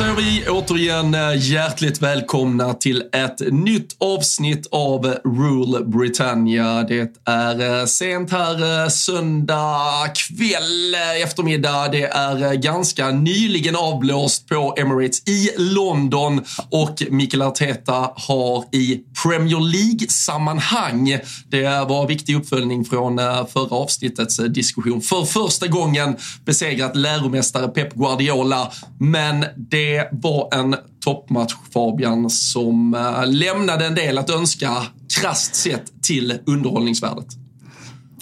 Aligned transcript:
Säger 0.00 0.14
vi 0.14 0.48
återigen 0.48 1.14
eh, 1.14 1.36
hjärtligt 1.36 2.02
välkomna 2.02 2.74
till 2.74 3.02
ett 3.12 3.52
nytt 3.52 3.96
avsnitt 3.98 4.66
av 4.70 5.06
Rule 5.24 5.84
Britannia. 5.84 6.82
Det 6.82 7.16
är 7.24 7.80
eh, 7.80 7.86
sent 7.86 8.32
här 8.32 8.82
eh, 8.84 8.88
söndag 8.88 10.12
kväll, 10.14 10.94
eftermiddag. 11.24 11.88
Det 11.88 12.04
är 12.04 12.54
ganska 12.54 13.10
nyligen 13.10 13.76
avblåst 13.76 14.48
på 14.48 14.74
Emirates 14.78 15.28
i 15.28 15.50
London 15.58 16.44
och 16.70 17.02
Mikael 17.10 17.42
Arteta 17.42 18.10
har 18.16 18.64
i 18.72 19.00
Premier 19.22 19.60
League-sammanhang, 19.60 21.18
det 21.50 21.62
var 21.88 22.08
viktig 22.08 22.36
uppföljning 22.36 22.84
från 22.84 23.16
förra 23.52 23.76
avsnittets 23.76 24.36
diskussion, 24.36 25.00
för 25.00 25.24
första 25.24 25.66
gången 25.66 26.16
besegrat 26.44 26.96
läromästare 26.96 27.68
Pep 27.68 27.94
Guardiola. 27.94 28.72
Men 28.98 29.44
det 29.56 29.89
det 29.90 30.08
var 30.12 30.54
en 30.54 30.76
toppmatch, 31.04 31.54
Fabian, 31.72 32.30
som 32.30 32.94
eh, 32.94 33.26
lämnade 33.26 33.86
en 33.86 33.94
del 33.94 34.18
att 34.18 34.30
önska 34.30 34.76
krasst 35.20 35.54
sett 35.54 36.02
till 36.02 36.38
underhållningsvärdet. 36.46 37.39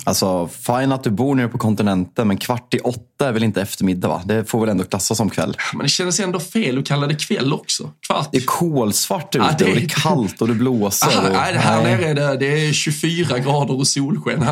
Alltså, 0.05 0.49
fine 0.49 0.93
att 0.93 1.05
du 1.05 1.11
bor 1.11 1.35
nere 1.35 1.49
på 1.49 1.59
kontinenten, 1.59 2.29
men 2.29 2.37
kvart 2.37 2.75
i 2.75 2.79
åtta 2.79 3.29
är 3.29 3.33
väl 3.33 3.43
inte 3.43 3.63
eftermiddag? 3.63 4.09
va? 4.09 4.23
Det 4.25 4.51
får 4.51 4.61
väl 4.61 4.69
ändå 4.69 4.85
klassas 4.85 5.17
som 5.17 5.31
kväll? 5.31 5.57
Men 5.73 5.83
det 5.83 5.89
känns 5.89 6.21
ändå 6.21 6.41
fel 6.41 6.79
att 6.79 6.87
kalla 6.87 7.07
det 7.07 7.15
kväll 7.15 7.53
också. 7.53 7.91
Kvart. 8.07 8.29
Det 8.33 8.39
är 8.39 8.43
kolsvart 8.47 9.37
ute 9.37 9.45
ja, 9.45 9.55
det... 9.59 9.65
och 9.65 9.77
det 9.77 9.85
är 9.85 9.89
kallt 9.89 10.43
och 10.43 10.49
det 10.49 10.55
blåser. 10.55 11.07
Aha, 11.07 11.27
och... 11.27 11.33
nej, 11.33 11.55
här 11.55 11.83
nere 11.83 12.09
är 12.09 12.15
det, 12.15 12.37
det 12.37 12.69
är 12.69 12.73
24 12.73 13.39
grader 13.39 13.79
och 13.79 13.87
solsken. 13.87 14.41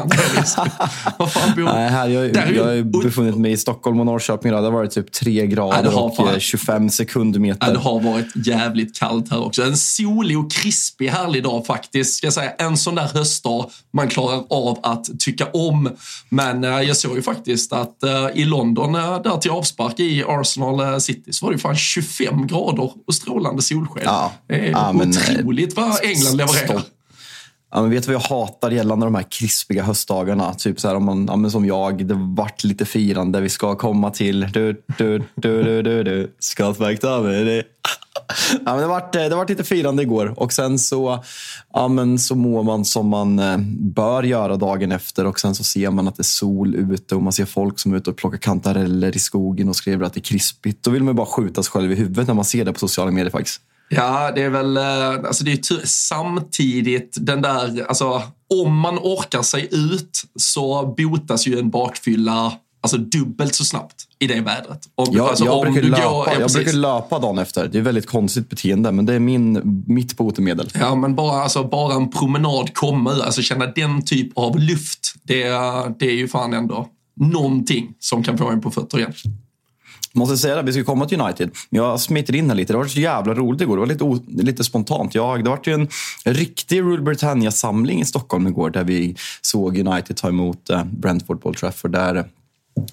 Vad 1.18 1.32
fan 1.32 1.54
bor... 1.56 1.62
nej, 1.62 1.90
här, 1.90 2.08
jag, 2.08 2.32
Där 2.32 2.52
jag 2.52 2.64
har 2.64 3.02
befunnit 3.02 3.36
mig 3.36 3.52
i 3.52 3.56
Stockholm 3.56 4.00
och 4.00 4.06
Norrköping. 4.06 4.52
Det 4.52 4.58
har 4.58 4.70
varit 4.70 4.90
typ 4.90 5.12
3 5.12 5.46
grader 5.46 5.90
ja, 5.92 6.00
och 6.00 6.16
fan... 6.16 6.40
25 6.40 6.90
sekundmeter. 6.90 7.66
Ja, 7.66 7.72
det 7.72 7.78
har 7.78 8.00
varit 8.00 8.46
jävligt 8.46 8.98
kallt 8.98 9.30
här 9.30 9.44
också. 9.44 9.62
En 9.62 9.76
solig 9.76 10.38
och 10.38 10.52
krispig 10.52 11.08
härlig 11.08 11.42
dag 11.42 11.66
faktiskt. 11.66 12.14
Ska 12.14 12.30
säga. 12.30 12.50
En 12.50 12.76
sån 12.76 12.94
där 12.94 13.08
höstdag 13.14 13.70
man 13.92 14.08
klarar 14.08 14.44
av 14.50 14.78
att 14.82 15.04
tycka 15.18 15.45
om. 15.52 15.90
Men 16.28 16.64
eh, 16.64 16.80
jag 16.80 16.96
såg 16.96 17.16
ju 17.16 17.22
faktiskt 17.22 17.72
att 17.72 18.02
eh, 18.02 18.26
i 18.34 18.44
London, 18.44 18.94
eh, 18.94 19.22
där 19.22 19.36
till 19.36 19.50
avspark 19.50 20.00
i 20.00 20.24
Arsenal 20.26 21.00
City, 21.00 21.32
så 21.32 21.46
var 21.46 21.52
det 21.52 21.56
ju 21.56 21.60
fan 21.60 21.76
25 21.76 22.46
grader 22.46 22.90
och 23.06 23.14
strålande 23.14 23.62
solsken. 23.62 24.02
Ja. 24.04 24.32
Det 24.48 24.54
är 24.54 24.70
ja, 24.70 24.94
otroligt 24.94 25.76
vad 25.76 26.04
England 26.04 26.36
levererar. 26.36 26.82
Ja, 27.76 27.80
men 27.80 27.90
vet 27.90 28.06
du 28.06 28.12
vad 28.12 28.22
jag 28.22 28.28
hatar 28.28 28.70
gällande 28.70 29.06
de 29.06 29.14
här 29.14 29.26
krispiga 29.30 29.82
höstdagarna? 29.82 30.54
Typ 30.54 30.80
så 30.80 30.88
här, 30.88 30.94
om 30.94 31.04
man, 31.04 31.42
ja, 31.42 31.50
som 31.50 31.64
jag, 31.64 32.06
det 32.06 32.14
vart 32.14 32.64
lite 32.64 32.84
firande. 32.84 33.40
Vi 33.40 33.48
ska 33.48 33.74
komma 33.74 34.10
till... 34.10 34.40
Du, 34.40 34.82
du, 34.98 35.18
du, 35.34 35.62
du, 35.62 35.82
du, 35.82 36.02
du. 36.02 36.34
Skatverk 36.38 37.00
det. 37.00 37.62
Ja, 38.64 38.72
men 38.72 38.78
det 38.78 38.86
vart 38.86 39.14
eh, 39.14 39.22
det 39.22 39.36
var 39.36 39.48
lite 39.48 39.64
firande 39.64 40.02
igår 40.02 40.34
och 40.36 40.52
sen 40.52 40.78
så, 40.78 41.24
ja, 41.72 41.88
men 41.88 42.18
så 42.18 42.34
mår 42.34 42.62
man 42.62 42.84
som 42.84 43.08
man 43.08 43.38
eh, 43.38 43.58
bör 43.78 44.22
göra 44.22 44.56
dagen 44.56 44.92
efter 44.92 45.26
och 45.26 45.40
sen 45.40 45.54
så 45.54 45.64
ser 45.64 45.90
man 45.90 46.08
att 46.08 46.16
det 46.16 46.20
är 46.20 46.24
sol 46.24 46.74
ute 46.74 47.14
och 47.14 47.22
man 47.22 47.32
ser 47.32 47.44
folk 47.44 47.78
som 47.78 47.92
är 47.92 47.96
ute 47.96 48.10
och 48.10 48.16
plockar 48.16 48.38
kantareller 48.38 49.16
i 49.16 49.18
skogen 49.18 49.68
och 49.68 49.76
skriver 49.76 50.06
att 50.06 50.14
det 50.14 50.20
är 50.20 50.22
krispigt. 50.22 50.82
Då 50.82 50.90
vill 50.90 51.02
man 51.02 51.16
bara 51.16 51.26
skjuta 51.26 51.62
sig 51.62 51.70
själv 51.70 51.92
i 51.92 51.94
huvudet 51.94 52.26
när 52.26 52.34
man 52.34 52.44
ser 52.44 52.64
det 52.64 52.72
på 52.72 52.78
sociala 52.78 53.10
medier 53.10 53.30
faktiskt. 53.30 53.60
Ja, 53.88 54.32
det 54.34 54.42
är 54.42 54.50
väl, 54.50 54.76
eh, 54.76 55.08
alltså 55.08 55.44
det 55.44 55.52
är 55.52 55.56
tur, 55.56 55.80
samtidigt 55.84 57.16
den 57.20 57.42
där, 57.42 57.86
alltså 57.88 58.22
om 58.64 58.78
man 58.78 58.98
orkar 58.98 59.42
sig 59.42 59.68
ut 59.72 60.22
så 60.36 60.94
botas 60.96 61.46
ju 61.46 61.58
en 61.58 61.70
bakfylla 61.70 62.52
alltså 62.94 63.18
dubbelt 63.18 63.54
så 63.54 63.64
snabbt 63.64 63.94
i 64.18 64.26
det 64.26 64.40
vädret. 64.40 64.88
Om, 64.94 65.06
ja, 65.10 65.28
alltså, 65.28 65.44
jag, 65.44 65.62
brukar 65.62 65.82
löpa, 65.82 66.08
går, 66.08 66.26
ja, 66.26 66.40
jag 66.40 66.50
brukar 66.50 66.72
löpa 66.72 67.18
dagen 67.18 67.38
efter. 67.38 67.68
Det 67.68 67.78
är 67.78 67.80
ett 67.80 67.86
väldigt 67.86 68.06
konstigt 68.06 68.48
beteende, 68.48 68.92
men 68.92 69.06
det 69.06 69.14
är 69.14 69.18
min, 69.18 69.82
mitt 69.86 70.16
botemedel. 70.16 70.70
Ja, 70.74 70.94
men 70.94 71.14
bara, 71.14 71.42
alltså, 71.42 71.64
bara 71.64 71.94
en 71.94 72.10
promenad 72.10 72.74
komma 72.74 73.10
alltså 73.10 73.42
känna 73.42 73.66
den 73.66 74.04
typ 74.04 74.38
av 74.38 74.58
luft, 74.58 75.14
det, 75.22 75.42
det 75.98 76.06
är 76.06 76.16
ju 76.16 76.28
fan 76.28 76.52
ändå 76.52 76.88
någonting 77.20 77.94
som 77.98 78.22
kan 78.22 78.38
få 78.38 78.50
en 78.50 78.60
på 78.60 78.70
fötter 78.70 78.98
igen. 78.98 79.12
Måste 80.16 80.36
säga 80.36 80.58
att 80.58 80.64
vi 80.64 80.72
ska 80.72 80.84
komma 80.84 81.06
till 81.06 81.20
United. 81.20 81.50
Jag 81.70 82.00
smiter 82.00 82.34
in 82.34 82.48
här 82.48 82.56
lite. 82.56 82.72
Det 82.72 82.76
var 82.76 82.84
så 82.84 83.00
jävla 83.00 83.34
roligt 83.34 83.60
igår. 83.60 83.76
Det 83.76 83.80
var 83.80 84.16
lite, 84.16 84.42
lite 84.42 84.64
spontant. 84.64 85.14
Jag, 85.14 85.44
det 85.44 85.50
var 85.50 85.60
ju 85.64 85.72
en 85.72 85.88
riktig 86.24 86.80
Rule 86.80 87.02
Britannia-samling 87.02 88.00
i 88.00 88.04
Stockholm 88.04 88.46
igår 88.46 88.70
där 88.70 88.84
vi 88.84 89.16
såg 89.40 89.78
United 89.78 90.16
ta 90.16 90.28
emot 90.28 90.70
eh, 90.70 90.84
Brentford 90.84 91.46
Old 91.46 91.56
Trafford. 91.56 91.92
Där 91.92 92.24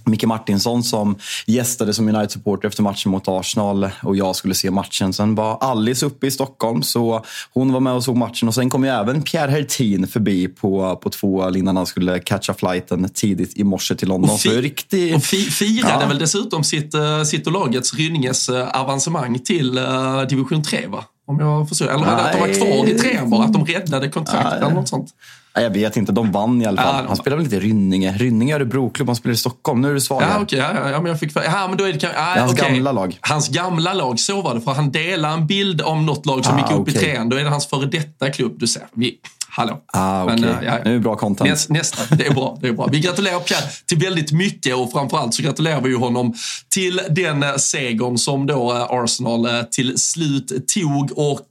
Micke 0.06 0.24
Martinsson 0.24 0.84
som 0.84 1.16
gästade 1.46 1.94
som 1.94 2.08
United-supporter 2.10 2.68
efter 2.68 2.84
matchen 2.84 3.12
mot 3.12 3.28
Arsenal 3.28 3.90
och 4.04 4.16
jag 4.16 4.36
skulle 4.36 4.54
se 4.54 4.72
matchen. 4.72 5.14
Sen 5.14 5.36
var 5.36 5.58
Alice 5.62 6.06
uppe 6.06 6.28
i 6.28 6.32
Stockholm 6.32 6.84
så 6.84 7.26
hon 7.54 7.74
var 7.74 7.80
med 7.80 7.94
och 7.94 8.04
såg 8.04 8.18
matchen 8.18 8.48
och 8.48 8.56
sen 8.56 8.70
kom 8.70 8.84
ju 8.84 8.90
även 8.90 9.22
Pierre 9.22 9.52
Hertin 9.52 10.08
förbi 10.08 10.48
på, 10.48 10.96
på 10.96 11.10
två 11.10 11.56
innan 11.56 11.78
han 11.78 11.86
skulle 11.86 12.20
catcha 12.20 12.54
flighten 12.54 13.10
tidigt 13.10 13.58
i 13.58 13.64
morse 13.64 13.96
till 13.96 14.08
London. 14.08 14.30
Och, 14.30 14.40
fi 14.40 14.62
riktig... 14.62 15.16
och 15.16 15.24
fi 15.24 15.38
firade 15.38 16.02
ja. 16.02 16.08
väl 16.08 16.20
dessutom 16.20 16.64
sitt, 16.64 16.96
uh, 16.96 17.24
sitt 17.24 17.48
och 17.48 17.54
lagets 17.54 17.94
Rynninges 17.94 18.50
uh, 18.50 18.68
avancemang 18.82 19.40
till 19.40 19.78
uh, 19.78 20.22
division 20.22 20.64
3 20.64 20.88
va? 20.88 21.06
Om 21.28 21.40
jag 21.40 21.70
förstår. 21.70 21.86
Eller 21.86 22.06
Nej. 22.06 22.10
att 22.10 22.32
de 22.32 22.40
var 22.40 22.54
kvar 22.54 22.90
i 22.90 23.00
trean 23.00 23.30
bara, 23.30 23.46
att 23.46 23.54
de 23.54 23.66
räddade 23.66 24.10
kontraktet 24.10 24.54
eller 24.54 24.76
något 24.76 24.88
sånt. 24.88 25.10
Jag 25.54 25.70
vet 25.70 25.98
inte, 25.98 26.12
de 26.12 26.32
vann 26.32 26.62
i 26.62 26.66
alla 26.66 26.82
fall. 26.82 27.02
Ja, 27.04 27.08
han 27.08 27.18
spelar 27.18 27.38
väl 27.38 27.44
inte 27.46 27.56
i 27.56 27.60
Rynninge? 27.60 28.14
Rynninge 28.18 28.54
är 28.54 28.56
Örebroklubb, 28.56 29.08
han 29.08 29.16
spelar 29.16 29.34
i 29.34 29.38
Stockholm. 29.38 29.82
Nu 29.82 29.90
är 29.90 29.94
du 29.94 30.02
svag 30.02 30.24
Ja. 30.24 30.42
Okay, 30.42 30.60
ja, 30.60 30.90
ja, 30.92 31.02
men 31.02 31.06
jag 31.06 31.20
fick 31.20 31.32
ja, 31.36 31.68
men 31.68 31.78
då 31.78 31.84
är 31.84 31.94
det, 31.94 32.04
ja, 32.04 32.10
det 32.10 32.16
är 32.16 32.40
hans 32.40 32.54
okay. 32.54 32.74
gamla 32.74 32.92
lag. 32.92 33.18
Hans 33.22 33.50
gamla 33.50 33.94
lag, 33.94 34.20
så 34.20 34.42
var 34.42 34.56
det. 34.56 34.62
För 34.62 34.72
han 34.72 34.92
delar 34.92 35.34
en 35.34 35.48
bild 35.48 35.82
om 35.82 36.06
något 36.06 36.26
lag 36.26 36.46
som 36.46 36.56
ah, 36.56 36.58
gick 36.58 36.72
upp 36.72 36.80
okay. 36.80 36.94
i 36.94 36.98
trean. 36.98 37.30
Då 37.30 37.38
är 37.38 37.44
det 37.44 37.50
hans 37.50 37.68
före 37.68 37.86
detta 37.86 38.30
klubb. 38.30 38.56
Du 38.60 38.68
ser, 38.68 38.84
vi, 38.94 39.18
hallå. 39.56 39.82
Ah, 39.88 40.24
okay. 40.24 40.36
Men, 40.36 40.50
äh, 40.50 40.66
ja, 40.66 40.80
det 40.84 40.90
är 40.90 41.00
bra 41.00 41.16
content. 41.16 41.50
Näst, 41.50 41.70
nästa, 41.70 42.16
det 42.16 42.28
är 42.28 42.34
bra. 42.34 42.58
Det 42.62 42.68
är 42.68 42.74
bra. 42.74 42.88
Vi 42.92 43.00
gratulerar 43.00 43.40
Pierre 43.40 43.66
till 43.86 43.98
väldigt 43.98 44.32
mycket 44.32 44.76
och 44.76 44.92
framförallt 44.92 45.34
så 45.34 45.44
gratulerar 45.44 45.82
vi 45.82 45.94
honom 45.94 46.34
till 46.70 47.02
den 47.10 47.44
eh, 47.44 47.56
segern 47.56 48.18
som 48.18 48.48
då 48.48 48.72
eh, 48.72 48.82
Arsenal 48.90 49.48
till 49.72 49.98
slut 49.98 50.68
tog 50.68 51.12
och 51.18 51.50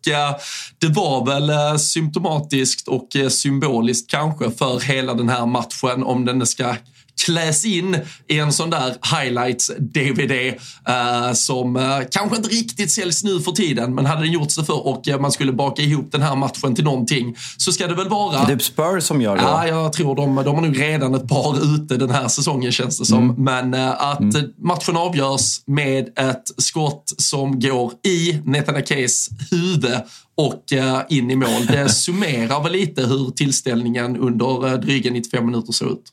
det 0.79 0.89
var 0.89 1.27
väl 1.27 1.79
symptomatiskt 1.79 2.89
och 2.89 3.09
symboliskt 3.29 4.11
kanske 4.11 4.51
för 4.51 4.81
hela 4.81 5.15
den 5.15 5.29
här 5.29 5.47
matchen 5.47 6.03
om 6.05 6.25
den 6.25 6.47
ska 6.47 6.75
kläs 7.25 7.65
in 7.65 7.97
i 8.29 8.39
en 8.39 8.53
sån 8.53 8.71
där 8.71 8.95
highlights-DVD 9.03 10.55
uh, 10.89 11.33
som 11.33 11.77
uh, 11.77 11.99
kanske 12.11 12.37
inte 12.37 12.49
riktigt 12.49 12.91
säljs 12.91 13.25
nu 13.25 13.41
för 13.41 13.53
tiden, 13.53 13.95
men 13.95 14.07
hade 14.07 14.23
den 14.23 14.33
gjorts 14.33 14.57
det 14.57 14.65
för 14.65 14.87
och 14.87 15.09
uh, 15.09 15.21
man 15.21 15.33
skulle 15.33 15.53
baka 15.53 15.83
ihop 15.83 16.13
den 16.13 16.23
här 16.23 16.37
matchen 16.37 16.75
till 16.75 16.85
någonting 16.85 17.37
så 17.57 17.73
ska 17.73 17.87
det 17.87 17.95
väl 17.95 18.09
vara... 18.09 18.33
Det 18.33 18.53
är 18.53 18.57
typ 18.57 18.63
Spurs 18.63 19.05
som 19.05 19.23
gör 19.23 19.37
det? 19.37 19.43
Ja, 19.43 19.67
jag 19.67 19.93
tror 19.93 20.17
de, 20.17 20.35
de 20.35 20.55
har 20.55 20.63
nog 20.63 20.81
redan 20.81 21.15
ett 21.15 21.29
par 21.29 21.75
ute 21.75 21.97
den 21.97 22.11
här 22.11 22.29
säsongen 22.29 22.73
känns 22.73 22.99
det 22.99 23.05
som. 23.05 23.31
Mm. 23.31 23.45
Men 23.45 23.91
att 23.93 24.21
mm. 24.21 24.53
matchen 24.59 24.97
avgörs 24.97 25.61
med 25.67 26.19
ett 26.19 26.45
skott 26.59 27.13
som 27.19 27.61
går 27.61 27.93
i 28.07 28.33
Netanyahu's 28.33 29.31
huvud 29.51 30.01
och 30.35 30.65
in 31.09 31.31
i 31.31 31.37
mål. 31.37 31.67
Det 31.67 31.89
summerar 31.93 32.63
väl 32.63 32.73
lite 32.73 33.03
hur 33.03 33.31
tillställningen 33.31 34.17
under 34.17 34.79
dryga 34.79 35.11
95 35.11 35.47
minuter 35.47 35.73
såg 35.73 35.89
ut. 35.89 36.13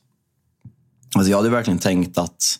Alltså 1.14 1.30
jag 1.30 1.36
hade 1.36 1.50
verkligen 1.50 1.78
tänkt 1.78 2.18
att 2.18 2.58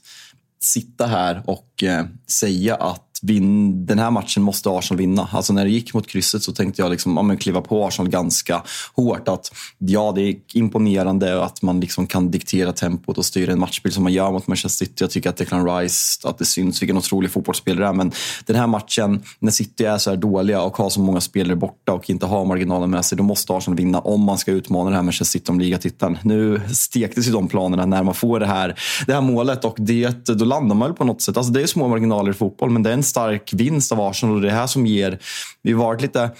sitta 0.63 1.07
här 1.07 1.43
och 1.47 1.83
eh, 1.83 2.07
säga 2.27 2.75
att 2.75 3.10
vin, 3.23 3.87
den 3.87 3.99
här 3.99 4.11
matchen 4.11 4.43
måste 4.43 4.71
Arsenal 4.71 4.99
vinna. 4.99 5.29
Alltså 5.33 5.53
när 5.53 5.65
det 5.65 5.71
gick 5.71 5.95
mot 5.95 6.07
krysset 6.07 6.43
så 6.43 6.53
tänkte 6.53 6.83
jag 6.83 6.91
liksom, 6.91 7.17
ja, 7.17 7.23
men 7.23 7.37
kliva 7.37 7.61
på 7.61 7.87
Arsenal 7.87 8.11
ganska 8.11 8.63
hårt. 8.95 9.29
Att 9.29 9.53
ja, 9.79 10.13
det 10.13 10.23
är 10.23 10.37
imponerande 10.55 11.45
att 11.45 11.63
man 11.63 11.81
liksom 11.81 12.07
kan 12.07 12.31
diktera 12.31 12.73
tempot 12.73 13.19
och 13.19 13.25
styra 13.25 13.53
en 13.53 13.61
matchbild 13.61 13.95
som 13.95 14.03
man 14.03 14.13
gör 14.13 14.31
mot 14.31 14.47
Manchester 14.47 14.87
City. 14.87 15.05
Jag 15.05 15.11
tycker 15.11 15.31
att 15.31 15.37
Declan 15.37 15.79
Rice, 15.79 16.29
att 16.29 16.39
det 16.39 16.45
syns 16.45 16.83
vilken 16.83 16.97
otrolig 16.97 17.31
fotbollsspelare 17.31 17.85
det 17.85 17.89
är. 17.89 17.93
Men 17.93 18.13
den 18.47 18.57
här 18.57 18.67
matchen, 18.67 19.23
när 19.39 19.51
City 19.51 19.85
är 19.85 19.99
så 19.99 20.11
här 20.11 20.17
dåliga 20.17 20.63
och 20.63 20.77
har 20.77 20.91
så 20.91 21.01
många 21.01 21.21
spelare 21.21 21.57
borta 21.57 21.93
och 21.93 22.11
inte 22.11 22.27
har 22.27 22.45
marginalen 22.45 22.91
med 22.91 23.05
sig, 23.05 23.19
då 23.19 23.25
måste 23.25 23.53
Arsenal 23.53 23.77
vinna 23.77 24.01
om 24.01 24.21
man 24.23 24.39
ska 24.39 24.53
utmana 24.53 24.91
det 24.91 24.97
här 24.97 25.03
Manchester 25.03 25.39
City 25.39 25.53
om 25.53 25.61
ligatiteln. 25.61 26.19
Nu 26.23 26.61
stektes 26.73 27.29
ju 27.29 27.33
de 27.33 27.49
planerna 27.49 27.87
när 27.87 28.03
man 28.03 28.15
får 28.15 28.41
det 28.41 28.47
här, 28.47 28.81
det 29.07 29.15
här 29.15 29.21
målet 29.21 29.65
och 29.65 29.75
det, 29.79 30.27
då 30.27 30.45
landar 30.45 30.77
man 30.77 30.89
väl 30.89 30.97
på 30.97 31.05
något 31.05 31.23
sätt. 31.23 31.37
Alltså 31.37 31.53
det 31.53 31.63
är 31.63 31.67
små 31.67 31.89
marginaler 31.89 32.31
i 32.31 32.35
fotboll, 32.35 32.71
men 32.71 32.83
det 32.83 32.91
är 32.91 32.95
en 32.95 33.03
stark 33.11 33.53
vinst 33.53 33.93
av 33.93 34.01
Arsenal 34.01 34.35
och 34.35 34.41
det 34.41 34.49
är 34.49 34.51
det 34.51 34.59
här 34.59 34.67
som 34.67 34.87
ger... 34.87 35.19
Vi 35.63 35.73
har 35.73 35.79
varit 35.79 36.03
lite 36.03 36.31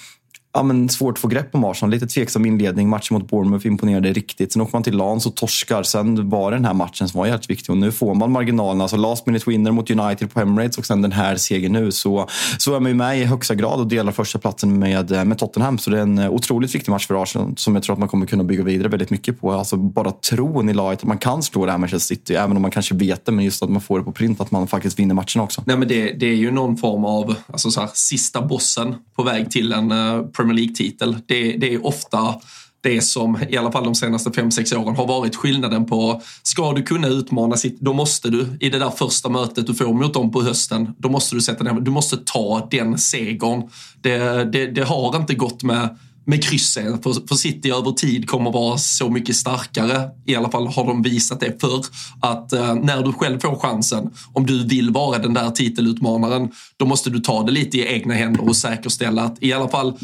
ja, 0.53 0.63
men 0.63 0.89
svårt 0.89 1.15
att 1.15 1.19
få 1.19 1.29
grepp 1.29 1.55
om 1.55 1.65
Arsenal. 1.65 1.91
Lite 1.91 2.07
tveksam 2.07 2.47
inledning. 2.47 2.89
Matchen 2.89 3.19
mot 3.19 3.31
Bournemouth 3.31 3.67
imponerade 3.67 4.13
riktigt. 4.13 4.53
Sen 4.53 4.63
åker 4.63 4.73
man 4.73 4.83
till 4.83 4.97
Lans 4.97 5.27
och 5.27 5.35
torskar. 5.35 5.83
Sen 5.83 6.29
var 6.31 6.51
det 6.51 6.57
den 6.57 6.65
här 6.65 6.75
matchen 6.75 7.09
som 7.09 7.19
var 7.19 7.27
jävligt 7.27 7.51
viktig. 7.51 7.71
Och 7.71 7.77
nu 7.77 7.93
får 7.93 8.15
man 8.15 8.33
marginalerna. 8.33 8.85
Alltså 8.85 8.97
last 8.97 9.27
minute 9.27 9.51
winner 9.51 9.71
mot 9.71 9.91
United 9.91 10.33
på 10.33 10.41
Emirates 10.41 10.79
och 10.79 10.87
sen 10.87 11.03
den 11.03 11.13
här 11.13 11.37
segern 11.37 11.73
nu. 11.73 11.93
Så, 11.93 12.29
så 12.59 12.75
är 12.75 12.81
man 12.81 12.91
ju 12.91 12.97
med 12.97 13.21
i 13.21 13.25
högsta 13.25 13.55
grad 13.55 13.81
och 13.81 13.87
delar 13.87 14.13
första 14.13 14.39
platsen 14.39 14.79
med, 14.79 15.27
med 15.27 15.39
Tottenham. 15.39 15.79
Så 15.79 15.91
det 15.91 15.99
är 15.99 16.03
en 16.03 16.19
otroligt 16.19 16.75
viktig 16.75 16.93
match 16.93 17.07
för 17.07 17.23
Arsenal 17.23 17.53
som 17.57 17.75
jag 17.75 17.85
tror 17.85 17.93
att 17.93 17.99
man 17.99 18.09
kommer 18.09 18.27
kunna 18.27 18.45
bygga 18.45 18.65
vidare 18.65 18.89
väldigt 18.89 19.11
mycket 19.11 19.41
på. 19.41 19.53
Alltså 19.53 19.77
bara 19.77 20.11
tron 20.11 20.69
i 20.69 20.75
laget 20.75 20.99
att 20.99 21.05
man 21.05 21.19
kan 21.19 21.43
slå 21.43 21.67
det 21.67 21.73
här 21.73 21.79
Manchester 21.79 22.15
City. 22.15 22.35
Även 22.35 22.57
om 22.57 22.63
man 22.63 22.71
kanske 22.71 22.95
vet 22.95 23.27
det, 23.27 23.33
men 23.33 23.45
just 23.45 23.63
att 23.63 23.71
man 23.71 23.81
får 23.81 23.99
det 23.99 24.05
på 24.05 24.13
print. 24.13 24.41
Att 24.41 24.51
man 24.51 24.67
faktiskt 24.67 24.99
vinner 24.99 25.15
matchen 25.15 25.43
också. 25.43 25.63
Nej, 25.67 25.77
men 25.77 25.89
det, 25.89 26.13
det 26.13 26.27
är 26.27 26.35
ju 26.35 26.51
någon 26.51 26.77
form 26.77 27.05
av 27.05 27.35
alltså 27.47 27.71
så 27.71 27.81
här, 27.81 27.91
sista 27.95 28.43
bossen 28.43 28.95
på 29.17 29.23
väg 29.23 29.51
till 29.51 29.73
en 29.73 29.93
uh, 29.93 30.27
Premier 30.41 30.57
League-titel 30.57 31.17
det, 31.27 31.53
det 31.53 31.75
är 31.75 31.87
ofta 31.87 32.35
det 32.83 33.01
som 33.01 33.39
i 33.49 33.57
alla 33.57 33.73
fall 33.73 33.85
de 33.85 33.95
senaste 33.95 34.31
5-6 34.31 34.77
åren 34.77 34.97
har 34.97 35.07
varit 35.07 35.37
skillnaden 35.37 35.87
på 35.87 36.23
ska 36.43 36.73
du 36.73 36.83
kunna 36.83 37.09
utmana 37.09 37.57
sitt, 37.57 37.81
då 37.81 37.93
måste 37.93 38.31
du 38.31 38.47
i 38.61 38.71
det 38.71 38.79
där 38.79 38.91
första 38.91 39.29
mötet 39.29 39.67
du 39.67 39.75
får 39.75 39.95
mot 39.95 40.15
dem 40.15 40.33
på 40.33 40.43
hösten, 40.43 40.95
då 40.99 41.09
måste 41.09 41.35
du 41.35 41.41
sätta 41.41 41.65
ner, 41.65 41.81
du 41.81 41.91
måste 41.91 42.17
ta 42.17 42.69
den 42.71 42.99
segern. 42.99 43.71
Det, 44.01 44.45
det, 44.53 44.67
det 44.67 44.85
har 44.85 45.17
inte 45.17 45.35
gått 45.35 45.63
med 45.63 45.99
med 46.25 46.45
kryssen, 46.45 47.03
För, 47.03 47.29
för 47.29 47.35
City 47.35 47.71
över 47.71 47.93
tid 47.93 48.29
kommer 48.29 48.53
vara 48.53 48.79
så 48.79 49.11
mycket 49.11 49.37
starkare. 49.37 50.11
I 50.27 50.37
alla 50.37 50.51
fall 50.51 50.67
har 50.67 50.87
de 50.87 51.03
visat 51.03 51.41
det 51.41 51.61
förr. 51.61 51.85
Att 52.21 52.53
eh, 52.53 52.75
när 52.75 53.03
du 53.03 53.13
själv 53.13 53.41
får 53.41 53.57
chansen, 53.57 54.11
om 54.33 54.47
du 54.47 54.67
vill 54.67 54.91
vara 54.91 55.19
den 55.19 55.35
där 55.35 55.51
titelutmanaren, 55.51 56.49
då 56.77 56.87
måste 56.87 57.11
du 57.11 57.21
ta 57.21 57.43
det 57.43 57.53
lite 57.53 57.79
i 57.79 57.87
egna 57.87 58.15
händer 58.15 58.49
och 58.49 58.57
säkerställa 58.57 59.23
att 59.23 59.37
i 59.41 59.53
alla 59.53 59.69
fall 59.69 59.99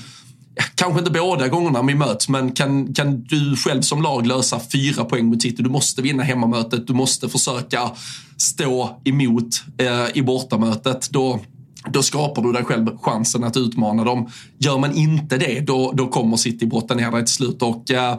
kanske 0.74 0.98
inte 0.98 1.10
båda 1.10 1.48
gångerna 1.48 1.82
vi 1.82 1.94
möts, 1.94 2.28
men 2.28 2.52
kan, 2.52 2.94
kan 2.94 3.22
du 3.22 3.56
själv 3.56 3.82
som 3.82 4.02
lag 4.02 4.26
lösa 4.26 4.60
fyra 4.72 5.04
poäng 5.04 5.26
mot 5.26 5.42
City? 5.42 5.62
Du 5.62 5.70
måste 5.70 6.02
vinna 6.02 6.22
hemmamötet, 6.22 6.86
du 6.86 6.92
måste 6.92 7.28
försöka 7.28 7.90
stå 8.36 9.00
emot 9.04 9.62
eh, 9.78 10.16
i 10.16 10.22
bortamötet. 10.22 11.08
Då, 11.10 11.40
då 11.90 12.02
skapar 12.02 12.42
du 12.42 12.52
dig 12.52 12.64
själv 12.64 12.98
chansen 12.98 13.44
att 13.44 13.56
utmana 13.56 14.04
dem. 14.04 14.30
Gör 14.58 14.78
man 14.78 14.94
inte 14.94 15.38
det, 15.38 15.60
då, 15.60 15.92
då 15.92 16.06
kommer 16.06 16.36
City 16.36 16.66
brotta 16.66 16.94
ner 16.94 17.10
dig 17.10 17.24
till 17.24 17.34
slut. 17.34 17.62
Och, 17.62 17.90
eh, 17.90 18.18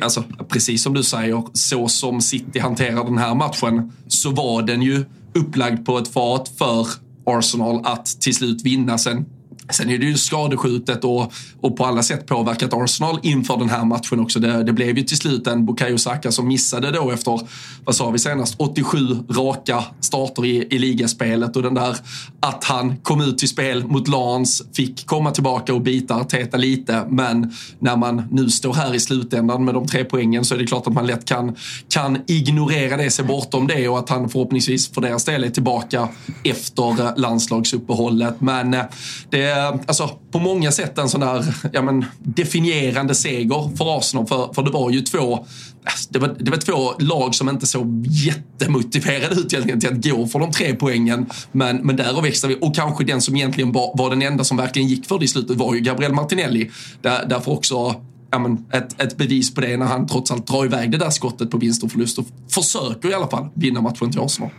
alltså, 0.00 0.24
precis 0.48 0.82
som 0.82 0.94
du 0.94 1.02
säger, 1.02 1.44
så 1.52 1.88
som 1.88 2.20
City 2.20 2.58
hanterar 2.58 3.04
den 3.04 3.18
här 3.18 3.34
matchen 3.34 3.92
så 4.08 4.30
var 4.30 4.62
den 4.62 4.82
ju 4.82 5.04
upplagd 5.34 5.86
på 5.86 5.98
ett 5.98 6.08
fat 6.08 6.52
för 6.58 6.86
Arsenal 7.26 7.80
att 7.84 8.06
till 8.06 8.34
slut 8.34 8.62
vinna. 8.62 8.98
Sen 8.98 9.26
Sen 9.72 9.90
är 9.90 9.98
det 9.98 10.06
ju 10.06 10.16
skadeskjutet 10.16 11.04
och, 11.04 11.32
och 11.60 11.76
på 11.76 11.84
alla 11.84 12.02
sätt 12.02 12.26
påverkat 12.26 12.74
Arsenal 12.74 13.18
inför 13.22 13.56
den 13.56 13.68
här 13.68 13.84
matchen 13.84 14.20
också. 14.20 14.38
Det, 14.38 14.62
det 14.62 14.72
blev 14.72 14.98
ju 14.98 15.04
till 15.04 15.16
slut 15.16 15.46
en 15.46 15.66
Bukayo 15.66 15.98
Saka 15.98 16.32
som 16.32 16.48
missade 16.48 16.90
då 16.90 17.10
efter, 17.10 17.40
vad 17.84 17.94
sa 17.94 18.10
vi 18.10 18.18
senast, 18.18 18.54
87 18.58 18.96
raka 19.30 19.84
starter 20.00 20.46
i, 20.46 20.66
i 20.70 20.78
ligaspelet 20.78 21.56
och 21.56 21.62
den 21.62 21.74
där 21.74 21.96
att 22.40 22.64
han 22.64 22.96
kom 22.96 23.20
ut 23.20 23.38
till 23.38 23.48
spel 23.48 23.84
mot 23.84 24.08
Lans, 24.08 24.62
fick 24.72 25.06
komma 25.06 25.30
tillbaka 25.30 25.74
och 25.74 25.80
bita 25.80 26.14
Arteta 26.14 26.56
lite. 26.56 27.06
Men 27.08 27.52
när 27.78 27.96
man 27.96 28.22
nu 28.30 28.50
står 28.50 28.74
här 28.74 28.94
i 28.94 29.00
slutändan 29.00 29.64
med 29.64 29.74
de 29.74 29.86
tre 29.86 30.04
poängen 30.04 30.44
så 30.44 30.54
är 30.54 30.58
det 30.58 30.66
klart 30.66 30.86
att 30.86 30.92
man 30.92 31.06
lätt 31.06 31.24
kan, 31.24 31.56
kan 31.88 32.18
ignorera 32.26 32.96
det, 32.96 33.10
se 33.10 33.22
bortom 33.22 33.66
det 33.66 33.88
och 33.88 33.98
att 33.98 34.08
han 34.08 34.28
förhoppningsvis 34.28 34.88
för 34.88 35.00
deras 35.00 35.24
del 35.24 35.44
är 35.44 35.50
tillbaka 35.50 36.08
efter 36.44 37.18
landslagsuppehållet. 37.18 38.40
Men 38.40 38.74
eh, 38.74 38.82
det 39.30 39.50
Eh, 39.60 39.80
alltså, 39.86 40.10
på 40.30 40.38
många 40.38 40.72
sätt 40.72 40.98
en 40.98 41.08
sån 41.08 41.20
där 41.20 41.54
ja, 41.72 41.82
men, 41.82 42.04
definierande 42.18 43.14
seger 43.14 43.76
för 43.76 43.98
Arsenal. 43.98 44.26
För, 44.26 44.52
för 44.52 44.62
det 44.62 44.70
var 44.70 44.90
ju 44.90 45.00
två 45.00 45.46
alltså, 45.84 46.08
det 46.10 46.18
var, 46.18 46.36
det 46.38 46.50
var 46.50 46.58
två 46.58 46.92
lag 46.98 47.34
som 47.34 47.48
inte 47.48 47.66
såg 47.66 48.06
jättemotiverade 48.06 49.34
ut 49.34 49.52
egentligen 49.52 49.80
till 49.80 50.12
att 50.12 50.18
gå 50.18 50.26
för 50.26 50.38
de 50.38 50.52
tre 50.52 50.74
poängen. 50.74 51.26
Men, 51.52 51.76
men 51.76 51.96
därav 51.96 52.22
växte 52.22 52.48
vi. 52.48 52.58
Och 52.60 52.74
kanske 52.74 53.04
den 53.04 53.20
som 53.20 53.36
egentligen 53.36 53.72
var, 53.72 53.98
var 53.98 54.10
den 54.10 54.22
enda 54.22 54.44
som 54.44 54.56
verkligen 54.56 54.88
gick 54.88 55.06
för 55.06 55.18
det 55.18 55.24
i 55.24 55.28
slutet 55.28 55.56
var 55.56 55.74
ju 55.74 55.80
Gabriel 55.80 56.12
Martinelli. 56.12 56.70
Där, 57.02 57.26
därför 57.26 57.52
också 57.52 57.94
ja, 58.30 58.38
men, 58.38 58.66
ett, 58.72 59.02
ett 59.02 59.16
bevis 59.16 59.54
på 59.54 59.60
det 59.60 59.76
när 59.76 59.86
han 59.86 60.06
trots 60.06 60.30
allt 60.30 60.46
drar 60.46 60.64
iväg 60.64 60.90
det 60.90 60.98
där 60.98 61.10
skottet 61.10 61.50
på 61.50 61.58
vinst 61.58 61.82
och 61.82 61.92
förlust 61.92 62.18
och 62.18 62.26
försöker 62.48 63.10
i 63.10 63.14
alla 63.14 63.28
fall 63.28 63.48
vinna 63.54 63.80
matchen 63.80 64.10
till 64.10 64.20
Arsenal. 64.20 64.50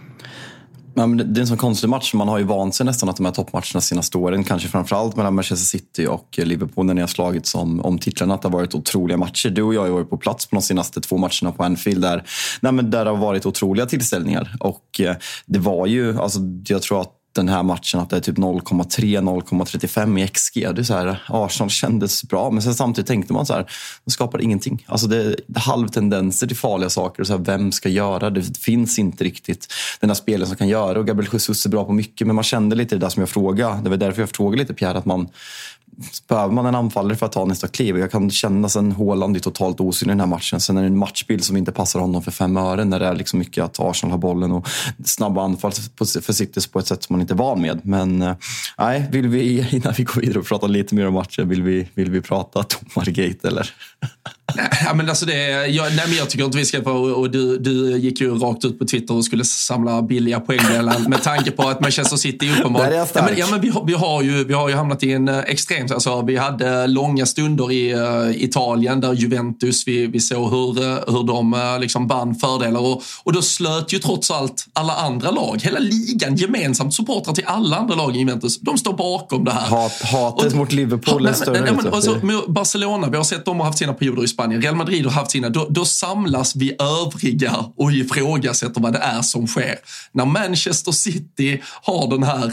Ja, 0.94 1.08
men 1.08 1.34
det 1.34 1.40
är 1.40 1.42
en 1.42 1.48
sån 1.48 1.58
konstig 1.58 1.90
match. 1.90 2.14
Man 2.14 2.28
har 2.28 2.38
ju 2.38 2.44
vant 2.44 2.76
sig 2.76 2.86
nästan 2.86 3.10
att 3.10 3.18
de 3.18 3.26
här 3.26 3.34
toppmatcherna 3.34 3.82
senaste 3.82 4.18
åren, 4.18 4.44
kanske 4.44 4.68
framförallt 4.68 5.16
mellan 5.16 5.36
Manchester 5.36 5.66
City 5.66 6.08
och 6.08 6.40
Liverpool 6.44 6.86
när 6.86 6.94
ni 6.94 7.02
har 7.02 7.08
slagits 7.08 7.56
om, 7.56 7.82
om 7.82 7.98
titlarna, 7.98 8.34
att 8.34 8.42
det 8.42 8.48
har 8.48 8.54
varit 8.54 8.76
otroliga 8.76 9.18
matcher. 9.18 9.50
Du 9.50 9.62
och 9.62 9.74
jag 9.74 9.82
har 9.82 9.88
ju 9.88 9.94
varit 9.94 10.10
på 10.10 10.18
plats 10.18 10.46
på 10.46 10.56
de 10.56 10.62
senaste 10.62 11.02
två 11.02 11.18
matcherna 11.18 11.52
på 11.52 11.64
Anfield 11.64 12.02
där, 12.02 12.24
nej, 12.62 12.72
men 12.72 12.90
där 12.92 13.06
det 13.06 13.12
har 13.12 13.18
varit 13.18 13.46
otroliga 13.46 13.86
tillställningar. 13.86 14.56
Och 14.60 15.02
eh, 15.02 15.16
det 15.46 15.60
var 15.60 15.88
ju, 15.88 16.20
alltså, 16.20 16.40
jag 16.68 16.82
tror 16.82 17.02
att 17.02 17.21
den 17.34 17.50
här 17.50 17.64
matchen 17.64 18.00
att 18.00 18.10
det 18.10 18.16
är 18.16 18.22
typ 18.22 18.38
0,3-0,35 18.38 20.20
i 20.20 20.28
XG. 20.28 20.54
Det 20.76 20.82
är 20.82 20.84
så 20.84 20.94
här, 20.94 21.24
Arsenal 21.28 21.70
kändes 21.70 22.24
bra, 22.24 22.52
men 22.52 22.62
sen 22.62 22.76
samtidigt 22.76 23.08
tänkte 23.08 23.34
man 23.34 23.46
så 23.46 23.54
här, 23.54 23.72
de 24.06 24.12
skapade 24.12 24.44
ingenting. 24.44 24.86
Alltså 24.88 25.08
det 25.08 25.18
är 25.18 25.36
halvtendenser 25.56 26.48
till 26.48 26.58
farliga 26.58 26.90
saker. 26.90 27.22
Och 27.22 27.28
så 27.28 27.38
här, 27.38 27.44
vem 27.44 27.72
ska 27.72 27.90
göra? 27.90 28.30
Det 28.30 28.42
Det 28.42 28.58
finns 28.58 29.00
inte 29.00 29.24
riktigt 29.24 29.74
den 30.00 30.08
där 30.08 30.16
spelaren 30.16 30.48
som 30.48 30.58
kan 30.58 30.68
göra. 30.68 31.00
Och 31.00 31.08
Gabriel 31.08 31.30
Jesus 31.34 31.66
är 31.66 31.70
bra 31.70 31.86
på 31.86 31.94
mycket, 31.94 32.28
men 32.28 32.36
man 32.36 32.44
kände 32.44 32.76
lite 32.76 32.96
det 32.96 33.00
där 33.00 33.10
som 33.10 33.22
jag 33.22 33.30
frågade. 33.30 33.82
Det 33.84 33.90
var 33.90 33.98
därför 33.98 34.22
jag 34.22 34.30
frågade 34.30 34.62
lite 34.62 34.74
Pierre, 34.74 34.98
att 34.98 35.06
man 35.06 35.30
behöver 36.28 36.54
man 36.54 36.66
en 36.66 36.76
anfallare 36.76 37.16
för 37.16 37.26
att 37.26 37.32
ta 37.32 37.46
nästa 37.46 37.68
kliv. 37.68 37.98
Jag 37.98 38.12
kan 38.12 38.32
känna 38.32 38.70
sen 38.70 38.92
Håland 38.92 39.36
är 39.36 39.40
totalt 39.40 39.80
osynlig 39.80 40.12
i 40.12 40.14
den 40.14 40.20
här 40.20 40.28
matchen. 40.28 40.60
Sen 40.60 40.78
är 40.78 40.82
det 40.82 40.88
en 40.88 40.98
matchbild 40.98 41.44
som 41.44 41.58
inte 41.58 41.72
passar 41.72 42.00
honom 42.00 42.22
för 42.22 42.32
fem 42.32 42.58
öre 42.58 42.86
när 42.86 43.00
det 43.00 43.06
är 43.06 43.16
liksom 43.16 43.40
mycket 43.40 43.64
att 43.64 43.80
Arsenal 43.80 44.12
har 44.12 44.18
bollen 44.18 44.52
och 44.52 44.68
snabba 45.06 45.44
anfall 45.44 45.72
för 45.72 46.68
på 46.72 46.80
ett 46.80 46.88
sätt 46.88 47.04
som 47.04 47.14
man 47.14 47.22
inte 47.22 47.34
är 47.34 47.38
van 47.38 47.62
med. 47.62 47.80
Men 47.84 48.22
eh, 48.22 48.36
nej, 48.78 49.08
vill 49.12 49.28
vi 49.28 49.68
innan 49.76 49.94
vi 49.98 50.04
går 50.04 50.22
vidare 50.22 50.40
och 50.40 50.46
pratar 50.46 50.68
lite 50.68 50.96
mer 50.96 51.08
om 51.08 51.14
matchen, 51.14 51.50
vill 51.50 51.64
vi, 51.64 51.88
vill 51.94 52.12
vi 52.12 52.22
prata 52.22 52.66
domargate 52.80 53.48
eller? 53.48 53.74
Nej, 54.56 54.96
men 54.96 55.10
alltså 55.10 55.26
det, 55.26 55.68
jag, 55.68 55.96
nej, 55.96 56.06
men 56.08 56.18
jag 56.18 56.30
tycker 56.30 56.46
inte 56.46 56.58
vi 56.58 56.66
ska 56.66 56.84
få, 56.84 56.92
och 56.92 57.32
du, 57.32 57.58
du 57.58 57.98
gick 57.98 58.22
ju 58.22 58.36
rakt 58.40 58.66
ut 58.66 58.80
på 58.80 58.86
Twitter 58.86 59.14
och 59.14 59.26
skulle 59.26 59.46
samla 59.46 60.02
billiga 60.02 60.40
poängdelar 60.40 61.00
med 61.10 61.24
tanke 61.24 61.52
på 61.52 61.70
att 61.70 61.82
Manchester 61.82 62.18
City 62.18 62.50
stark. 63.10 63.26
ja, 63.26 63.26
men, 63.30 63.38
ja, 63.38 63.48
men 63.52 63.62
vi, 63.62 63.70
har, 63.70 63.86
vi, 63.86 63.94
har 63.94 64.22
ju, 64.22 64.44
vi 64.44 64.54
har 64.54 64.70
ju 64.70 64.76
hamnat 64.76 65.04
i 65.04 65.12
en 65.12 65.28
eh, 65.28 65.40
extremt... 65.40 65.92
Alltså, 65.92 66.22
vi 66.22 66.38
hade 66.38 66.88
långa 66.88 67.26
stunder 67.26 67.72
i 67.72 67.96
uh, 67.96 68.44
Italien 68.44 69.02
där 69.02 69.14
Juventus, 69.14 69.88
vi, 69.88 70.08
vi 70.08 70.20
såg 70.20 70.50
hur, 70.52 70.84
uh, 70.84 71.00
hur 71.08 71.28
de 71.28 71.54
uh, 71.54 71.80
liksom 71.80 72.08
vann 72.08 72.36
fördelar 72.36 72.80
och, 72.80 73.04
och 73.24 73.34
då 73.34 73.42
slöt 73.42 73.94
ju 73.94 74.00
trots 74.00 74.32
allt 74.32 74.66
alla 74.74 74.94
andra 74.94 75.32
lag, 75.32 75.60
hela 75.64 75.80
ligan 75.80 76.36
gemensamt, 76.36 76.94
supportrar 76.94 77.34
till 77.34 77.46
alla 77.48 77.78
andra 77.78 77.96
lag 77.96 78.16
i 78.16 78.20
Juventus, 78.20 78.60
de 78.60 78.78
står 78.78 78.94
bakom 78.94 79.44
det 79.44 79.52
här. 79.52 79.70
Hat, 79.70 80.02
hatet 80.02 80.52
Och- 80.52 80.58
mot 80.58 80.72
Liverpool 80.72 81.26
är 81.26 81.34
större. 81.34 81.62
nej, 81.62 81.74
men 81.74 81.94
alltså, 81.94 82.20
Barcelona, 82.48 83.08
vi 83.10 83.18
har 83.18 83.24
sett 83.24 83.46
dem 83.46 83.60
har 83.60 83.66
haft 83.66 83.78
sina 83.78 83.94
perioder 83.94 84.24
i 84.24 84.28
Spanien. 84.28 84.41
Real 84.50 84.76
Madrid 84.76 85.06
har 85.06 85.12
haft 85.12 85.32
sina. 85.32 85.50
Då, 85.50 85.68
då 85.70 85.86
samlas 85.86 86.56
vi 86.56 86.76
övriga 86.80 87.56
och 87.76 87.92
ifrågasätter 87.92 88.82
vad 88.82 88.94
det 88.94 89.00
är 89.00 89.22
som 89.22 89.48
sker. 89.48 89.76
När 90.12 90.26
Manchester 90.26 90.92
City 90.92 91.62
har 91.82 92.10
den 92.10 92.24
här 92.24 92.46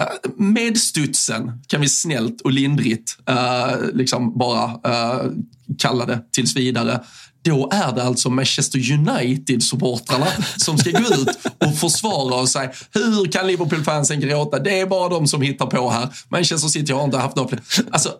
eh, 0.00 0.30
medstudsen, 0.36 1.62
kan 1.66 1.80
vi 1.80 1.88
snällt 1.88 2.40
och 2.40 2.52
lindrigt 2.52 3.18
eh, 3.28 3.76
liksom 3.94 4.38
bara 4.38 4.64
eh, 4.64 5.30
kalla 5.78 6.06
det 6.06 6.20
tills 6.32 6.56
vidare. 6.56 7.00
Då 7.42 7.68
är 7.72 7.92
det 7.92 8.02
alltså 8.02 8.30
Manchester 8.30 8.78
United-supportrarna 8.78 10.26
som 10.56 10.78
ska 10.78 10.90
gå 10.90 11.14
ut 11.14 11.38
och 11.58 11.76
försvara 11.76 12.40
och 12.40 12.48
säga 12.48 12.70
hur 12.94 13.32
kan 13.32 13.46
Liverpool-fansen 13.46 14.20
gråta? 14.20 14.58
Det 14.58 14.80
är 14.80 14.86
bara 14.86 15.08
de 15.08 15.26
som 15.26 15.42
hittar 15.42 15.66
på 15.66 15.90
här. 15.90 16.08
Manchester 16.28 16.68
City 16.68 16.92
har 16.92 17.04
inte 17.04 17.18
haft 17.18 17.36
några 17.36 17.48
fler. 17.48 17.60
Alltså, 17.90 18.12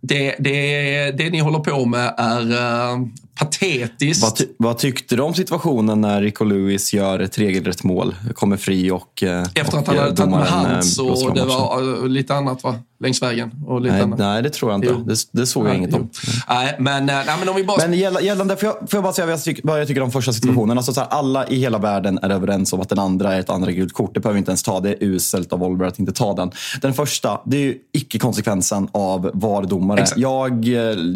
det, 0.00 0.36
det, 0.38 1.10
det 1.10 1.30
ni 1.30 1.38
håller 1.38 1.58
på 1.58 1.84
med 1.84 2.14
är 2.18 2.52
uh, 2.52 3.06
patetiskt. 3.38 4.22
Vad, 4.22 4.36
ty- 4.36 4.46
vad 4.58 4.78
tyckte 4.78 5.16
du 5.16 5.22
om 5.22 5.34
situationen 5.34 6.00
när 6.00 6.22
Rico 6.22 6.44
Lewis 6.44 6.94
gör 6.94 7.18
ett 7.20 7.38
regelrätt 7.38 7.84
mål? 7.84 8.14
Kommer 8.34 8.56
fri 8.56 8.90
och 8.90 9.22
eh, 9.22 9.42
Efter 9.54 9.78
att 9.78 9.86
han 9.86 9.96
hade 9.98 10.08
eh, 10.10 10.14
tagit 10.14 10.30
med 10.30 10.40
eh, 10.40 10.46
hands 10.46 10.98
och 10.98 11.34
det 11.34 11.44
var 11.44 12.08
lite 12.08 12.34
annat 12.34 12.62
va? 12.62 12.74
längs 13.00 13.22
vägen. 13.22 13.50
Och 13.66 13.80
lite 13.80 13.92
Nej, 13.94 14.02
annat. 14.02 14.18
nej, 14.18 14.42
det 14.42 14.50
tror 14.50 14.70
jag 14.72 14.78
inte. 14.78 14.92
Det, 15.12 15.16
det 15.32 15.46
såg 15.46 15.62
jag 15.64 15.68
Nej, 15.68 15.76
inget 15.78 15.90
jo. 15.92 15.96
om. 15.96 16.08
Nej, 16.48 16.76
men, 16.78 17.06
nej, 17.06 17.24
men 17.38 17.48
om 17.48 17.56
vi 17.56 17.64
bara... 17.64 17.76
Men 17.88 17.98
gälla- 17.98 18.20
gällande, 18.20 18.56
får 18.56 18.66
jag, 18.66 18.74
får 18.78 18.88
jag 18.96 19.02
bara 19.02 19.12
säga 19.12 19.26
vad 19.26 19.32
jag, 19.32 19.42
tycker, 19.44 19.62
vad 19.68 19.80
jag 19.80 19.88
tycker 19.88 20.00
om 20.02 20.10
första 20.10 20.32
situationen? 20.32 20.64
Mm. 20.64 20.78
Alltså 20.78 20.92
så 20.92 21.00
här, 21.00 21.08
alla 21.08 21.46
i 21.48 21.58
hela 21.58 21.78
världen 21.78 22.18
är 22.22 22.30
överens 22.30 22.72
om 22.72 22.80
att 22.80 22.88
den 22.88 22.98
andra 22.98 23.34
är 23.34 23.40
ett 23.40 23.50
andra 23.50 23.72
gult 23.72 23.92
kort. 23.92 24.14
Det 24.14 24.20
behöver 24.20 24.34
vi 24.34 24.38
inte 24.38 24.50
ens 24.50 24.62
ta. 24.62 24.80
Det 24.80 24.90
är 24.90 24.96
uselt 25.00 25.52
av 25.52 25.62
Oliver 25.62 25.86
att 25.86 25.98
inte 25.98 26.12
ta 26.12 26.34
den. 26.34 26.50
Den 26.80 26.94
första, 26.94 27.40
det 27.44 27.56
är 27.56 27.60
ju 27.60 27.74
icke-konsekvensen 27.92 28.88
av 28.92 29.30
VAR-domare. 29.34 30.04
Jag, 30.16 30.64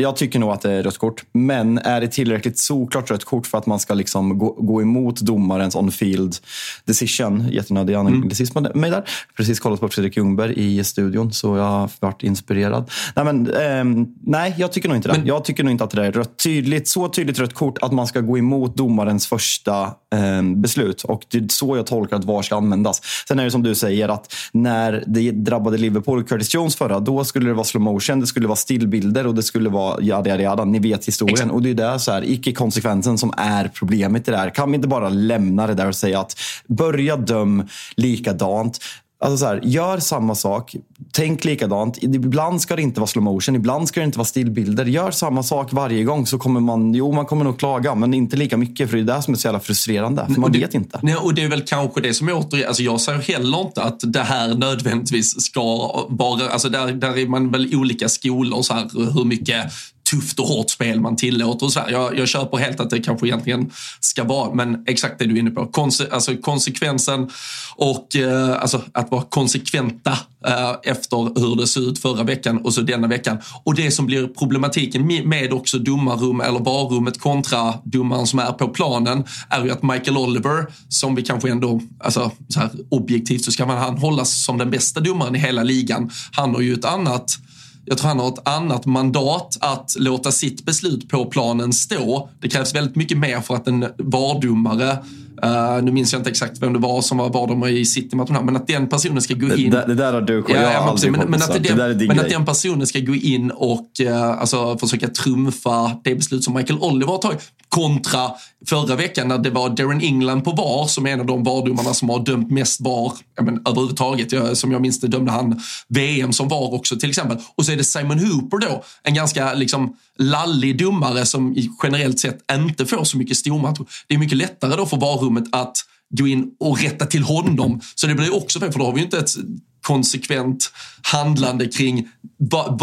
jag 0.00 0.16
tycker 0.16 0.38
nog 0.38 0.50
att 0.50 0.60
det 0.60 0.72
är 0.72 0.82
rött 0.82 0.98
kort. 0.98 1.24
Men 1.32 1.78
är 1.78 2.00
det 2.00 2.08
tillräckligt 2.10 2.58
solklart 2.58 3.10
rött 3.10 3.24
kort 3.24 3.46
för 3.46 3.58
att 3.58 3.66
man 3.66 3.78
ska 3.78 3.94
liksom 3.94 4.38
gå, 4.38 4.52
gå 4.52 4.82
emot 4.82 5.20
domarens 5.20 5.74
on-field 5.76 6.36
decision? 6.84 7.48
Jättenödig 7.50 7.94
Mm. 7.94 8.06
anglicism 8.06 8.60
med 8.62 8.76
mig 8.76 8.90
där. 8.90 9.04
Precis 9.36 9.60
kollat 9.60 9.80
på 9.80 9.88
Fredrik 9.88 10.16
Ljungberg 10.16 10.54
i 10.56 10.84
studion, 10.84 11.32
så 11.32 11.56
jag 11.56 11.64
har 11.64 11.90
varit 12.00 12.22
inspirerad. 12.22 12.90
Nej, 13.16 13.24
men, 13.24 13.50
ehm, 13.54 14.06
nej 14.26 14.54
jag 14.58 14.72
tycker 14.72 14.88
nog 14.88 14.96
inte 14.98 15.08
det. 15.08 15.18
Men- 15.18 15.26
Jag 15.26 15.44
tycker 15.44 15.62
nog 15.64 15.70
inte 15.70 15.84
att 15.84 15.90
det 15.90 16.06
är 16.06 16.12
rött. 16.12 16.38
Tydligt, 16.44 16.88
så 16.88 17.08
tydligt 17.08 17.38
rött 17.38 17.54
kort 17.54 17.78
att 17.82 17.92
man 17.92 18.06
ska 18.06 18.20
gå 18.20 18.38
emot 18.38 18.76
domarens 18.76 19.26
första 19.26 19.82
eh, 20.14 20.42
beslut. 20.56 21.02
Och 21.04 21.22
det 21.30 21.38
är 21.38 21.46
så 21.48 21.76
jag 21.76 21.86
tolkar 21.86 22.16
att 22.16 22.24
VAR 22.24 22.42
ska 22.42 22.56
användas. 22.56 23.02
Sen 23.28 23.38
är 23.38 23.44
det 23.44 23.50
som 23.50 23.62
du 23.62 23.74
säger 23.74 24.08
att 24.08 24.34
när 24.52 25.04
det 25.06 25.30
drabbade 25.30 25.78
Liverpool 25.78 26.18
och 26.18 26.28
Curtis 26.28 26.54
Jones 26.54 26.76
förra, 26.76 27.00
då 27.00 27.24
skulle 27.24 27.46
det 27.46 27.54
vara 27.54 27.64
slow 27.64 27.82
motion, 27.82 28.20
det 28.20 28.26
skulle 28.26 28.46
vara 28.46 28.56
stillbilder 28.56 29.26
och 29.26 29.34
det 29.34 29.42
skulle 29.42 29.68
vara 29.68 30.02
jada, 30.02 30.30
jada, 30.30 30.42
jada. 30.42 30.64
Ni 30.64 30.78
vet 30.78 31.08
historien. 31.08 31.34
Exakt. 31.34 31.50
Och 31.52 31.62
det 31.62 31.70
är 31.70 31.74
där 31.74 31.98
så 32.00 32.12
här, 32.12 32.24
icke-konsekvensen 32.30 33.18
som 33.18 33.32
är 33.36 33.68
problemet 33.74 34.28
i 34.28 34.30
det 34.30 34.36
här. 34.36 34.50
Kan 34.50 34.70
vi 34.70 34.76
inte 34.76 34.88
bara 34.88 35.08
lämna 35.08 35.66
det 35.66 35.74
där 35.74 35.88
och 35.88 35.96
säga 35.96 36.20
att 36.20 36.36
börja 36.68 37.16
döm 37.16 37.68
likadant. 37.96 38.78
Alltså 39.24 39.36
så 39.36 39.46
här, 39.46 39.60
gör 39.62 39.98
samma 39.98 40.34
sak, 40.34 40.76
tänk 41.12 41.44
likadant. 41.44 42.02
Ibland 42.02 42.62
ska 42.62 42.76
det 42.76 42.82
inte 42.82 43.00
vara 43.00 43.08
slow 43.08 43.24
motion, 43.24 43.56
ibland 43.56 43.88
ska 43.88 44.00
det 44.00 44.06
inte 44.06 44.18
vara 44.18 44.26
stillbilder. 44.26 44.84
Gör 44.84 45.10
samma 45.10 45.42
sak 45.42 45.72
varje 45.72 46.04
gång 46.04 46.26
så 46.26 46.38
kommer 46.38 46.60
man, 46.60 46.94
jo 46.94 47.12
man 47.12 47.26
kommer 47.26 47.44
nog 47.44 47.58
klaga, 47.58 47.94
men 47.94 48.14
inte 48.14 48.36
lika 48.36 48.56
mycket 48.56 48.90
för 48.90 48.96
det 48.96 49.02
är 49.02 49.16
det 49.16 49.22
som 49.22 49.34
är 49.34 49.38
så 49.38 49.46
jävla 49.46 49.60
frustrerande. 49.60 50.26
För 50.34 50.40
man 50.40 50.52
det, 50.52 50.58
vet 50.58 50.74
inte. 50.74 51.00
Nej, 51.02 51.16
och 51.16 51.34
det 51.34 51.42
är 51.42 51.48
väl 51.48 51.62
kanske 51.62 52.00
det 52.00 52.14
som 52.14 52.28
är 52.28 52.32
återigen, 52.32 52.68
alltså 52.68 52.82
jag 52.82 53.00
säger 53.00 53.18
heller 53.18 53.60
inte 53.60 53.82
att 53.82 54.00
det 54.02 54.22
här 54.22 54.54
nödvändigtvis 54.54 55.40
ska 55.40 55.62
vara, 56.08 56.48
alltså 56.48 56.68
där, 56.68 56.92
där 56.92 57.18
är 57.18 57.26
man 57.26 57.50
väl 57.50 57.74
olika 57.74 58.08
skolor 58.08 58.62
så 58.62 58.74
här, 58.74 59.12
hur 59.14 59.24
mycket 59.24 59.72
tufft 60.10 60.38
och 60.40 60.46
hårt 60.46 60.70
spel 60.70 61.00
man 61.00 61.16
tillåter 61.16 61.66
och 61.66 61.72
så 61.72 61.80
här. 61.80 61.90
Jag, 61.90 62.18
jag 62.18 62.28
köper 62.28 62.56
helt 62.56 62.80
att 62.80 62.90
det 62.90 62.98
kanske 62.98 63.26
egentligen 63.26 63.70
ska 64.00 64.24
vara, 64.24 64.54
men 64.54 64.84
exakt 64.86 65.18
det 65.18 65.24
du 65.24 65.34
är 65.34 65.38
inne 65.38 65.50
på. 65.50 65.66
Konse, 65.66 66.08
alltså 66.12 66.36
konsekvensen 66.36 67.30
och 67.76 68.16
eh, 68.16 68.62
alltså 68.62 68.82
att 68.92 69.10
vara 69.10 69.22
konsekventa 69.22 70.18
eh, 70.46 70.74
efter 70.82 71.40
hur 71.40 71.56
det 71.56 71.66
såg 71.66 71.82
ut 71.82 71.98
förra 71.98 72.22
veckan 72.22 72.58
och 72.58 72.74
så 72.74 72.80
denna 72.80 73.08
veckan. 73.08 73.38
Och 73.64 73.74
det 73.74 73.90
som 73.90 74.06
blir 74.06 74.26
problematiken 74.26 75.06
med, 75.28 75.52
också 75.52 75.78
domarrum 75.78 76.40
eller 76.40 76.58
varummet 76.58 77.20
kontra 77.20 77.74
domaren 77.84 78.26
som 78.26 78.38
är 78.38 78.52
på 78.52 78.68
planen 78.68 79.24
är 79.48 79.64
ju 79.64 79.70
att 79.70 79.82
Michael 79.82 80.16
Oliver, 80.16 80.66
som 80.88 81.14
vi 81.14 81.22
kanske 81.22 81.50
ändå, 81.50 81.80
alltså 81.98 82.30
så 82.48 82.60
här 82.60 82.70
objektivt 82.88 83.44
så 83.44 83.52
ska 83.52 83.66
man, 83.66 83.78
han 83.78 83.98
hållas 83.98 84.44
som 84.44 84.58
den 84.58 84.70
bästa 84.70 85.00
domaren 85.00 85.36
i 85.36 85.38
hela 85.38 85.62
ligan. 85.62 86.10
Han 86.32 86.54
har 86.54 86.60
ju 86.60 86.74
ett 86.74 86.84
annat 86.84 87.38
jag 87.84 87.98
tror 87.98 88.08
han 88.08 88.18
har 88.18 88.28
ett 88.28 88.48
annat 88.48 88.86
mandat 88.86 89.58
att 89.60 89.96
låta 89.98 90.32
sitt 90.32 90.64
beslut 90.64 91.08
på 91.08 91.24
planen 91.24 91.72
stå. 91.72 92.28
Det 92.40 92.48
krävs 92.48 92.74
väldigt 92.74 92.96
mycket 92.96 93.18
mer 93.18 93.40
för 93.40 93.54
att 93.54 93.68
en 93.68 93.80
VAR-domare, 93.98 94.98
uh, 95.44 95.82
nu 95.82 95.92
minns 95.92 96.12
jag 96.12 96.20
inte 96.20 96.30
exakt 96.30 96.62
vem 96.62 96.72
det 96.72 96.78
var 96.78 97.02
som 97.02 97.18
var 97.18 97.28
VAR-domare 97.28 97.70
i 97.70 97.84
City-matchen, 97.84 98.34
här, 98.34 98.42
men 98.42 98.56
att 98.56 98.66
den 98.66 98.88
personen 98.88 99.22
ska 99.22 99.34
gå 99.34 99.54
in... 99.54 99.70
det, 99.70 99.84
det 99.86 99.94
där 99.94 100.12
har 100.12 100.20
du 100.20 100.42
koll 100.42 100.56
Ja, 100.56 100.62
jag 100.62 100.80
har 100.80 100.90
aldrig 100.90 101.12
men, 101.12 101.30
men, 101.30 101.42
att 101.42 101.62
den, 101.62 101.76
men 101.76 101.96
grej. 101.96 102.18
att 102.18 102.28
den 102.28 102.44
personen 102.44 102.86
ska 102.86 102.98
gå 102.98 103.14
in 103.14 103.50
och 103.50 104.00
eh, 104.00 104.30
alltså, 104.30 104.78
försöka 104.78 105.08
trumfa 105.08 105.96
det 106.04 106.14
beslut 106.14 106.44
som 106.44 106.54
Michael 106.54 106.78
Oliver 106.78 107.12
har 107.12 107.18
tagit 107.18 107.40
kontra 107.70 108.30
förra 108.66 108.96
veckan 108.96 109.28
när 109.28 109.38
det 109.38 109.50
var 109.50 109.68
Darren 109.68 110.00
England 110.00 110.42
på 110.42 110.50
VAR 110.50 110.86
som 110.86 111.06
är 111.06 111.10
en 111.10 111.20
av 111.20 111.26
de 111.26 111.44
VAR-domarna 111.44 111.94
som 111.94 112.08
har 112.08 112.24
dömt 112.24 112.50
mest 112.50 112.80
VAR 112.80 113.12
ja, 113.36 113.42
men, 113.42 113.62
överhuvudtaget. 113.66 114.32
Jag, 114.32 114.56
som 114.56 114.72
jag 114.72 114.80
minns 114.80 115.00
det 115.00 115.08
dömde 115.08 115.32
han 115.32 115.60
VM 115.88 116.32
som 116.32 116.48
VAR 116.48 116.74
också 116.74 116.96
till 116.96 117.08
exempel. 117.08 117.38
Och 117.56 117.66
så 117.66 117.72
är 117.72 117.76
det 117.76 117.84
Simon 117.84 118.18
Hooper 118.18 118.58
då, 118.58 118.82
en 119.02 119.14
ganska 119.14 119.54
liksom 119.54 119.96
lallig 120.18 120.78
domare 120.78 121.26
som 121.26 121.56
generellt 121.82 122.18
sett 122.18 122.38
inte 122.52 122.86
får 122.86 123.04
så 123.04 123.18
mycket 123.18 123.36
stormatcher. 123.36 123.84
Det 124.06 124.14
är 124.14 124.18
mycket 124.18 124.38
lättare 124.38 124.76
då 124.76 124.86
för 124.86 124.96
rummet 125.30 125.44
att 125.52 125.76
gå 126.18 126.26
in 126.26 126.50
och 126.60 126.82
rätta 126.82 127.06
till 127.06 127.22
honom. 127.22 127.80
Så 127.94 128.06
det 128.06 128.14
blir 128.14 128.34
också 128.34 128.60
fel, 128.60 128.72
för 128.72 128.78
då 128.78 128.84
har 128.84 128.92
vi 128.92 128.98
ju 128.98 129.04
inte 129.04 129.18
ett 129.18 129.34
konsekvent 129.82 130.72
handlande 131.02 131.66
kring 131.66 132.08
var, 132.36 132.76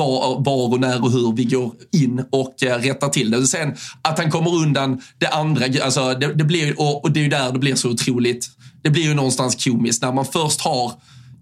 var, 0.45 0.73
och 0.73 0.79
när 0.79 1.03
och 1.03 1.11
hur 1.11 1.33
vi 1.35 1.43
går 1.43 1.73
in 1.91 2.23
och 2.31 2.63
eh, 2.63 2.79
rättar 2.79 3.09
till 3.09 3.31
det. 3.31 3.47
Sen 3.47 3.75
att 4.01 4.19
han 4.19 4.31
kommer 4.31 4.55
undan 4.55 5.01
det 5.17 5.27
andra, 5.27 5.65
alltså 5.83 6.13
det, 6.13 6.33
det 6.33 6.43
blir, 6.43 6.79
och, 6.79 7.03
och 7.03 7.11
det 7.11 7.19
är 7.19 7.23
ju 7.23 7.29
där 7.29 7.51
det 7.51 7.59
blir 7.59 7.75
så 7.75 7.89
otroligt, 7.89 8.49
det 8.83 8.89
blir 8.89 9.03
ju 9.03 9.13
någonstans 9.13 9.63
komiskt 9.63 10.01
när 10.01 10.11
man 10.11 10.25
först 10.25 10.61
har 10.61 10.91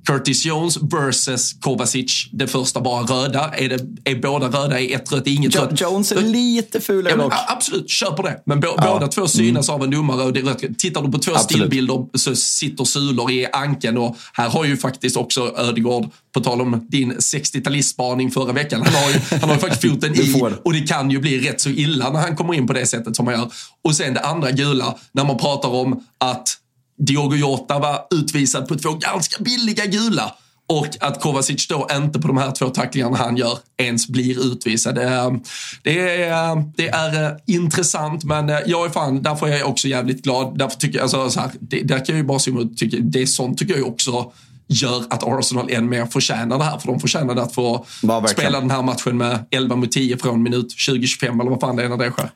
Curtis 0.06 0.46
Jones 0.46 0.78
versus 0.82 1.54
Kovacic, 1.60 2.28
det 2.32 2.48
första 2.48 2.82
bara 2.82 3.04
röda. 3.04 3.52
Är, 3.58 3.70
det, 3.70 4.12
är 4.12 4.16
båda 4.22 4.48
röda 4.48 4.80
i 4.80 4.94
ett 4.94 5.12
rött, 5.12 5.28
inget 5.28 5.56
Jo- 5.56 5.62
rött? 5.62 5.82
Jones 5.82 6.12
är 6.12 6.22
lite 6.22 6.82
fulare 6.82 7.10
Ja, 7.12 7.18
men, 7.18 7.26
dock. 7.30 7.34
absolut, 7.48 7.90
kör 7.90 8.12
på 8.12 8.22
det. 8.22 8.42
Men 8.46 8.60
bå- 8.62 8.74
Ja. 8.78 8.94
båda 8.94 9.08
två 9.08 9.28
synas 9.28 9.70
av 9.70 9.84
en 9.84 9.90
domare. 9.92 10.24
Och 10.24 10.34
det 10.34 10.42
rött. 10.42 10.64
Tittar 10.78 11.02
du 11.02 11.12
på 11.12 11.18
två 11.20 11.32
Absolut. 11.32 11.50
stillbilder 11.50 12.06
så 12.18 12.36
sitter 12.36 12.84
sulor 12.84 13.32
i 13.32 13.46
anken. 13.46 13.98
Och 13.98 14.18
här 14.34 14.50
har 14.50 14.66
ju 14.66 14.78
faktiskt 14.78 15.18
också 15.18 15.54
Ödegård, 15.58 16.10
på 16.34 16.40
tal 16.40 16.62
om 16.62 16.88
din 16.90 17.14
60-talistspaning 17.14 18.32
förra 18.32 18.52
veckan, 18.54 18.82
han 18.86 18.94
har 19.04 19.10
ju, 19.12 19.20
han 19.30 19.50
har 19.50 19.54
ju 19.56 19.62
faktiskt 19.62 19.82
foten 19.94 20.16
i. 20.16 20.42
Och 20.64 20.74
det 20.74 20.80
kan 20.88 21.12
ju 21.12 21.20
bli 21.20 21.50
rätt 21.50 21.62
så 21.62 21.70
illa 21.70 22.10
när 22.10 22.20
han 22.20 22.36
kommer 22.36 22.54
in 22.54 22.68
på 22.68 22.74
det 22.74 22.86
sättet 22.86 23.16
som 23.16 23.28
han 23.28 23.36
gör. 23.36 23.52
Och 23.84 23.96
sen 23.96 24.14
det 24.14 24.20
andra 24.20 24.52
gula, 24.52 24.96
när 25.12 25.24
man 25.24 25.38
pratar 25.38 25.70
om 25.70 26.04
att 26.18 26.58
Diogo 26.98 27.36
Jota 27.36 27.80
var 27.80 28.08
utvisad 28.12 28.68
på 28.68 28.76
två 28.76 28.92
ganska 28.92 29.44
billiga 29.44 29.86
gula. 29.86 30.36
Och 30.68 30.88
att 31.00 31.22
Kovacic 31.22 31.68
då 31.68 31.88
inte 31.92 32.20
på 32.20 32.28
de 32.28 32.38
här 32.38 32.52
två 32.52 32.70
tacklingarna 32.70 33.18
han 33.18 33.38
gör 33.38 33.58
ens 33.78 34.08
blir 34.08 34.52
utvisad. 34.52 34.96
Det 34.96 35.04
är, 35.04 35.40
det 36.76 36.88
är, 36.88 37.24
eh, 37.24 37.38
intressant 37.48 38.24
men 38.24 38.50
eh, 38.50 38.60
jag 38.66 38.86
är 38.86 38.90
fan, 38.90 39.22
därför 39.22 39.48
är 39.48 39.58
jag 39.58 39.70
också 39.70 39.88
jävligt 39.88 40.24
glad. 40.24 40.58
Därför 40.58 40.78
tycker 40.78 40.98
jag, 40.98 41.04
alltså, 41.04 41.30
så 41.30 41.40
här, 41.40 41.52
det, 41.60 41.82
där 41.82 41.98
kan 41.98 42.06
jag 42.08 42.18
ju 42.18 42.24
bara 42.24 42.40
se 42.40 42.52
emot, 42.52 42.78
tycker, 42.78 43.00
det 43.00 43.22
är 43.22 43.26
sånt 43.26 43.58
tycker 43.58 43.78
jag 43.78 43.88
också 43.88 44.32
gör 44.68 45.04
att 45.10 45.24
Arsenal 45.24 45.70
än 45.70 45.90
mer 45.90 46.06
förtjänar 46.06 46.58
det 46.58 46.64
här. 46.64 46.80
För 46.80 46.88
de 46.88 47.00
förtjänade 47.00 47.42
att 47.42 47.54
få 47.54 47.86
Ja, 48.02 48.28
spela 48.28 48.60
den 48.60 48.72
här 48.72 48.82
matchen 48.82 49.18
med 49.18 49.46
11 49.52 49.76
mot 49.76 49.92
10 49.92 50.18
från 50.18 50.44
minut 50.44 50.76
20-25 50.78 51.42
eller 51.42 51.50
vad 51.50 51.60
fan 51.60 51.76
det 51.76 51.84
är 51.84 51.90
när 51.90 51.98
det 51.98 52.12
sker. 52.12 52.30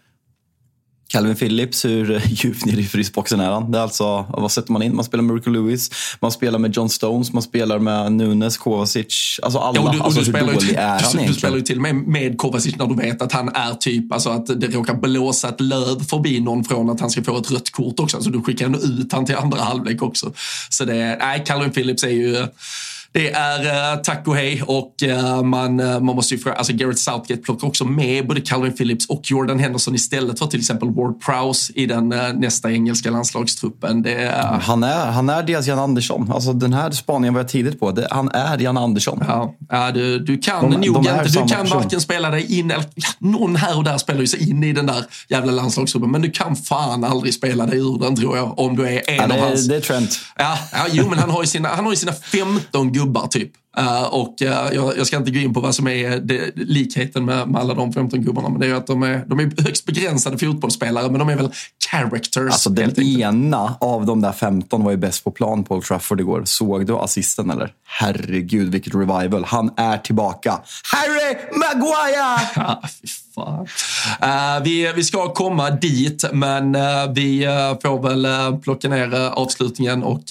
Calvin 1.12 1.36
Phillips, 1.36 1.86
hur 1.86 2.22
djupt 2.30 2.66
ner 2.66 2.80
i 2.80 2.84
frysboxen 2.84 3.40
är 3.40 3.52
han? 3.52 3.72
Det 3.72 3.78
är 3.78 3.82
alltså, 3.82 4.26
vad 4.30 4.52
sätter 4.52 4.72
man 4.72 4.82
in? 4.82 4.96
Man 4.96 5.06
spelar 5.06 5.24
med 5.24 5.36
Rico 5.36 5.50
Lewis, 5.50 5.92
man 6.20 6.32
spelar 6.32 6.60
med 6.60 6.76
John 6.76 6.90
Stones, 6.90 7.34
man 7.34 7.44
spelar 7.44 7.80
med 7.80 8.12
Nunes, 8.12 8.58
Kovacic. 8.58 9.40
Alltså 9.44 9.60
alla. 9.60 9.82
Ja, 9.82 9.92
du, 9.92 10.00
alltså, 10.00 10.20
du 10.20 10.26
hur 10.26 10.34
spelar 10.34 10.54
dålig 10.54 10.74
är 10.74 10.88
han 10.88 11.00
egentligen? 11.00 11.28
Du 11.28 11.34
spelar 11.34 11.58
ju 11.58 11.62
till 11.62 11.76
och 11.76 11.82
med 11.82 11.96
med 11.96 12.38
Kovacic 12.38 12.76
när 12.76 12.86
du 12.88 12.96
vet 12.96 13.22
att 13.22 13.32
han 13.32 13.50
är 13.50 13.74
typ, 13.74 14.14
alltså 14.14 14.30
att 14.30 14.48
det 14.48 14.68
råkar 14.68 14.94
blåsa 14.94 15.50
ett 15.50 15.62
löv 15.62 16.04
förbi 16.10 16.40
någon 16.40 16.64
från 16.64 16.90
att 16.90 17.00
han 17.00 17.10
ska 17.10 17.24
få 17.24 17.38
ett 17.38 17.52
rött 17.52 17.72
kort 17.72 18.00
också. 18.00 18.22
Så 18.22 18.30
du 18.30 18.42
skickar 18.42 18.66
ändå 18.66 18.80
ut 18.80 19.14
han 19.14 19.26
till 19.26 19.36
andra 19.36 19.62
halvlek 19.62 20.02
också. 20.02 20.34
Så 20.70 20.86
det, 20.86 21.18
nej, 21.20 21.44
Calvin 21.46 21.72
Phillips 21.72 22.04
är 22.04 22.10
ju 22.10 22.48
det 23.12 23.32
är 23.32 23.96
uh, 23.96 24.02
tack 24.02 24.28
och 24.28 24.36
hej 24.36 24.62
och 24.66 24.94
uh, 25.04 25.44
man, 25.44 25.80
uh, 25.80 26.00
man 26.00 26.16
måste 26.16 26.36
ju 26.36 26.40
fråga, 26.40 26.56
alltså 26.56 26.74
Garrett 26.74 27.00
Southgate 27.00 27.42
plockar 27.42 27.68
också 27.68 27.86
med 27.86 28.28
både 28.28 28.42
Calvin 28.42 28.74
Phillips 28.74 29.10
och 29.10 29.22
Jordan 29.24 29.60
Henderson 29.60 29.96
istället 29.96 30.40
för 30.40 30.46
till 30.46 30.60
exempel 30.60 30.90
Ward 30.90 31.22
Prowse 31.22 31.74
i 31.76 31.86
den 31.86 32.10
nästa 32.36 32.72
engelska 32.72 33.12
landslagstruppen. 33.12 34.02
Det, 34.02 34.36
han, 34.62 34.84
är, 34.84 35.06
han 35.06 35.30
är 35.30 35.44
deras 35.44 35.68
Jan 35.68 35.80
Andersson. 35.80 36.32
Alltså 36.32 36.54
den 36.54 36.74
här 36.74 36.92
spaningen 36.92 37.34
var 37.34 37.42
jag 37.42 37.50
tidigt 37.50 37.80
på. 37.80 37.92
Det, 37.92 38.08
han 38.12 38.30
är 38.32 38.58
Jan 38.58 38.78
Andersson. 38.78 39.24
Ja, 39.28 39.56
ja 39.70 39.92
du, 39.92 40.20
du 40.20 40.38
kan 40.38 40.72
de, 40.72 40.88
nog 40.88 41.04
de 41.04 41.10
inte, 41.10 41.42
du 41.42 41.48
kan 41.48 41.68
varken 41.68 42.02
spela 42.02 42.30
dig 42.30 42.60
in, 42.60 42.72
eller 42.72 42.86
ja, 42.96 43.10
någon 43.20 43.56
här 43.56 43.78
och 43.78 43.84
där 43.84 43.98
spelar 43.98 44.22
ju 44.22 44.28
sig 44.28 44.50
in 44.50 44.64
i 44.64 44.74
den 44.74 44.86
där 44.86 45.04
jävla 45.28 45.52
landslagstruppen, 45.52 46.12
men 46.12 46.22
du 46.22 46.32
kan 46.32 46.56
fan 46.56 47.04
aldrig 47.04 47.34
spela 47.34 47.66
dig 47.66 47.80
ur 47.80 48.00
den 48.00 48.16
tror 48.16 48.38
jag, 48.38 48.60
om 48.60 48.76
du 48.76 48.88
är 48.88 49.10
en 49.10 49.16
ja, 49.16 49.28
det, 49.28 49.34
av 49.34 49.40
hans. 49.40 49.68
Det 49.68 49.76
är 49.76 49.82
Trent. 49.82 50.20
Ja, 50.38 50.58
ja, 50.72 50.86
jo 50.92 51.10
men 51.10 51.20
han 51.20 51.30
har 51.30 51.42
ju 51.42 51.48
sina, 51.48 51.70
han 51.70 51.86
har 51.86 51.92
ju 51.92 51.98
sina 51.98 52.14
15 52.14 52.92
gubbar 53.00 53.28
typ. 53.32 53.58
Uh, 53.80 54.04
och 54.04 54.42
uh, 54.42 54.48
jag, 54.48 54.98
jag, 54.98 55.08
ska 55.08 55.18
inte 55.18 55.32
gå 55.32 55.40
in 55.40 55.54
på 55.54 55.60
vad 55.60 55.76
som 55.76 55.88
är 55.88 56.20
det, 56.20 56.52
likheten 56.56 57.26
med, 57.26 57.48
med, 57.48 57.62
alla 57.62 57.74
de 57.74 57.94
15 57.94 58.22
gubbarna, 58.22 58.50
men 58.50 58.60
det 58.60 58.66
är 58.66 58.70
ju 58.70 58.78
att 58.78 58.88
de 58.88 59.04
är, 59.04 59.26
de 59.28 59.40
är 59.40 59.64
högst 59.64 59.86
begränsade 59.86 60.38
fotbollsspelare, 60.38 61.10
men 61.10 61.20
de 61.20 61.30
är 61.30 61.36
väl 61.36 61.52
characters. 61.92 62.52
Alltså 62.52 62.70
den 62.70 63.00
ena 63.02 63.76
av 63.80 64.06
de 64.06 64.22
där 64.22 64.32
15 64.32 64.84
var 64.84 64.92
ju 64.92 64.98
bäst 64.98 65.24
på 65.24 65.32
plan 65.32 65.64
på 65.64 65.76
Old 65.76 65.84
Trafford 65.84 66.20
igår. 66.20 66.42
Såg 66.46 66.86
du 66.86 66.94
assisten 66.94 67.50
eller? 67.50 67.74
Herregud 67.86 68.72
vilket 68.72 68.96
revival. 68.96 69.46
Han 69.46 69.72
är 69.78 69.98
tillbaka. 69.98 70.60
Harry 70.84 71.38
Maguire! 71.56 72.80
Uh, 74.24 74.64
vi, 74.64 74.94
vi 74.96 75.04
ska 75.04 75.34
komma 75.34 75.70
dit, 75.70 76.26
men 76.34 76.72
vi 77.14 77.48
får 77.82 78.02
väl 78.02 78.28
plocka 78.58 78.90
ner 78.90 79.14
avslutningen 79.14 80.04
och 80.04 80.22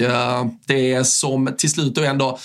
det 0.66 1.06
som 1.06 1.54
till 1.58 1.70
slut 1.70 1.94
då 1.94 2.02
ändå 2.02 2.38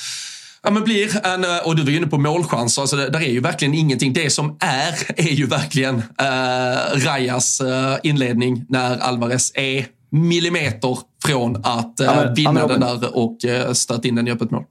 Ja, 0.63 0.71
men 0.71 0.83
blir 0.83 1.25
en, 1.25 1.43
eh, 1.43 1.57
och 1.67 1.75
du 1.75 1.83
var 1.83 1.91
inne 1.91 2.07
på 2.07 2.17
målchanser, 2.17 2.81
alltså 2.81 2.95
det, 2.95 3.09
där 3.09 3.19
är 3.19 3.31
ju 3.31 3.39
verkligen 3.39 3.73
ingenting. 3.73 4.13
Det 4.13 4.29
som 4.29 4.57
är, 4.59 5.19
är 5.21 5.33
ju 5.33 5.45
verkligen 5.45 5.95
eh, 5.97 7.05
Rajas 7.05 7.61
eh, 7.61 7.97
inledning 8.03 8.65
när 8.69 8.97
Alvarez 8.97 9.51
är 9.55 9.85
millimeter 10.09 10.97
från 11.25 11.55
att 11.55 11.99
eh, 11.99 12.05
ja, 12.05 12.15
men, 12.15 12.33
vinna 12.33 12.59
ja, 12.59 12.67
men, 12.67 12.79
den 12.79 12.99
där 12.99 13.17
och 13.17 13.45
eh, 13.45 13.73
stöta 13.73 14.07
in 14.07 14.15
den 14.15 14.27
i 14.27 14.31
öppet 14.31 14.51
mål. 14.51 14.63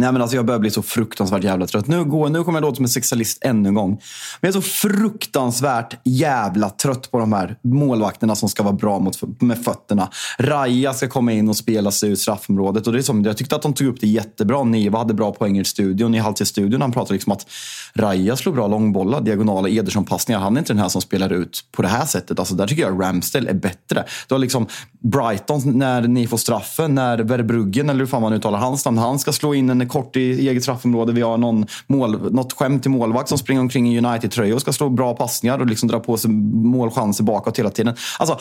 Nej, 0.00 0.12
men 0.12 0.22
alltså 0.22 0.36
jag 0.36 0.46
börjar 0.46 0.58
bli 0.58 0.70
så 0.70 0.82
fruktansvärt 0.82 1.44
jävla 1.44 1.66
trött. 1.66 1.86
Nu, 1.86 2.04
går, 2.04 2.28
nu 2.28 2.44
kommer 2.44 2.58
jag 2.58 2.62
låta 2.62 2.76
som 2.76 2.84
en 2.84 2.88
sexualist 2.88 3.38
ännu 3.44 3.68
en 3.68 3.74
gång. 3.74 3.90
Men 3.90 3.98
jag 4.40 4.48
är 4.48 4.52
så 4.52 4.62
fruktansvärt 4.62 5.94
jävla 6.04 6.70
trött 6.70 7.10
på 7.10 7.18
de 7.18 7.32
här 7.32 7.56
målvakterna 7.62 8.34
som 8.34 8.48
ska 8.48 8.62
vara 8.62 8.74
bra 8.74 8.98
mot, 8.98 9.40
med 9.40 9.64
fötterna. 9.64 10.10
Raja 10.38 10.92
ska 10.94 11.08
komma 11.08 11.32
in 11.32 11.48
och 11.48 11.56
spela 11.56 11.90
sig 11.90 12.10
ur 12.10 12.16
straffområdet. 12.16 12.86
Och 12.86 12.92
det 12.92 12.98
är 12.98 13.02
som, 13.02 13.24
jag 13.24 13.36
tyckte 13.36 13.56
att 13.56 13.62
de 13.62 13.74
tog 13.74 13.88
upp 13.88 14.00
det 14.00 14.06
jättebra. 14.06 14.64
Niva 14.64 14.98
hade 14.98 15.14
bra 15.14 15.32
poänger 15.32 15.60
i 15.60 15.64
studion. 15.64 16.14
I 16.14 16.18
halvtidsstudion 16.18 16.80
han 16.80 16.92
pratade 16.92 17.14
liksom 17.14 17.32
att 17.32 17.46
Raja 17.94 18.36
slår 18.36 18.52
bra 18.52 18.66
långbollar, 18.66 19.20
diagonala 19.20 19.68
Ederson-passningar. 19.68 20.40
Han 20.40 20.56
är 20.56 20.58
inte 20.58 20.72
den 20.72 20.82
här 20.82 20.88
som 20.88 21.02
spelar 21.02 21.32
ut 21.32 21.64
på 21.72 21.82
det 21.82 21.88
här 21.88 22.06
sättet. 22.06 22.38
Alltså, 22.38 22.54
där 22.54 22.66
tycker 22.66 22.82
jag 22.82 23.02
Ramsdale 23.02 23.50
är 23.50 23.54
bättre. 23.54 24.04
Det 24.28 24.34
var 24.34 24.38
liksom 24.38 24.66
Brighton 25.02 25.60
när 25.64 26.02
ni 26.02 26.26
får 26.26 26.36
straffen, 26.36 26.94
när 26.94 27.18
Verbruggen, 27.18 27.90
eller 27.90 28.00
hur 28.00 28.06
fan 28.06 28.22
man 28.22 28.32
uttalar 28.32 28.58
hans 28.58 28.84
namn, 28.84 28.98
han 28.98 29.18
ska 29.18 29.32
slå 29.32 29.54
in 29.54 29.70
en 29.70 29.88
kort 29.88 30.16
i 30.16 30.48
eget 30.48 30.62
straffområde. 30.62 31.12
Vi 31.12 31.20
har 31.20 31.38
någon 31.38 31.66
mål, 31.86 32.32
något 32.32 32.52
skämt 32.52 32.82
till 32.82 32.90
målvakt 32.90 33.28
som 33.28 33.38
springer 33.38 33.60
omkring 33.60 33.94
i 33.94 33.98
United-tröja 33.98 34.54
och 34.54 34.60
ska 34.60 34.72
slå 34.72 34.88
bra 34.88 35.14
passningar 35.14 35.58
och 35.58 35.66
liksom 35.66 35.88
dra 35.88 36.00
på 36.00 36.16
sig 36.16 36.30
målchanser 36.30 37.24
bakåt 37.24 37.58
hela 37.58 37.70
tiden. 37.70 37.96
Alltså, 38.18 38.38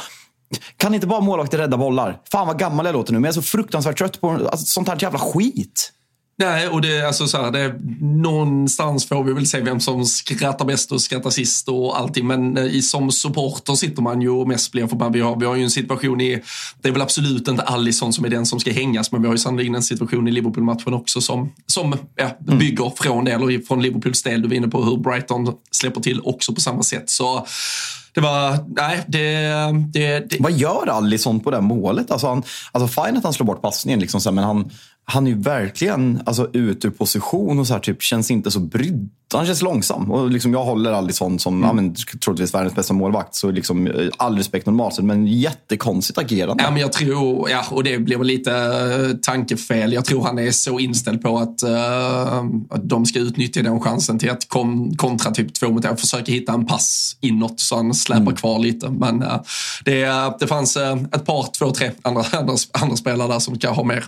kan 0.78 0.94
inte 0.94 1.08
bara 1.08 1.22
målvakter 1.22 1.58
rädda 1.58 1.78
bollar? 1.78 2.22
Fan 2.32 2.48
vad 2.48 2.60
gammal 2.60 2.86
jag 2.86 2.94
låter 2.94 3.14
nu, 3.14 3.20
men 3.20 3.24
jag 3.24 3.32
är 3.32 3.42
så 3.42 3.42
fruktansvärt 3.42 3.98
trött 3.98 4.22
på 4.22 4.30
alltså, 4.30 4.66
sånt 4.66 4.88
här 4.88 4.98
jävla 5.02 5.20
skit. 5.20 5.92
Nej, 6.40 6.68
och 6.68 6.82
det, 6.82 7.08
alltså 7.08 7.28
så 7.28 7.38
här, 7.38 7.52
det, 7.52 7.76
någonstans 8.02 9.08
får 9.08 9.24
vi 9.24 9.34
väl 9.34 9.48
se 9.48 9.62
vem 9.62 9.80
som 9.80 10.06
skrattar 10.06 10.66
bäst 10.66 10.92
och 10.92 11.02
skrattar 11.02 11.30
sist 11.30 11.70
och 11.70 12.00
allting. 12.00 12.28
Men 12.28 12.58
eh, 12.58 12.64
i, 12.64 12.82
som 12.82 13.12
supporter 13.12 13.76
sitter 13.76 14.02
man 14.02 14.22
ju 14.22 14.30
och 14.30 14.48
mest 14.48 14.72
blir 14.72 14.88
förbannad. 14.88 15.14
Vi 15.14 15.22
har, 15.22 15.40
vi 15.40 15.46
har 15.46 15.56
ju 15.56 15.64
en 15.64 15.70
situation 15.70 16.22
i, 16.22 16.42
det 16.82 16.90
är 16.90 16.94
väl 16.94 17.02
absolut 17.02 17.48
inte 17.48 17.64
Alisson 17.64 18.14
som 18.14 18.26
är 18.26 18.30
den 18.30 18.46
som 18.46 18.60
ska 18.60 18.72
hängas, 18.72 19.12
men 19.12 19.22
vi 19.22 19.28
har 19.28 19.34
ju 19.34 19.38
sannolikt 19.38 19.76
en 19.76 19.84
situation 19.84 20.28
i 20.28 20.32
Liverpool-matchen 20.32 20.94
också 20.94 21.22
som, 21.22 21.54
som 21.66 21.98
ja, 22.16 22.38
mm. 22.48 22.60
bygger 22.60 22.92
från 22.96 23.26
det, 23.26 23.32
eller 23.32 23.66
från 23.66 23.82
Liverpools 23.82 24.24
del. 24.24 24.42
Du 24.42 24.48
var 24.48 24.56
inne 24.56 24.68
på 24.68 24.84
hur 24.84 24.98
Brighton 24.98 25.54
släpper 25.72 26.02
till 26.02 26.22
också 26.24 26.54
på 26.54 26.62
samma 26.62 26.84
sätt. 26.84 27.10
Så 27.10 27.46
det 28.14 28.22
var, 28.22 28.66
nej, 28.68 29.04
det, 29.08 29.50
det, 29.94 30.30
det... 30.30 30.38
Vad 30.40 30.52
gör 30.52 30.88
Alisson 30.88 31.40
på 31.40 31.52
det 31.52 31.62
målet? 31.62 32.12
Alltså, 32.12 32.28
han, 32.28 32.44
alltså 32.72 33.04
fine 33.04 33.18
att 33.18 33.24
han 33.24 33.34
slår 33.34 33.46
bort 33.46 33.62
passningen, 33.62 34.00
liksom, 34.00 34.36
men 34.36 34.44
han, 34.44 34.72
han 35.10 35.28
är 35.28 35.32
ju 35.32 35.38
verkligen 35.38 36.22
alltså, 36.26 36.50
ut 36.54 36.86
ur 36.86 36.90
position 36.90 37.60
och 37.60 37.68
så 37.68 37.74
här, 37.74 37.82
typ, 37.82 38.02
känns 38.02 38.32
inte 38.32 38.52
så 38.52 38.60
brydd. 38.60 39.10
Han 39.34 39.46
känns 39.46 39.62
långsam. 39.62 40.12
Och 40.12 40.32
liksom, 40.32 40.54
jag 40.54 40.64
håller 40.64 40.92
aldrig 40.92 41.16
sån 41.16 41.40
som 41.40 41.56
mm. 41.56 41.68
ja, 41.68 41.74
men, 41.74 41.96
troligtvis 42.24 42.54
världens 42.54 42.76
bästa 42.76 42.94
målvakt. 42.94 43.36
Så 43.36 43.52
liksom, 43.52 43.88
eh, 43.88 44.08
all 44.18 44.38
respekt 44.38 44.66
normalt 44.66 44.96
sett, 44.96 45.06
men 45.06 45.28
jättekonstigt 45.28 46.20
agerande. 46.20 46.64
Ja, 46.64 46.72
men 46.72 46.82
jag 46.82 46.92
tror, 46.92 47.50
ja, 47.50 47.66
och 47.72 47.84
det 47.84 48.00
blir 48.00 48.18
väl 48.18 48.28
lite 48.28 48.52
uh, 48.52 49.16
tankefel. 49.16 49.94
Jag 49.94 50.06
tror 50.06 50.24
han 50.24 50.40
är 50.40 50.52
så 50.52 50.80
inställd 50.80 51.22
på 51.22 51.38
att, 51.38 51.64
uh, 51.64 52.38
att 52.70 52.90
de 52.90 53.06
ska 53.06 53.20
utnyttja 53.20 53.62
den 53.62 53.80
chansen 53.80 54.20
till 54.20 54.30
att 54.30 54.50
kom, 54.50 54.96
kontra 54.96 55.32
typ 55.32 55.54
två 55.54 55.70
mot 55.70 55.86
en. 55.86 55.98
Försöka 55.98 56.32
hitta 56.32 56.54
en 56.54 56.66
pass 56.66 57.18
inåt 57.22 57.60
så 57.60 57.76
han 57.76 57.94
släpar 57.94 58.22
mm. 58.22 58.36
kvar 58.36 58.60
lite. 58.60 58.90
Men 58.90 59.24
uh, 59.24 59.42
det, 59.86 60.06
det 60.40 60.48
fanns 60.48 60.78
ett 61.14 61.26
par, 61.26 61.58
två, 61.58 61.72
tre 61.72 61.92
andra, 62.02 62.24
andra, 62.32 62.54
andra 62.72 62.96
spelare 62.96 63.28
där 63.28 63.40
som 63.40 63.58
kan 63.58 63.76
ha 63.76 63.84
mer 63.84 64.06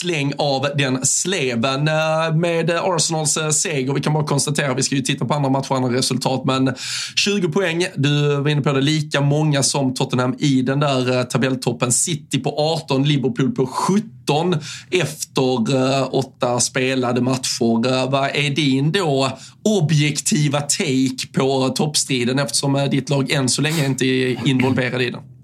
släng 0.00 0.32
av 0.38 0.66
den 0.76 1.06
sleven. 1.06 1.88
Eh, 1.88 2.34
med 2.34 2.70
Arsenals 2.70 3.36
eh, 3.36 3.50
seger, 3.50 3.92
vi 3.92 4.00
kan 4.00 4.12
bara 4.12 4.24
konstatera, 4.24 4.59
vi 4.76 4.82
ska 4.82 4.94
ju 4.94 5.02
titta 5.02 5.24
på 5.24 5.34
andra 5.34 5.50
matcher, 5.50 5.70
och 5.70 5.76
andra 5.76 5.92
resultat, 5.92 6.44
men 6.44 6.74
20 7.16 7.48
poäng, 7.48 7.86
du 7.96 8.36
var 8.36 8.48
inne 8.48 8.60
på 8.60 8.72
det, 8.72 8.80
lika 8.80 9.20
många 9.20 9.62
som 9.62 9.94
Tottenham 9.94 10.36
i 10.38 10.62
den 10.62 10.80
där 10.80 11.18
eh, 11.18 11.22
tabelltoppen. 11.22 11.92
City 11.92 12.38
på 12.38 12.54
18, 12.84 13.04
Liverpool 13.04 13.50
på 13.50 13.66
17 13.66 14.56
efter 14.90 15.76
eh, 15.76 16.08
åtta 16.10 16.60
spelade 16.60 17.20
matcher. 17.20 17.86
Eh, 17.86 18.10
vad 18.10 18.30
är 18.36 18.50
din 18.50 18.92
då 18.92 19.38
objektiva 19.64 20.60
take 20.60 21.26
på 21.32 21.68
toppstriden 21.68 22.38
eftersom 22.38 22.88
ditt 22.90 23.10
lag 23.10 23.30
än 23.30 23.48
så 23.48 23.62
länge 23.62 23.86
inte 23.86 24.06
är 24.06 24.48
involverad 24.48 25.02
i 25.02 25.10
den? 25.10 25.39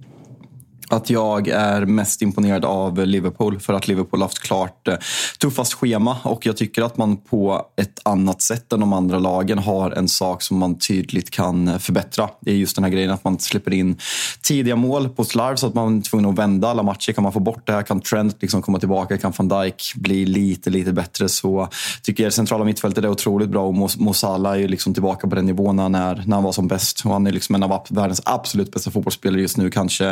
Att 0.89 1.11
jag 1.11 1.49
är 1.49 1.85
mest 1.85 2.23
imponerad 2.23 2.65
av 2.65 3.07
Liverpool 3.07 3.61
för 3.61 3.73
att 3.75 3.89
Liverpool 3.89 4.23
haft 4.23 4.39
klart 4.39 4.89
eh, 4.89 4.95
tuffast 5.39 5.75
schema 5.75 6.17
och 6.23 6.47
jag 6.47 6.57
tycker 6.57 6.83
att 6.83 6.97
man 6.97 7.17
på 7.17 7.67
ett 7.77 8.01
annat 8.03 8.43
sätt 8.43 8.73
än 8.73 8.81
de 8.81 8.93
andra 8.93 9.19
lagen 9.19 9.59
har 9.59 9.91
en 9.91 10.09
sak 10.09 10.43
som 10.43 10.59
man 10.59 10.79
tydligt 10.79 11.31
kan 11.31 11.81
förbättra. 11.81 12.29
Det 12.41 12.51
är 12.51 12.55
just 12.55 12.75
den 12.75 12.85
här 12.85 12.91
grejen 12.91 13.11
att 13.11 13.25
man 13.25 13.39
släpper 13.39 13.73
in 13.73 13.99
tidiga 14.43 14.77
mål 14.77 15.09
på 15.09 15.25
slarv 15.25 15.57
så 15.57 15.67
att 15.67 15.75
man 15.75 15.99
är 15.99 16.03
tvungen 16.03 16.31
att 16.31 16.39
vända 16.39 16.69
alla 16.69 16.83
matcher. 16.83 17.13
Kan 17.13 17.23
man 17.23 17.33
få 17.33 17.41
bort 17.41 17.67
det 17.67 17.73
här, 17.73 17.83
kan 17.83 18.01
Trent 18.01 18.43
liksom 18.43 18.63
komma 18.63 18.79
tillbaka, 18.79 19.19
kan 19.19 19.33
van 19.39 19.49
Dijk 19.49 19.93
bli 19.97 20.27
lite, 20.27 20.71
lite 20.71 20.93
bättre 20.93 21.29
så 21.29 21.69
tycker 22.03 22.25
jag 22.25 22.33
centrala 22.33 22.65
mittfältet 22.65 23.05
är 23.05 23.09
otroligt 23.09 23.49
bra 23.49 23.67
och 23.67 23.75
Mosala 23.99 24.55
är 24.55 24.61
ju 24.61 24.69
liksom 24.69 24.95
tillbaka 24.95 25.29
på 25.29 25.35
den 25.35 25.47
nivån 25.47 25.77
när, 25.77 25.91
när 26.27 26.37
han 26.37 26.45
var 26.45 26.53
som 26.53 26.69
bäst. 26.69 27.03
Och 27.05 27.13
han 27.13 27.27
är 27.27 27.33
liksom 27.33 27.55
en 27.55 27.63
av 27.63 27.87
världens 27.89 28.23
absolut 28.25 28.73
bästa 28.73 28.91
fotbollsspelare 28.91 29.41
just 29.41 29.57
nu. 29.57 29.71
Kanske, 29.71 30.05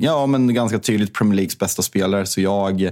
ja 0.00 0.21
men 0.26 0.54
ganska 0.54 0.78
tydligt 0.78 1.14
Premier 1.14 1.36
Leagues 1.36 1.58
bästa 1.58 1.82
spelare. 1.82 2.26
Så 2.26 2.40
jag, 2.40 2.90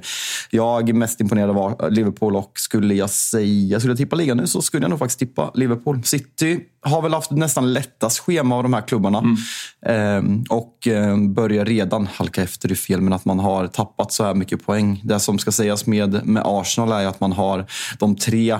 jag 0.51 0.89
är 0.89 0.93
mest 0.93 1.21
imponerad 1.21 1.57
av 1.57 1.93
Liverpool 1.93 2.37
och 2.37 2.53
skulle 2.55 2.95
jag 2.95 3.11
säga, 3.11 3.81
skulle 3.81 3.91
jag 3.91 3.99
tippa 3.99 4.17
ligan 4.17 4.37
nu 4.37 4.47
så 4.47 4.63
skulle 4.63 4.85
jag 4.85 4.91
nog 4.91 4.99
faktiskt 4.99 5.19
tippa 5.19 5.51
Liverpool. 5.55 6.05
City 6.05 6.61
har 6.83 7.03
väl 7.03 7.15
haft 7.15 7.31
nästan 7.31 7.73
lättast 7.73 8.19
schema 8.19 8.57
av 8.57 8.63
de 8.63 8.73
här 8.73 8.81
klubbarna. 8.81 9.19
Mm. 9.19 9.37
Ehm, 9.87 10.45
och 10.49 10.87
eh, 10.87 11.17
börjar 11.17 11.65
redan 11.65 12.07
halka 12.07 12.43
efter 12.43 12.73
i 12.73 12.75
fel, 12.75 13.01
men 13.01 13.13
att 13.13 13.25
man 13.25 13.39
har 13.39 13.67
tappat 13.67 14.13
så 14.13 14.25
här 14.25 14.35
mycket 14.35 14.67
poäng. 14.67 15.01
Det 15.05 15.21
som 15.21 15.39
ska 15.39 15.53
sägas 15.53 15.87
med, 15.87 16.27
med 16.27 16.43
Arsenal 16.47 16.93
är 16.93 17.07
att 17.07 17.21
man 17.21 17.33
har 17.33 17.67
de 17.99 18.17
tre 18.17 18.59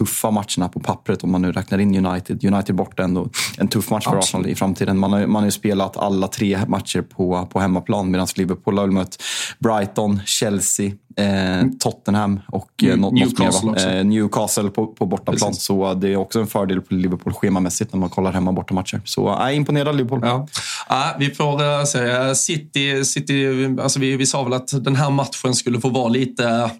tuffa 0.00 0.30
matcherna 0.30 0.68
på 0.68 0.80
pappret 0.80 1.24
om 1.24 1.30
man 1.30 1.42
nu 1.42 1.52
räknar 1.52 1.78
in 1.78 2.06
United. 2.06 2.44
United 2.44 2.74
borta 2.74 3.02
ändå 3.02 3.28
en 3.58 3.68
tuff 3.68 3.90
match 3.90 4.04
för. 4.04 4.18
Arsenal 4.18 4.46
i 4.46 4.54
framtiden. 4.54 4.98
Man 4.98 5.12
har, 5.12 5.26
man 5.26 5.42
har 5.42 5.46
ju 5.46 5.50
spelat 5.50 5.96
alla 5.96 6.28
tre 6.28 6.58
matcher 6.66 7.02
på, 7.02 7.48
på 7.52 7.60
hemmaplan 7.60 8.10
medan 8.10 8.26
Liverpool 8.36 8.78
har 8.78 8.86
mött 8.86 9.22
Brighton, 9.58 10.20
Chelsea, 10.26 10.92
eh, 11.16 11.66
Tottenham 11.78 12.40
och 12.48 12.84
eh, 12.84 12.96
något, 12.96 13.12
Newcastle, 13.12 13.70
något 13.70 13.86
eh, 13.86 14.04
Newcastle 14.04 14.70
på, 14.70 14.86
på 14.86 15.06
bortaplan. 15.06 15.50
Precis. 15.50 15.64
Så 15.64 15.94
det 15.94 16.08
är 16.08 16.16
också 16.16 16.40
en 16.40 16.46
fördel 16.46 16.80
på 16.80 16.94
Liverpool 16.94 17.32
schemamässigt 17.32 17.92
när 17.92 18.00
man 18.00 18.10
kollar 18.10 18.32
hemma 18.32 18.52
bortamatcher. 18.52 19.00
Så 19.04 19.20
jag 19.20 19.50
är 19.50 19.52
imponerad 19.52 19.96
Liverpool. 19.96 20.20
Ja. 20.22 20.46
ja 20.88 21.16
vi 21.18 21.30
får 21.30 21.62
uh, 21.62 21.84
säga 21.84 22.34
City, 22.34 23.04
City 23.04 23.66
alltså 23.82 24.00
vi, 24.00 24.16
vi 24.16 24.26
sa 24.26 24.42
väl 24.42 24.52
att 24.52 24.84
den 24.84 24.96
här 24.96 25.10
matchen 25.10 25.54
skulle 25.54 25.80
få 25.80 25.88
vara 25.88 26.08
lite 26.08 26.70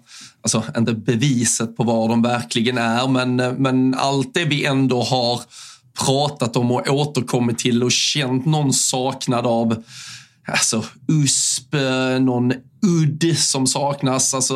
alltså 0.41 0.63
inte 0.77 0.93
beviset 0.93 1.77
på 1.77 1.83
var 1.83 2.09
de 2.09 2.21
verkligen 2.21 2.77
är, 2.77 3.07
men, 3.07 3.39
eh, 3.39 3.53
men 3.53 3.93
allt 3.93 4.33
det 4.33 4.45
vi 4.45 4.65
ändå 4.65 5.01
har 5.01 5.41
pratat 6.05 6.55
om 6.55 6.71
och 6.71 6.87
återkommit 6.89 7.57
till 7.57 7.83
och 7.83 7.91
känt 7.91 8.45
någon 8.45 8.73
saknad 8.73 9.47
av 9.47 9.83
alltså 10.47 10.83
USP, 11.07 11.75
någon 12.19 12.53
udd 12.85 13.37
som 13.37 13.67
saknas. 13.67 14.33
Alltså, 14.33 14.53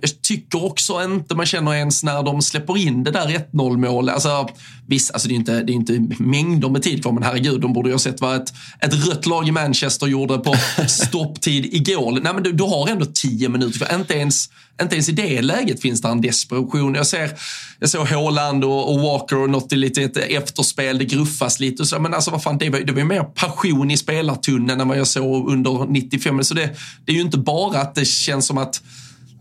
jag 0.00 0.22
tycker 0.22 0.64
också 0.64 1.04
inte 1.04 1.34
man 1.34 1.46
känner 1.46 1.74
ens 1.74 2.02
när 2.02 2.22
de 2.22 2.42
släpper 2.42 2.78
in 2.78 3.04
det 3.04 3.10
där 3.10 3.46
1-0 3.52 3.76
målet. 3.76 4.14
Alltså, 4.14 4.48
visst, 4.86 5.10
alltså 5.10 5.28
det, 5.28 5.34
är 5.34 5.36
inte, 5.36 5.62
det 5.62 5.72
är 5.72 5.74
inte 5.74 6.00
mängder 6.18 6.68
med 6.68 6.82
tid 6.82 7.02
kvar, 7.02 7.12
men 7.12 7.22
herregud, 7.22 7.60
de 7.60 7.72
borde 7.72 7.88
ju 7.88 7.94
ha 7.94 7.98
sett 7.98 8.20
vad 8.20 8.36
ett, 8.36 8.52
ett 8.80 9.06
rött 9.08 9.26
lag 9.26 9.48
i 9.48 9.50
Manchester 9.50 10.06
gjorde 10.06 10.38
på 10.38 10.54
stopptid 10.88 11.64
igår. 11.74 12.12
Nej, 12.22 12.34
men 12.34 12.42
du, 12.42 12.52
du 12.52 12.64
har 12.64 12.88
ändå 12.88 13.04
tio 13.04 13.48
minuter 13.48 13.78
kvar. 13.78 13.98
Inte 13.98 14.14
ens, 14.14 14.48
inte 14.82 14.94
ens 14.94 15.08
i 15.08 15.12
det 15.12 15.42
läget 15.42 15.82
finns 15.82 16.00
det 16.00 16.08
en 16.08 16.20
desperation. 16.20 16.94
Jag 16.94 17.06
ser, 17.06 17.30
jag 17.78 17.90
såg 17.90 18.06
Haaland 18.06 18.64
och, 18.64 18.92
och 18.92 19.00
Walker 19.00 19.36
och 19.36 19.50
något 19.50 19.72
lite 19.72 20.02
ett 20.02 20.16
efterspel, 20.16 20.98
det 20.98 21.04
gruffas 21.04 21.60
lite. 21.60 21.82
Och 21.82 21.88
så, 21.88 22.00
men 22.00 22.14
alltså 22.14 22.30
vad 22.30 22.42
fan, 22.42 22.58
det 22.58 22.70
var, 22.70 22.80
det 22.80 22.92
var 22.92 23.04
mer 23.04 23.22
passion 23.22 23.90
i 23.90 23.96
spelartunneln 23.96 24.80
än 24.80 24.88
vad 24.88 24.98
jag 24.98 25.06
såg 25.06 25.48
under 25.48 25.86
95. 25.86 26.44
Så 26.44 26.54
det, 26.54 26.70
det 27.04 27.12
är 27.12 27.16
ju 27.16 27.22
inte 27.22 27.38
bara 27.38 27.80
att 27.80 27.94
det 27.94 28.04
känns 28.04 28.46
som 28.46 28.58
att 28.58 28.82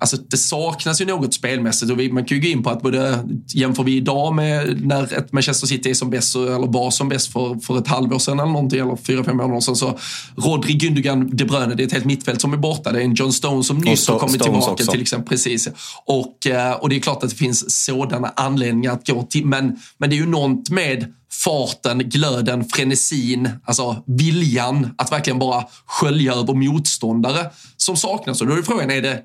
Alltså 0.01 0.17
det 0.17 0.37
saknas 0.37 1.01
ju 1.01 1.05
något 1.05 1.33
spelmässigt 1.33 1.91
och 1.91 1.99
vi, 1.99 2.11
man 2.11 2.25
kan 2.25 2.37
ju 2.37 2.43
gå 2.43 2.49
in 2.49 2.63
på 2.63 2.69
att 2.69 2.81
både 2.81 3.27
jämför 3.47 3.83
vi 3.83 3.95
idag 3.95 4.35
med 4.35 4.81
när 4.85 5.13
ett 5.13 5.31
Manchester 5.31 5.67
City 5.67 5.89
är 5.89 5.93
som 5.93 6.09
bäst 6.09 6.35
eller 6.35 6.73
var 6.73 6.91
som 6.91 7.09
bäst 7.09 7.33
för, 7.33 7.59
för 7.59 7.77
ett 7.77 7.87
halvår 7.87 8.19
sedan 8.19 8.39
eller 8.39 8.51
någonting 8.51 8.79
eller 8.79 8.95
fyra, 8.95 9.23
fem 9.23 9.37
månader 9.37 9.59
sedan 9.59 9.75
så 9.75 9.99
Rodri, 10.35 10.73
Gündogan, 10.73 11.29
De 11.33 11.45
Bruyne, 11.45 11.75
det 11.75 11.83
är 11.83 11.87
ett 11.87 11.93
helt 11.93 12.05
mittfält 12.05 12.41
som 12.41 12.53
är 12.53 12.57
borta. 12.57 12.91
Det 12.91 12.99
är 12.99 13.03
en 13.03 13.13
John 13.13 13.33
Stone 13.33 13.63
som 13.63 13.77
nyss 13.77 14.07
har 14.07 14.19
kommit 14.19 14.41
tillbaka 14.41 14.71
också. 14.71 14.91
till 14.91 15.01
exempel. 15.01 15.29
Precis. 15.29 15.69
Och, 16.05 16.47
eh, 16.47 16.73
och 16.73 16.89
det 16.89 16.95
är 16.95 16.99
klart 16.99 17.23
att 17.23 17.29
det 17.29 17.35
finns 17.35 17.85
sådana 17.85 18.33
anledningar 18.35 18.91
att 18.91 19.07
gå 19.07 19.23
till, 19.23 19.45
men, 19.45 19.79
men 19.97 20.09
det 20.09 20.15
är 20.15 20.17
ju 20.17 20.27
något 20.27 20.69
med 20.69 21.13
farten, 21.43 21.99
glöden, 21.99 22.65
frenesin, 22.65 23.49
alltså 23.65 24.03
viljan 24.07 24.89
att 24.97 25.11
verkligen 25.11 25.39
bara 25.39 25.63
skölja 25.85 26.33
över 26.33 26.53
motståndare 26.53 27.49
som 27.77 27.95
saknas. 27.95 28.41
Och 28.41 28.47
då 28.47 28.53
är 28.53 28.61
frågan, 28.61 28.91
är 28.91 29.01
det 29.01 29.21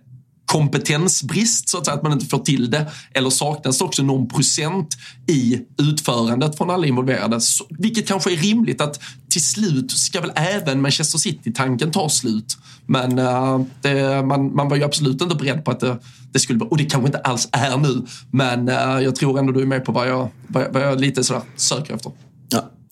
kompetensbrist 0.46 1.68
så 1.68 1.78
att 1.78 1.84
säga, 1.84 1.94
att 1.96 2.02
man 2.02 2.12
inte 2.12 2.26
får 2.26 2.38
till 2.38 2.70
det? 2.70 2.90
Eller 3.14 3.30
saknas 3.30 3.78
det 3.78 3.84
också 3.84 4.02
någon 4.02 4.28
procent 4.28 4.96
i 5.26 5.60
utförandet 5.78 6.56
från 6.56 6.70
alla 6.70 6.86
involverade? 6.86 7.40
Så, 7.40 7.64
vilket 7.70 8.08
kanske 8.08 8.32
är 8.32 8.36
rimligt 8.36 8.80
att 8.80 9.00
till 9.28 9.42
slut 9.42 9.90
ska 9.90 10.20
väl 10.20 10.32
även 10.34 10.82
Manchester 10.82 11.18
City-tanken 11.18 11.92
ta 11.92 12.08
slut. 12.08 12.56
Men 12.86 13.18
uh, 13.18 13.60
det, 13.82 14.26
man, 14.26 14.54
man 14.54 14.68
var 14.68 14.76
ju 14.76 14.84
absolut 14.84 15.22
inte 15.22 15.36
beredd 15.36 15.64
på 15.64 15.70
att 15.70 15.80
det, 15.80 15.98
det 16.32 16.38
skulle 16.38 16.58
vara, 16.58 16.70
och 16.70 16.76
det 16.76 16.84
kanske 16.84 17.06
inte 17.06 17.18
alls 17.18 17.48
är 17.52 17.76
nu. 17.76 18.06
Men 18.30 18.68
uh, 18.68 19.02
jag 19.02 19.16
tror 19.16 19.38
ändå 19.38 19.52
du 19.52 19.60
är 19.60 19.66
med 19.66 19.84
på 19.84 19.92
vad 19.92 20.08
jag, 20.08 20.30
vad 20.46 20.62
jag, 20.62 20.72
vad 20.72 20.82
jag 20.82 21.00
lite 21.00 21.24
sådär 21.24 21.42
söker 21.56 21.94
efter. 21.94 22.12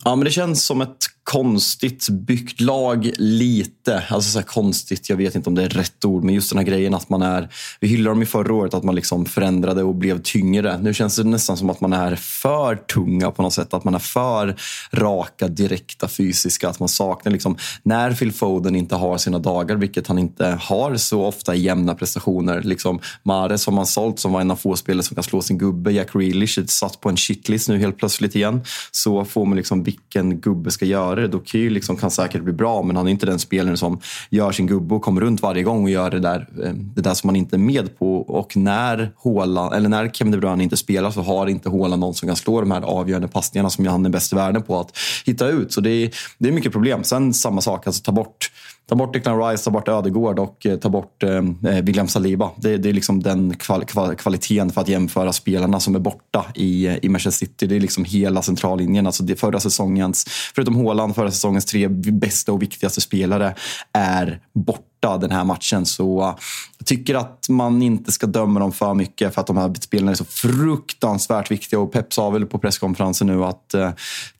Ja. 0.04 0.16
men 0.16 0.24
det 0.24 0.30
känns 0.30 0.64
som 0.64 0.80
ett 0.80 1.06
konstigt 1.24 2.08
byggt 2.08 2.60
lag 2.60 3.10
lite. 3.18 4.02
Alltså 4.08 4.30
så 4.30 4.42
konstigt, 4.46 5.08
jag 5.08 5.16
vet 5.16 5.34
inte 5.34 5.50
om 5.50 5.54
det 5.54 5.62
är 5.62 5.68
rätt 5.68 6.04
ord, 6.04 6.24
men 6.24 6.34
just 6.34 6.50
den 6.50 6.58
här 6.58 6.66
grejen 6.66 6.94
att 6.94 7.08
man 7.08 7.22
är... 7.22 7.48
Vi 7.80 7.88
hyllade 7.88 8.10
dem 8.10 8.22
i 8.22 8.26
förra 8.26 8.54
året, 8.54 8.74
att 8.74 8.84
man 8.84 8.94
liksom 8.94 9.26
förändrade 9.26 9.82
och 9.82 9.94
blev 9.94 10.22
tyngre. 10.22 10.78
Nu 10.78 10.94
känns 10.94 11.16
det 11.16 11.24
nästan 11.24 11.56
som 11.56 11.70
att 11.70 11.80
man 11.80 11.92
är 11.92 12.16
för 12.16 12.76
tunga 12.76 13.30
på 13.30 13.42
något 13.42 13.52
sätt. 13.52 13.74
Att 13.74 13.84
man 13.84 13.94
är 13.94 13.98
för 13.98 14.56
raka, 14.92 15.48
direkta, 15.48 16.08
fysiska. 16.08 16.68
Att 16.68 16.80
man 16.80 16.88
saknar 16.88 17.32
liksom... 17.32 17.56
När 17.82 18.12
Phil 18.12 18.32
Foden 18.32 18.76
inte 18.76 18.94
har 18.94 19.18
sina 19.18 19.38
dagar, 19.38 19.76
vilket 19.76 20.06
han 20.06 20.18
inte 20.18 20.58
har 20.60 20.96
så 20.96 21.24
ofta 21.24 21.54
i 21.54 21.60
jämna 21.60 21.94
prestationer. 21.94 22.62
Liksom, 22.62 23.00
Mares 23.22 23.66
har 23.66 23.72
man 23.72 23.86
sålt 23.86 24.18
som 24.18 24.32
var 24.32 24.40
en 24.40 24.50
av 24.50 24.56
få 24.56 24.76
spelare 24.76 25.02
som 25.02 25.14
kan 25.14 25.24
slå 25.24 25.42
sin 25.42 25.58
gubbe. 25.58 25.92
Jack 25.92 26.12
Grealish 26.12 26.66
satt 26.66 27.00
på 27.00 27.08
en 27.08 27.16
shitlist 27.16 27.68
nu 27.68 27.78
helt 27.78 27.98
plötsligt 27.98 28.34
igen. 28.34 28.60
Så 28.90 29.24
får 29.24 29.46
man 29.46 29.56
liksom 29.56 29.82
vilken 29.94 30.40
gubbe 30.40 30.70
ska 30.70 30.84
göra 30.84 31.20
det. 31.20 31.28
Doky 31.28 31.70
liksom 31.70 31.96
kan 31.96 32.10
säkert 32.10 32.42
bli 32.42 32.52
bra, 32.52 32.82
men 32.82 32.96
han 32.96 33.06
är 33.06 33.10
inte 33.10 33.26
den 33.26 33.38
spelaren 33.38 33.76
som 33.76 34.00
gör 34.30 34.52
sin 34.52 34.66
gubbe 34.66 34.94
och 34.94 35.02
kommer 35.02 35.20
runt 35.20 35.42
varje 35.42 35.62
gång 35.62 35.84
och 35.84 35.90
gör 35.90 36.10
det 36.10 36.20
där, 36.20 36.48
eh, 36.64 36.72
det 36.74 37.00
där 37.00 37.14
som 37.14 37.28
man 37.28 37.36
inte 37.36 37.56
är 37.56 37.58
med 37.58 37.98
på. 37.98 38.16
Och 38.16 38.56
när, 38.56 39.12
Håland, 39.16 39.74
eller 39.74 39.88
när 39.88 40.08
Kevin 40.08 40.30
De 40.30 40.38
Bruyne 40.38 40.64
inte 40.64 40.76
spelar 40.76 41.10
så 41.10 41.22
har 41.22 41.46
inte 41.46 41.68
Håland 41.68 42.00
någon 42.00 42.14
som 42.14 42.28
kan 42.28 42.36
slå 42.36 42.60
de 42.60 42.70
här 42.70 42.82
avgörande 42.82 43.28
passningarna 43.28 43.70
som 43.70 43.86
han 43.86 44.06
är 44.06 44.10
bäst 44.10 44.32
i 44.32 44.36
världen 44.36 44.62
på 44.62 44.80
att 44.80 44.96
hitta 45.26 45.48
ut. 45.48 45.72
Så 45.72 45.80
det 45.80 45.90
är, 45.90 46.10
det 46.38 46.48
är 46.48 46.52
mycket 46.52 46.72
problem. 46.72 47.04
Sen 47.04 47.34
samma 47.34 47.60
sak, 47.60 47.86
alltså 47.86 48.02
ta 48.02 48.12
bort 48.12 48.50
Ta 48.88 48.94
bort 48.94 49.12
Declan 49.12 49.48
Rice, 49.48 49.64
ta 49.64 49.70
bort 49.70 49.88
Ödegård 49.88 50.38
och 50.38 50.66
eh, 50.66 50.76
ta 50.76 50.88
bort 50.88 51.22
eh, 51.22 51.36
eh, 51.72 51.84
William 51.84 52.08
Saliba. 52.08 52.50
Det, 52.56 52.76
det 52.76 52.88
är 52.88 52.92
liksom 52.92 53.22
den 53.22 53.56
kval, 53.56 53.84
kval, 53.84 54.14
kvaliteten 54.14 54.70
för 54.70 54.80
att 54.80 54.88
jämföra 54.88 55.32
spelarna 55.32 55.80
som 55.80 55.94
är 55.94 55.98
borta 55.98 56.44
i, 56.54 56.86
eh, 56.86 56.96
i 57.02 57.08
Manchester 57.08 57.46
City. 57.46 57.66
Det 57.66 57.76
är 57.76 57.80
liksom 57.80 58.04
hela 58.04 58.42
centrallinjen. 58.42 59.06
Alltså 59.06 59.22
det 59.22 59.36
förra 59.36 59.60
säsongens, 59.60 60.24
förutom 60.54 60.76
Haaland, 60.76 61.14
förra 61.14 61.30
säsongens 61.30 61.64
tre 61.64 61.88
bästa 61.88 62.52
och 62.52 62.62
viktigaste 62.62 63.00
spelare 63.00 63.54
är 63.92 64.40
borta 64.52 64.93
den 65.04 65.30
här 65.30 65.44
matchen. 65.44 65.86
Så 65.86 66.34
jag 66.78 66.86
tycker 66.86 67.14
att 67.14 67.46
man 67.48 67.82
inte 67.82 68.12
ska 68.12 68.26
döma 68.26 68.60
dem 68.60 68.72
för 68.72 68.94
mycket 68.94 69.34
för 69.34 69.40
att 69.40 69.46
de 69.46 69.56
här 69.56 69.74
spelarna 69.80 70.10
är 70.10 70.14
så 70.14 70.24
fruktansvärt 70.24 71.50
viktiga. 71.50 71.80
Och 71.80 71.92
Pep 71.92 72.12
sa 72.12 72.30
väl 72.30 72.46
på 72.46 72.58
presskonferensen 72.58 73.26
nu 73.26 73.44
att 73.44 73.74
eh, 73.74 73.90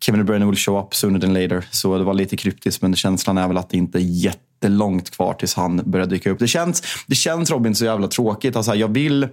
Kevin 0.01 0.19
De 0.19 0.25
Bruyne 0.25 0.47
will 0.47 0.57
show 0.57 0.79
up 0.79 0.95
sooner 0.95 1.21
than 1.21 1.35
later. 1.35 1.69
Så 1.71 1.99
det 1.99 2.05
var 2.05 2.15
lite 2.15 2.37
kryptiskt, 2.37 2.83
men 2.83 2.97
känslan 2.97 3.39
är 3.39 3.49
väl 3.49 3.59
att 3.59 3.71
det 3.71 3.77
inte 3.77 3.99
är 3.99 4.03
jättelångt 4.03 5.11
kvar 5.11 5.35
tills 5.35 5.55
han 5.55 5.83
börjar 5.85 6.07
dyka 6.07 6.31
upp. 6.31 6.39
Det 6.39 6.49
känns, 6.49 6.83
det 7.07 7.15
känns 7.15 7.51
Robin 7.51 7.75
så 7.75 7.85
jävla 7.85 8.09
tråkigt. 8.09 8.57
Alltså, 8.57 8.75
jag 8.75 8.89
vill 8.89 9.29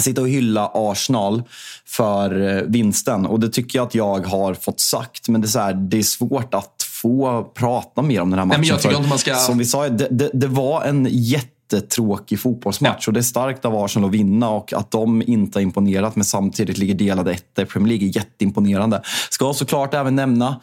sitta 0.00 0.20
och 0.20 0.28
hylla 0.28 0.70
Arsenal 0.74 1.42
för 1.86 2.56
eh, 2.56 2.62
vinsten. 2.62 3.26
Och 3.26 3.40
det 3.40 3.48
tycker 3.48 3.78
jag 3.78 3.86
att 3.86 3.94
jag 3.94 4.26
har 4.26 4.54
fått 4.54 4.80
sagt. 4.80 5.28
Men 5.28 5.40
det 5.40 5.46
är, 5.46 5.48
så 5.48 5.58
här, 5.58 5.74
det 5.74 5.98
är 5.98 6.02
svårt 6.02 6.54
att 6.54 6.73
få 7.04 7.44
prata 7.54 8.02
mer 8.02 8.20
om 8.20 8.30
den 8.30 8.38
här 8.38 8.46
matchen. 8.46 8.60
Nej, 8.60 8.70
jag 8.70 8.82
tycker 8.82 8.96
inte 8.96 9.08
man 9.08 9.18
ska... 9.18 9.34
Som 9.34 9.58
vi 9.58 9.64
sa, 9.64 9.88
det, 9.88 10.08
det, 10.10 10.30
det 10.32 10.46
var 10.46 10.82
en 10.82 11.08
jätte 11.10 11.48
jättetråkig 11.72 12.40
fotbollsmatch. 12.40 13.06
Ja. 13.06 13.10
Och 13.10 13.12
det 13.12 13.20
är 13.20 13.22
starkt 13.22 13.64
av 13.64 13.76
Arsenal 13.76 14.08
att 14.08 14.14
vinna 14.14 14.50
och 14.50 14.72
att 14.72 14.90
de 14.90 15.22
inte 15.26 15.58
har 15.58 15.62
imponerat 15.62 16.16
men 16.16 16.24
samtidigt 16.24 16.78
ligger 16.78 16.94
delade 16.94 17.32
etta 17.32 17.62
i 17.62 17.66
Premier 17.66 17.88
League 17.88 18.08
är 18.08 18.16
jätteimponerande. 18.16 19.02
Ska 19.30 19.52
såklart 19.52 19.94
även 19.94 20.16
nämna 20.16 20.60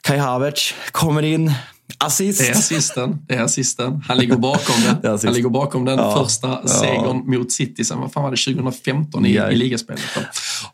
Kai 0.00 0.18
Havertz 0.18 0.74
kommer 0.92 1.22
in, 1.22 1.52
Assist. 1.98 2.40
Det 2.40 2.48
är 2.48 2.52
assisten. 2.52 3.18
Det 3.28 3.34
är 3.34 3.42
assisten. 3.42 4.02
Han 4.08 4.18
ligger 4.18 4.36
bakom 4.36 4.74
det. 5.02 5.08
Han 5.24 5.34
ligger 5.34 5.48
bakom 5.48 5.84
den 5.84 5.98
ja, 5.98 6.24
första 6.24 6.48
ja. 6.48 6.68
segern 6.68 7.30
mot 7.30 7.52
City 7.52 7.84
sen, 7.84 8.00
vad 8.00 8.12
fan 8.12 8.22
var 8.22 8.30
det, 8.30 8.36
2015 8.36 9.26
i, 9.26 9.34
ja. 9.34 9.50
i 9.50 9.56
ligaspelet. 9.56 10.02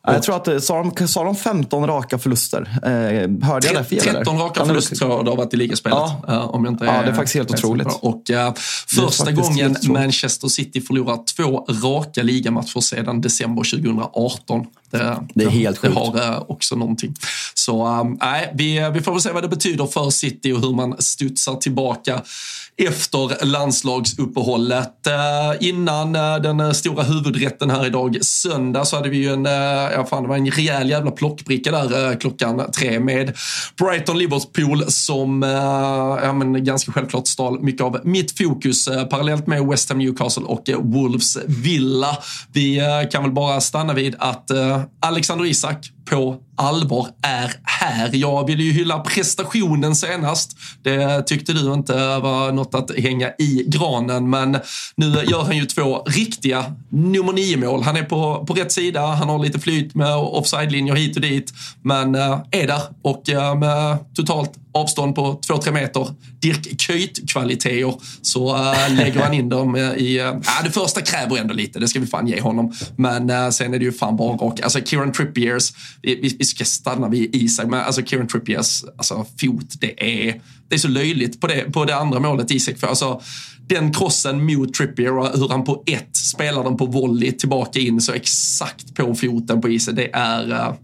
Och, 0.02 0.14
jag 0.14 0.22
tror 0.22 0.36
att, 0.36 0.48
eh, 0.48 0.58
sa 0.58 0.82
de, 0.82 1.08
sa 1.08 1.24
de 1.24 1.36
15 1.36 1.86
raka 1.86 2.18
förluster? 2.18 2.78
Eh, 2.82 3.48
hörde 3.48 3.66
jag 3.66 3.76
det 3.76 3.84
fel? 3.84 4.00
13 4.00 4.38
raka 4.38 4.66
förluster 4.66 4.96
tror 4.96 5.10
jag 5.10 5.24
det 5.24 5.30
har 5.30 5.36
varit 5.36 5.54
i 5.54 5.56
ligaspelet. 5.56 5.98
Ja. 5.98 6.24
Uh, 6.28 6.54
om 6.54 6.64
jag 6.64 6.72
inte 6.72 6.84
är, 6.84 6.96
ja, 6.96 7.02
det 7.02 7.10
är 7.10 7.14
faktiskt 7.14 7.34
helt 7.34 7.50
otroligt. 7.50 7.98
Och 8.00 8.30
uh, 8.30 8.54
första 8.86 9.32
gången 9.32 9.76
Manchester 9.88 10.48
City 10.48 10.80
förlorar 10.80 11.18
två 11.36 11.66
raka 11.82 12.22
ligamatcher 12.22 12.80
sedan 12.80 13.20
december 13.20 13.70
2018. 13.70 14.66
Det, 14.92 15.26
det 15.34 15.44
är 15.44 15.48
helt 15.48 15.78
sjukt. 15.78 15.94
Det 15.94 16.00
har 16.00 16.36
uh, 16.36 16.42
också 16.48 16.76
någonting. 16.76 17.14
Så 17.54 18.02
nej, 18.20 18.52
vi, 18.54 18.90
vi 18.94 19.00
får 19.00 19.12
väl 19.12 19.20
se 19.20 19.32
vad 19.32 19.44
det 19.44 19.48
betyder 19.48 19.86
för 19.86 20.10
City 20.10 20.52
och 20.52 20.60
hur 20.60 20.74
man 20.74 20.96
studsar 20.98 21.54
tillbaka 21.54 22.22
efter 22.82 23.44
landslagsuppehållet. 23.44 25.06
Eh, 25.06 25.68
innan 25.68 26.16
eh, 26.16 26.36
den 26.36 26.60
eh, 26.60 26.70
stora 26.70 27.02
huvudrätten 27.02 27.70
här 27.70 27.86
idag, 27.86 28.24
söndag, 28.24 28.84
så 28.84 28.96
hade 28.96 29.08
vi 29.08 29.16
ju 29.16 29.32
en, 29.32 29.44
ja 29.94 30.06
fan 30.10 30.22
det 30.22 30.28
var 30.28 30.36
en 30.36 30.50
rejäl 30.50 30.90
jävla 30.90 31.10
plockbricka 31.10 31.70
där 31.70 32.20
klockan 32.20 32.70
tre 32.78 33.00
med 33.00 33.36
Brighton-Liverpool 33.76 34.84
som 34.88 35.42
ja, 36.22 36.32
men 36.32 36.64
ganska 36.64 36.92
självklart 36.92 37.26
stal 37.26 37.60
mycket 37.60 37.82
av 37.82 38.00
mitt 38.04 38.38
fokus 38.38 38.88
parallellt 39.10 39.46
med 39.46 39.66
West 39.66 39.88
Ham 39.88 39.98
Newcastle 39.98 40.44
och 40.44 40.70
Wolves 40.82 41.38
Villa. 41.46 42.18
Vi 42.52 42.80
kan 43.12 43.22
väl 43.22 43.32
bara 43.32 43.60
stanna 43.60 43.92
vid 43.92 44.14
att 44.18 44.50
Alexander 45.00 45.46
Isak 45.46 45.91
på 46.12 46.36
allvar 46.56 47.08
är 47.22 47.54
här. 47.62 48.10
Jag 48.12 48.46
ville 48.46 48.62
ju 48.62 48.72
hylla 48.72 48.98
prestationen 48.98 49.96
senast. 49.96 50.56
Det 50.82 51.22
tyckte 51.22 51.52
du 51.52 51.72
inte 51.72 51.94
var 52.18 52.52
något 52.52 52.74
att 52.74 52.98
hänga 52.98 53.30
i 53.38 53.64
granen, 53.66 54.30
men 54.30 54.58
nu 54.94 55.06
gör 55.06 55.42
han 55.42 55.56
ju 55.56 55.64
två 55.64 56.02
riktiga 56.06 56.64
nummer 56.88 57.32
nio 57.32 57.56
mål. 57.56 57.82
Han 57.82 57.96
är 57.96 58.02
på, 58.02 58.44
på 58.46 58.54
rätt 58.54 58.72
sida, 58.72 59.06
han 59.06 59.28
har 59.28 59.38
lite 59.38 59.58
flyt 59.58 59.94
med 59.94 60.16
offside-linjer 60.16 60.94
hit 60.94 61.16
och 61.16 61.22
dit, 61.22 61.52
men 61.82 62.14
eh, 62.14 62.40
är 62.50 62.66
där 62.66 62.82
och 63.02 63.28
eh, 63.28 63.58
med 63.58 63.98
totalt 64.14 64.52
avstånd 64.72 65.14
på 65.14 65.40
2-3 65.48 65.72
meter, 65.72 66.14
Dirk 66.40 66.80
Kuyt-kvaliteter, 66.80 67.94
så 68.22 68.56
äh, 68.56 68.94
lägger 68.94 69.20
han 69.20 69.34
in 69.34 69.48
dem 69.48 69.74
eh, 69.74 69.82
i... 69.82 70.18
Äh, 70.18 70.34
det 70.64 70.70
första 70.70 71.00
kräver 71.00 71.36
ändå 71.36 71.54
lite, 71.54 71.78
det 71.78 71.88
ska 71.88 72.00
vi 72.00 72.06
fan 72.06 72.26
ge 72.26 72.40
honom. 72.40 72.72
Men 72.96 73.30
äh, 73.30 73.50
sen 73.50 73.74
är 73.74 73.78
det 73.78 73.84
ju 73.84 73.92
fan 73.92 74.16
bara 74.16 74.36
rock. 74.36 74.60
Alltså 74.60 74.80
Kieran 74.84 75.12
Trippiers, 75.12 75.72
vi, 76.02 76.36
vi 76.38 76.44
ska 76.44 76.64
stanna 76.64 77.08
vid 77.08 77.34
Isak, 77.34 77.66
men 77.66 77.80
alltså 77.80 78.02
Kieran 78.02 78.28
Trippiers 78.28 78.84
alltså, 78.96 79.26
fot, 79.40 79.80
det 79.80 80.26
är, 80.28 80.40
det 80.68 80.74
är 80.74 80.78
så 80.78 80.88
löjligt 80.88 81.40
på 81.40 81.46
det, 81.46 81.72
på 81.72 81.84
det 81.84 81.96
andra 81.96 82.20
målet 82.20 82.50
Isak. 82.50 82.78
För 82.78 82.86
alltså, 82.86 83.20
den 83.66 83.92
krossen 83.92 84.46
mot 84.46 84.74
Trippier 84.74 85.18
och 85.18 85.38
hur 85.38 85.48
han 85.48 85.64
på 85.64 85.82
ett 85.86 86.16
spelar 86.16 86.64
den 86.64 86.76
på 86.76 86.86
volley 86.86 87.32
tillbaka 87.32 87.78
in 87.78 88.00
så 88.00 88.12
exakt 88.12 88.94
på 88.94 89.14
foten 89.14 89.60
på 89.60 89.68
isen. 89.68 89.94
Det 89.94 90.10
är... 90.12 90.74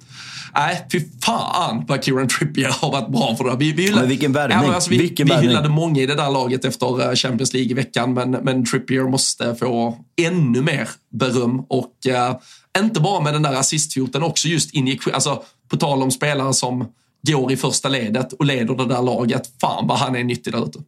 Nej, 0.59 0.87
fy 0.93 1.01
fan 1.25 1.85
vad 1.89 2.05
Kieran 2.05 2.29
Trippier 2.29 2.69
har 2.81 2.93
varit 2.93 3.09
bra 3.09 3.37
för 3.37 3.45
det. 3.45 3.57
Vi, 3.57 3.73
vi 3.73 3.83
hyllade, 3.83 4.01
men 4.01 4.09
vilken 4.09 4.33
värvning. 4.33 4.69
Ja, 4.69 4.75
alltså 4.75 4.91
vi, 4.91 4.99
vilken 4.99 5.27
vi 5.27 5.33
värvning. 5.33 5.49
hyllade 5.49 5.69
många 5.69 6.01
i 6.01 6.07
det 6.07 6.15
där 6.15 6.31
laget 6.31 6.65
efter 6.65 7.17
Champions 7.17 7.53
League 7.53 7.71
i 7.71 7.75
veckan, 7.75 8.15
men, 8.15 8.31
men 8.31 8.65
Trippier 8.65 9.03
måste 9.03 9.55
få 9.55 9.99
ännu 10.17 10.63
mer 10.63 10.89
beröm. 11.13 11.61
Och 11.69 11.93
uh, 12.09 12.83
inte 12.83 13.01
bara 13.01 13.21
med 13.21 13.33
den 13.33 13.43
där 13.43 13.53
assistfoten, 13.53 14.23
också 14.23 14.49
just 14.49 14.75
injektion. 14.75 15.15
Alltså, 15.15 15.43
på 15.69 15.77
tal 15.77 16.03
om 16.03 16.11
spelare 16.11 16.55
som 16.55 16.89
går 17.29 17.53
i 17.53 17.57
första 17.57 17.89
ledet 17.89 18.33
och 18.33 18.45
leder 18.45 18.75
det 18.75 18.87
där 18.87 19.03
laget. 19.03 19.43
Fan 19.61 19.87
vad 19.87 19.99
han 19.99 20.17
är 20.17 20.25
nyttig 20.25 20.53
där 20.53 20.67
ute. 20.67 20.79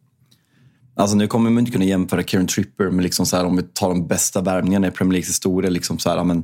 Alltså 0.95 1.15
nu 1.15 1.27
kommer 1.27 1.49
man 1.49 1.59
inte 1.59 1.71
kunna 1.71 1.85
jämföra 1.85 2.23
Kieran 2.23 2.47
Tripper 2.47 2.89
med 2.89 3.03
liksom 3.03 3.25
så 3.25 3.37
här, 3.37 3.45
om 3.45 3.55
vi 3.55 3.63
tar 3.63 3.89
de 3.89 4.07
bästa 4.07 4.41
värvningarna 4.41 4.87
i 4.87 4.91
Premier 4.91 5.11
Leagues 5.11 5.29
historia. 5.29 5.69
Liksom 5.69 5.99
så 5.99 6.09
här, 6.09 6.23
men 6.23 6.43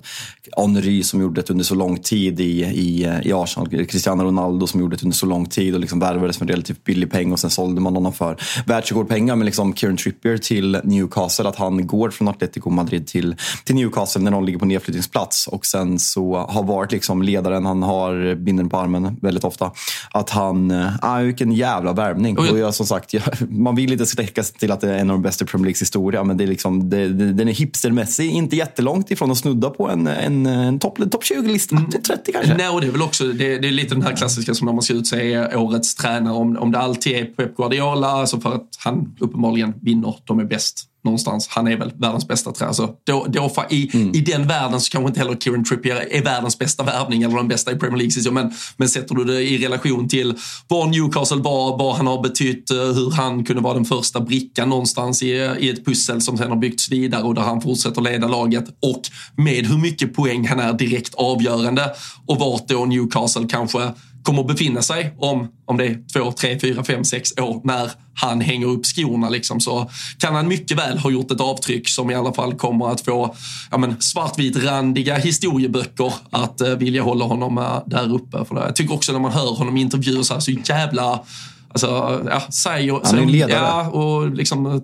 Henry 0.57 1.03
som 1.03 1.21
gjorde 1.21 1.41
det 1.41 1.49
under 1.49 1.63
så 1.63 1.75
lång 1.75 1.97
tid 1.97 2.39
i, 2.39 2.63
i, 2.63 3.19
i 3.23 3.33
Arsenal. 3.33 3.85
Cristiano 3.85 4.23
Ronaldo 4.23 4.67
som 4.67 4.79
gjorde 4.79 4.95
det 4.95 5.03
under 5.03 5.15
så 5.15 5.25
lång 5.25 5.45
tid 5.45 5.73
och 5.73 5.79
liksom 5.79 5.99
värvades 5.99 6.37
för 6.37 6.45
en 6.45 6.49
relativt 6.49 6.83
billig 6.83 7.11
peng 7.11 7.31
och 7.31 7.39
sen 7.39 7.49
sålde 7.49 7.81
man 7.81 7.95
honom 7.95 8.13
för 8.13 8.37
världsrekordpengar. 8.65 9.35
Men 9.35 9.45
liksom 9.45 9.75
Kieran 9.75 9.97
Trippier 9.97 10.37
till 10.37 10.79
Newcastle, 10.83 11.49
att 11.49 11.55
han 11.55 11.87
går 11.87 12.09
från 12.09 12.27
Atletico 12.27 12.69
Madrid 12.69 13.07
till, 13.07 13.35
till 13.63 13.75
Newcastle 13.75 14.21
när 14.21 14.31
de 14.31 14.45
ligger 14.45 14.59
på 14.59 14.65
nedflyttningsplats 14.65 15.47
och 15.47 15.65
sen 15.65 15.99
så 15.99 16.37
har 16.37 16.63
varit 16.63 16.91
liksom 16.91 17.21
ledaren. 17.21 17.65
Han 17.65 17.83
har 17.83 18.35
binden 18.35 18.69
på 18.69 18.77
armen 18.77 19.17
väldigt 19.21 19.43
ofta. 19.43 19.71
Att 20.11 20.29
han, 20.29 20.71
äh, 20.71 21.17
vilken 21.19 21.51
jävla 21.51 21.93
värvning. 21.93 22.37
Och 22.37 22.59
jag, 22.59 22.73
som 22.73 22.85
sagt, 22.85 23.13
jag, 23.13 23.23
man 23.49 23.75
vill 23.75 23.91
inte 23.91 24.05
sträcka 24.05 24.36
sig 24.43 24.57
till 24.57 24.71
att 24.71 24.81
det 24.81 24.93
är 24.93 24.97
en 24.97 25.09
av 25.09 25.15
de 25.15 25.21
bästa 25.21 25.45
Premier 25.45 25.65
Leagues 25.65 25.81
historia. 25.81 26.23
Men 26.23 26.37
det 26.37 26.43
är 26.43 26.47
liksom, 26.47 26.89
det, 26.89 27.07
det, 27.07 27.33
den 27.33 27.47
är 27.47 27.53
hipstermässig, 27.53 28.31
inte 28.31 28.55
jättelångt 28.55 29.11
ifrån 29.11 29.31
att 29.31 29.37
snudda 29.37 29.69
på 29.69 29.89
en, 29.89 30.07
en, 30.07 30.45
en 30.45 30.79
topp 30.79 30.97
top 31.11 31.23
20-lista. 31.23 31.75
Mm. 31.75 31.91
Topp 31.91 32.03
30 32.03 32.31
kanske. 32.31 32.57
Nej, 32.57 32.69
och 32.69 32.81
det 32.81 32.87
är 32.87 32.91
väl 32.91 33.01
också 33.01 33.23
det, 33.23 33.59
det, 33.59 33.67
är 33.67 33.71
lite 33.71 33.95
den 33.95 34.03
här 34.03 34.15
klassiska 34.15 34.53
som 34.53 34.65
när 34.65 34.73
man 34.73 34.81
ska 34.81 34.93
utse 34.93 35.55
årets 35.55 35.95
tränare. 35.95 36.33
Om, 36.33 36.57
om 36.57 36.71
det 36.71 36.79
alltid 36.79 37.15
är 37.15 37.25
Pep 37.25 37.57
Guardiola, 37.57 38.07
alltså 38.07 38.39
för 38.39 38.55
att 38.55 38.69
han 38.77 39.15
uppenbarligen 39.19 39.73
vinner, 39.81 40.15
de 40.23 40.39
är 40.39 40.45
bäst 40.45 40.83
någonstans. 41.07 41.47
Han 41.47 41.67
är 41.67 41.77
väl 41.77 41.91
världens 41.95 42.27
bästa 42.27 42.51
tränare. 42.51 42.75
Så 42.75 42.89
då, 43.03 43.25
då 43.29 43.65
i, 43.69 43.89
mm. 43.93 44.15
I 44.15 44.21
den 44.21 44.47
världen 44.47 44.81
så 44.81 44.91
kanske 44.91 45.07
inte 45.07 45.19
heller 45.19 45.35
Kieran 45.35 45.63
Trippier 45.63 46.07
är 46.11 46.23
världens 46.23 46.59
bästa 46.59 46.83
värvning 46.83 47.23
eller 47.23 47.35
den 47.35 47.47
bästa 47.47 47.71
i 47.71 47.75
Premier 47.75 47.97
League. 47.97 48.31
Men, 48.31 48.53
men 48.77 48.89
sätter 48.89 49.15
du 49.15 49.23
det 49.23 49.41
i 49.41 49.57
relation 49.57 50.09
till 50.09 50.33
vad 50.67 50.89
Newcastle 50.89 51.37
var, 51.37 51.77
vad 51.77 51.95
han 51.95 52.07
har 52.07 52.21
betytt, 52.23 52.71
eh, 52.71 52.77
hur 52.77 53.11
han 53.11 53.43
kunde 53.43 53.61
vara 53.61 53.73
den 53.73 53.85
första 53.85 54.19
brickan 54.19 54.69
någonstans 54.69 55.23
i, 55.23 55.27
i 55.59 55.69
ett 55.69 55.85
pussel 55.85 56.21
som 56.21 56.37
sen 56.37 56.49
har 56.49 56.57
byggts 56.57 56.91
vidare 56.91 57.23
och 57.23 57.35
där 57.35 57.41
han 57.41 57.61
fortsätter 57.61 58.01
leda 58.01 58.27
laget 58.27 58.65
och 58.81 59.01
med 59.35 59.65
hur 59.65 59.77
mycket 59.77 60.13
poäng 60.13 60.47
han 60.47 60.59
är 60.59 60.73
direkt 60.73 61.13
avgörande 61.15 61.91
och 62.25 62.39
vart 62.39 62.67
då 62.67 62.85
Newcastle 62.85 63.47
kanske 63.49 63.93
kommer 64.27 64.41
att 64.41 64.47
befinna 64.47 64.81
sig 64.81 65.15
om, 65.17 65.47
om 65.65 65.77
det 65.77 65.85
är 65.85 65.99
två, 66.13 66.31
tre, 66.31 66.59
fyra, 66.59 66.83
fem, 66.83 67.03
sex 67.03 67.33
år 67.37 67.61
när 67.63 67.91
han 68.13 68.41
hänger 68.41 68.67
upp 68.67 68.85
skorna. 68.85 69.29
Liksom, 69.29 69.59
så 69.59 69.89
kan 70.19 70.35
han 70.35 70.47
mycket 70.47 70.77
väl 70.77 70.97
ha 70.97 71.11
gjort 71.11 71.31
ett 71.31 71.41
avtryck 71.41 71.89
som 71.89 72.11
i 72.11 72.15
alla 72.15 72.33
fall 72.33 72.53
kommer 72.53 72.91
att 72.91 73.01
få 73.01 73.35
ja, 73.71 73.77
men, 73.77 74.01
svartvitrandiga 74.01 75.15
historieböcker 75.15 76.13
att 76.29 76.61
eh, 76.61 76.69
vilja 76.69 77.03
hålla 77.03 77.25
honom 77.25 77.57
eh, 77.57 77.79
där 77.85 78.13
uppe. 78.13 78.45
För 78.45 78.55
det. 78.55 78.61
Jag 78.61 78.75
tycker 78.75 78.93
också 78.93 79.11
när 79.11 79.19
man 79.19 79.31
hör 79.31 79.55
honom 79.55 79.77
i 79.77 79.81
intervjuer 79.81 80.23
så, 80.23 80.33
här, 80.33 80.41
så 80.41 80.51
jävla 80.51 81.23
Alltså, 81.69 82.21
ja, 82.29 82.41
säger, 82.51 82.99
Han 83.03 83.17
är 83.17 83.21
en 83.21 83.31
ledare. 83.31 83.53
Ja, 83.53 83.89
och 83.89 84.31
liksom 84.31 84.81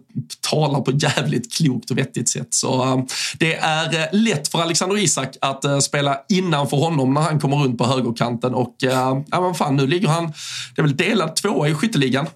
talar 0.50 0.82
på 0.82 0.92
jävligt 0.92 1.54
klokt 1.54 1.92
och 1.92 1.98
vettigt 1.98 2.30
sätt. 2.30 2.48
Så 2.50 2.84
um, 2.84 3.08
det 3.40 3.56
är 3.56 3.86
uh, 3.86 4.06
lätt 4.12 4.48
för 4.48 4.62
Alexander 4.62 4.98
Isak 4.98 5.38
att 5.42 5.84
spela 5.84 6.18
innanför 6.30 6.78
honom 6.78 7.14
när 7.14 7.22
han 7.22 7.40
kommer 7.40 7.58
runt 7.58 7.78
på 7.78 7.86
högerkanten. 7.86 8.54
Och 8.54 8.76
ja, 8.80 9.24
men 9.32 9.56
fan, 9.56 9.76
nu 9.76 9.88
ligger 9.88 10.08
han, 10.08 10.34
det 10.76 10.82
är 10.82 10.84
väl 10.84 10.98
delad 10.98 11.36
tvåa 11.36 11.70
i 11.70 11.74
skytteligan. 11.74 12.28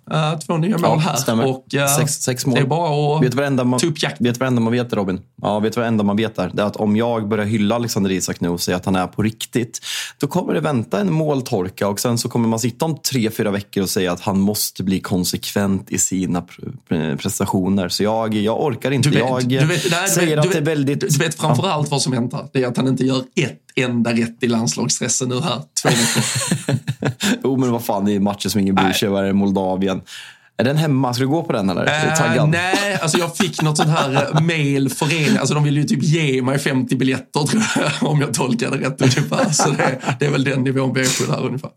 Två 0.46 0.58
nya 0.58 0.78
mål 0.78 1.00
här. 1.00 1.16
Stämmer. 1.16 1.50
Och, 1.50 1.66
sex, 1.98 2.14
sex 2.14 2.46
mål. 2.46 2.56
Det 2.56 2.62
är 2.62 2.66
bara 2.66 3.18
att 3.18 3.24
vet 3.24 3.34
varenda 3.34 3.64
man, 3.64 3.80
ta 3.80 3.88
upp 3.88 4.04
jakten. 4.04 4.24
Vet 4.28 4.40
varenda 4.40 4.62
man 4.62 4.74
vet 4.74 4.94
Robin? 4.94 5.20
Ja, 5.42 5.60
vet 5.60 5.78
varenda 5.78 6.04
man 6.04 6.18
vet 6.18 6.36
där? 6.36 6.52
Det 6.54 6.62
är 6.62 6.66
att 6.66 6.76
om 6.76 6.96
jag 6.96 7.28
börjar 7.28 7.46
hylla 7.46 7.76
Alexander 7.76 8.12
Isak 8.12 8.40
nu 8.40 8.50
och 8.50 8.62
säga 8.62 8.78
att 8.78 8.86
han 8.86 8.96
är 8.96 9.08
på 9.08 9.22
riktigt, 9.22 9.80
då 10.18 10.28
kommer 10.28 10.54
det 10.54 10.60
vänta 10.60 11.00
en 11.00 11.14
måltorka 11.14 11.88
och 11.88 12.00
sen 12.00 12.18
så 12.18 12.30
kommer 12.30 12.50
man 12.50 12.60
sitta 12.60 12.86
om 12.86 12.98
tre, 13.12 13.32
fyra 13.32 13.52
veckor 13.52 13.84
och 13.84 13.90
säga 13.90 14.12
att 14.12 14.22
han 14.22 14.37
måste 14.40 14.84
bli 14.84 15.00
konsekvent 15.00 15.92
i 15.92 15.98
sina 15.98 16.44
prestationer. 17.18 17.90
Så 17.90 18.04
jag, 18.04 18.34
jag 18.34 18.64
orkar 18.64 18.92
inte. 18.92 19.10
vet, 19.10 19.20
jag 19.20 19.50
du 19.50 19.66
vet, 19.66 19.92
nej, 19.92 20.10
säger 20.10 20.36
vet, 20.36 20.46
att 20.46 20.52
det 20.52 20.58
är 20.58 20.62
väldigt... 20.62 21.00
Du 21.00 21.18
vet 21.18 21.36
framförallt 21.36 21.92
vad 21.92 22.02
som 22.02 22.14
händer. 22.14 22.48
Det 22.54 22.64
är 22.64 22.68
att 22.68 22.78
han 22.78 22.88
inte 22.88 23.04
gör 23.06 23.24
ett 23.36 23.60
enda 23.76 24.14
rätt 24.14 24.38
i 24.44 24.48
landslagsstressen 24.48 25.30
nu 25.30 25.40
här 25.40 25.62
två 25.82 25.90
jo, 27.44 27.58
men 27.58 27.72
vad 27.72 27.86
fan, 27.86 28.06
det 28.06 28.16
är 28.16 28.20
matcher 28.20 28.50
som 28.50 28.62
ingen 28.62 28.76
bryr 28.76 28.94
sig 28.94 29.10
om. 29.10 29.38
Moldavien. 29.38 30.02
Är 30.60 30.64
den 30.64 30.78
hemma? 30.78 31.14
Ska 31.14 31.24
du 31.24 31.28
gå 31.28 31.44
på 31.44 31.54
den 31.54 31.70
eller? 31.70 31.86
Du? 31.86 32.40
Uh, 32.40 32.48
nej, 32.48 33.00
alltså 33.02 33.18
jag 33.18 33.38
fick 33.38 33.62
något 33.62 33.78
sånt 33.78 33.90
här 33.90 34.42
mail 34.42 34.90
förening. 34.90 35.38
Alltså 35.38 35.54
de 35.54 35.64
vill 35.64 35.78
ju 35.78 35.84
typ 35.84 36.04
ge 36.04 36.42
mig 36.42 36.60
50 36.60 36.96
biljetter 36.96 37.40
tror 37.40 37.64
jag, 37.76 37.92
om 38.12 38.22
jag 38.22 38.34
tolkar 38.34 38.72
det 38.72 38.78
rätt 38.78 39.02
ungefär. 39.02 39.52
Så 39.52 39.70
det, 39.70 40.00
det 40.20 40.26
är 40.26 40.30
väl 40.30 40.44
den 40.44 40.64
nivån 40.64 40.94
vi 40.94 41.02
är 41.02 41.26
på 41.26 41.32
där 41.32 41.46
ungefär. 41.46 41.70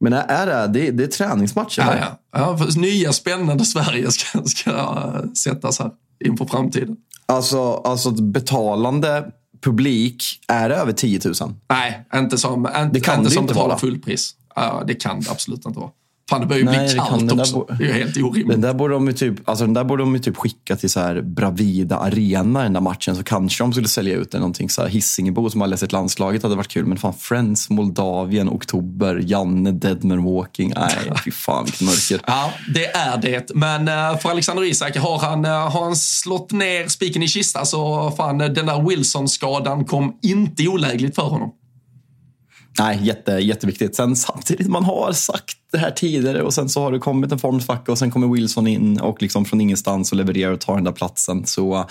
Men 0.00 0.12
är 0.12 0.46
det, 0.46 0.80
det, 0.80 0.90
det 0.90 1.02
är 1.02 1.06
träningsmatcher? 1.06 1.82
Ja, 1.82 1.96
ja. 2.00 2.38
ja 2.38 2.58
för 2.58 2.80
nya 2.80 3.12
spännande 3.12 3.64
Sverige 3.64 4.10
ska, 4.10 4.42
ska 4.44 5.12
sättas 5.36 5.78
här 5.78 5.90
inför 6.24 6.44
framtiden. 6.44 6.96
Alltså, 7.26 7.74
alltså 7.74 8.10
betalande 8.10 9.30
publik, 9.60 10.22
är 10.48 10.68
det 10.68 10.74
över 10.74 10.92
10 10.92 11.20
000? 11.24 11.34
Nej, 11.68 12.06
inte 12.14 12.38
som, 12.38 12.66
inte, 12.66 12.90
det 12.92 13.00
kan 13.00 13.18
inte 13.18 13.28
det 13.28 13.34
som 13.34 13.42
inte 13.42 13.54
betalar 13.54 13.76
fullpris. 13.76 14.34
Ja, 14.54 14.82
det 14.86 14.94
kan 14.94 15.20
det 15.20 15.30
absolut 15.30 15.66
inte 15.66 15.78
vara. 15.80 15.90
Fan, 16.30 16.40
det 16.40 16.46
börjar 16.46 16.60
ju 16.60 16.66
Nej, 16.66 16.86
bli 16.88 16.96
kan- 16.98 17.06
kallt 17.08 17.28
där 17.28 17.40
också. 17.40 17.54
bo- 17.54 17.66
Det 17.78 17.84
är 17.84 17.88
ju 17.88 17.92
helt 17.92 18.16
orimligt. 18.16 18.48
Den 18.48 18.60
där 18.60 18.74
borde 18.74 18.94
de 18.94 19.06
ju 19.06 19.12
typ, 19.12 19.48
alltså 19.48 19.64
den 19.64 19.74
där 19.74 19.84
borde 19.84 20.02
de 20.02 20.18
typ 20.18 20.36
skicka 20.36 20.76
till 20.76 20.90
så 20.90 21.00
här 21.00 21.20
Bravida 21.20 21.96
Arena 21.96 22.62
den 22.62 22.72
där 22.72 22.80
matchen. 22.80 23.16
Så 23.16 23.22
kanske 23.22 23.64
de 23.64 23.72
skulle 23.72 23.88
sälja 23.88 24.14
ut 24.16 24.30
den 24.30 24.40
någonting. 24.40 24.70
Så 24.70 24.82
här 24.82 24.88
Hisingebo 24.88 25.50
som 25.50 25.60
har 25.60 25.68
läst 25.68 25.82
ett 25.82 25.92
landslaget 25.92 26.42
hade 26.42 26.54
varit 26.56 26.68
kul. 26.68 26.86
Men 26.86 26.98
fan, 26.98 27.14
Friends, 27.18 27.70
Moldavien, 27.70 28.48
Oktober, 28.48 29.20
Janne, 29.26 29.70
Deadman 29.72 30.24
Walking. 30.24 30.72
Nej, 30.76 31.12
fy 31.24 31.30
fan 31.30 31.64
vilket 31.64 31.80
mörker. 31.80 32.20
Ja, 32.26 32.52
det 32.74 32.86
är 32.86 33.16
det. 33.16 33.50
Men 33.54 33.88
eh, 33.88 34.18
för 34.18 34.30
Alexander 34.30 34.64
Isak, 34.64 34.96
har 34.96 35.18
han, 35.18 35.44
eh, 35.44 35.50
har 35.50 35.84
han 35.84 35.96
slått 35.96 36.52
ner 36.52 36.88
spiken 36.88 37.22
i 37.22 37.28
kista 37.28 37.64
så 37.64 38.10
fan, 38.16 38.40
eh, 38.40 38.46
den 38.48 38.66
där 38.66 38.88
Wilson-skadan 38.88 39.84
kom 39.84 40.16
inte 40.22 40.68
olägligt 40.68 41.14
för 41.14 41.22
honom. 41.22 41.50
Nej, 42.78 42.98
jätte, 43.02 43.32
jätteviktigt. 43.32 43.96
Sen 43.96 44.16
samtidigt, 44.16 44.68
man 44.68 44.84
har 44.84 45.12
sagt 45.12 45.56
det 45.72 45.78
här 45.78 45.90
tidigare 45.90 46.42
och 46.42 46.54
sen 46.54 46.68
så 46.68 46.80
har 46.80 46.92
det 46.92 46.98
kommit 46.98 47.32
en 47.32 47.38
formsvacka 47.38 47.92
och 47.92 47.98
sen 47.98 48.10
kommer 48.10 48.28
Wilson 48.28 48.66
in 48.66 49.00
och 49.00 49.22
liksom 49.22 49.44
från 49.44 49.60
ingenstans 49.60 50.12
och 50.12 50.18
levererar 50.18 50.52
och 50.52 50.60
tar 50.60 50.74
den 50.74 50.84
där 50.84 50.92
platsen. 50.92 51.46
Så 51.46 51.86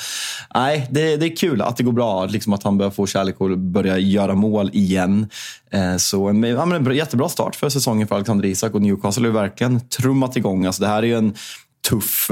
nej, 0.56 0.88
det, 0.92 1.18
det 1.18 1.26
är 1.26 1.36
kul 1.36 1.62
att 1.62 1.78
det 1.78 1.84
går 1.84 1.92
bra, 1.92 2.26
liksom 2.26 2.54
att 2.54 2.64
han 2.64 2.78
börjar 2.78 2.92
få 2.92 3.08
kärlek 3.08 3.42
och 3.42 3.58
börja 3.58 3.98
göra 3.98 4.36
mål 4.36 4.70
igen. 4.74 5.30
Eh, 5.72 5.98
så 5.98 6.28
ja, 6.28 6.66
men 6.66 6.88
en 6.88 6.96
jättebra 6.96 7.30
start 7.30 7.56
för 7.56 7.70
säsongen 7.70 8.08
för 8.08 8.16
Alexander 8.16 8.46
Isak 8.46 8.74
och 8.74 8.82
Newcastle 8.82 9.28
har 9.28 9.34
verkligen 9.34 9.80
trummat 9.80 10.38
igång. 10.38 10.66
Alltså, 10.66 10.82
det 10.82 10.88
här 10.88 11.04
är 11.04 11.08
ju 11.08 11.18
en 11.18 11.34
tuff 11.90 12.32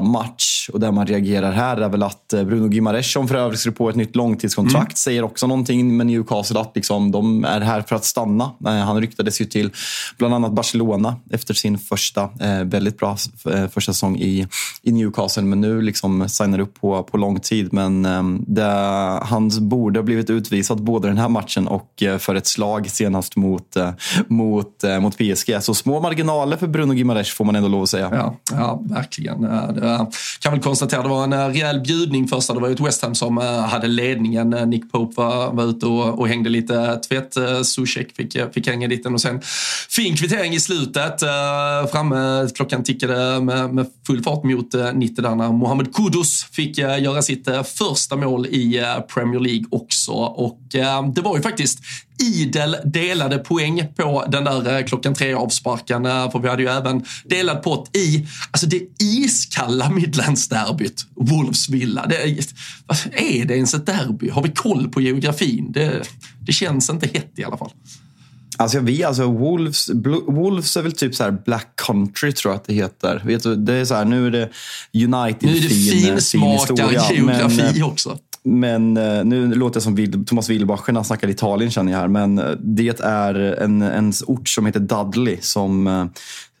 match 0.00 0.58
och 0.72 0.80
där 0.80 0.92
man 0.92 1.06
reagerar 1.06 1.52
här 1.52 1.76
är 1.76 1.88
väl 1.88 2.02
att 2.02 2.32
eh, 2.32 2.44
Bruno 2.44 2.72
Gimares, 2.72 3.12
som 3.12 3.28
för 3.28 3.34
övrigt 3.34 3.60
skriver 3.60 3.76
på 3.76 3.90
ett 3.90 3.96
nytt 3.96 4.16
långtidskontrakt, 4.16 4.76
mm. 4.76 4.96
säger 4.96 5.24
också 5.24 5.46
någonting 5.46 5.96
med 5.96 6.06
Newcastle 6.06 6.60
att 6.60 6.72
liksom, 6.74 7.10
de 7.10 7.44
är 7.44 7.60
här 7.60 7.82
för 7.82 7.96
att 7.96 8.04
stanna. 8.04 8.50
Eh, 8.66 8.72
han 8.72 9.00
ryktades 9.00 9.40
ju 9.40 9.44
till 9.44 9.70
bland 10.18 10.34
annat 10.34 10.52
Barcelona 10.52 11.16
efter 11.30 11.54
sin 11.54 11.78
första, 11.78 12.22
eh, 12.22 12.64
väldigt 12.64 12.98
bra 12.98 13.16
första 13.70 13.92
säsong 13.92 14.16
i, 14.16 14.46
i 14.82 14.92
Newcastle, 14.92 15.42
men 15.42 15.60
nu 15.60 15.82
liksom 15.82 16.28
signar 16.28 16.58
upp 16.58 16.80
på, 16.80 17.02
på 17.02 17.16
lång 17.16 17.40
tid. 17.40 17.72
Men 17.72 18.04
eh, 18.04 18.22
det, 18.46 18.62
han 19.22 19.50
borde 19.60 19.98
ha 19.98 20.04
blivit 20.04 20.30
utvisad 20.30 20.82
både 20.82 21.08
den 21.08 21.18
här 21.18 21.28
matchen 21.28 21.68
och 21.68 22.02
för 22.18 22.34
ett 22.34 22.46
slag 22.46 22.90
senast 22.90 23.36
mot, 23.36 23.76
mot, 24.28 24.84
mot 25.00 25.18
PSG. 25.18 25.62
Så 25.62 25.74
små 25.74 26.00
marginaler 26.00 26.56
för 26.56 26.66
Bruno 26.66 26.94
Gimares 26.94 27.30
får 27.30 27.44
man 27.44 27.56
ändå 27.56 27.68
lov 27.68 27.82
att 27.82 27.88
säga. 27.88 28.10
Ja, 28.12 28.36
ja 28.52 28.82
verkligen. 28.84 29.42
Det 29.42 29.87
Eh, 29.94 30.08
kan 30.40 30.52
väl 30.52 30.62
konstatera 30.62 31.00
att 31.00 31.04
det 31.04 31.10
var 31.10 31.24
en 31.24 31.32
eh, 31.32 31.46
rejäl 31.46 31.80
bjudning 31.80 32.28
första. 32.28 32.54
Det 32.54 32.60
var 32.60 32.68
ju 32.68 32.74
ett 32.74 32.80
West 32.80 33.02
Ham 33.02 33.14
som 33.14 33.38
eh, 33.38 33.60
hade 33.60 33.86
ledningen. 33.86 34.50
Nick 34.50 34.92
Pope 34.92 35.12
var, 35.16 35.52
var 35.52 35.64
ute 35.64 35.86
och, 35.86 36.18
och 36.18 36.28
hängde 36.28 36.50
lite 36.50 36.96
tvätt. 36.96 37.34
Zuzek 37.62 38.16
fick, 38.16 38.36
fick 38.54 38.66
hänga 38.66 38.88
dit 38.88 39.06
och 39.06 39.20
sen 39.20 39.40
fin 39.88 40.16
kvittering 40.16 40.54
i 40.54 40.60
slutet. 40.60 41.20
Framme, 41.90 42.48
klockan 42.54 42.84
tickade 42.84 43.40
med, 43.40 43.74
med 43.74 43.86
full 44.06 44.22
fart 44.22 44.44
mot 44.44 44.74
90 44.94 45.22
där 45.22 45.34
när 45.34 45.52
Mohamed 45.52 45.94
Kudus 45.94 46.44
fick 46.44 46.78
göra 46.78 47.22
sitt 47.22 47.48
första 47.64 48.16
mål 48.16 48.46
i 48.46 48.82
Premier 49.14 49.40
League 49.40 49.64
också. 49.70 50.12
Och 50.12 50.60
det 51.14 51.20
var 51.20 51.36
ju 51.36 51.42
faktiskt 51.42 51.80
idel 52.22 52.76
delade 52.84 53.38
poäng 53.38 53.88
på 53.96 54.24
den 54.28 54.44
där 54.44 54.78
eh, 54.78 54.84
klockan 54.84 55.14
tre 55.14 55.34
avsparken. 55.34 56.06
Eh, 56.06 56.30
för 56.30 56.38
vi 56.38 56.48
hade 56.48 56.62
ju 56.62 56.68
även 56.68 57.04
delad 57.24 57.62
pott 57.62 57.96
i 57.96 58.26
alltså 58.50 58.66
det 58.66 59.02
iskalla 59.02 59.90
Midlands-derbyt, 59.90 61.06
Wolves-Villa. 61.16 62.06
Det, 62.06 62.16
är 63.12 63.44
det 63.44 63.54
ens 63.54 63.74
ett 63.74 63.86
derby? 63.86 64.30
Har 64.30 64.42
vi 64.42 64.48
koll 64.48 64.88
på 64.88 65.00
geografin? 65.00 65.72
Det, 65.72 66.02
det 66.40 66.52
känns 66.52 66.90
inte 66.90 67.06
hett 67.06 67.32
i 67.36 67.44
alla 67.44 67.56
fall. 67.56 67.70
Alltså 68.60 68.80
vi, 68.80 69.04
alltså 69.04 69.26
Wolves, 69.26 69.90
Wolves 70.26 70.76
är 70.76 70.82
väl 70.82 70.92
typ 70.92 71.14
så 71.14 71.36
Black 71.44 71.68
Country 71.86 72.32
tror 72.32 72.52
jag 72.52 72.58
att 72.60 72.66
det 72.66 72.74
heter. 72.74 73.22
Vet 73.24 73.42
du, 73.42 73.56
det 73.56 73.74
är 73.74 73.84
så 73.84 73.94
här, 73.94 74.04
nu 74.04 74.26
är 74.26 74.30
det 74.30 74.50
United 74.94 75.48
nu 75.48 75.56
är 75.56 75.62
det 75.62 75.68
fin, 75.68 76.20
fin 76.20 76.40
geografi 76.40 77.22
men, 77.22 77.60
eh, 77.60 77.88
också. 77.88 78.18
Men 78.48 78.96
eh, 78.96 79.24
nu 79.24 79.54
låter 79.54 79.76
jag 79.76 79.82
som 79.82 80.24
Thomas 80.24 80.50
Wilbacher 80.50 80.92
när 80.92 80.94
han 80.94 81.04
snackar 81.04 81.28
Italien 81.28 81.70
känner 81.70 81.92
jag 81.92 81.98
här. 81.98 82.08
Men 82.08 82.38
eh, 82.38 82.50
det 82.60 83.00
är 83.00 83.34
en, 83.34 83.82
en 83.82 84.12
ort 84.26 84.48
som 84.48 84.66
heter 84.66 84.80
Dudley 84.80 85.36
som 85.40 85.86
eh, 85.86 86.04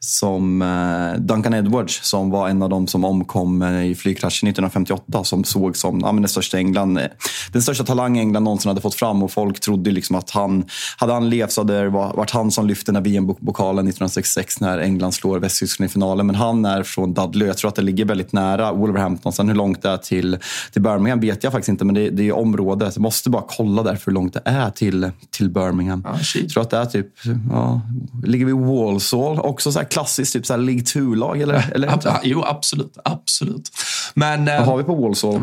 som 0.00 0.62
eh, 0.62 1.20
Duncan 1.20 1.54
Edwards 1.54 2.00
som 2.02 2.30
var 2.30 2.48
en 2.48 2.62
av 2.62 2.68
dem 2.68 2.86
som 2.86 3.04
omkom 3.04 3.62
eh, 3.62 3.84
i 3.84 3.94
flygkraschen 3.94 4.48
1958 4.48 5.24
som 5.24 5.44
såg 5.44 5.76
som 5.76 6.00
ja, 6.00 6.12
men 6.12 6.22
den 6.22 6.28
största 6.28 6.58
England, 6.58 6.98
eh, 6.98 7.04
den 7.52 7.62
största 7.62 7.84
talang 7.84 8.18
England 8.18 8.44
någonsin 8.44 8.68
hade 8.68 8.80
fått 8.80 8.94
fram 8.94 9.22
och 9.22 9.32
folk 9.32 9.60
trodde 9.60 9.90
liksom 9.90 10.16
att 10.16 10.30
han, 10.30 10.64
hade 10.96 11.12
han 11.12 11.30
levt 11.30 11.52
så 11.52 11.60
hade 11.60 11.82
det 11.82 11.88
varit 11.88 12.30
han 12.30 12.50
som 12.50 12.66
lyfte 12.66 12.92
den 12.92 13.02
VM-pokalen 13.02 13.88
1966 13.88 14.60
när 14.60 14.78
England 14.78 15.12
slår 15.12 15.38
Västtyskland 15.38 15.90
i 15.90 15.92
finalen. 15.92 16.26
Men 16.26 16.36
han 16.36 16.64
är 16.64 16.82
från 16.82 17.14
Dudley 17.14 17.48
jag 17.48 17.56
tror 17.56 17.68
att 17.68 17.74
det 17.74 17.82
ligger 17.82 18.04
väldigt 18.04 18.32
nära 18.32 18.72
Wolverhampton. 18.72 19.32
Sen 19.32 19.48
hur 19.48 19.54
långt 19.54 19.82
det 19.82 19.88
är 19.88 19.96
till, 19.96 20.38
till 20.72 20.82
Birmingham 20.82 21.20
vet 21.20 21.44
jag 21.44 21.52
faktiskt 21.52 21.68
inte 21.68 21.84
men 21.84 21.94
det, 21.94 22.10
det 22.10 22.28
är 22.28 22.36
området. 22.36 22.96
Jag 22.96 23.02
måste 23.02 23.30
bara 23.30 23.44
kolla 23.48 23.82
där 23.82 23.96
för 23.96 24.06
hur 24.06 24.12
långt 24.12 24.34
det 24.34 24.42
är 24.44 24.70
till, 24.70 25.10
till 25.30 25.50
Birmingham. 25.50 26.04
Ah, 26.08 26.18
jag 26.34 26.48
tror 26.48 26.62
att 26.62 26.70
det 26.70 26.76
är 26.76 26.86
typ, 26.86 27.06
ja, 27.50 27.80
ligger 28.24 28.46
vid 28.46 28.54
Walsall 28.54 29.38
också 29.38 29.72
så 29.72 29.80
klassiskt 29.90 30.32
typ 30.32 30.46
så 30.46 30.52
här 30.52 30.60
League 30.60 30.82
2-lag? 30.82 31.40
Eller, 31.40 31.70
eller? 31.74 32.00
Jo, 32.22 32.44
absolut. 32.46 32.98
absolut. 33.04 33.70
Men, 34.14 34.44
Vad 34.44 34.66
har 34.66 34.76
vi 34.76 34.84
på 34.84 34.94
Walsall? 34.94 35.40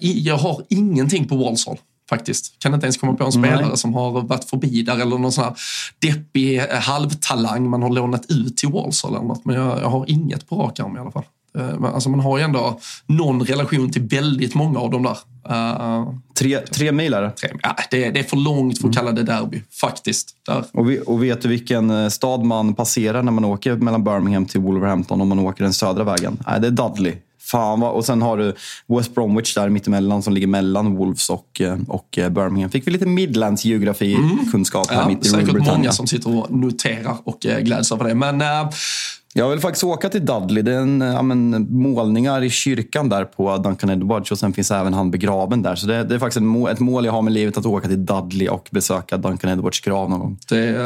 Jag 0.00 0.36
har 0.36 0.62
ingenting 0.68 1.28
på 1.28 1.36
Walsall 1.36 1.78
faktiskt. 2.08 2.58
Kan 2.58 2.74
inte 2.74 2.86
ens 2.86 2.96
komma 2.96 3.14
på 3.14 3.24
en 3.24 3.32
spelare 3.32 3.66
Nej. 3.66 3.76
som 3.76 3.94
har 3.94 4.10
varit 4.10 4.44
förbi 4.44 4.82
där 4.82 4.94
eller 4.94 5.18
någon 5.18 5.32
sån 5.32 5.44
här 5.44 5.54
deppig 5.98 6.58
eh, 6.58 6.64
halvtalang 6.70 7.70
man 7.70 7.82
har 7.82 7.90
lånat 7.90 8.30
ut 8.30 8.56
till 8.56 8.68
Walsall 8.68 9.14
eller 9.14 9.24
något. 9.24 9.44
Men 9.44 9.56
jag, 9.56 9.80
jag 9.80 9.88
har 9.88 10.10
inget 10.10 10.48
på 10.48 10.56
rak 10.56 10.80
arm 10.80 10.96
i 10.96 11.00
alla 11.00 11.10
fall. 11.10 11.24
Eh, 11.58 11.94
alltså 11.94 12.08
man 12.08 12.20
har 12.20 12.38
ju 12.38 12.44
ändå 12.44 12.80
någon 13.06 13.44
relation 13.44 13.92
till 13.92 14.02
väldigt 14.02 14.54
många 14.54 14.78
av 14.78 14.90
dem 14.90 15.02
där. 15.02 15.18
Uh, 15.50 16.14
tre, 16.38 16.58
tre 16.58 16.92
mil 16.92 17.14
är 17.14 17.22
det? 17.22 17.30
Tre, 17.30 17.50
ja, 17.62 17.76
det, 17.90 18.10
det, 18.10 18.20
är 18.20 18.24
för 18.24 18.36
långt 18.36 18.80
för 18.80 18.88
att 18.88 18.96
mm. 18.96 19.06
kalla 19.06 19.12
det 19.12 19.22
derby, 19.22 19.62
faktiskt. 19.80 20.30
Där. 20.46 20.64
Och, 20.72 20.90
vi, 20.90 21.00
och 21.06 21.22
vet 21.22 21.42
du 21.42 21.48
vilken 21.48 21.90
eh, 21.90 22.08
stad 22.08 22.44
man 22.44 22.74
passerar 22.74 23.22
när 23.22 23.32
man 23.32 23.44
åker 23.44 23.76
mellan 23.76 24.04
Birmingham 24.04 24.46
till 24.46 24.60
Wolverhampton 24.60 25.20
om 25.20 25.28
man 25.28 25.38
åker 25.38 25.64
den 25.64 25.72
södra 25.72 26.04
vägen? 26.04 26.38
Nej, 26.46 26.60
det 26.60 26.66
är 26.66 26.70
Dudley. 26.70 27.14
Fan 27.40 27.80
vad, 27.80 27.92
och 27.92 28.04
sen 28.04 28.22
har 28.22 28.36
du 28.36 28.54
West 28.86 29.14
Bromwich 29.14 29.54
där 29.54 29.68
mittemellan 29.68 30.22
som 30.22 30.32
ligger 30.32 30.46
mellan 30.46 30.96
Wolves 30.96 31.30
och, 31.30 31.60
och 31.88 32.08
Birmingham. 32.12 32.70
Fick 32.70 32.86
vi 32.86 32.90
lite 32.90 33.06
Midlands 33.06 33.64
geografi-kunskap 33.64 34.90
mm. 34.90 34.96
här 34.96 35.10
ja, 35.10 35.16
mitt 35.16 35.26
i 35.26 35.28
Säkert 35.28 35.66
många 35.66 35.92
som 35.92 36.06
sitter 36.06 36.38
och 36.38 36.50
noterar 36.50 37.16
och 37.24 37.40
gläds 37.40 37.92
över 37.92 38.04
det. 38.04 38.14
Men 38.14 38.40
äh, 38.40 38.70
jag 39.36 39.50
vill 39.50 39.60
faktiskt 39.60 39.84
åka 39.84 40.08
till 40.08 40.26
Dudley. 40.26 40.62
Det 40.62 40.72
är 40.72 40.78
en, 40.78 41.00
ja, 41.00 41.22
men, 41.22 41.66
målningar 41.70 42.42
i 42.42 42.50
kyrkan 42.50 43.08
där 43.08 43.24
på 43.24 43.56
Duncan 43.56 43.90
Edwards 43.90 44.32
och 44.32 44.38
sen 44.38 44.52
finns 44.52 44.70
även 44.70 44.94
han 44.94 45.10
begraven 45.10 45.62
där. 45.62 45.74
Så 45.74 45.86
det, 45.86 46.04
det 46.04 46.14
är 46.14 46.18
faktiskt 46.18 46.42
mål, 46.42 46.70
ett 46.70 46.80
mål 46.80 47.04
jag 47.04 47.12
har 47.12 47.22
med 47.22 47.32
livet 47.32 47.56
att 47.56 47.66
åka 47.66 47.88
till 47.88 48.06
Dudley 48.06 48.48
och 48.48 48.68
besöka 48.70 49.16
Duncan 49.16 49.50
Edwards 49.50 49.80
grav 49.80 50.10
någon 50.10 50.20
gång. 50.20 50.38
Det, 50.48 50.56
uh, 50.56 50.76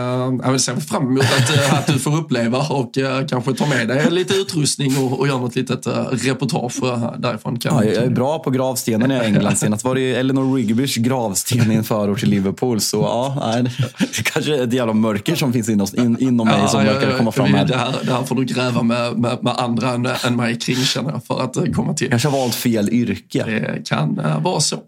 jag 0.44 0.50
vill 0.50 0.61
se 0.61 0.76
fram 0.76 1.06
emot 1.06 1.22
att, 1.22 1.50
uh, 1.50 1.74
att 1.74 1.87
du 1.87 1.98
får 1.98 2.16
uppleva 2.16 2.58
och 2.58 2.96
uh, 2.98 3.26
kanske 3.28 3.54
ta 3.54 3.66
med 3.66 3.88
dig 3.88 4.11
lite 4.11 4.34
utrustning 4.34 4.92
och, 4.98 5.20
och 5.20 5.28
göra 5.28 5.38
något 5.38 5.56
litet 5.56 5.87
uh, 5.87 5.92
reportage 6.11 6.74
därifrån. 7.18 7.58
Kan 7.58 7.74
ja, 7.76 7.84
jag 7.84 8.04
är 8.04 8.11
bra 8.11 8.38
på 8.38 8.50
gravstenen 8.50 9.11
i 9.11 9.14
England. 9.14 9.56
Senast 9.56 9.84
var 9.84 9.94
det 9.94 10.14
Eleanor 10.14 10.54
Rigbys 10.54 10.96
gravsten 10.96 11.72
i 11.72 11.74
en 11.74 11.84
förort 11.84 12.18
till 12.18 12.30
Liverpool. 12.30 12.80
Så 12.80 12.96
ja, 12.96 13.37
nej, 13.40 13.62
det 13.98 14.22
kanske 14.22 14.56
är 14.56 14.64
ett 14.64 14.72
jävla 14.72 14.92
mörker 14.92 15.34
som 15.34 15.52
finns 15.52 15.68
inom, 15.68 15.87
in, 15.96 16.16
inom 16.20 16.46
mig 16.46 16.56
ja, 16.58 16.68
som 16.68 16.84
verkar 16.84 17.18
komma 17.18 17.32
fram 17.32 17.54
här. 17.54 17.64
Det 17.64 17.76
här, 17.76 17.94
det 18.04 18.12
här 18.12 18.22
du 18.38 18.55
gräva 18.55 18.83
med, 18.83 19.18
med, 19.18 19.38
med 19.42 19.55
andra 19.57 19.90
än, 19.90 20.07
än 20.24 20.37
mig 20.37 20.59
kring 20.59 20.77
känner 20.77 21.11
jag 21.11 21.24
för 21.24 21.40
att 21.40 21.57
eh, 21.57 21.64
komma 21.64 21.94
till. 21.94 22.11
Kanske 22.11 22.29
har 22.29 22.38
valt 22.38 22.55
fel 22.55 22.88
yrke. 22.88 23.44
Det 23.44 23.88
kan 23.88 24.20
uh, 24.20 24.42
vara 24.42 24.61
så. 24.61 24.79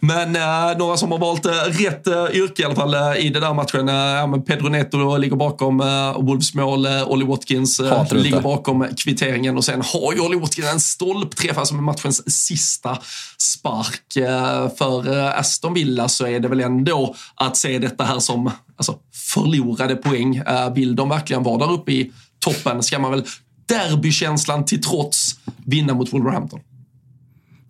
Men 0.00 0.36
uh, 0.36 0.78
några 0.78 0.96
som 0.96 1.12
har 1.12 1.18
valt 1.18 1.46
uh, 1.46 1.52
rätt 1.52 2.06
yrke 2.32 2.62
i 2.62 2.64
alla 2.64 2.74
fall 2.74 3.16
i 3.16 3.28
den 3.28 3.42
där 3.42 3.54
matchen. 3.54 3.88
Ja, 3.88 4.42
Pedro 4.46 4.68
Neto 4.68 5.16
ligger 5.16 5.36
bakom 5.36 5.78
Wolves 6.18 6.54
mål. 6.54 6.86
Olly 7.06 7.26
Watkins 7.26 7.80
ligger 8.10 8.40
bakom 8.40 8.86
kvitteringen 9.04 9.56
och 9.56 9.64
sen 9.64 9.82
har 9.82 10.12
ju 10.12 10.20
Olly 10.20 10.38
Watkins 10.38 10.72
en 10.72 10.80
stolpträff, 10.80 11.58
alltså 11.58 11.74
med 11.74 11.84
matchens 11.84 12.46
sista 12.46 12.98
spark. 13.38 14.12
för 14.78 15.28
Aston 15.38 15.74
Villa 15.74 16.08
så 16.08 16.26
är 16.26 16.40
det 16.40 16.48
väl 16.48 16.60
ändå 16.60 17.14
att 17.34 17.56
se 17.56 17.78
detta 17.78 18.04
här 18.04 18.18
som 18.18 18.50
alltså, 18.76 18.94
förlorade 19.34 19.96
poäng. 19.96 20.42
vill 20.74 20.96
de 20.96 21.08
verkligen 21.08 21.42
vara 21.42 21.58
där 21.58 21.72
uppe 21.72 21.92
i 21.92 22.12
toppen 22.46 22.82
ska 22.82 22.98
man 22.98 23.10
väl 23.10 23.24
derbykänslan 23.66 24.64
till 24.64 24.82
trots 24.82 25.38
vinna 25.64 25.94
mot 25.94 26.12
Wolverhampton. 26.12 26.60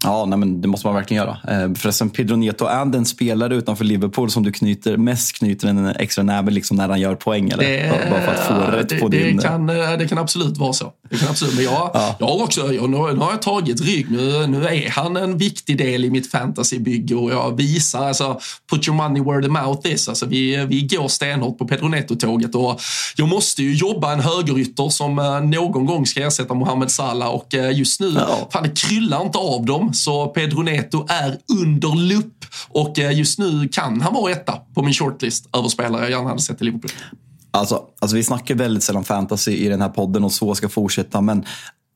Ja, 0.06 0.24
nej, 0.24 0.38
men 0.38 0.60
det 0.60 0.68
måste 0.68 0.86
man 0.86 0.94
verkligen 0.94 1.24
göra. 1.24 1.38
Eh, 1.48 1.74
förresten, 1.74 2.10
Pedro 2.10 2.36
Neto 2.36 2.64
är 2.64 2.84
den 2.84 3.06
spelare 3.06 3.54
utanför 3.54 3.84
Liverpool 3.84 4.30
som 4.30 4.42
du 4.42 4.52
knyter, 4.52 4.96
mest 4.96 5.38
knyter 5.38 5.68
en 5.68 5.86
extra 5.86 6.24
näve 6.24 6.50
liksom 6.50 6.76
när 6.76 6.88
han 6.88 7.00
gör 7.00 7.14
poäng? 7.14 7.50
Eller? 7.50 7.64
Det, 7.64 8.10
Bara 8.10 8.20
för 8.20 8.32
att 8.32 8.46
få 8.46 8.76
rätt 8.76 8.88
det, 8.88 8.96
på 8.96 9.08
det 9.08 9.24
din... 9.24 9.38
Kan, 9.38 9.70
eh, 9.70 9.98
det 9.98 10.08
kan 10.08 10.18
absolut 10.18 10.56
vara 10.56 10.72
så. 10.72 10.92
Det 11.10 11.16
kan 11.16 11.28
absolut, 11.28 11.54
men 11.54 11.64
jag, 11.64 11.90
ja. 11.94 12.16
jag 12.18 12.26
har 12.26 12.42
också, 12.42 12.72
jag, 12.72 12.90
nu, 12.90 12.96
har 12.96 13.30
jag 13.30 13.42
tagit 13.42 13.80
rygg. 13.80 14.10
Nu, 14.10 14.46
nu 14.46 14.66
är 14.66 14.90
han 14.90 15.16
en 15.16 15.38
viktig 15.38 15.78
del 15.78 16.04
i 16.04 16.10
mitt 16.10 16.30
fantasybygge 16.30 17.14
och 17.14 17.30
jag 17.30 17.56
visar, 17.56 18.08
alltså, 18.08 18.40
put 18.70 18.88
your 18.88 18.96
money 18.96 19.22
where 19.22 19.42
the 19.42 19.48
mouth 19.48 19.92
is. 19.92 20.08
Alltså, 20.08 20.26
vi, 20.26 20.66
vi 20.66 20.82
går 20.82 21.08
stenhårt 21.08 21.58
på 21.58 21.68
Pedro 21.68 21.88
Neto-tåget 21.88 22.54
och 22.54 22.80
jag 23.16 23.28
måste 23.28 23.62
ju 23.62 23.74
jobba 23.74 24.12
en 24.12 24.20
högerytter 24.20 24.88
som 24.88 25.18
eh, 25.18 25.40
någon 25.40 25.86
gång 25.86 26.06
ska 26.06 26.26
ersätta 26.26 26.54
Mohamed 26.54 26.90
Salah 26.90 27.28
och 27.28 27.54
just 27.72 28.00
nu, 28.00 28.14
ja. 28.16 28.48
fan 28.52 28.62
det 28.62 28.80
kryllar 28.80 29.22
inte 29.22 29.38
av 29.38 29.64
dem. 29.64 29.92
Så 29.96 30.26
Pedro 30.26 30.62
Neto 30.62 31.06
är 31.08 31.38
under 31.60 31.96
lupp 31.96 32.44
och 32.68 32.98
eh, 32.98 33.18
just 33.18 33.38
nu 33.38 33.68
kan 33.68 34.00
han 34.00 34.14
vara 34.14 34.32
etta 34.32 34.52
på 34.74 34.82
min 34.82 34.94
shortlist 34.94 35.48
över 35.56 35.68
spelare 35.68 36.02
jag 36.02 36.10
gärna 36.10 36.28
hade 36.28 36.42
sett 36.42 36.62
i 36.62 36.64
Liverpool. 36.64 36.90
Alltså, 37.50 37.82
alltså 37.98 38.16
vi 38.16 38.24
snackar 38.24 38.54
väldigt 38.54 38.82
sällan 38.82 39.04
fantasy 39.04 39.52
i 39.52 39.68
den 39.68 39.80
här 39.80 39.88
podden 39.88 40.24
och 40.24 40.32
så 40.32 40.54
ska 40.54 40.68
fortsätta 40.68 41.20
men 41.20 41.44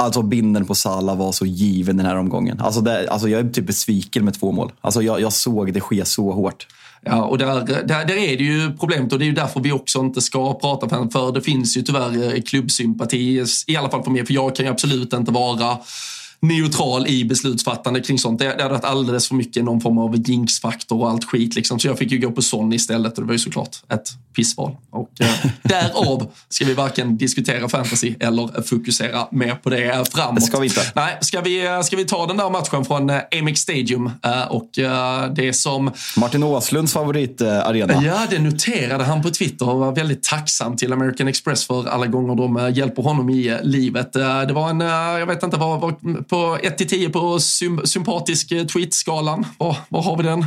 Alltså 0.00 0.22
binden 0.22 0.66
på 0.66 0.74
Salah 0.74 1.16
var 1.16 1.32
så 1.32 1.46
given 1.46 1.96
den 1.96 2.06
här 2.06 2.16
omgången. 2.16 2.60
Alltså, 2.60 2.80
det, 2.80 3.10
alltså 3.10 3.28
jag 3.28 3.40
är 3.40 3.50
typ 3.50 3.66
besviken 3.66 4.24
med 4.24 4.34
två 4.34 4.52
mål. 4.52 4.72
Alltså 4.80 5.02
jag, 5.02 5.20
jag 5.20 5.32
såg 5.32 5.72
det 5.72 5.80
ske 5.80 6.04
så 6.04 6.32
hårt. 6.32 6.66
Ja, 7.02 7.24
och 7.24 7.38
där, 7.38 7.66
där, 7.66 8.04
där, 8.04 8.10
är 8.10 8.36
det 8.36 8.44
ju 8.44 8.76
problemet 8.76 9.12
och 9.12 9.18
det 9.18 9.24
är 9.24 9.26
ju 9.26 9.32
därför 9.32 9.60
vi 9.60 9.72
också 9.72 9.98
inte 9.98 10.20
ska 10.20 10.58
prata 10.58 10.88
för, 10.88 11.10
för 11.10 11.32
det 11.32 11.40
finns 11.40 11.76
ju 11.76 11.82
tyvärr 11.82 12.34
eh, 12.34 12.42
klubbsympati, 12.42 13.44
i 13.66 13.76
alla 13.76 13.90
fall 13.90 14.02
för 14.02 14.10
mig, 14.10 14.26
för 14.26 14.34
jag 14.34 14.56
kan 14.56 14.66
ju 14.66 14.72
absolut 14.72 15.12
inte 15.12 15.32
vara 15.32 15.78
neutral 16.40 17.06
i 17.06 17.24
beslutsfattande 17.24 18.00
kring 18.00 18.18
sånt. 18.18 18.38
Det, 18.38 18.48
hade 18.48 18.68
varit 18.68 18.84
alldeles 18.84 19.28
för 19.28 19.34
mycket 19.34 19.64
någon 19.64 19.80
form 19.80 19.98
av 19.98 20.16
jinx-faktor 20.16 21.00
och 21.00 21.10
allt 21.10 21.24
skit. 21.24 21.54
Liksom. 21.54 21.78
Så 21.78 21.88
jag 21.88 21.98
fick 21.98 22.12
ju 22.12 22.18
gå 22.18 22.30
på 22.30 22.42
Sonny 22.42 22.76
istället 22.76 23.18
och 23.18 23.24
det 23.24 23.26
var 23.26 23.32
ju 23.32 23.38
såklart 23.38 23.76
ett 23.88 24.08
pissval. 24.36 24.76
Och 24.90 25.10
eh, 25.20 25.28
därav 25.62 26.32
ska 26.48 26.64
vi 26.64 26.74
varken 26.74 27.16
diskutera 27.16 27.68
fantasy 27.68 28.14
eller 28.20 28.62
fokusera 28.62 29.28
mer 29.30 29.54
på 29.54 29.70
det 29.70 30.12
framåt. 30.12 30.34
Det 30.34 30.40
ska 30.40 30.60
vi 30.60 30.66
inte. 30.66 30.80
Nej, 30.94 31.18
ska 31.20 31.40
vi, 31.40 31.80
ska 31.84 31.96
vi 31.96 32.04
ta 32.04 32.26
den 32.26 32.36
där 32.36 32.50
matchen 32.50 32.84
från 32.84 33.10
eh, 33.10 33.20
Amex 33.40 33.60
Stadium 33.60 34.10
eh, 34.24 34.42
och 34.42 34.78
eh, 34.78 35.32
det 35.32 35.52
som... 35.52 35.90
Martin 36.16 36.42
Åslunds 36.42 36.92
favoritarena. 36.92 38.02
Ja, 38.04 38.26
det 38.30 38.38
noterade 38.38 39.04
han 39.04 39.22
på 39.22 39.30
Twitter 39.30 39.68
och 39.68 39.78
var 39.78 39.92
väldigt 39.92 40.22
tacksam 40.22 40.76
till 40.76 40.92
American 40.92 41.28
Express 41.28 41.66
för 41.66 41.88
alla 41.88 42.06
gånger 42.06 42.34
de 42.34 42.56
eh, 42.56 42.76
hjälper 42.76 43.02
honom 43.02 43.30
i 43.30 43.48
eh, 43.48 43.56
livet. 43.62 44.16
Eh, 44.16 44.40
det 44.40 44.52
var 44.52 44.70
en, 44.70 44.80
jag 45.20 45.26
vet 45.26 45.42
inte, 45.42 45.56
vad, 45.56 45.80
vad, 45.80 45.94
på 46.30 46.58
1 46.62 46.78
till 46.78 46.88
10 46.88 47.10
på 47.10 47.40
sym, 47.40 47.80
sympatisk 47.84 48.52
eh, 48.52 48.66
tweetskalan. 48.66 49.46
Var, 49.58 49.76
vad 49.88 50.04
har 50.04 50.16
vi 50.16 50.22
den? 50.22 50.46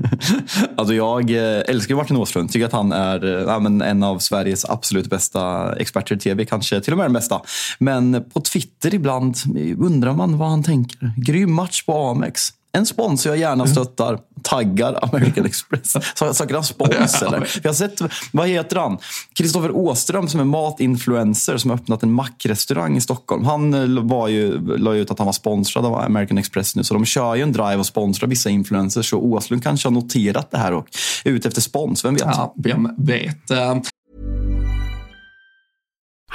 alltså 0.76 0.94
jag 0.94 1.30
eh, 1.30 1.62
älskar 1.68 1.94
Martin 1.94 2.16
Åslund. 2.16 2.52
Tycker 2.52 2.66
att 2.66 2.72
han 2.72 2.92
är 2.92 3.24
eh, 3.24 3.42
ja, 3.42 3.84
en 3.84 4.02
av 4.02 4.18
Sveriges 4.18 4.64
absolut 4.64 5.10
bästa 5.10 5.74
experter 5.76 6.16
i 6.16 6.18
tv. 6.18 6.44
Kanske 6.44 6.80
till 6.80 6.92
och 6.92 6.96
med 6.96 7.04
den 7.04 7.12
bästa. 7.12 7.40
Men 7.78 8.24
på 8.34 8.40
Twitter 8.40 8.94
ibland 8.94 9.36
undrar 9.78 10.14
man 10.14 10.38
vad 10.38 10.48
han 10.48 10.62
tänker. 10.62 11.12
Grym 11.16 11.52
match 11.52 11.82
på 11.82 12.06
Amex. 12.06 12.52
En 12.74 12.86
sponsor 12.86 13.32
jag 13.32 13.38
gärna 13.38 13.66
stöttar 13.66 14.18
taggar 14.42 14.98
American 15.02 15.46
Express. 15.46 15.92
Söker 16.36 16.54
han 16.54 16.64
spons 16.64 17.22
eller? 17.22 17.50
Jag 17.62 17.70
har 17.70 17.74
sett, 17.74 18.00
vad 18.32 18.48
heter 18.48 18.76
han? 18.76 18.98
Kristoffer 19.34 19.76
Åström 19.76 20.28
som 20.28 20.40
är 20.40 20.44
matinfluencer 20.44 21.56
som 21.56 21.70
har 21.70 21.78
öppnat 21.78 22.02
en 22.02 22.12
mackrestaurang 22.12 22.96
i 22.96 23.00
Stockholm. 23.00 23.44
Han 23.44 23.74
eh, 23.74 24.02
var 24.02 24.28
ju, 24.28 24.60
la 24.78 24.94
ut 24.94 25.10
att 25.10 25.18
han 25.18 25.26
var 25.26 25.32
sponsrad 25.32 25.86
av 25.86 25.94
American 25.94 26.38
Express 26.38 26.76
nu. 26.76 26.84
Så 26.84 26.94
de 26.94 27.04
kör 27.04 27.34
ju 27.34 27.42
en 27.42 27.52
drive 27.52 27.76
och 27.76 27.86
sponsrar 27.86 28.28
vissa 28.28 28.50
influencers. 28.50 29.10
Så 29.10 29.18
Åslund 29.18 29.62
kanske 29.62 29.88
har 29.88 29.92
noterat 29.92 30.50
det 30.50 30.58
här 30.58 30.72
och 30.72 30.86
är 31.24 31.30
ute 31.30 31.48
efter 31.48 31.60
spons. 31.60 32.04
Vem 32.04 32.14
vet? 32.14 32.22
Ja, 32.22 32.54
vem 32.56 32.88
vet? 32.98 33.50
Uh... 33.50 33.82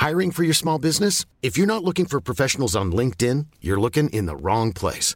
Hiring 0.08 0.32
for 0.32 0.44
your 0.44 0.54
small 0.54 0.82
business? 0.82 1.26
If 1.42 1.58
you're 1.58 1.66
not 1.66 1.84
looking 1.84 2.06
for 2.06 2.20
professionals 2.20 2.76
on 2.76 2.96
LinkedIn, 2.96 3.46
you're 3.62 3.82
looking 3.82 4.10
in 4.10 4.28
the 4.28 4.36
wrong 4.36 4.74
place. 4.74 5.16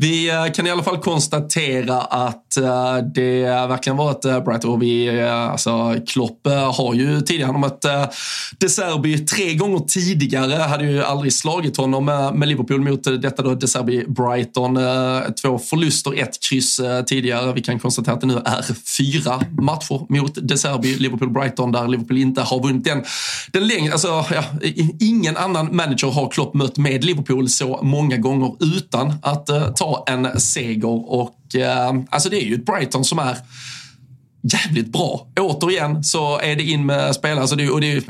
Vi 0.00 0.30
eh, 0.30 0.52
kan 0.52 0.66
i 0.66 0.70
alla 0.70 0.82
fall 0.82 0.98
konstatera 0.98 2.00
att 2.00 2.56
eh, 2.56 2.96
det 3.14 3.42
verkligen 3.42 3.96
var 3.96 4.10
ett 4.10 4.24
eh, 4.24 4.40
bright 4.40 4.64
och 4.64 4.82
vi, 4.82 5.20
alltså 5.20 5.96
Klopp 6.06 6.46
har 6.76 6.94
ju 6.94 7.20
tidigare 7.20 7.58
mött 7.58 7.84
De 8.58 8.68
Serbi 8.68 9.18
tre 9.18 9.54
gånger 9.54 9.78
tidigare, 9.78 10.54
hade 10.54 10.84
ju 10.84 11.02
aldrig 11.02 11.32
slagit 11.32 11.76
honom 11.76 12.04
med 12.34 12.48
Liverpool 12.48 12.80
mot 12.80 13.04
detta 13.22 13.42
då 13.42 13.54
De 13.54 13.66
Serbi 13.66 14.04
Brighton. 14.08 14.78
Två 15.42 15.58
förluster, 15.58 16.22
ett 16.22 16.42
kryss 16.48 16.80
tidigare. 17.06 17.52
Vi 17.52 17.60
kan 17.60 17.78
konstatera 17.78 18.14
att 18.14 18.20
det 18.20 18.26
nu 18.26 18.42
är 18.44 18.62
fyra 18.98 19.40
matcher 19.60 20.12
mot 20.12 20.38
De 20.42 20.56
Serbi, 20.56 20.94
Liverpool 20.94 21.30
Brighton, 21.30 21.72
där 21.72 21.88
Liverpool 21.88 22.18
inte 22.18 22.40
har 22.42 22.62
vunnit 22.62 22.84
den, 22.84 23.04
den 23.52 23.68
längre, 23.68 23.92
alltså 23.92 24.24
ja, 24.30 24.44
ingen 25.00 25.36
annan 25.36 25.76
manager 25.76 26.10
har 26.10 26.30
Klopp 26.30 26.54
mött 26.54 26.76
med 26.76 27.04
Liverpool 27.04 27.48
så 27.48 27.80
många 27.82 28.16
gånger 28.16 28.56
utan 28.76 29.14
att 29.22 29.76
ta 29.76 29.89
en 30.06 30.40
seger 30.40 31.10
och 31.12 31.54
eh, 31.54 31.94
alltså 32.10 32.28
det 32.28 32.42
är 32.42 32.46
ju 32.46 32.54
ett 32.54 32.66
Brighton 32.66 33.04
som 33.04 33.18
är 33.18 33.36
jävligt 34.42 34.92
bra. 34.92 35.26
Återigen 35.40 36.04
så 36.04 36.38
är 36.38 36.56
det 36.56 36.62
in 36.62 36.86
med 36.86 37.14
spelare, 37.14 37.40
alltså 37.40 37.56
det, 37.56 37.70
och 37.70 37.80
det 37.80 37.92
är, 37.92 38.02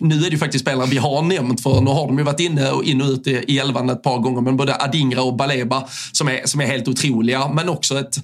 nu 0.00 0.16
är 0.16 0.20
det 0.20 0.28
ju 0.28 0.38
faktiskt 0.38 0.64
spelare 0.64 0.86
vi 0.86 0.98
har 0.98 1.22
nämnt 1.22 1.60
för 1.60 1.80
nu 1.80 1.90
har 1.90 2.06
de 2.06 2.18
ju 2.18 2.24
varit 2.24 2.40
inne 2.40 2.70
och 2.70 2.84
in 2.84 3.02
och 3.02 3.08
ut 3.08 3.26
i 3.26 3.58
elvan 3.58 3.90
ett 3.90 4.02
par 4.02 4.18
gånger. 4.18 4.40
Men 4.40 4.56
både 4.56 4.76
Adingra 4.76 5.22
och 5.22 5.36
Baleba 5.36 5.88
som 6.12 6.28
är, 6.28 6.40
som 6.44 6.60
är 6.60 6.66
helt 6.66 6.88
otroliga. 6.88 7.48
Men 7.48 7.68
också 7.68 7.98
ett, 7.98 8.16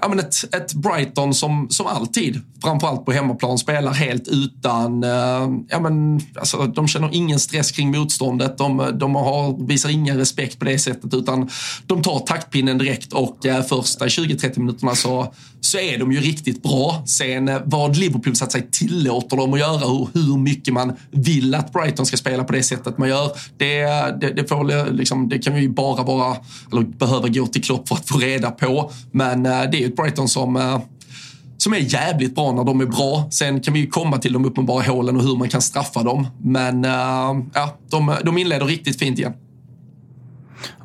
ja, 0.00 0.08
men 0.08 0.18
ett, 0.18 0.54
ett 0.54 0.74
Brighton 0.74 1.34
som, 1.34 1.66
som 1.70 1.86
alltid, 1.86 2.40
framförallt 2.62 3.04
på 3.04 3.12
hemmaplan, 3.12 3.58
spelar 3.58 3.92
helt 3.92 4.28
utan... 4.28 5.04
Eh, 5.04 5.48
ja, 5.68 5.80
men, 5.80 6.20
alltså, 6.36 6.66
de 6.66 6.88
känner 6.88 7.10
ingen 7.12 7.38
stress 7.38 7.70
kring 7.72 7.90
motståndet. 7.90 8.58
De, 8.58 8.90
de 8.94 9.14
har, 9.14 9.66
visar 9.66 9.90
ingen 9.90 10.18
respekt 10.18 10.58
på 10.58 10.64
det 10.64 10.78
sättet 10.78 11.14
utan 11.14 11.50
de 11.86 12.02
tar 12.02 12.18
taktpinnen 12.18 12.78
direkt 12.78 13.12
och 13.12 13.46
eh, 13.46 13.62
första 13.62 14.06
20-30 14.06 14.58
minuterna 14.58 14.94
så, 14.94 15.34
så 15.60 15.78
är 15.78 15.98
de 15.98 16.12
ju 16.12 16.20
riktigt 16.20 16.62
bra. 16.62 17.02
Sen 17.06 17.48
eh, 17.48 17.60
vad 17.64 17.96
Liverpool 17.96 18.36
satt 18.36 18.52
sig 18.52 18.68
tillåter 18.70 19.36
dem 19.36 19.52
att 19.52 19.60
göra, 19.60 19.86
och 19.86 20.08
hur 20.14 20.38
mycket 20.38 20.74
man 20.74 20.92
vill 21.22 21.54
att 21.54 21.72
Brighton 21.72 22.06
ska 22.06 22.16
spela 22.16 22.44
på 22.44 22.52
det 22.52 22.62
sättet 22.62 22.98
man 22.98 23.08
gör. 23.08 23.30
Det, 23.56 23.84
det, 24.20 24.32
det, 24.36 24.48
får, 24.48 24.90
liksom, 24.92 25.28
det 25.28 25.38
kan 25.38 25.54
vi 25.54 25.68
bara 25.68 26.02
vara, 26.02 26.36
eller 26.72 26.82
behöva 26.82 27.28
gå 27.28 27.46
till 27.46 27.62
Klopp 27.62 27.88
för 27.88 27.94
att 27.94 28.08
få 28.08 28.18
reda 28.18 28.50
på. 28.50 28.90
Men 29.10 29.46
eh, 29.46 29.62
det 29.70 29.76
är 29.76 29.80
ju 29.80 29.86
ett 29.86 29.96
Brighton 29.96 30.28
som 30.28 30.56
eh, 30.56 30.80
som 31.62 31.72
är 31.72 31.78
jävligt 31.78 32.34
bra 32.34 32.52
när 32.52 32.64
de 32.64 32.80
är 32.80 32.86
bra. 32.86 33.28
Sen 33.30 33.60
kan 33.60 33.74
vi 33.74 33.80
ju 33.80 33.86
komma 33.86 34.18
till 34.18 34.32
de 34.32 34.44
uppenbara 34.44 34.82
hålen 34.82 35.16
och 35.16 35.22
hur 35.22 35.36
man 35.36 35.48
kan 35.48 35.62
straffa 35.62 36.02
dem. 36.02 36.26
Men 36.40 36.84
uh, 36.84 37.44
ja, 37.54 37.76
de, 37.90 38.14
de 38.24 38.38
inleder 38.38 38.66
riktigt 38.66 38.98
fint 38.98 39.18
igen. 39.18 39.32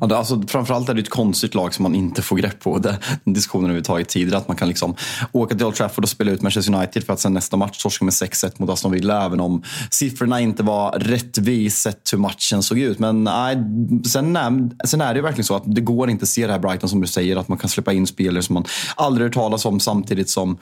Ja, 0.00 0.06
det, 0.06 0.18
alltså, 0.18 0.42
framförallt 0.46 0.88
är 0.88 0.94
det 0.94 1.00
ett 1.00 1.10
konstigt 1.10 1.54
lag 1.54 1.74
som 1.74 1.82
man 1.82 1.94
inte 1.94 2.22
får 2.22 2.36
grepp 2.36 2.60
på. 2.60 2.78
Det, 2.78 2.98
den 3.24 3.34
diskussionen 3.34 3.70
har 3.70 3.76
vi 3.76 3.82
tagit 3.82 4.08
tidigare. 4.08 4.38
Att 4.38 4.48
man 4.48 4.56
kan 4.56 4.68
liksom 4.68 4.94
åka 5.32 5.54
till 5.54 5.66
Old 5.66 5.74
Trafford 5.74 6.04
och 6.04 6.10
spela 6.10 6.30
ut 6.30 6.42
Manchester 6.42 6.74
United 6.74 7.04
för 7.04 7.12
att 7.12 7.20
sen 7.20 7.34
nästa 7.34 7.56
match 7.56 7.82
torska 7.82 8.04
med 8.04 8.12
6-1 8.12 8.52
mot 8.56 8.70
Aston 8.70 8.92
Villa. 8.92 9.24
Även 9.24 9.40
om 9.40 9.62
siffrorna 9.90 10.40
inte 10.40 10.62
var 10.62 10.92
rättvis 10.98 11.78
sett 11.78 12.12
hur 12.12 12.18
matchen 12.18 12.62
såg 12.62 12.78
ut. 12.78 12.98
Men 12.98 13.24
nej, 13.24 13.56
sen, 14.06 14.36
är, 14.36 14.86
sen 14.86 15.00
är 15.00 15.14
det 15.14 15.18
ju 15.18 15.22
verkligen 15.22 15.44
så 15.44 15.56
att 15.56 15.62
det 15.66 15.80
går 15.80 16.10
inte 16.10 16.22
att 16.22 16.28
se 16.28 16.46
det 16.46 16.52
här 16.52 16.60
Brighton 16.60 16.88
som 16.88 17.00
du 17.00 17.06
säger. 17.06 17.36
Att 17.36 17.48
man 17.48 17.58
kan 17.58 17.70
släppa 17.70 17.92
in 17.92 18.06
spelare 18.06 18.42
som 18.42 18.54
man 18.54 18.64
aldrig 18.96 19.26
hört 19.26 19.34
talas 19.34 19.64
om 19.64 19.80
samtidigt 19.80 20.30
som 20.30 20.58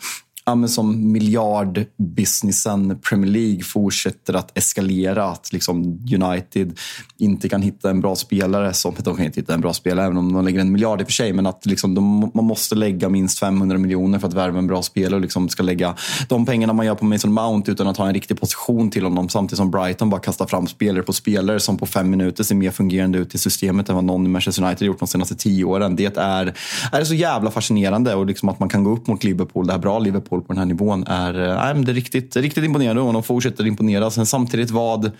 ja, 0.47 0.55
men 0.55 0.69
som 0.69 1.13
miljardbusinessen 1.13 2.99
Premier 2.99 3.31
League 3.31 3.63
fortsätter 3.63 4.35
att 4.35 4.59
eskalera. 4.59 5.25
Att 5.25 5.53
liksom 5.53 6.01
United 6.23 6.79
inte 7.19 7.49
kan 7.49 7.63
hitta 7.63 7.91
en 7.91 8.01
bra 8.01 8.17
spelare. 8.17 8.73
Som, 8.75 8.95
de 8.99 9.17
kan 9.17 9.25
inte 9.25 9.41
hitta 9.41 9.55
en 9.55 9.61
bra 9.61 9.73
spelare 9.73 10.07
även 10.07 10.17
om 10.17 10.33
de 10.33 10.45
lägger 10.45 10.61
en 10.61 10.73
miljard 10.73 11.01
i 11.01 11.05
och 11.05 11.07
för 11.07 11.13
sig. 11.13 11.33
Men 11.33 11.47
att 11.47 11.67
liksom 11.67 11.95
de, 11.95 12.31
man 12.35 12.45
måste 12.45 12.75
lägga 12.75 13.09
minst 13.09 13.39
500 13.39 13.79
miljoner 13.79 14.19
för 14.19 14.29
att 14.29 14.35
värva 14.35 14.59
en 14.59 14.67
bra 14.67 14.83
spelare. 14.83 15.15
Och 15.15 15.21
liksom 15.21 15.49
ska 15.49 15.63
lägga 15.63 15.95
de 16.29 16.47
pengarna 16.47 16.73
man 16.73 16.87
gör 16.87 16.95
på 16.95 17.05
Mason 17.05 17.33
Mount 17.33 17.73
utan 17.73 17.87
att 17.87 17.97
ha 17.97 18.07
en 18.07 18.15
riktig 18.15 18.41
position 18.41 18.91
till 18.91 19.05
honom. 19.05 19.29
Samtidigt 19.29 19.57
som 19.57 19.71
Brighton 19.71 20.11
bara 20.11 20.21
kastar 20.21 20.47
fram 20.47 20.67
spelare 20.67 21.03
på 21.03 21.13
spelare 21.13 21.61
som 21.61 21.79
på 21.79 21.87
fem 21.87 22.11
minuter 22.11 22.45
ser 22.45 22.55
mer 22.55 22.71
fungerande 22.71 23.19
ut 23.19 23.35
i 23.35 23.39
systemet 23.39 23.89
än 23.89 23.95
vad 23.95 24.05
någon 24.05 24.27
i 24.27 24.29
Manchester 24.29 24.65
United 24.65 24.87
gjort 24.87 24.99
de 24.99 25.09
senaste 25.09 25.35
tio 25.35 25.65
åren. 25.65 25.97
Det 25.97 26.17
är, 26.17 26.55
är 26.93 27.05
så 27.05 27.15
jävla 27.15 27.51
fascinerande. 27.51 28.15
Och 28.15 28.27
liksom 28.27 28.49
att 28.49 28.61
man 28.61 28.69
kan 28.69 28.85
gå 28.85 28.91
upp 28.91 29.07
mot 29.07 29.25
Liverpool, 29.25 29.67
det 29.67 29.73
här 29.73 29.81
bra 29.81 29.99
Liverpool 29.99 30.36
Liverpool 30.37 30.47
på 30.47 30.53
den 30.53 30.59
här 30.59 30.67
nivån 30.67 31.05
är, 31.07 31.35
äh, 31.75 31.81
det 31.81 31.93
är 31.93 31.95
riktigt, 31.95 32.37
riktigt 32.37 32.65
imponerande 32.65 33.03
och 33.03 33.13
de 33.13 33.23
fortsätter 33.23 33.67
imponera. 33.67 34.11
Sen 34.11 34.27
samtidigt 34.27 34.71
vad 34.71 35.13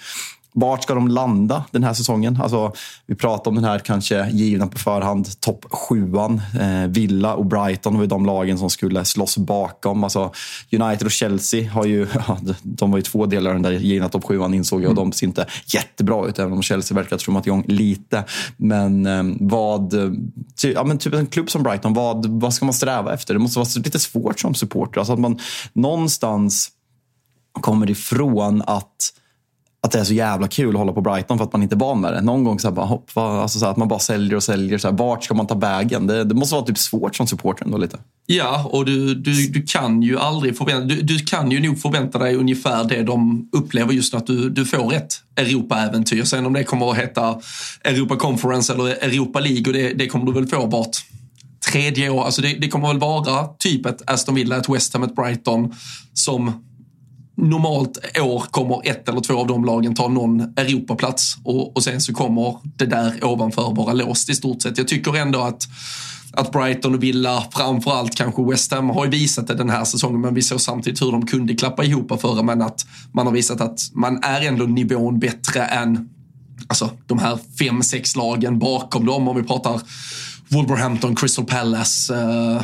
vart 0.57 0.83
ska 0.83 0.95
de 0.95 1.09
landa 1.09 1.65
den 1.71 1.85
här 1.85 1.95
säsongen? 1.95 2.39
Alltså, 2.43 2.73
vi 3.07 3.15
pratar 3.15 3.51
om 3.51 3.55
den 3.55 3.65
här 3.65 3.79
kanske 3.79 4.31
givna 4.31 4.67
på 4.67 4.79
förhand 4.79 5.41
topp 5.41 5.67
sjuan. 5.71 6.41
Eh, 6.61 6.89
Villa 6.89 7.35
och 7.35 7.47
Brighton 7.47 7.95
var 7.95 8.03
ju 8.03 8.07
de 8.07 8.27
lagen 8.27 8.59
som 8.59 8.71
skulle 8.71 9.05
slåss 9.05 9.37
bakom. 9.39 10.05
Alltså, 10.05 10.33
United 10.73 11.07
och 11.07 11.11
Chelsea 11.11 11.71
har 11.71 11.85
ju, 11.85 12.07
de 12.63 12.91
var 12.91 12.99
ju 12.99 13.03
två 13.03 13.27
delar 13.27 13.51
av 13.51 13.55
den 13.55 13.63
där 13.63 13.73
givna 13.73 14.09
topp 14.09 14.25
sjuan 14.25 14.55
insåg 14.55 14.83
jag 14.83 14.89
och 14.89 14.95
de 14.95 15.13
ser 15.13 15.27
inte 15.27 15.47
jättebra 15.67 16.27
ut 16.27 16.39
även 16.39 16.53
om 16.53 16.63
Chelsea 16.63 16.95
verkar 16.95 17.11
ha 17.11 17.19
trummat 17.19 17.47
igång 17.47 17.65
lite. 17.67 18.25
Men 18.57 19.07
eh, 19.07 19.23
vad, 19.41 19.95
ty, 20.63 20.73
ja, 20.73 20.85
men 20.85 20.99
typ 20.99 21.15
en 21.15 21.27
klubb 21.27 21.51
som 21.51 21.63
Brighton, 21.63 21.95
vad, 21.95 22.27
vad 22.27 22.55
ska 22.55 22.65
man 22.65 22.75
sträva 22.75 23.15
efter? 23.15 23.35
Det 23.35 23.41
måste 23.41 23.59
vara 23.59 23.69
lite 23.77 23.99
svårt 23.99 24.41
som 24.41 24.55
supporter. 24.55 24.99
Alltså 24.99 25.13
att 25.13 25.21
man 25.21 25.39
någonstans 25.73 26.71
kommer 27.61 27.91
ifrån 27.91 28.63
att 28.67 29.13
att 29.87 29.93
det 29.93 29.99
är 29.99 30.05
så 30.05 30.15
jävla 30.15 30.49
kul 30.49 30.69
att 30.69 30.79
hålla 30.79 30.93
på 30.93 31.01
Brighton 31.01 31.39
för 31.39 31.45
att 31.45 31.53
man 31.53 31.63
inte 31.63 31.75
är 31.75 31.79
van 31.79 32.01
med 32.01 32.13
det. 32.13 32.21
Någon 32.21 32.45
gång 32.45 32.61
så 32.61 32.69
här, 32.69 32.75
bara, 32.75 32.87
hopp, 32.87 33.11
alltså 33.15 33.59
så 33.59 33.65
här, 33.65 33.73
att 33.73 33.77
man 33.77 33.89
bara 33.89 33.99
säljer 33.99 34.37
och 34.37 34.43
säljer. 34.43 34.79
Så 34.79 34.89
här, 34.89 34.97
vart 34.97 35.25
ska 35.25 35.35
man 35.35 35.47
ta 35.47 35.55
vägen? 35.55 36.07
Det, 36.07 36.25
det 36.25 36.35
måste 36.35 36.55
vara 36.55 36.65
typ 36.65 36.79
svårt 36.79 37.17
som 37.17 37.27
supporter 37.27 37.65
ändå 37.65 37.79
lite. 37.79 37.99
Ja, 38.27 38.71
och 38.73 38.85
du, 38.85 39.15
du, 39.15 39.47
du 39.47 39.63
kan 39.63 40.03
ju 40.03 40.19
aldrig 40.19 40.59
förvänta 40.59 40.87
du, 40.95 41.03
du 41.03 41.19
kan 41.19 41.51
ju 41.51 41.61
nog 41.61 41.81
förvänta 41.81 42.19
dig 42.19 42.35
ungefär 42.37 42.85
det 42.85 43.03
de 43.03 43.49
upplever 43.53 43.93
just 43.93 44.13
nu, 44.13 44.19
att 44.19 44.27
du, 44.27 44.51
du 44.51 44.65
får 44.65 44.95
ett 44.95 45.15
Europa-äventyr. 45.37 46.25
Sen 46.25 46.47
om 46.47 46.53
det 46.53 46.65
kommer 46.65 46.91
att 46.91 46.99
heta 46.99 47.41
Europa 47.85 48.17
Conference 48.17 48.73
eller 48.73 48.85
Europa 48.85 49.41
League, 49.41 49.67
och 49.67 49.73
det, 49.73 49.93
det 49.93 50.07
kommer 50.07 50.27
du 50.27 50.33
väl 50.33 50.47
få 50.47 50.67
vart 50.67 50.97
tredje 51.73 52.11
år. 52.11 52.25
Alltså 52.25 52.43
det, 52.43 52.57
det 52.61 52.69
kommer 52.69 52.89
väl 52.89 52.99
vara 52.99 53.47
typ 53.59 53.87
ett 53.87 54.03
Aston 54.07 54.35
Villa, 54.35 54.57
ett 54.57 54.69
West 54.69 54.93
Ham, 54.93 55.03
ett 55.03 55.17
Brighton 55.17 55.75
som 56.15 56.63
normalt 57.37 58.19
år 58.21 58.45
kommer 58.51 58.81
ett 58.85 59.09
eller 59.09 59.21
två 59.21 59.39
av 59.39 59.47
de 59.47 59.65
lagen 59.65 59.95
ta 59.95 60.09
någon 60.09 60.41
Europaplats 60.41 61.37
och, 61.45 61.77
och 61.77 61.85
sen 61.85 62.01
så 62.01 62.15
kommer 62.15 62.57
det 62.65 62.87
där 62.87 63.25
ovanför 63.25 63.75
vara 63.75 63.93
låst 63.93 64.31
i 64.31 64.35
stort 64.35 64.63
sett. 64.63 64.79
Jag 64.79 64.89
tycker 64.89 65.17
ändå 65.17 65.41
att 65.41 65.69
att 66.37 66.53
Brighton 66.53 66.95
och 66.95 67.03
Villa, 67.03 67.45
framförallt 67.51 68.15
kanske 68.15 68.43
West 68.43 68.73
Ham, 68.73 68.91
har 68.91 69.05
ju 69.05 69.11
visat 69.11 69.47
det 69.47 69.55
den 69.55 69.71
här 69.71 69.85
säsongen 69.85 70.21
men 70.21 70.35
vi 70.35 70.43
såg 70.43 70.61
samtidigt 70.61 71.03
hur 71.03 71.13
de 71.13 71.27
kunde 71.27 71.55
klappa 71.55 71.85
ihop 71.85 72.21
förra 72.21 72.43
men 72.43 72.63
att 72.63 72.87
man 73.13 73.27
har 73.27 73.33
visat 73.33 73.61
att 73.61 73.81
man 73.93 74.25
är 74.25 74.41
ändå 74.41 74.65
nivån 74.65 75.19
bättre 75.19 75.65
än 75.65 76.09
alltså, 76.67 76.91
de 77.07 77.19
här 77.19 77.39
fem, 77.59 77.83
sex 77.83 78.17
lagen 78.17 78.59
bakom 78.59 79.07
dem 79.07 79.29
om 79.29 79.37
vi 79.37 79.43
pratar 79.43 79.81
Wolverhampton, 80.49 81.17
Crystal 81.17 81.45
Palace, 81.45 82.15
eh, 82.15 82.63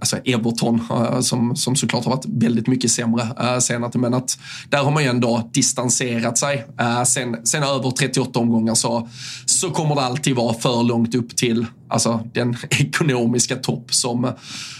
alltså 0.00 0.16
Everton 0.16 0.80
eh, 0.90 1.20
som, 1.20 1.56
som 1.56 1.76
såklart 1.76 2.04
har 2.04 2.12
varit 2.12 2.26
väldigt 2.28 2.66
mycket 2.66 2.90
sämre 2.90 3.22
eh, 3.40 3.58
senare. 3.58 3.98
Men 3.98 4.14
att 4.14 4.38
där 4.68 4.78
har 4.78 4.90
man 4.90 5.02
ju 5.02 5.08
ändå 5.08 5.50
distanserat 5.52 6.38
sig. 6.38 6.66
Eh, 6.80 7.02
sen, 7.02 7.46
sen 7.46 7.62
över 7.62 7.90
38 7.90 8.38
omgångar 8.38 8.74
så, 8.74 9.08
så 9.46 9.70
kommer 9.70 9.94
det 9.94 10.00
alltid 10.00 10.36
vara 10.36 10.54
för 10.54 10.82
långt 10.82 11.14
upp 11.14 11.36
till 11.36 11.66
alltså, 11.88 12.28
den 12.32 12.56
ekonomiska 12.70 13.56
topp 13.56 13.94
som, 13.94 14.32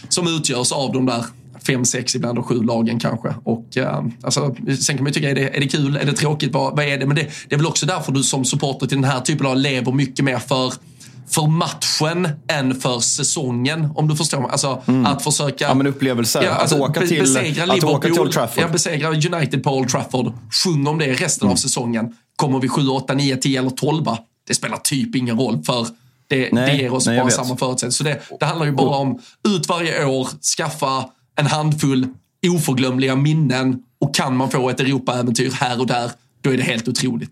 som 0.08 0.28
utgörs 0.28 0.72
av 0.72 0.92
de 0.92 1.06
där 1.06 1.24
fem, 1.66 1.84
sex, 1.84 2.14
ibland 2.14 2.38
och 2.38 2.46
sju 2.46 2.62
lagen 2.62 3.00
kanske. 3.00 3.34
Och, 3.44 3.76
eh, 3.76 4.04
alltså, 4.22 4.54
sen 4.80 4.96
kan 4.96 5.04
man 5.04 5.06
ju 5.06 5.14
tycka, 5.14 5.30
är 5.30 5.34
det, 5.34 5.56
är 5.56 5.60
det 5.60 5.68
kul? 5.68 5.96
Är 5.96 6.04
det 6.04 6.12
tråkigt? 6.12 6.52
Vad, 6.52 6.76
vad 6.76 6.84
är 6.84 6.98
det? 6.98 7.06
Men 7.06 7.16
det, 7.16 7.30
det 7.48 7.54
är 7.54 7.56
väl 7.56 7.66
också 7.66 7.86
därför 7.86 8.12
du 8.12 8.22
som 8.22 8.44
supporter 8.44 8.86
till 8.86 9.00
den 9.00 9.10
här 9.10 9.20
typen 9.20 9.46
av 9.46 9.56
lever 9.56 9.92
mycket 9.92 10.24
mer 10.24 10.38
för 10.38 10.72
för 11.30 11.46
matchen 11.46 12.28
än 12.48 12.80
för 12.80 13.00
säsongen. 13.00 13.88
Om 13.94 14.08
du 14.08 14.16
förstår 14.16 14.40
mig. 14.40 14.50
Alltså 14.50 14.82
mm. 14.86 15.06
att 15.06 15.24
försöka... 15.24 15.64
Ja, 15.64 15.74
men 15.74 15.86
upplevelser. 15.86 16.42
Ja, 16.42 16.50
alltså, 16.50 16.74
att 16.74 16.90
åka 16.90 17.00
till, 17.00 17.20
besegra 17.20 17.72
att 17.72 17.84
åka 17.84 18.08
till 18.08 18.20
Old 18.20 18.32
Trafford. 18.32 18.64
Ja, 18.64 18.68
besegra 18.68 19.08
United 19.08 19.62
på 19.62 19.70
Old 19.70 19.88
Trafford. 19.88 20.32
Sjung 20.64 20.86
om 20.86 20.98
det 20.98 21.12
resten 21.12 21.46
mm. 21.46 21.52
av 21.52 21.56
säsongen. 21.56 22.14
Kommer 22.36 22.60
vi 22.60 22.68
7, 22.68 22.88
8, 22.88 23.14
9, 23.14 23.36
10 23.36 23.58
eller 23.58 23.70
12? 23.70 24.04
Det 24.48 24.54
spelar 24.54 24.76
typ 24.76 25.16
ingen 25.16 25.38
roll 25.38 25.62
för 25.62 25.86
det, 26.28 26.48
nej, 26.52 26.72
det 26.72 26.82
ger 26.82 26.92
oss 26.92 27.06
nej, 27.06 27.20
bara 27.20 27.30
samma 27.30 27.56
förutsättningar. 27.56 27.92
Så 27.92 28.04
det, 28.04 28.38
det 28.40 28.46
handlar 28.46 28.66
ju 28.66 28.72
bara 28.72 28.96
om 28.96 29.20
ut 29.48 29.68
varje 29.68 30.04
år, 30.04 30.28
skaffa 30.56 31.04
en 31.36 31.46
handfull 31.46 32.06
oförglömliga 32.48 33.16
minnen 33.16 33.82
och 34.00 34.14
kan 34.14 34.36
man 34.36 34.50
få 34.50 34.70
ett 34.70 34.80
Europa-äventyr 34.80 35.50
här 35.50 35.80
och 35.80 35.86
där, 35.86 36.10
då 36.40 36.52
är 36.52 36.56
det 36.56 36.62
helt 36.62 36.88
otroligt. 36.88 37.30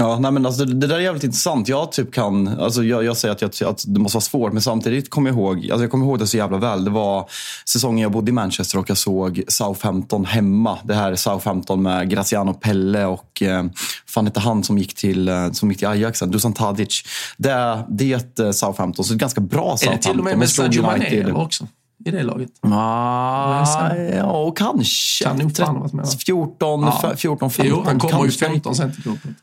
Ja, 0.00 0.18
nej 0.18 0.32
men 0.32 0.46
alltså, 0.46 0.64
det, 0.64 0.74
det, 0.74 0.86
där 0.86 0.96
är 0.96 1.00
jävligt 1.00 1.24
intressant. 1.24 1.68
Jag, 1.68 1.92
typ 1.92 2.12
kan, 2.12 2.48
alltså, 2.48 2.84
jag, 2.84 3.04
jag 3.04 3.16
säger 3.16 3.34
att, 3.34 3.60
jag, 3.60 3.70
att 3.70 3.84
det 3.86 4.00
måste 4.00 4.16
vara 4.16 4.22
svårt, 4.22 4.52
men 4.52 4.62
samtidigt 4.62 5.10
kommer 5.10 5.30
jag 5.30 5.38
ihåg 5.38 5.56
alltså, 5.56 5.80
jag 5.80 5.90
kommer 5.90 6.06
ihåg 6.06 6.18
det 6.18 6.26
så 6.26 6.36
jävla 6.36 6.58
väl. 6.58 6.84
Det 6.84 6.90
var 6.90 7.28
säsongen 7.64 8.02
jag 8.02 8.12
bodde 8.12 8.30
i 8.30 8.32
Manchester 8.32 8.78
och 8.78 8.90
jag 8.90 8.96
såg 8.96 9.42
Southampton 9.48 10.24
hemma. 10.24 10.78
Det 10.84 10.94
här 10.94 11.14
Southampton 11.14 11.82
med 11.82 12.10
Graziano 12.10 12.54
Pelle 12.54 13.04
och 13.04 13.42
eh, 13.42 13.64
fan 14.06 14.26
hette 14.26 14.40
han 14.40 14.64
som 14.64 14.78
gick 14.78 14.94
till, 14.94 15.28
eh, 15.28 15.50
som 15.52 15.70
gick 15.70 15.78
till 15.78 15.88
Ajax, 15.88 16.20
Dusan 16.20 16.52
Tadic. 16.52 17.02
Det, 17.36 17.84
det 17.88 18.12
är 18.12 18.16
ett 18.16 18.38
eh, 18.38 18.50
Southampton, 18.50 19.04
så 19.04 19.14
ett 19.14 19.20
ganska 19.20 19.40
bra 19.40 19.76
Southampton. 19.76 19.92
Är 19.92 19.96
det 19.96 20.02
till 20.02 20.18
och 20.18 20.24
med 20.24 20.38
med 20.38 20.50
Sadio 20.50 20.82
Mané 20.82 21.32
också? 21.32 21.66
i 22.04 22.10
det 22.10 22.22
laget? 22.22 22.50
Ah, 22.60 23.94
ja, 23.96 24.50
kanske. 24.50 25.24
Kan 25.24 25.36
nog 25.36 25.56
fan 25.56 25.80
varit 25.80 25.92
med. 25.92 26.06
14, 26.26 26.82
ja. 26.82 27.12
14, 27.16 27.50
15. 27.50 27.76
Jo, 27.76 27.82
han 27.86 27.98
kommer 27.98 28.24
ju 28.24 28.30
15 28.30 28.74
sen 28.74 28.92
till 28.92 29.02
gruppen. 29.02 29.36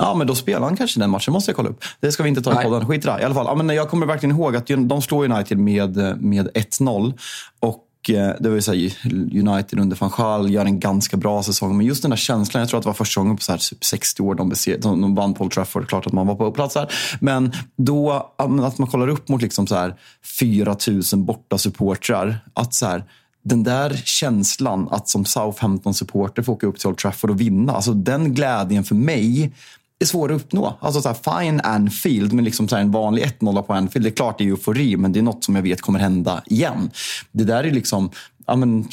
Ja, 0.00 0.14
men 0.14 0.26
då 0.26 0.34
spelar 0.34 0.60
han 0.60 0.76
kanske 0.76 1.00
den 1.00 1.10
matchen. 1.10 1.32
måste 1.32 1.50
jag 1.50 1.56
kolla 1.56 1.68
upp. 1.68 1.84
Det 2.00 2.12
ska 2.12 2.22
vi 2.22 2.28
inte 2.28 2.42
ta 2.42 2.60
i 2.60 2.64
podden. 2.64 2.86
Skit 2.86 3.04
i 3.04 3.08
det. 3.08 3.20
I 3.20 3.24
alla 3.24 3.34
fall, 3.34 3.46
ja, 3.46 3.54
men 3.54 3.76
jag 3.76 3.88
kommer 3.88 4.06
verkligen 4.06 4.36
ihåg 4.36 4.56
att 4.56 4.66
de 4.66 5.02
slår 5.02 5.24
United 5.24 5.58
med, 5.58 6.22
med 6.22 6.48
1-0. 6.48 7.18
Och 7.60 8.10
eh, 8.10 8.34
det 8.40 8.48
vill 8.48 8.62
säga 8.62 8.90
United 9.32 9.78
under 9.78 9.96
van 9.96 10.10
Gaal 10.16 10.50
gör 10.50 10.64
en 10.64 10.80
ganska 10.80 11.16
bra 11.16 11.42
säsong. 11.42 11.76
Men 11.76 11.86
just 11.86 12.02
den 12.02 12.10
där 12.10 12.16
känslan, 12.16 12.60
jag 12.60 12.68
tror 12.68 12.78
att 12.78 12.84
det 12.84 12.88
var 12.88 12.94
första 12.94 13.20
gången 13.20 13.36
på 13.36 13.42
så 13.42 13.52
här 13.52 13.60
60 13.80 14.16
typ 14.16 14.26
år 14.26 14.34
de, 14.34 14.52
de, 14.80 15.00
de 15.00 15.14
vann 15.14 15.34
Paul 15.34 15.50
Trafford. 15.50 15.88
Klart 15.88 16.06
att 16.06 16.12
man 16.12 16.26
var 16.26 16.34
på 16.34 16.52
plats 16.52 16.74
där. 16.74 16.92
Men 17.20 17.52
då, 17.76 18.32
att 18.36 18.78
man 18.78 18.88
kollar 18.88 19.08
upp 19.08 19.28
mot 19.28 19.42
liksom 19.42 19.66
så 19.66 19.74
här 19.74 19.94
4 20.40 20.76
000 21.12 21.24
borta 21.24 21.58
supportrar. 21.58 22.38
Att 22.54 22.74
så 22.74 22.86
här, 22.86 23.04
den 23.42 23.62
där 23.62 24.02
känslan 24.04 24.88
att 24.90 25.08
som 25.08 25.24
Southampton-supporter 25.24 26.42
få 26.42 26.52
åka 26.52 26.66
upp 26.66 26.78
till 26.78 26.88
Old 26.88 26.98
Trafford 26.98 27.30
och 27.30 27.40
vinna. 27.40 27.72
Alltså 27.72 27.92
den 27.92 28.34
glädjen 28.34 28.84
för 28.84 28.94
mig 28.94 29.52
är 30.00 30.06
svår 30.06 30.32
att 30.32 30.40
uppnå. 30.40 30.78
Alltså 30.80 31.02
så 31.02 31.08
här, 31.08 31.40
fine 31.40 31.60
Anfield, 31.60 32.32
men 32.32 32.44
liksom 32.44 32.68
så 32.68 32.76
en 32.76 32.90
vanlig 32.90 33.24
1-0 33.24 33.62
på 33.62 33.72
Anfield. 33.72 34.06
Det 34.06 34.10
är 34.10 34.14
klart 34.14 34.38
det 34.38 34.44
är 34.44 34.48
eufori, 34.48 34.96
men 34.96 35.12
det 35.12 35.20
är 35.20 35.22
något 35.22 35.44
som 35.44 35.56
jag 35.56 35.62
vet 35.62 35.80
kommer 35.80 35.98
hända 35.98 36.42
igen. 36.46 36.90
Det 37.32 37.44
där 37.44 37.64
är 37.64 37.70
liksom 37.70 38.10
ja, 38.50 38.56
men, 38.56 38.88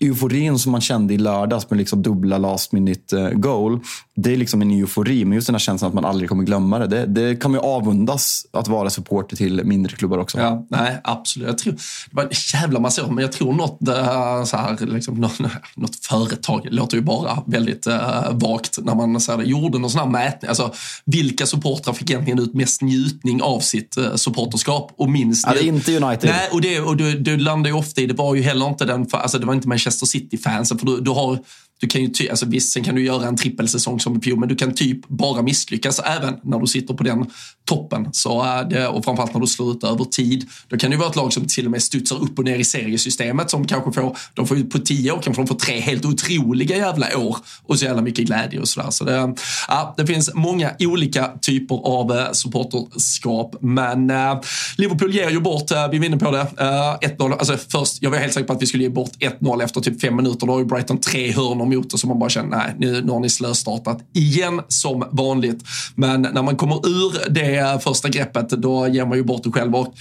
euforin 0.00 0.58
som 0.58 0.72
man 0.72 0.80
kände 0.80 1.14
i 1.14 1.18
lördags 1.18 1.70
med 1.70 1.78
liksom 1.78 2.02
dubbla 2.02 2.38
last 2.38 2.72
minute 2.72 3.20
eh, 3.20 3.30
goal. 3.30 3.80
Det 4.16 4.32
är 4.32 4.36
liksom 4.36 4.62
en 4.62 4.70
eufori, 4.70 5.24
men 5.24 5.34
just 5.34 5.46
den 5.46 5.54
här 5.54 5.58
känslan 5.60 5.88
att 5.88 5.94
man 5.94 6.04
aldrig 6.04 6.28
kommer 6.28 6.44
glömma 6.44 6.78
det. 6.78 6.86
Det, 6.86 7.06
det 7.06 7.36
kan 7.36 7.50
man 7.50 7.60
ju 7.60 7.66
avundas 7.66 8.46
att 8.52 8.68
vara 8.68 8.90
supporter 8.90 9.36
till 9.36 9.64
mindre 9.64 9.96
klubbar 9.96 10.18
också. 10.18 10.38
Ja, 10.38 10.66
nej, 10.70 11.00
absolut. 11.04 11.48
Jag 11.48 11.58
tror, 11.58 11.72
det 11.72 11.80
var 12.10 12.22
en 12.22 12.30
jävla 12.54 12.80
massa 12.80 13.06
år, 13.06 13.10
men 13.10 13.22
jag 13.22 13.32
tror 13.32 13.52
något, 13.52 13.78
uh, 13.88 14.44
så 14.44 14.56
här, 14.56 14.86
liksom, 14.86 15.14
något, 15.14 15.38
något 15.76 15.96
företag, 15.96 16.60
det 16.64 16.70
låter 16.70 16.96
ju 16.96 17.02
bara 17.02 17.42
väldigt 17.46 17.86
uh, 17.86 17.94
vagt 18.32 18.78
när 18.82 18.94
man 18.94 19.20
så 19.20 19.36
här, 19.36 19.42
gjorde 19.42 19.78
någon 19.78 19.90
sån 19.90 20.00
här 20.00 20.08
mätning. 20.08 20.48
Alltså, 20.48 20.72
vilka 21.04 21.46
supportrar 21.46 21.92
fick 21.92 22.10
egentligen 22.10 22.38
ut 22.38 22.54
mest 22.54 22.82
njutning 22.82 23.42
av 23.42 23.60
sitt 23.60 23.98
uh, 23.98 24.14
supporterskap 24.14 24.92
och 24.96 25.10
minst... 25.10 25.46
Ja, 25.46 25.52
det 25.52 25.60
är 25.60 25.68
inte 25.68 25.96
United. 25.96 26.30
Nej, 26.30 26.48
och 26.52 26.60
det, 26.60 26.80
och 26.80 26.96
du, 26.96 27.18
du 27.18 27.36
landar 27.36 27.70
ju 27.70 27.76
ofta 27.76 28.00
i, 28.00 28.06
det 28.06 28.14
var 28.14 28.34
ju 28.34 28.42
heller 28.42 28.68
inte 28.68 28.89
den, 28.92 29.06
alltså 29.10 29.38
det 29.38 29.46
var 29.46 29.54
inte 29.54 29.68
Manchester 29.68 30.06
City-fansen, 30.06 30.78
för 30.78 30.86
du, 30.86 31.00
du 31.00 31.10
har 31.10 31.38
du 31.80 31.86
kan 31.86 32.00
ju 32.00 32.08
ty, 32.08 32.28
alltså 32.28 32.46
visst, 32.46 32.72
sen 32.72 32.84
kan 32.84 32.94
du 32.94 33.04
göra 33.04 33.26
en 33.26 33.36
trippelsäsong 33.36 34.00
som 34.00 34.16
i 34.16 34.20
fjol, 34.20 34.38
men 34.38 34.48
du 34.48 34.56
kan 34.56 34.74
typ 34.74 35.08
bara 35.08 35.42
misslyckas 35.42 35.98
även 35.98 36.34
när 36.42 36.58
du 36.58 36.66
sitter 36.66 36.94
på 36.94 37.02
den 37.02 37.26
toppen. 37.64 38.08
Så 38.12 38.44
äh, 38.44 38.68
det, 38.68 38.88
och 38.88 39.04
framförallt 39.04 39.34
när 39.34 39.40
du 39.40 39.46
slår 39.46 39.72
ut 39.72 39.84
över 39.84 40.04
tid. 40.04 40.48
Då 40.68 40.76
kan 40.76 40.90
det 40.90 40.96
vara 40.96 41.08
ett 41.08 41.16
lag 41.16 41.32
som 41.32 41.46
till 41.46 41.64
och 41.64 41.70
med 41.70 41.82
studsar 41.82 42.22
upp 42.22 42.38
och 42.38 42.44
ner 42.44 42.58
i 42.58 42.64
seriesystemet 42.64 43.50
som 43.50 43.66
kanske 43.66 43.92
får, 43.92 44.16
de 44.34 44.46
får 44.46 44.70
på 44.70 44.78
tio 44.78 45.12
år 45.12 45.20
kanske 45.22 45.42
de 45.42 45.46
får 45.46 45.54
tre 45.54 45.80
helt 45.80 46.04
otroliga 46.04 46.76
jävla 46.76 47.18
år 47.18 47.36
och 47.62 47.78
så 47.78 47.84
jävla 47.84 48.02
mycket 48.02 48.24
glädje 48.24 48.60
och 48.60 48.68
sådär. 48.68 48.90
Så 48.90 49.04
det, 49.04 49.34
ja, 49.68 49.94
det 49.96 50.06
finns 50.06 50.34
många 50.34 50.70
olika 50.78 51.30
typer 51.42 51.74
av 51.74 52.12
äh, 52.12 52.32
supporterskap, 52.32 53.56
men 53.60 54.10
eh, 54.10 54.40
Liverpool 54.76 55.14
ger 55.14 55.30
ju 55.30 55.40
bort, 55.40 55.70
eh, 55.70 55.90
vi 55.90 55.98
vinner 55.98 56.16
på 56.16 56.30
det, 56.30 56.40
eh, 56.40 57.10
1-0. 57.10 57.32
Alltså 57.32 57.56
först, 57.68 58.02
jag 58.02 58.10
var 58.10 58.18
helt 58.18 58.32
säker 58.32 58.46
på 58.46 58.52
att 58.52 58.62
vi 58.62 58.66
skulle 58.70 58.82
ge 58.82 58.90
bort 58.90 59.12
1-0 59.40 59.64
efter 59.64 59.80
typ 59.80 60.00
fem 60.00 60.16
minuter. 60.16 60.46
Då 60.46 60.52
har 60.52 60.58
ju 60.58 60.64
Brighton 60.64 61.00
tre 61.00 61.32
hörnor 61.32 61.66
mot 61.66 61.92
och 61.92 62.00
så 62.00 62.06
man 62.06 62.18
bara 62.18 62.30
känner, 62.30 62.56
nej, 62.56 62.74
nu, 62.78 63.02
nu 63.02 63.12
har 63.12 63.20
ni 63.20 63.28
slöstartat 63.28 63.98
igen 64.12 64.60
som 64.68 65.04
vanligt. 65.10 65.64
Men 65.94 66.22
när 66.22 66.42
man 66.42 66.56
kommer 66.56 66.88
ur 66.88 67.30
det 67.30 67.82
första 67.82 68.08
greppet, 68.08 68.48
då 68.48 68.88
ger 68.88 69.06
man 69.06 69.18
ju 69.18 69.24
bort 69.24 69.44
det 69.44 69.52
själv. 69.52 69.74
Och 69.74 69.94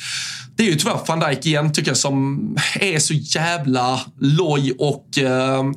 det 0.60 0.66
är 0.66 0.70
ju 0.70 0.76
tyvärr 0.76 1.00
van 1.08 1.20
Dijk 1.20 1.46
igen, 1.46 1.74
tycker 1.74 1.90
jag, 1.90 1.98
som 1.98 2.40
är 2.80 3.00
så 3.00 3.14
jävla 3.14 4.00
loj 4.20 4.76
och 4.80 5.18
eh, 5.18 5.26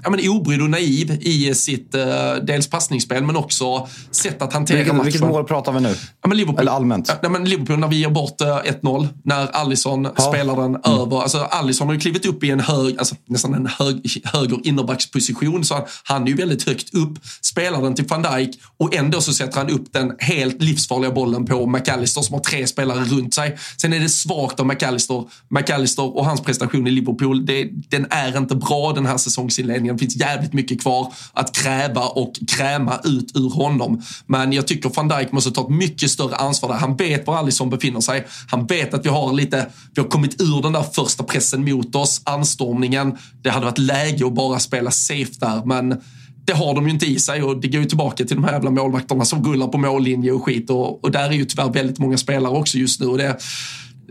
ja, 0.03 0.11
men 0.11 0.29
obrydd 0.29 0.63
och 0.63 0.71
naiv 0.71 1.19
i 1.21 1.55
sitt 1.55 1.95
eh, 1.95 2.35
dels 2.43 2.71
passningsspel, 2.71 3.23
men 3.25 3.37
också 3.37 3.89
sätt 4.11 4.43
att 4.43 4.53
hantera 4.53 4.77
vilket, 4.79 4.95
matchen. 4.95 5.05
Vilket 5.05 5.21
mål 5.29 5.45
pratar 5.45 5.73
vi 5.73 5.81
nu? 5.81 5.95
Ja, 6.23 6.29
men 6.29 6.37
Liverpool, 6.37 6.61
Eller 6.61 6.73
allmänt? 6.73 7.13
Ja, 7.23 7.29
men 7.29 7.45
Liverpool, 7.45 7.79
när 7.79 7.89
vi 7.89 7.97
ger 7.97 8.09
bort 8.11 8.41
eh, 8.41 8.47
1-0, 8.47 9.09
när 9.25 9.57
Alisson 9.57 10.09
Ja. 10.17 10.23
spelar 10.23 10.57
den 10.57 10.77
Mm. 10.85 11.01
över. 11.01 11.23
Alltså, 11.23 11.39
Alisson 11.39 11.87
har 11.87 11.95
ju 11.95 12.01
klivit 12.01 12.27
upp 12.27 12.45
i 12.45 12.51
en 12.51 12.61
hög, 12.61 12.99
alltså, 12.99 13.15
nästan 13.29 13.55
en 13.55 13.67
hög, 13.67 14.21
höger 14.25 14.59
innerbacksposition, 14.65 15.65
så 15.65 15.75
han, 15.75 15.85
han 16.05 16.23
är 16.23 16.27
ju 16.29 16.35
väldigt 16.35 16.67
högt 16.69 16.95
upp, 16.95 17.19
spelar 17.41 17.83
den 17.83 17.95
till 17.95 18.05
van 18.07 18.23
Dijk 18.23 18.51
och 18.79 18.95
ändå 18.95 19.21
så 19.21 19.33
sätter 19.33 19.59
han 19.59 19.71
upp 19.71 19.93
den 19.93 20.13
helt 20.19 20.63
livsfarliga 20.63 21.11
bollen 21.11 21.47
på 21.47 21.67
McAllister 21.67 22.23
som 22.23 22.35
har 22.35 22.41
tre 22.41 22.67
spelare 22.67 23.05
runt 23.05 23.35
sig. 23.35 23.59
Sen 23.77 23.93
är 23.93 24.01
det 24.01 24.09
svagt 24.09 24.61
av 24.61 24.67
McAllister. 24.73 25.25
McAllister 25.49 26.17
och 26.17 26.25
hans 26.25 26.41
prestation 26.41 26.87
i 26.87 26.91
Liverpool, 26.91 27.47
det, 27.47 27.69
den 27.89 28.07
är 28.11 28.39
inte 28.39 28.55
bra 28.55 28.93
den 28.93 29.07
här 29.07 29.17
säsongsinledningen. 29.17 29.97
Det 29.97 30.01
finns 30.01 30.17
jävligt 30.17 30.53
mycket 30.53 30.83
kvar 30.83 31.13
att 31.33 31.57
kräva 31.57 32.01
och 32.01 32.33
kräma 32.49 33.01
ut 33.05 33.37
ur 33.37 33.51
honom. 33.51 34.03
Men 34.27 34.53
jag 34.53 34.67
tycker 34.67 34.91
van 34.97 35.09
Dijk 35.09 35.33
måste 35.33 35.51
ta 35.51 35.61
ett 35.61 35.69
mycket 35.69 36.11
större 36.11 36.37
ansvar 36.37 36.69
där. 36.69 36.77
Han 36.77 36.97
vet 36.97 37.27
var 37.27 37.37
Alisson 37.37 37.71
befinner 37.71 38.01
sig. 38.01 38.27
Han 38.51 38.67
vet 38.67 38.95
att 38.95 39.05
vi 39.05 39.11
har 39.11 39.33
lite, 39.33 39.67
vi 39.95 40.03
har 40.03 40.09
kommit 40.09 40.41
ur 40.41 40.63
den 40.63 40.73
där 40.73 40.83
första 40.83 41.25
pressen 41.25 41.65
mot 41.65 41.95
oss, 41.95 42.23
anstormningen. 42.25 43.19
Det 43.43 43.51
hade 43.51 43.65
varit 43.67 43.79
läge 43.79 44.27
att 44.27 44.35
bara 44.35 44.59
spela 44.59 44.91
safe 44.91 45.33
där, 45.41 45.65
men 45.65 46.01
det 46.45 46.53
har 46.53 46.75
de 46.75 46.87
ju 46.87 46.91
inte 46.93 47.07
i 47.07 47.19
sig 47.19 47.43
och 47.43 47.61
det 47.61 47.69
går 47.69 47.81
ju 47.81 47.89
tillbaka 47.89 48.25
till 48.25 48.37
de 48.37 48.45
här 48.45 48.53
jävla 48.53 48.71
målvakterna 48.71 49.25
som 49.25 49.45
rullar 49.45 49.69
på 49.69 49.79
mållinje 49.79 50.33
och 50.33 50.45
skit 50.45 50.71
och, 50.71 51.05
och 51.05 51.11
där 51.11 51.29
är 51.29 51.33
ju 51.33 51.45
tyvärr 51.45 51.73
väldigt 51.73 51.99
många 51.99 52.19
spelare 52.19 52.53
också 52.53 52.79
just 52.79 53.01
nu. 53.01 53.07
Och 53.07 53.19
det, 53.19 53.37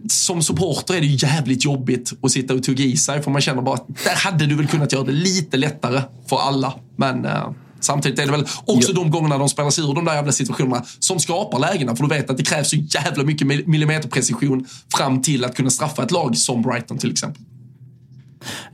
som 0.10 0.42
supporter 0.44 0.94
är 0.94 1.02
det 1.02 1.08
jävligt 1.08 1.66
jobbigt 1.66 2.14
att 2.22 2.32
sitta 2.32 2.54
och 2.54 2.64
tugga 2.64 2.84
i 2.84 2.98
sig 2.98 3.24
för 3.24 3.32
man 3.32 3.42
känner 3.42 3.62
bara 3.62 3.76
att 3.76 3.88
där 3.88 4.16
hade 4.16 4.46
du 4.46 4.56
väl 4.56 4.68
kunnat 4.68 4.94
göra 4.94 5.04
det 5.04 5.12
lite 5.12 5.58
lättare 5.58 6.02
för 6.30 6.38
alla. 6.38 6.74
Men 6.96 7.26
eh, 7.26 7.52
samtidigt 7.80 8.20
är 8.20 8.26
det 8.26 8.32
väl 8.32 8.48
också 8.66 8.94
de 8.94 9.12
gångerna 9.12 9.38
de 9.38 9.50
spelar 9.50 9.70
sig 9.70 9.84
ur 9.84 9.94
de 9.94 10.06
där 10.06 10.16
jävla 10.16 10.32
situationerna 10.32 10.86
som 11.00 11.20
skapar 11.20 11.60
lägena 11.60 11.96
för 11.96 12.04
du 12.04 12.10
vet 12.10 12.30
att 12.30 12.38
det 12.38 12.44
krävs 12.44 12.70
så 12.70 12.76
jävla 12.76 13.24
mycket 13.24 13.48
mil- 13.48 13.68
millimeterprecision 13.68 14.66
fram 14.98 15.22
till 15.22 15.46
att 15.46 15.56
kunna 15.56 15.70
straffa 15.70 16.04
ett 16.04 16.12
lag 16.12 16.38
som 16.38 16.62
Brighton 16.62 16.98
till 16.98 17.12
exempel. 17.12 17.44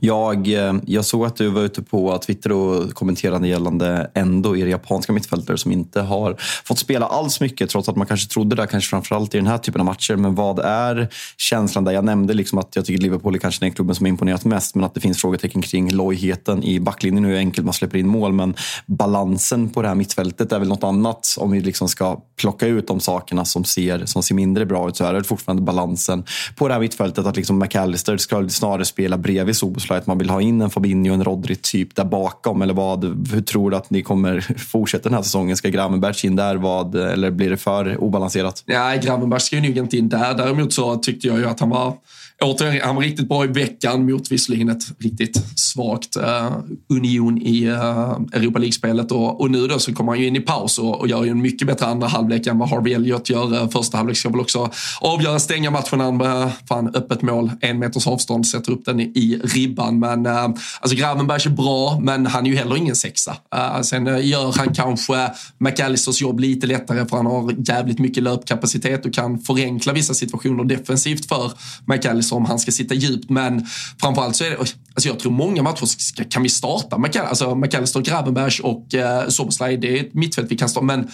Jag, 0.00 0.48
eh, 0.48 0.74
jag 0.86 1.04
såg 1.04 1.26
att 1.26 1.36
du 1.36 1.48
var 1.48 1.62
ute 1.62 1.82
på 1.82 2.18
Twitter 2.18 2.52
och 2.52 2.94
kommenterade 2.94 3.48
gällande 3.48 4.10
Endo 4.14 4.56
i 4.56 4.70
japanska 4.70 5.12
mittfältare 5.12 5.58
som 5.58 5.72
inte 5.72 6.00
har 6.00 6.36
fått 6.64 6.78
spela 6.78 7.06
alls 7.06 7.40
mycket 7.40 7.70
trots 7.70 7.88
att 7.88 7.96
man 7.96 8.06
kanske 8.06 8.28
trodde 8.28 8.56
det, 8.56 8.66
kanske 8.66 8.90
framförallt 8.90 9.34
i 9.34 9.38
den 9.38 9.46
här 9.46 9.58
typen 9.58 9.80
av 9.80 9.84
matcher. 9.84 10.16
Men 10.16 10.34
vad 10.34 10.58
är 10.58 11.08
känslan 11.36 11.84
där? 11.84 11.92
Jag 11.92 12.04
nämnde 12.04 12.34
liksom 12.34 12.58
att 12.58 12.76
jag 12.76 12.84
tycker 12.84 13.02
Liverpool 13.02 13.34
är 13.34 13.38
kanske 13.38 13.64
den 13.64 13.72
klubben 13.72 13.94
som 13.94 14.06
imponerat 14.06 14.44
mest 14.44 14.74
men 14.74 14.84
att 14.84 14.94
det 14.94 15.00
finns 15.00 15.20
frågetecken 15.20 15.62
kring 15.62 15.90
lojheten 15.90 16.62
i 16.64 16.80
backlinjen. 16.80 17.22
Nu 17.22 17.28
är 17.28 17.32
det 17.32 17.38
enkelt, 17.38 17.64
man 17.64 17.74
släpper 17.74 17.98
in 17.98 18.08
mål 18.08 18.32
men 18.32 18.54
balansen 18.86 19.68
på 19.68 19.82
det 19.82 19.88
här 19.88 19.94
mittfältet 19.94 20.52
är 20.52 20.58
väl 20.58 20.68
något 20.68 20.84
annat. 20.84 21.36
Om 21.38 21.50
vi 21.50 21.60
liksom 21.60 21.88
ska 21.88 22.20
plocka 22.36 22.66
ut 22.66 22.88
de 22.88 23.00
sakerna 23.00 23.44
som 23.44 23.64
ser, 23.64 24.06
som 24.06 24.22
ser 24.22 24.34
mindre 24.34 24.66
bra 24.66 24.88
ut 24.88 24.96
så 24.96 25.04
är 25.04 25.12
det 25.12 25.24
fortfarande 25.24 25.62
balansen 25.62 26.24
på 26.56 26.68
det 26.68 26.74
här 26.74 26.80
mittfältet. 26.80 27.26
Att 27.26 27.36
liksom 27.36 27.58
McAllister 27.58 28.16
ska 28.16 28.48
snarare 28.48 28.84
spela 28.84 29.18
bredvid 29.18 29.56
Soboslaj. 29.58 29.98
Att 29.98 30.06
man 30.06 30.18
vill 30.18 30.30
ha 30.30 30.40
in 30.40 30.60
en 30.60 30.70
Fabinho 30.70 31.10
och 31.10 31.14
en 31.14 31.24
Rodri 31.24 31.56
typ 31.56 31.94
där 31.96 32.04
bakom. 32.04 32.62
Eller 32.62 32.74
vad? 32.74 33.04
Hur 33.32 33.40
tror 33.40 33.70
du 33.70 33.76
att 33.76 33.90
ni 33.90 34.02
kommer 34.02 34.40
fortsätta 34.58 35.08
den 35.08 35.14
här 35.14 35.22
säsongen? 35.22 35.56
Ska 35.56 35.68
Gravenberch 35.68 36.24
in 36.24 36.36
där? 36.36 36.56
Vad, 36.56 36.94
eller 36.94 37.30
blir 37.30 37.50
det 37.50 37.56
för 37.56 38.02
obalanserat? 38.04 38.64
Nej, 38.66 39.00
Gravenberg 39.02 39.40
ska 39.40 39.56
ju 39.56 39.62
nog 39.62 39.76
inte 39.78 39.96
in 39.96 40.08
där. 40.08 40.34
Däremot 40.34 40.72
så 40.72 40.96
tyckte 40.96 41.26
jag 41.26 41.38
ju 41.38 41.46
att 41.46 41.60
han 41.60 41.70
var 41.70 41.94
Återigen, 42.42 42.86
han 42.86 42.96
var 42.96 43.02
riktigt 43.02 43.28
bra 43.28 43.44
i 43.44 43.48
veckan 43.48 44.10
mot 44.10 44.32
visserligen 44.32 44.68
ett 44.68 44.82
riktigt 44.98 45.58
svagt 45.58 46.16
uh, 46.16 46.58
Union 46.88 47.42
i 47.42 47.66
uh, 47.66 48.20
Europa 48.32 48.58
League-spelet 48.58 49.12
och, 49.12 49.40
och 49.40 49.50
nu 49.50 49.66
då 49.66 49.78
så 49.78 49.94
kommer 49.94 50.12
han 50.12 50.20
ju 50.20 50.26
in 50.26 50.36
i 50.36 50.40
paus 50.40 50.78
och, 50.78 51.00
och 51.00 51.08
gör 51.08 51.24
ju 51.24 51.30
en 51.30 51.42
mycket 51.42 51.66
bättre 51.66 51.86
andra 51.86 52.06
halvlek 52.06 52.46
än 52.46 52.58
vad 52.58 52.68
Harvey 52.68 52.92
Elliott 52.92 53.30
gör. 53.30 53.54
Uh, 53.54 53.68
första 53.68 53.96
halvlek 53.96 54.16
ska 54.16 54.28
väl 54.28 54.40
också 54.40 54.70
avgöra, 55.00 55.38
stänga 55.38 55.70
matchen. 55.70 56.00
Han 56.00 56.16
med 56.16 56.50
fan 56.68 56.94
öppet 56.94 57.22
mål, 57.22 57.50
en 57.60 57.78
meters 57.78 58.06
avstånd, 58.06 58.46
sätter 58.46 58.72
upp 58.72 58.84
den 58.84 59.00
i, 59.00 59.02
i 59.02 59.40
ribban. 59.44 59.98
Men 59.98 60.26
uh, 60.26 60.34
alltså 60.80 60.96
Gravenberg 60.96 61.40
är 61.46 61.50
bra, 61.50 61.98
men 62.02 62.26
han 62.26 62.46
är 62.46 62.50
ju 62.50 62.56
heller 62.56 62.76
ingen 62.76 62.96
sexa. 62.96 63.36
Uh, 63.54 63.80
sen 63.82 64.06
uh, 64.06 64.26
gör 64.26 64.52
han 64.56 64.74
kanske 64.74 65.30
McAllisters 65.58 66.22
jobb 66.22 66.40
lite 66.40 66.66
lättare 66.66 67.06
för 67.06 67.16
han 67.16 67.26
har 67.26 67.54
jävligt 67.68 67.98
mycket 67.98 68.22
löpkapacitet 68.22 69.06
och 69.06 69.14
kan 69.14 69.38
förenkla 69.38 69.92
vissa 69.92 70.14
situationer 70.14 70.64
defensivt 70.64 71.28
för 71.28 71.52
McAllister 71.84 72.27
om 72.32 72.44
han 72.44 72.58
ska 72.58 72.72
sitta 72.72 72.94
djupt. 72.94 73.30
Men 73.30 73.66
framförallt 74.00 74.36
så 74.36 74.44
är 74.44 74.50
det, 74.50 74.56
alltså 74.56 75.08
jag 75.08 75.18
tror 75.18 75.32
många 75.32 75.62
matcher 75.62 75.86
ska, 75.86 76.24
kan 76.24 76.42
vi 76.42 76.48
starta 76.48 76.98
McAllister, 76.98 77.28
alltså 77.28 77.54
McAllister 77.54 78.64
och 78.64 78.94
eh, 78.94 79.28
Soboslaj. 79.28 79.76
Det 79.76 79.98
är 79.98 80.00
ett 80.00 80.14
mittfält 80.14 80.50
vi 80.50 80.56
kan 80.56 80.68
starta. 80.68 80.86
Men 80.86 81.08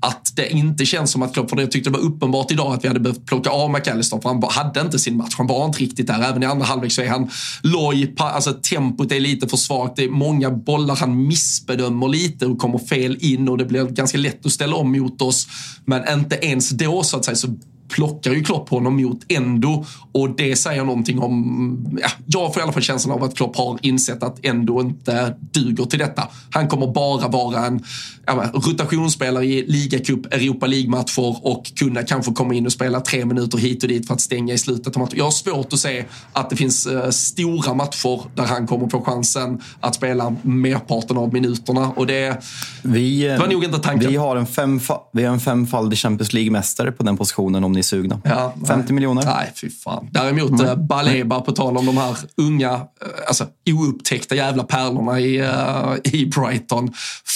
att 0.00 0.32
det 0.36 0.50
inte 0.50 0.86
känns 0.86 1.10
som 1.10 1.22
att 1.22 1.34
Klopp, 1.34 1.50
för 1.50 1.60
jag 1.60 1.70
tyckte 1.70 1.90
det 1.90 1.98
var 1.98 2.04
uppenbart 2.04 2.50
idag 2.50 2.74
att 2.74 2.84
vi 2.84 2.88
hade 2.88 3.00
behövt 3.00 3.26
plocka 3.26 3.50
av 3.50 3.70
McAllister 3.70 4.20
för 4.20 4.28
han 4.28 4.42
hade 4.50 4.80
inte 4.80 4.98
sin 4.98 5.16
match. 5.16 5.34
Han 5.38 5.46
var 5.46 5.66
inte 5.66 5.78
riktigt 5.78 6.06
där. 6.06 6.22
Även 6.22 6.42
i 6.42 6.46
andra 6.46 6.66
halvlek 6.66 6.92
så 6.92 7.02
är 7.02 7.08
han 7.08 7.30
loj. 7.62 8.14
Alltså 8.18 8.52
tempot 8.52 9.12
är 9.12 9.20
lite 9.20 9.48
för 9.48 9.56
svagt. 9.56 9.96
Det 9.96 10.04
är 10.04 10.08
många 10.08 10.50
bollar 10.50 10.96
han 10.96 11.26
missbedömer 11.26 12.08
lite 12.08 12.46
och 12.46 12.58
kommer 12.58 12.78
fel 12.78 13.16
in 13.20 13.48
och 13.48 13.58
det 13.58 13.64
blir 13.64 13.84
ganska 13.84 14.18
lätt 14.18 14.46
att 14.46 14.52
ställa 14.52 14.76
om 14.76 14.92
mot 14.92 15.22
oss. 15.22 15.48
Men 15.84 16.18
inte 16.18 16.36
ens 16.36 16.70
då 16.70 17.02
så 17.02 17.16
att 17.16 17.24
säga 17.24 17.36
så 17.36 17.48
plockar 17.88 18.32
ju 18.32 18.44
Klopp 18.44 18.68
honom 18.68 19.02
mot 19.02 19.20
Endo 19.28 19.84
och 20.12 20.36
det 20.36 20.56
säger 20.56 20.84
någonting 20.84 21.18
om, 21.18 21.98
ja, 22.02 22.08
jag 22.26 22.54
får 22.54 22.60
i 22.60 22.62
alla 22.62 22.72
fall 22.72 22.82
känslan 22.82 23.14
av 23.14 23.24
att 23.24 23.36
Klopp 23.36 23.56
har 23.56 23.78
insett 23.82 24.22
att 24.22 24.46
Endo 24.46 24.80
inte 24.80 25.34
duger 25.52 25.84
till 25.84 25.98
detta. 25.98 26.28
Han 26.50 26.68
kommer 26.68 26.86
bara 26.86 27.28
vara 27.28 27.66
en 27.66 27.84
ja, 28.26 28.50
rotationsspelare 28.54 29.44
i 29.44 29.66
ligacup, 29.66 30.34
Europa 30.34 30.66
League-matcher 30.66 31.46
och 31.46 31.72
kunna 31.76 32.02
kanske 32.02 32.32
komma 32.32 32.54
in 32.54 32.66
och 32.66 32.72
spela 32.72 33.00
tre 33.00 33.24
minuter 33.24 33.58
hit 33.58 33.82
och 33.82 33.88
dit 33.88 34.06
för 34.06 34.14
att 34.14 34.20
stänga 34.20 34.54
i 34.54 34.58
slutet 34.58 34.96
av 34.96 35.02
matchen. 35.02 35.18
Jag 35.18 35.24
har 35.24 35.30
svårt 35.30 35.72
att 35.72 35.78
se 35.78 36.04
att 36.32 36.50
det 36.50 36.56
finns 36.56 36.86
eh, 36.86 37.10
stora 37.10 37.74
matcher 37.74 38.22
där 38.34 38.44
han 38.44 38.66
kommer 38.66 38.88
få 38.88 39.00
chansen 39.04 39.60
att 39.80 39.94
spela 39.94 40.36
merparten 40.42 41.16
av 41.16 41.32
minuterna 41.32 41.88
och 41.88 42.06
det, 42.06 42.42
vi, 42.82 43.22
det 43.22 43.38
var 43.38 43.46
nog 43.46 43.64
inte 43.64 43.78
tanken. 43.78 44.10
Vi 44.10 44.16
har 44.16 44.36
en, 44.36 44.46
femfa, 44.46 44.98
vi 45.12 45.24
har 45.24 45.32
en 45.32 45.40
femfaldig 45.40 45.98
Champions 45.98 46.32
League-mästare 46.32 46.92
på 46.92 47.02
den 47.02 47.16
positionen 47.16 47.64
om 47.64 47.77
ni 47.78 47.80
är 47.80 47.82
sugna. 47.82 48.20
Ja, 48.24 48.54
50 48.66 48.74
nej. 48.74 48.92
miljoner. 48.92 49.22
Nej, 49.24 49.52
fy 49.54 49.70
fan. 49.70 50.08
Däremot 50.10 50.60
mm. 50.60 50.86
Baleba, 50.86 51.40
på 51.40 51.52
tal 51.52 51.76
om 51.76 51.86
de 51.86 51.96
här 51.96 52.16
unga, 52.36 52.72
eh, 52.72 52.80
alltså 53.26 53.46
oupptäckta 53.70 54.34
jävla 54.34 54.64
pärlorna 54.64 55.20
i, 55.20 55.42
uh, 55.42 55.96
i 56.04 56.26
Brighton. 56.26 56.92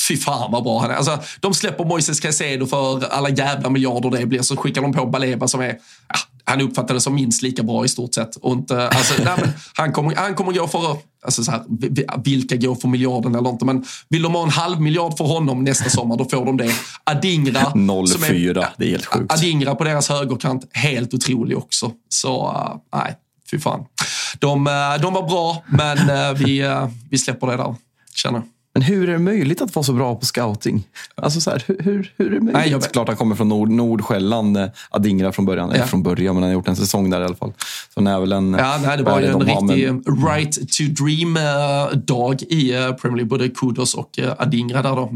Fy 0.09 0.17
fan 0.17 0.53
vad 0.53 0.63
bra 0.63 0.81
han 0.81 0.91
är. 0.91 0.95
Alltså, 0.95 1.19
de 1.41 1.55
släpper 1.55 1.85
Moises 1.85 2.21
Caicedo 2.21 2.67
för 2.67 3.05
alla 3.05 3.29
jävla 3.29 3.71
miljarder 3.71 4.11
det 4.11 4.27
blir, 4.27 4.43
så 4.43 4.57
skickar 4.57 4.83
de 4.83 4.93
på 4.93 5.07
Baleba 5.07 5.49
som 5.49 5.61
är, 5.61 5.79
ja, 6.09 6.17
han 6.53 6.61
uppfattades 6.61 7.05
som 7.05 7.15
minst 7.15 7.43
lika 7.43 7.63
bra 7.63 7.85
i 7.85 7.89
stort 7.89 8.15
sett. 8.15 8.37
Och 8.37 8.53
inte, 8.53 8.89
alltså, 8.89 9.23
nej, 9.25 9.53
han, 9.75 9.93
kommer, 9.93 10.15
han 10.17 10.35
kommer 10.35 10.53
gå 10.53 10.69
för, 10.69 10.97
alltså 11.25 11.45
så 11.45 11.51
här, 11.51 11.63
vilka 12.25 12.57
går 12.57 12.75
för 12.75 12.89
miljarden 12.89 13.35
eller 13.35 13.51
inte, 13.51 13.65
men 13.65 13.85
vill 14.09 14.23
de 14.23 14.35
ha 14.35 14.43
en 14.43 14.51
halv 14.51 14.81
miljard 14.81 15.17
för 15.17 15.25
honom 15.25 15.65
nästa 15.65 15.91
sommar, 15.91 16.17
då 16.17 16.25
får 16.25 16.47
de 16.47 16.57
det. 16.57 16.73
Adingra. 17.05 17.61
0,4. 17.61 18.67
Det 18.79 18.85
är 18.85 18.91
helt 18.91 19.07
sjukt. 19.07 19.33
Adingra 19.33 19.75
på 19.75 19.85
deras 19.85 20.09
högerkant, 20.09 20.69
helt 20.73 21.15
otrolig 21.15 21.59
också. 21.59 21.93
Så 22.09 22.51
uh, 22.51 22.99
nej, 23.01 23.17
fy 23.51 23.59
fan. 23.59 23.85
De, 24.39 24.67
uh, 24.67 24.73
de 25.03 25.15
var 25.15 25.29
bra, 25.29 25.65
men 25.69 25.99
uh, 26.11 26.33
vi, 26.33 26.85
vi 27.11 27.19
släpper 27.19 27.47
det 27.47 27.57
där, 27.57 27.75
känner 28.15 28.39
jag. 28.39 28.52
Men 28.75 28.83
hur 28.83 29.09
är 29.09 29.13
det 29.13 29.19
möjligt 29.19 29.63
att 29.63 29.75
vara 29.75 29.85
så 29.85 29.93
bra 29.93 30.15
på 30.15 30.27
scouting? 30.27 30.85
Alltså 31.15 31.41
så 31.41 31.51
här, 31.51 31.65
hur, 31.67 32.13
hur 32.17 32.27
är 32.27 32.31
det 32.31 32.41
möjligt? 32.41 32.53
Nej, 32.53 32.71
jag 32.71 32.83
Klart 32.83 33.09
han 33.09 33.17
kommer 33.17 33.37
från 33.37 33.49
Nord, 33.49 33.71
Nordsjälland, 33.71 34.59
Adingra 34.91 35.33
från 35.33 35.45
början. 35.45 35.69
Ja. 35.69 35.75
Eller 35.75 35.87
från 35.87 36.03
början, 36.03 36.35
men 36.35 36.43
han 36.43 36.51
har 36.51 36.55
gjort 36.55 36.69
en 36.69 36.77
säsong 36.77 37.11
där 37.11 37.21
i 37.21 37.25
alla 37.25 37.35
fall. 37.35 37.53
Så 37.95 38.01
han 38.01 38.07
är 38.07 38.21
väl 38.21 38.33
en... 38.33 38.57
Ja, 38.59 38.81
nej, 38.85 38.97
det 38.97 39.03
var 39.03 39.21
ju 39.21 39.27
en 39.27 39.39
de 39.39 39.45
riktig 39.45 39.93
men... 39.93 40.27
right 40.27 40.53
to 40.53 40.83
dream-dag 41.03 42.43
i 42.43 42.73
Premier 42.73 43.17
League. 43.17 43.25
Både 43.25 43.49
Kudos 43.49 43.95
och 43.95 44.19
Adingra 44.39 44.83
där 44.83 44.97
då. 44.97 45.11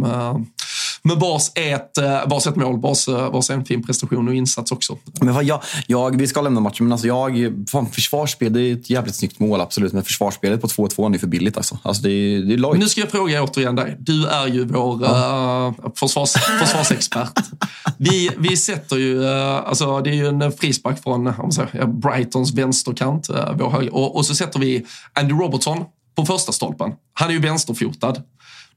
Med 1.07 1.17
vars 1.17 1.51
ett, 1.55 1.99
vars 2.27 2.47
ett 2.47 2.57
mål, 2.57 2.81
vars, 2.81 3.09
vars 3.09 3.51
en 3.51 3.65
fin 3.65 3.83
prestation 3.83 4.29
och 4.29 4.35
insats 4.35 4.73
också. 4.73 4.99
Men 5.21 5.47
jag, 5.47 5.63
jag, 5.87 6.19
vi 6.19 6.27
ska 6.27 6.41
lämna 6.41 6.61
matchen, 6.61 6.85
men 6.85 6.93
alltså 6.93 7.07
jag, 7.07 7.53
fan, 7.69 7.87
försvarsspel, 7.87 8.53
det 8.53 8.61
är 8.61 8.73
ett 8.73 8.91
jävligt 8.91 9.15
snyggt 9.15 9.39
mål 9.39 9.61
absolut. 9.61 9.93
Men 9.93 10.05
försvarsspelet 10.05 10.61
på 10.61 10.67
2-2 10.67 11.15
är 11.15 11.19
för 11.19 11.27
billigt 11.27 11.57
alltså. 11.57 11.79
alltså 11.83 12.03
det 12.03 12.11
är, 12.11 12.41
det 12.41 12.55
är 12.55 12.59
lojt. 12.59 12.81
Nu 12.81 12.89
ska 12.89 13.01
jag 13.01 13.11
fråga 13.11 13.43
återigen 13.43 13.77
dig. 13.77 13.97
Du 13.99 14.27
är 14.27 14.47
ju 14.47 14.65
vår 14.65 15.03
ja. 15.03 15.75
uh, 15.81 15.93
försvars, 15.95 16.33
försvarsexpert. 16.33 17.39
vi, 17.99 18.31
vi 18.39 18.57
sätter 18.57 18.97
ju, 18.97 19.19
uh, 19.19 19.57
alltså 19.57 20.01
det 20.01 20.11
är 20.11 20.15
ju 20.15 20.27
en 20.27 20.53
frispark 20.53 21.03
från 21.03 21.27
om 21.27 21.53
säger, 21.53 21.87
Brightons 21.87 22.55
vänsterkant, 22.55 23.31
uh, 23.31 23.53
vår 23.59 23.71
höger. 23.71 23.95
Och, 23.95 24.17
och 24.17 24.27
så 24.27 24.35
sätter 24.35 24.59
vi 24.59 24.87
Andy 25.13 25.35
Robertson 25.35 25.85
på 26.17 26.27
första 26.27 26.53
stolpen. 26.53 26.93
Han 27.15 27.29
är 27.29 27.33
ju 27.33 27.41
vänsterfotad. 27.41 28.15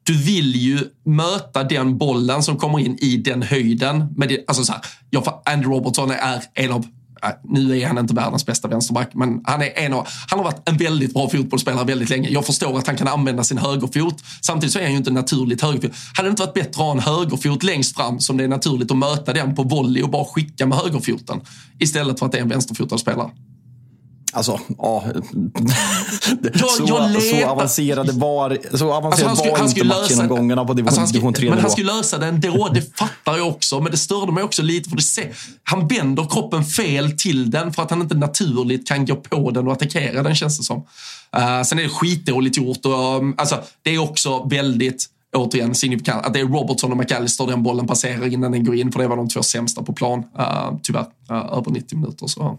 Du 0.10 0.18
vill 0.18 0.56
ju 0.56 0.80
möta 1.06 1.64
den 1.64 1.98
bollen 1.98 2.44
som 2.44 2.58
kommer 2.58 2.80
in 2.80 2.98
i 3.02 3.18
den 3.18 3.42
höjden. 3.42 4.06
Men 4.16 4.28
det, 4.28 4.44
alltså 4.48 4.64
så 4.64 4.72
här, 4.72 4.82
jag, 5.10 5.42
Andy 5.46 5.68
Robertson 5.68 6.12
är 6.12 6.44
en 6.54 6.72
av 6.72 6.86
äh, 7.24 7.30
nu 7.44 7.80
är 7.80 7.88
han 7.88 7.98
inte 7.98 8.14
världens 8.14 8.46
bästa 8.46 8.68
vänsterback, 8.68 9.10
men 9.14 9.42
han, 9.44 9.62
är 9.62 9.80
en 9.80 9.94
av, 9.94 10.08
han 10.28 10.40
har 10.40 10.44
varit 10.44 10.70
en 10.70 10.78
väldigt 10.78 11.14
bra 11.14 11.30
fotbollsspelare 11.30 11.86
väldigt 11.86 12.10
länge. 12.10 12.30
Jag 12.30 12.46
förstår 12.46 12.78
att 12.78 12.88
han 12.88 12.96
kan 12.96 13.08
använda 13.08 13.44
sin 13.44 13.58
högerfot. 13.58 14.24
Samtidigt 14.42 14.74
så 14.74 14.80
är 14.80 14.84
han 14.84 14.92
ju 14.92 14.98
inte 14.98 15.12
naturligt 15.12 15.62
högerfot. 15.62 15.92
Hade 16.16 16.30
det 16.30 16.32
inte 16.32 16.42
varit 16.42 16.54
bättre 16.54 16.70
att 16.70 16.76
ha 16.76 16.92
en 16.92 17.00
högerfot 17.00 17.64
längst 17.64 17.96
fram 17.96 18.20
som 18.20 18.38
det 18.38 18.44
är 18.44 18.48
naturligt 18.48 18.92
att 18.92 18.98
möta 18.98 19.34
den 19.34 19.56
på 19.56 19.64
volley 19.64 20.04
och 20.04 20.10
bara 20.10 20.26
skicka 20.26 20.66
med 20.66 20.78
högerfoten 20.78 21.42
istället 21.80 22.20
för 22.20 22.26
att 22.26 22.32
det 22.32 22.38
är 22.38 22.42
en 22.42 22.50
vänsterfotad 22.50 22.98
spelare? 22.98 23.30
Alltså, 24.34 24.60
ja. 24.78 25.04
Jag, 26.42 26.70
så, 26.72 26.84
jag 26.88 27.22
så 27.24 27.46
avancerade 27.46 28.12
var, 28.12 28.58
så 28.78 28.94
avancerade 28.94 29.08
Alltså, 29.08 29.26
han 29.28 29.36
skulle- 29.38 29.52
var 29.52 29.58
han 29.58 29.68
inte 29.70 29.84
matchgenomgångarna 29.86 30.66
på 30.66 30.74
division, 30.74 30.88
Alltså, 30.88 31.02
han 31.02 31.12
division 31.12 31.34
3 31.34 31.46
Men 31.46 31.54
han 31.54 31.64
nivå. 31.64 31.70
skulle 31.70 31.94
lösa 31.94 32.18
det 32.18 32.26
ändå, 32.26 32.70
det 32.74 32.98
fattar 32.98 33.38
jag 33.38 33.48
också. 33.48 33.80
Men 33.80 33.92
det 33.92 33.98
störde 33.98 34.32
mig 34.32 34.44
också 34.44 34.62
lite 34.62 34.90
för 34.90 34.98
det 34.98 35.04
se, 35.04 35.28
han 35.64 35.88
vänder 35.88 36.28
kroppen 36.30 36.66
fel 36.66 37.12
till 37.12 37.52
den 37.52 37.74
för 37.74 37.84
att 37.84 37.90
han 37.90 38.02
inte 38.02 38.16
naturligt 38.16 38.88
kan 38.88 39.06
gå 39.06 39.16
på 39.16 39.52
den 39.52 39.68
och 39.68 39.74
attackera 39.74 40.24
den 40.24 40.36
känns 40.36 40.58
det 40.58 40.64
som. 40.64 40.78
Uh, 41.38 41.64
sen 41.66 41.80
är 41.80 41.84
det 41.84 41.90
skitdåligt 41.90 42.58
gjort 42.58 42.86
och 42.86 43.18
um, 43.18 43.36
alltså, 43.38 43.62
det 43.84 43.96
är 43.96 44.00
också 44.00 44.44
väldigt 44.44 45.06
återigen 45.36 45.76
signifikant 45.76 46.26
att 46.26 46.34
det 46.34 46.40
är 46.40 46.46
Robertson 46.46 46.92
och 46.92 46.98
McAllister 46.98 47.48
den 47.48 47.64
bollen 47.64 47.88
passerar 47.88 48.34
innan 48.34 48.52
den 48.52 48.66
går 48.66 48.76
in 48.76 48.92
för 48.92 49.00
det 49.00 49.08
var 49.08 49.18
de 49.18 49.30
två 49.30 49.44
sämsta 49.44 49.84
på 49.84 49.94
plan. 49.94 50.20
Uh, 50.40 50.74
tyvärr, 50.84 51.06
uh, 51.32 51.38
över 51.58 51.72
90 51.72 51.98
minuter. 52.00 52.28
Så. 52.28 52.58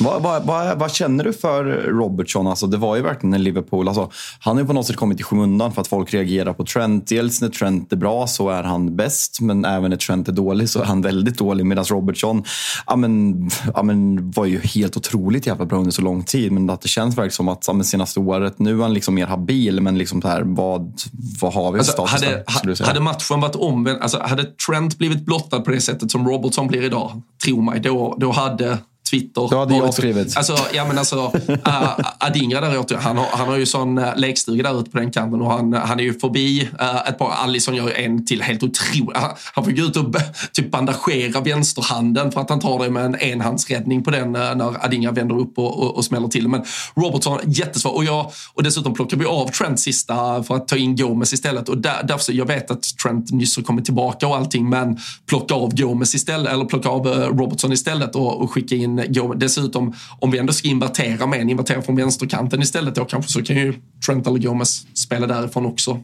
Vad, 0.00 0.22
vad, 0.22 0.42
vad, 0.42 0.78
vad 0.78 0.92
känner 0.92 1.24
du 1.24 1.32
för 1.32 1.64
Robertson? 1.86 2.46
Alltså, 2.46 2.66
det 2.66 2.76
var 2.76 2.96
ju 2.96 3.02
verkligen 3.02 3.34
en 3.34 3.42
Liverpool. 3.42 3.88
Alltså, 3.88 4.10
han 4.40 4.56
har 4.56 4.62
ju 4.62 4.66
på 4.66 4.72
något 4.72 4.86
sätt 4.86 4.96
kommit 4.96 5.20
i 5.20 5.22
skymundan 5.22 5.72
för 5.72 5.80
att 5.80 5.88
folk 5.88 6.14
reagerar 6.14 6.52
på 6.52 6.64
Trent. 6.64 7.06
Dels 7.06 7.40
när 7.40 7.48
Trent 7.48 7.92
är 7.92 7.96
bra 7.96 8.26
så 8.26 8.50
är 8.50 8.62
han 8.62 8.96
bäst, 8.96 9.40
men 9.40 9.64
även 9.64 9.90
när 9.90 9.96
Trent 9.96 10.28
är 10.28 10.32
dålig 10.32 10.68
så 10.68 10.80
är 10.80 10.84
han 10.84 11.02
väldigt 11.02 11.38
dålig. 11.38 11.66
Medan 11.66 11.84
Robertson 11.84 12.44
ja, 12.86 12.96
men, 12.96 13.50
ja, 13.74 13.82
men, 13.82 14.30
var 14.30 14.44
ju 14.44 14.60
helt 14.60 14.96
otroligt 14.96 15.46
jävla 15.46 15.64
bra 15.64 15.78
under 15.78 15.92
så 15.92 16.02
lång 16.02 16.24
tid. 16.24 16.52
Men 16.52 16.70
att 16.70 16.80
det 16.80 16.88
känns 16.88 17.18
verkligen 17.18 17.32
som 17.32 17.48
att 17.48 17.64
ja, 17.66 17.72
men 17.72 17.84
senaste 17.84 18.20
året, 18.20 18.58
nu 18.58 18.78
är 18.78 18.82
han 18.82 18.94
liksom 18.94 19.14
mer 19.14 19.26
habil. 19.26 19.80
Men 19.80 19.98
liksom 19.98 20.22
så 20.22 20.28
här, 20.28 20.42
vad, 20.44 20.92
vad 21.40 21.54
har 21.54 21.72
vi 21.72 21.78
Alltså, 21.78 21.92
status 21.92 22.12
hade, 22.54 22.76
säga? 22.76 22.86
hade 22.88 23.00
matchen 23.00 23.40
varit 23.40 23.56
omvänd, 23.56 24.02
alltså 24.02 24.18
hade 24.18 24.44
Trent 24.44 24.98
blivit 24.98 25.26
blottad 25.26 25.60
på 25.60 25.70
det 25.70 25.80
sättet 25.80 26.10
som 26.10 26.28
Robertson 26.28 26.66
blir 26.66 26.82
idag, 26.82 27.22
tro 27.44 27.60
mig, 27.60 27.80
då, 27.80 28.16
då 28.20 28.32
hade 28.32 28.78
Twitter. 29.10 29.48
Då 29.50 29.58
hade 29.58 29.76
jag 29.76 29.94
skrivit. 29.94 30.36
Alltså, 30.36 30.56
ja 30.74 30.84
men 30.84 30.98
alltså, 30.98 31.16
uh, 31.48 31.98
Adingra 32.18 32.60
där 32.60 32.80
ute, 32.80 32.96
han 32.96 33.16
har, 33.16 33.26
han 33.32 33.48
har 33.48 33.56
ju 33.56 33.66
sån 33.66 33.98
uh, 33.98 34.16
lekstuga 34.16 34.72
där 34.72 34.80
ute 34.80 34.90
på 34.90 34.98
den 34.98 35.10
kanten 35.10 35.42
och 35.42 35.52
han, 35.52 35.72
han 35.72 36.00
är 36.00 36.04
ju 36.04 36.18
förbi 36.18 36.68
uh, 36.80 37.08
ett 37.08 37.18
par, 37.18 37.30
Alisson 37.30 37.74
gör 37.74 37.90
en 37.90 38.26
till 38.26 38.42
helt 38.42 38.62
otroligt. 38.62 39.16
Han, 39.16 39.30
han 39.54 39.64
får 39.64 39.70
gå 39.70 39.82
ut 39.82 39.96
och 39.96 40.14
typ 40.52 40.70
bandagera 40.70 41.40
vänsterhanden 41.40 42.32
för 42.32 42.40
att 42.40 42.50
han 42.50 42.60
tar 42.60 42.84
det 42.84 42.90
med 42.90 43.04
en 43.04 43.16
enhandsräddning 43.20 44.04
på 44.04 44.10
den 44.10 44.36
uh, 44.36 44.56
när 44.56 44.84
Adingra 44.84 45.12
vänder 45.12 45.38
upp 45.38 45.58
och, 45.58 45.82
och, 45.82 45.96
och 45.96 46.04
smäller 46.04 46.28
till. 46.28 46.48
Men 46.48 46.64
Robertson, 46.94 47.38
jättesvår. 47.46 47.94
Och, 47.94 48.04
jag, 48.04 48.30
och 48.54 48.62
dessutom 48.62 48.94
plockar 48.94 49.16
vi 49.16 49.24
av 49.24 49.48
Trent 49.48 49.80
sista 49.80 50.42
för 50.42 50.54
att 50.54 50.68
ta 50.68 50.76
in 50.76 50.96
Gomes 50.96 51.32
istället. 51.32 51.68
Och 51.68 51.78
där, 51.78 52.02
därför, 52.04 52.32
jag 52.32 52.46
vet 52.46 52.70
att 52.70 52.82
Trent 53.02 53.30
nyss 53.30 53.56
har 53.56 53.62
kommit 53.62 53.84
tillbaka 53.84 54.26
och 54.26 54.36
allting, 54.36 54.68
men 54.68 54.98
plocka 55.26 55.54
av 55.54 55.74
Gomes 55.74 56.14
istället, 56.14 56.52
eller 56.52 56.64
plocka 56.64 56.88
av 56.88 57.06
eh, 57.08 57.12
Robertson 57.12 57.72
istället 57.72 58.14
och, 58.14 58.40
och 58.40 58.50
skicka 58.50 58.74
in 58.74 58.97
Dessutom, 59.36 59.94
om 60.20 60.30
vi 60.30 60.38
ändå 60.38 60.52
ska 60.52 60.68
invertera 60.68 61.26
med 61.26 61.40
en, 61.40 61.50
invertera 61.50 61.82
från 61.82 61.96
vänsterkanten 61.96 62.62
istället 62.62 62.94
då 62.94 63.04
kanske, 63.04 63.32
så 63.32 63.42
kan 63.42 63.56
ju 63.56 63.74
Trent 64.06 64.26
eller 64.26 64.38
Gomes 64.38 64.86
spela 64.94 65.26
därifrån 65.26 65.66
också. 65.66 66.00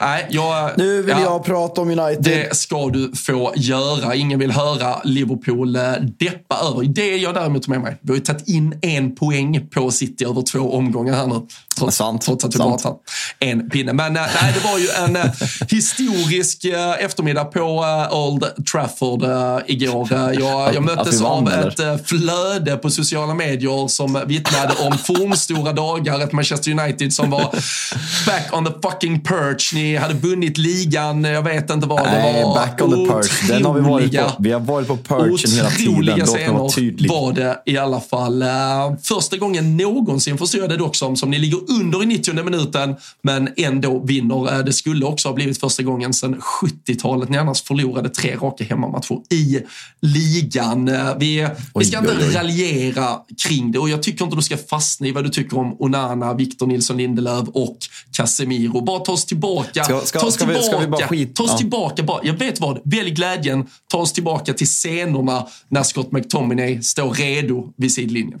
Nej, 0.00 0.26
jag, 0.30 0.70
Nu 0.76 1.02
vill 1.02 1.10
ja. 1.10 1.20
jag 1.20 1.44
prata 1.44 1.80
om 1.80 1.88
United. 1.90 2.24
Det 2.24 2.56
ska 2.56 2.88
du 2.88 3.12
få 3.16 3.52
göra. 3.56 4.14
Ingen 4.14 4.38
vill 4.38 4.50
höra 4.50 5.00
Liverpool 5.04 5.76
eh, 5.76 5.82
deppa 6.18 6.56
över. 6.70 6.84
Det 6.84 7.16
jag 7.16 7.34
däremot 7.34 7.68
med 7.68 7.80
mig. 7.80 7.96
Vi 8.02 8.10
har 8.10 8.16
ju 8.16 8.22
tagit 8.22 8.48
in 8.48 8.78
en 8.82 9.14
poäng 9.16 9.68
på 9.74 9.90
City 9.90 10.24
över 10.24 10.42
två 10.42 10.58
omgångar 10.58 11.14
här 11.14 11.26
nu. 11.26 11.46
Sant, 11.88 12.22
trots 12.30 12.44
att 12.44 12.54
vi 12.54 12.58
bara 12.58 12.78
tagit 12.78 13.00
en 13.38 13.70
pinne. 13.70 13.92
Men 13.92 14.16
eh, 14.16 14.22
nej, 14.42 14.54
det 14.54 14.68
var 14.68 14.78
ju 14.78 14.88
en 14.88 15.16
eh, 15.16 15.32
historisk 15.68 16.64
eh, 16.64 17.04
eftermiddag 17.04 17.44
på 17.44 17.84
Old 18.10 18.66
Trafford 18.72 19.24
igår. 19.66 20.08
Jag, 20.10 20.74
jag 20.74 20.82
möttes 20.82 21.22
av 21.22 21.48
ett 21.48 22.08
flöde 22.08 22.76
på 22.76 22.90
sociala 22.90 23.34
medier 23.34 23.88
som 23.88 24.22
vittnade 24.26 24.74
om 24.80 24.98
fornstora 25.04 25.72
dagar. 25.72 26.20
Ett 26.20 26.32
Manchester 26.32 26.70
United 26.70 27.12
som 27.12 27.30
var 27.30 27.40
back 28.26 28.48
on 28.52 28.64
the 28.64 28.72
fucking 28.88 29.20
perch. 29.20 29.74
Ni 29.74 29.96
hade 29.96 30.14
vunnit 30.14 30.58
ligan, 30.58 31.24
jag 31.24 31.42
vet 31.42 31.70
inte 31.70 31.86
vad. 31.86 32.02
Nej, 32.02 32.32
det 32.32 32.44
var 32.44 32.54
back 32.54 32.80
on 32.82 32.90
the 32.90 33.12
perch. 33.12 33.48
Den 33.48 33.64
har 33.64 33.74
vi 33.74 33.80
varit 33.80 34.18
på. 34.18 34.32
Vi 34.38 34.52
har 34.52 34.60
varit 34.60 34.88
på 34.88 34.96
perchen 34.96 35.50
hela 35.56 35.70
tiden. 35.70 35.92
Otroliga 35.92 36.26
scener 36.26 37.08
var 37.08 37.32
det 37.32 37.62
i 37.66 37.76
alla 37.76 38.00
fall. 38.00 38.44
Första 39.02 39.36
gången 39.36 39.76
någonsin 39.76 40.38
förstår 40.38 40.60
jag 40.60 40.70
det 40.70 40.76
dock 40.76 40.96
som, 40.96 41.16
som 41.16 41.30
ni 41.30 41.38
ligger 41.38 41.69
under 41.70 42.02
i 42.02 42.06
90 42.06 42.44
minuten 42.44 42.96
men 43.22 43.48
ändå 43.56 43.98
vinner. 44.04 44.58
Uh, 44.58 44.64
det 44.64 44.72
skulle 44.72 45.04
också 45.06 45.28
ha 45.28 45.34
blivit 45.34 45.60
första 45.60 45.82
gången 45.82 46.12
sedan 46.12 46.40
70-talet 46.62 47.28
ni 47.28 47.36
annars 47.38 47.62
förlorade 47.62 48.08
tre 48.08 48.36
raka 48.36 48.64
hemmamatcher 48.64 49.20
i 49.34 49.60
ligan. 50.00 50.88
Uh, 50.88 51.18
vi, 51.18 51.48
vi 51.74 51.84
ska 51.84 51.98
inte 51.98 52.38
raljera 52.38 53.18
kring 53.46 53.72
det 53.72 53.78
och 53.78 53.88
jag 53.88 54.02
tycker 54.02 54.24
inte 54.24 54.36
du 54.36 54.42
ska 54.42 54.56
fastna 54.56 55.06
i 55.06 55.12
vad 55.12 55.24
du 55.24 55.28
tycker 55.28 55.58
om 55.58 55.76
Onana, 55.78 56.34
Victor 56.34 56.66
Nilsson 56.66 56.96
Lindelöf 56.96 57.48
och 57.48 57.76
Casemiro. 58.12 58.80
Bara 58.80 58.98
ta 59.00 59.12
oss 59.12 59.24
tillbaka. 59.24 59.84
Ska- 59.84 60.00
ska- 60.00 60.20
ta 60.20 60.26
oss 60.26 60.34
ska 60.34 60.46
vi- 60.46 60.62
ska 60.62 60.78
vi 60.78 60.86
bara 60.86 60.96
tillbaka. 60.98 61.08
skit- 61.08 61.34
ta 61.36 61.42
oss 61.42 61.50
ja. 61.50 61.58
tillbaka 61.58 62.02
bara. 62.02 62.20
Jag 62.24 62.34
vet 62.34 62.60
vad, 62.60 62.80
välj 62.84 63.10
glädjen. 63.10 63.66
Ta 63.90 63.98
oss 63.98 64.12
tillbaka 64.12 64.52
till 64.54 64.66
scenerna 64.66 65.46
när 65.68 65.82
Scott 65.82 66.12
McTominay 66.12 66.82
står 66.82 67.14
redo 67.14 67.72
vid 67.76 67.92
sidlinjen. 67.92 68.40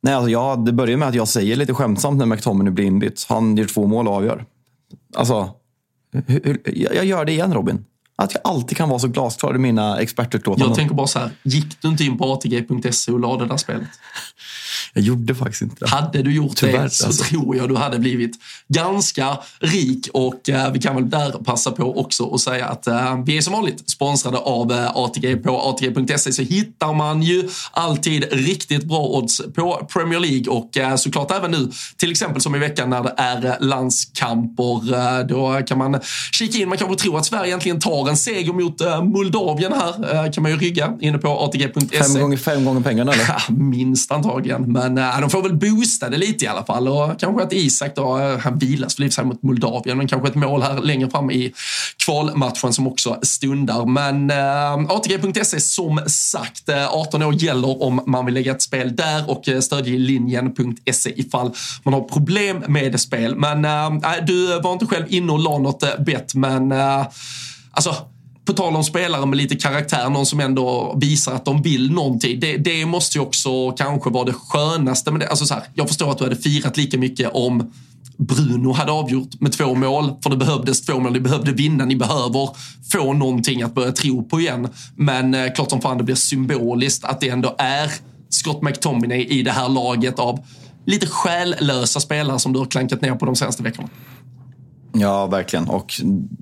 Nej, 0.00 0.14
alltså 0.14 0.30
jag, 0.30 0.64
det 0.64 0.72
börjar 0.72 0.96
med 0.96 1.08
att 1.08 1.14
jag 1.14 1.28
säger 1.28 1.56
lite 1.56 1.74
skämtsamt 1.74 2.18
när 2.18 2.26
McTominay 2.26 2.72
blir 2.72 2.84
inbytt. 2.84 3.26
Han 3.28 3.56
gör 3.56 3.64
två 3.66 3.86
mål 3.86 4.08
och 4.08 4.14
avgör. 4.14 4.44
Alltså, 5.14 5.50
hur, 6.12 6.40
hur, 6.44 6.60
jag 6.64 6.94
jag 6.94 7.04
gör 7.04 7.24
det 7.24 7.32
igen 7.32 7.54
Robin. 7.54 7.84
Att 8.22 8.34
jag 8.34 8.40
alltid 8.44 8.76
kan 8.76 8.88
vara 8.88 8.98
så 8.98 9.08
glasklar 9.08 9.54
i 9.54 9.58
mina 9.58 10.00
expertutlåtanden. 10.00 10.68
Jag 10.68 10.76
tänker 10.76 10.94
bara 10.94 11.06
så 11.06 11.18
här, 11.18 11.30
gick 11.42 11.82
du 11.82 11.88
inte 11.88 12.04
in 12.04 12.18
på 12.18 12.32
ATG.se 12.32 13.12
och 13.12 13.20
lade 13.20 13.44
det 13.44 13.48
där 13.48 13.56
spelet? 13.56 13.88
Jag 14.92 15.04
gjorde 15.04 15.34
faktiskt 15.34 15.62
inte 15.62 15.76
det. 15.84 15.90
Hade 15.90 16.22
du 16.22 16.34
gjort 16.34 16.56
Tyvärr, 16.56 16.82
det 16.82 16.90
så 16.90 17.06
alltså. 17.06 17.24
tror 17.24 17.56
jag 17.56 17.68
du 17.68 17.76
hade 17.76 17.98
blivit 17.98 18.36
ganska 18.68 19.38
rik 19.58 20.08
och 20.12 20.48
eh, 20.48 20.72
vi 20.72 20.80
kan 20.80 20.94
väl 20.94 21.10
där 21.10 21.30
passa 21.30 21.70
på 21.70 22.00
också 22.00 22.34
att 22.34 22.40
säga 22.40 22.66
att 22.66 22.86
eh, 22.86 23.22
vi 23.26 23.36
är 23.36 23.40
som 23.40 23.52
vanligt 23.52 23.90
sponsrade 23.90 24.38
av 24.38 24.72
eh, 24.72 24.96
ATG. 24.96 25.36
På 25.36 25.60
ATG.se 25.60 26.32
så 26.32 26.42
hittar 26.42 26.94
man 26.94 27.22
ju 27.22 27.48
alltid 27.70 28.32
riktigt 28.32 28.84
bra 28.84 29.06
odds 29.06 29.42
på 29.54 29.88
Premier 29.92 30.20
League 30.20 30.52
och 30.52 30.76
eh, 30.76 30.96
såklart 30.96 31.30
även 31.30 31.50
nu, 31.50 31.70
till 31.96 32.10
exempel 32.10 32.42
som 32.42 32.54
i 32.54 32.58
veckan 32.58 32.90
när 32.90 33.02
det 33.02 33.14
är 33.16 33.60
landskamper. 33.60 34.94
Eh, 34.94 35.26
då 35.26 35.62
kan 35.66 35.78
man 35.78 36.00
kika 36.32 36.58
in, 36.58 36.68
man 36.68 36.78
kanske 36.78 36.96
tror 36.96 37.18
att 37.18 37.26
Sverige 37.26 37.48
egentligen 37.48 37.80
tar 37.80 38.07
en 38.08 38.16
seger 38.16 38.52
mot 38.52 38.80
eh, 38.80 39.04
Moldavien 39.04 39.72
här. 39.72 40.24
Eh, 40.24 40.32
kan 40.32 40.42
man 40.42 40.52
ju 40.52 40.58
rygga 40.58 40.92
inne 41.00 41.18
på 41.18 41.28
ATG.se. 41.28 41.98
Fem 41.98 42.20
gånger, 42.20 42.36
fem 42.36 42.64
gånger 42.64 42.80
pengarna 42.80 43.12
eller? 43.12 43.24
Ja, 43.28 43.54
minst 43.54 44.12
antagligen. 44.12 44.72
Men 44.72 44.98
äh, 44.98 45.20
de 45.20 45.30
får 45.30 45.42
väl 45.42 45.54
boosta 45.54 46.08
det 46.08 46.16
lite 46.16 46.44
i 46.44 46.48
alla 46.48 46.64
fall. 46.64 46.88
Och 46.88 47.20
kanske 47.20 47.42
att 47.42 47.52
Isak 47.52 47.96
då, 47.96 48.38
han 48.40 48.58
vilas 48.58 48.96
för 48.96 49.08
sig 49.08 49.24
mot 49.24 49.42
Moldavien, 49.42 49.98
men 49.98 50.08
kanske 50.08 50.28
ett 50.28 50.34
mål 50.34 50.62
här 50.62 50.80
längre 50.80 51.10
fram 51.10 51.30
i 51.30 51.52
kvalmatchen 52.04 52.72
som 52.72 52.86
också 52.86 53.18
stundar. 53.22 53.86
Men 53.86 54.30
ATG.se 54.90 55.60
som 55.60 56.00
sagt, 56.06 56.68
äh, 56.68 56.94
18 56.94 57.22
år 57.22 57.34
gäller 57.34 57.82
om 57.82 58.00
man 58.06 58.24
vill 58.24 58.34
lägga 58.34 58.52
ett 58.52 58.62
spel 58.62 58.96
där 58.96 59.30
och 59.30 59.48
stödjelinjen.se 59.60 61.20
ifall 61.20 61.50
man 61.82 61.94
har 61.94 62.00
problem 62.00 62.64
med 62.68 63.00
spel. 63.00 63.36
Men 63.36 63.64
äh, 63.64 64.24
du 64.26 64.60
var 64.60 64.72
inte 64.72 64.86
själv 64.86 65.04
inne 65.08 65.32
och 65.32 65.38
la 65.38 65.58
något 65.58 65.98
bett, 65.98 66.34
men 66.34 66.72
äh, 66.72 67.06
alltså 67.78 67.94
på 68.44 68.52
tal 68.52 68.76
om 68.76 68.84
spelare 68.84 69.26
med 69.26 69.36
lite 69.36 69.56
karaktär, 69.56 70.10
någon 70.10 70.26
som 70.26 70.40
ändå 70.40 70.96
visar 71.00 71.34
att 71.34 71.44
de 71.44 71.62
vill 71.62 71.90
någonting. 71.92 72.40
Det, 72.40 72.56
det 72.56 72.86
måste 72.86 73.18
ju 73.18 73.22
också 73.22 73.70
kanske 73.70 74.10
vara 74.10 74.24
det 74.24 74.32
skönaste 74.32 75.10
med 75.10 75.20
det. 75.20 75.28
Alltså 75.28 75.46
så 75.46 75.54
här, 75.54 75.62
jag 75.74 75.88
förstår 75.88 76.10
att 76.10 76.18
du 76.18 76.24
hade 76.24 76.36
firat 76.36 76.76
lika 76.76 76.98
mycket 76.98 77.30
om 77.34 77.72
Bruno 78.16 78.72
hade 78.72 78.92
avgjort 78.92 79.40
med 79.40 79.52
två 79.52 79.74
mål, 79.74 80.12
för 80.22 80.30
det 80.30 80.36
behövdes 80.36 80.80
två 80.80 81.00
mål. 81.00 81.12
Ni 81.12 81.20
behövde 81.20 81.52
vinna, 81.52 81.84
ni 81.84 81.96
behöver 81.96 82.48
få 82.92 83.12
någonting 83.12 83.62
att 83.62 83.74
börja 83.74 83.92
tro 83.92 84.24
på 84.24 84.40
igen. 84.40 84.68
Men 84.96 85.34
eh, 85.34 85.52
klart 85.52 85.70
som 85.70 85.80
fan 85.80 85.98
det 85.98 86.04
blir 86.04 86.14
symboliskt 86.14 87.04
att 87.04 87.20
det 87.20 87.28
ändå 87.28 87.54
är 87.58 87.92
Scott 88.30 88.62
McTominay 88.62 89.24
i 89.24 89.42
det 89.42 89.52
här 89.52 89.68
laget 89.68 90.18
av 90.18 90.44
lite 90.86 91.06
själlösa 91.06 92.00
spelare 92.00 92.38
som 92.38 92.52
du 92.52 92.58
har 92.58 92.66
klankat 92.66 93.00
ner 93.00 93.14
på 93.14 93.26
de 93.26 93.36
senaste 93.36 93.62
veckorna. 93.62 93.88
Ja, 95.00 95.26
verkligen. 95.26 95.68
Och 95.68 95.92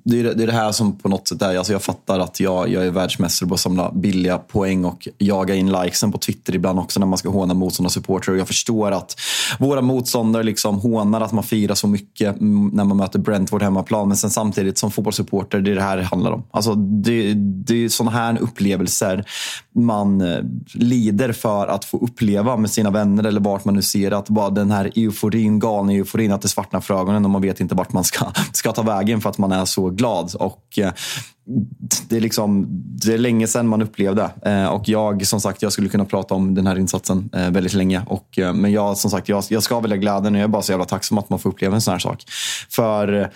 det 0.05 0.21
är 0.21 0.35
det, 0.35 0.43
är 0.43 0.47
det 0.47 0.53
här 0.53 0.73
som 0.73 0.99
på 0.99 1.09
något 1.09 1.29
sätt 1.29 1.43
är... 1.43 1.59
Alltså 1.59 1.73
jag 1.73 1.83
fattar 1.83 2.21
att 2.21 2.41
jag, 2.41 2.69
jag 2.69 2.87
är 2.87 2.91
världsmästare 2.91 3.49
på 3.49 3.55
att 3.55 3.61
samla 3.61 3.93
billiga 3.93 4.39
poäng 4.39 4.85
och 4.85 5.09
jaga 5.19 5.55
in 5.55 5.73
likesen 5.73 6.13
på 6.13 6.19
Twitter 6.19 6.55
ibland 6.55 6.79
också 6.79 7.01
när 7.01 7.07
man 7.07 7.19
ska 7.19 7.29
håna 7.29 7.55
motståndarsupportrar. 7.55 8.35
Och 8.35 8.41
jag 8.41 8.47
förstår 8.47 8.93
att 8.93 9.17
våra 9.59 9.81
motståndare 9.83 10.43
liksom 10.43 10.81
hånar 10.81 11.21
att 11.21 11.33
man 11.33 11.45
firar 11.45 11.75
så 11.75 11.89
mycket 11.89 12.37
när 12.41 12.85
man 12.85 12.97
möter 12.97 13.19
Brentford 13.19 13.63
hemmaplan. 13.63 14.09
Men 14.09 14.17
sen 14.17 14.31
samtidigt 14.31 14.79
som 14.79 14.91
fotbollssupporter, 14.91 15.61
det 15.61 15.71
är 15.71 15.75
det 15.75 15.83
här 15.83 15.97
det 15.97 16.05
handlar 16.05 16.31
om. 16.33 16.43
Alltså 16.51 16.75
det, 16.75 17.35
det 17.35 17.85
är 17.85 17.89
sådana 17.89 18.17
här 18.17 18.39
upplevelser 18.41 19.25
man 19.77 20.21
eh, 20.21 20.39
lider 20.75 21.33
för 21.33 21.67
att 21.67 21.85
få 21.85 21.99
uppleva 21.99 22.57
med 22.57 22.71
sina 22.71 22.91
vänner 22.91 23.25
eller 23.25 23.41
vart 23.41 23.65
man 23.65 23.75
nu 23.75 23.83
ser 23.83 24.11
att 24.11 24.29
bara 24.29 24.51
den 24.51 24.71
här 24.71 24.93
euforin, 24.97 25.59
galna 25.59 25.93
euforin, 25.93 26.33
att 26.33 26.43
det 26.43 26.49
svartnar 26.49 26.81
för 26.81 26.95
ögonen 27.01 27.25
och 27.25 27.31
man 27.31 27.43
vet 27.43 27.61
inte 27.61 27.75
vart 27.75 27.93
man 27.93 28.05
ska, 28.05 28.27
ska 28.53 28.73
ta 28.73 28.83
vägen 28.83 29.21
för 29.21 29.31
att 29.31 29.39
man 29.39 29.53
är 29.53 29.65
så 29.65 29.91
glad. 29.91 30.35
Och 30.35 30.79
eh, 30.79 30.93
det 32.09 32.17
är, 32.17 32.21
liksom, 32.21 32.67
det 33.05 33.15
är 33.15 33.19
länge 33.19 33.47
sedan 33.47 33.69
man 33.69 33.83
upplevde. 33.83 34.31
Eh, 34.43 34.67
och 34.67 34.89
jag, 34.89 35.27
som 35.27 35.41
sagt, 35.41 35.63
jag 35.63 35.73
skulle 35.73 35.89
kunna 35.89 36.05
prata 36.05 36.35
om 36.35 36.55
den 36.55 36.67
här 36.67 36.79
insatsen 36.79 37.31
eh, 37.33 37.51
väldigt 37.51 37.75
länge. 37.75 38.03
Och, 38.07 38.39
men 38.55 38.73
jag, 38.73 38.97
som 38.97 39.11
sagt, 39.11 39.29
jag, 39.29 39.45
jag 39.49 39.63
ska 39.63 39.81
välja 39.81 39.97
glädjen 39.97 40.35
och 40.35 40.41
jag 40.41 40.45
är 40.45 40.49
bara 40.49 40.63
så 40.63 40.73
jävla 40.73 40.85
tacksam 40.85 41.19
att 41.19 41.31
man 41.31 41.39
får 41.39 41.51
uppleva 41.51 41.75
en 41.75 41.81
sån 41.81 41.93
här 41.93 41.99
sak. 41.99 42.25
För 42.71 43.31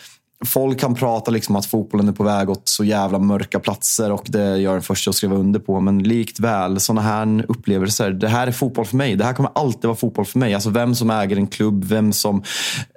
folk 0.47 0.81
kan 0.81 0.95
prata 0.95 1.31
liksom 1.31 1.57
att 1.57 1.67
fotbollen 1.67 2.09
är 2.09 2.13
på 2.13 2.25
väg 2.25 2.51
åt 2.51 2.69
så 2.69 2.85
jävla 2.85 3.19
mörka 3.19 3.61
platser 3.61 4.13
och 4.13 4.25
det 4.27 4.57
gör 4.57 4.73
den 4.73 4.83
första 4.83 5.11
att 5.11 5.17
skriva 5.17 5.37
under 5.37 5.61
på. 5.61 5.81
Men 5.81 6.03
likt 6.03 6.41
väl, 6.41 6.81
sådana 6.81 7.01
här 7.01 7.45
upplevelser. 7.49 8.11
Det 8.11 8.29
här 8.29 8.47
är 8.47 8.53
fotboll 8.53 8.85
för 8.85 8.97
mig. 8.97 9.17
Det 9.17 9.25
här 9.25 9.33
kommer 9.33 9.51
alltid 9.55 9.85
vara 9.85 9.97
fotboll 9.97 10.25
för 10.25 10.39
mig. 10.39 10.55
Alltså 10.55 10.71
vem 10.71 10.95
som 10.95 11.11
äger 11.11 11.37
en 11.37 11.47
klubb, 11.47 11.85
vem 11.85 12.13
som 12.13 12.43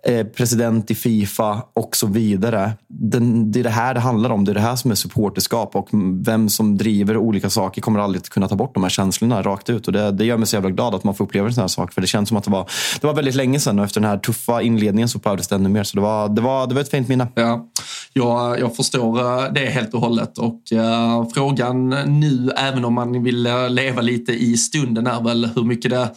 är 0.04 0.24
president 0.24 0.92
i 0.92 0.96
Fifa 0.96 1.62
och 1.74 1.96
så 1.96 2.08
vidare. 2.08 2.72
det 2.88 3.60
är 3.60 3.64
det 3.64 3.70
här 3.70 3.94
det 3.94 4.00
handlar 4.00 4.30
om. 4.30 4.46
Det 4.46 4.52
är 4.52 4.54
det 4.54 4.62
här 4.62 4.76
som 4.76 4.92
är 4.92 4.96
supporterskap 4.96 5.76
och 5.76 5.90
vem 6.26 6.50
som 6.50 6.78
driver 6.78 7.18
olika 7.18 7.50
saker 7.50 7.82
kommer 7.82 8.00
aldrig 8.00 8.26
kunna 8.26 8.48
ta 8.48 8.56
bort 8.56 8.74
de 8.74 8.84
här 8.84 8.90
känslorna 8.90 9.42
rakt 9.42 9.70
ut. 9.70 9.88
Och 9.88 9.94
det, 9.94 10.12
det 10.12 10.26
gör 10.26 10.38
mig 10.38 10.48
så 10.48 10.56
jävla 10.56 10.70
glad 10.70 10.96
att 10.96 11.04
man 11.04 11.16
får 11.16 11.26
uppleva 11.26 11.48
en 11.48 11.54
sån 11.54 11.62
här 11.62 11.68
sak. 11.68 11.94
För 11.94 12.02
det 12.02 12.08
känns 12.08 12.30
som 12.30 12.38
att 12.38 12.44
det 12.44 12.52
var, 12.52 12.70
det 13.02 13.08
var 13.08 13.14
väldigt 13.14 13.36
länge 13.36 13.60
sedan 13.60 13.80
och 13.80 13.86
efter 13.86 14.02
den 14.02 14.10
här 14.10 14.18
tuffa 14.18 14.62
inledningen 14.62 15.10
så 15.10 15.20
behövdes 15.20 15.48
det 15.48 15.56
ännu 15.56 15.70
mer. 15.70 15.84
Så 15.84 15.98
det 15.98 16.02
var, 16.02 16.30
det 16.30 16.42
var, 16.42 16.68
det 16.68 16.74
var 16.74 16.82
ett 16.82 16.92
fint 16.92 17.08
minne. 17.08 17.28
Ja, 17.36 17.70
jag, 18.14 18.60
jag 18.60 18.76
förstår 18.76 19.20
eh, 19.20 19.54
det 19.54 19.70
helt 19.70 19.94
och 19.94 20.02
hållet. 20.02 20.38
Och 20.38 20.62
uh, 20.74 21.30
frågan 21.34 21.90
nu, 21.90 22.52
även 22.58 22.86
om 22.86 22.94
man 22.94 23.24
vill 23.24 23.46
eh, 23.46 23.70
leva 23.70 24.02
lite 24.02 24.32
i 24.32 24.58
stunden, 24.58 25.08
är 25.08 25.24
väl 25.24 25.50
hur 25.56 25.64
mycket 25.64 25.92
det 25.92 26.10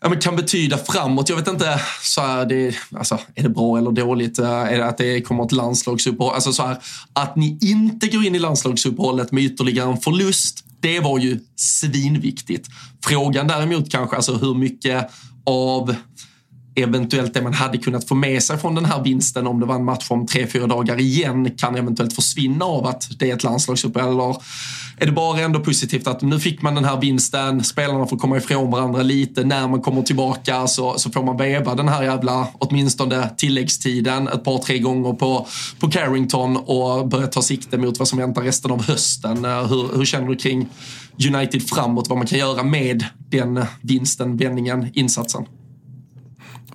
ja, 0.00 0.08
men 0.08 0.20
kan 0.20 0.36
betyda 0.36 0.78
framåt. 0.78 1.28
Jag 1.28 1.36
vet 1.36 1.48
inte, 1.48 1.80
så 2.02 2.20
här, 2.20 2.46
det, 2.46 2.74
alltså, 2.96 3.18
är 3.34 3.42
det 3.42 3.48
bra 3.48 3.78
eller 3.78 3.90
dåligt? 3.90 4.38
Är 4.38 4.78
det 4.78 4.86
att 4.86 4.98
det 4.98 5.20
kommer 5.20 5.44
ett 5.44 5.52
landslagsuppehåll? 5.52 6.34
Alltså, 6.34 6.52
så 6.52 6.62
här, 6.62 6.78
att 7.12 7.36
ni 7.36 7.58
inte 7.60 8.08
går 8.08 8.26
in 8.26 8.34
i 8.34 8.38
landslagsuppehållet 8.38 9.32
med 9.32 9.44
ytterligare 9.44 9.90
en 9.90 9.96
förlust, 9.96 10.64
det 10.80 11.00
var 11.00 11.18
ju 11.18 11.40
svinviktigt. 11.56 12.68
Frågan 13.04 13.46
däremot 13.46 13.90
kanske, 13.90 14.16
alltså 14.16 14.34
hur 14.34 14.54
mycket 14.54 15.10
av 15.44 15.94
eventuellt 16.76 17.34
det 17.34 17.42
man 17.42 17.54
hade 17.54 17.78
kunnat 17.78 18.08
få 18.08 18.14
med 18.14 18.42
sig 18.42 18.58
från 18.58 18.74
den 18.74 18.84
här 18.84 19.02
vinsten 19.02 19.46
om 19.46 19.60
det 19.60 19.66
var 19.66 19.74
en 19.74 19.84
match 19.84 20.06
om 20.10 20.26
tre, 20.26 20.46
fyra 20.46 20.66
dagar 20.66 21.00
igen 21.00 21.50
kan 21.50 21.76
eventuellt 21.76 22.12
försvinna 22.12 22.64
av 22.64 22.86
att 22.86 23.08
det 23.18 23.30
är 23.30 23.34
ett 23.34 23.44
landslagsuppehåll? 23.44 24.12
Eller 24.12 24.36
är 24.98 25.06
det 25.06 25.12
bara 25.12 25.40
ändå 25.40 25.60
positivt 25.60 26.06
att 26.06 26.22
nu 26.22 26.40
fick 26.40 26.62
man 26.62 26.74
den 26.74 26.84
här 26.84 27.00
vinsten, 27.00 27.64
spelarna 27.64 28.06
får 28.06 28.16
komma 28.16 28.36
ifrån 28.36 28.70
varandra 28.70 29.02
lite, 29.02 29.44
när 29.44 29.68
man 29.68 29.82
kommer 29.82 30.02
tillbaka 30.02 30.66
så, 30.66 30.98
så 30.98 31.10
får 31.10 31.22
man 31.22 31.36
veva 31.36 31.74
den 31.74 31.88
här 31.88 32.02
jävla, 32.02 32.48
åtminstone 32.58 33.30
tilläggstiden 33.36 34.28
ett 34.28 34.44
par, 34.44 34.58
tre 34.58 34.78
gånger 34.78 35.12
på, 35.12 35.46
på 35.78 35.90
Carrington 35.90 36.56
och 36.56 37.08
börja 37.08 37.26
ta 37.26 37.42
sikte 37.42 37.78
mot 37.78 37.98
vad 37.98 38.08
som 38.08 38.18
väntar 38.18 38.42
resten 38.42 38.70
av 38.70 38.82
hösten. 38.82 39.44
Eh, 39.44 39.66
hur, 39.66 39.96
hur 39.96 40.04
känner 40.04 40.28
du 40.28 40.36
kring 40.36 40.68
United 41.34 41.68
framåt, 41.68 42.08
vad 42.08 42.18
man 42.18 42.26
kan 42.26 42.38
göra 42.38 42.62
med 42.62 43.04
den 43.30 43.64
vinsten, 43.82 44.36
vändningen, 44.36 44.90
insatsen? 44.94 45.44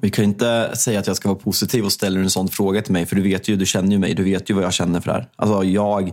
Vi 0.02 0.10
kan 0.10 0.26
inte 0.26 0.72
säga 0.76 1.00
att 1.00 1.08
jag 1.08 1.16
ska 1.16 1.30
vara 1.30 1.40
positiv 1.40 1.86
och 1.86 1.92
ställa 1.92 2.20
en 2.20 2.30
sån 2.30 2.48
fråga 2.48 2.82
till 2.82 2.94
mig, 2.94 3.06
för 3.06 3.16
du 3.16 3.22
vet 3.22 3.48
ju, 3.48 3.56
du 3.56 3.66
känner 3.66 3.92
ju 3.92 3.98
mig, 3.98 4.14
du 4.14 4.24
vet 4.24 4.50
ju 4.50 4.54
vad 4.54 4.64
jag 4.64 4.74
känner 4.74 5.02
för 5.02 5.08
det 5.12 5.14
här. 5.14 5.30
Alltså 5.36 5.64
jag, 5.64 6.12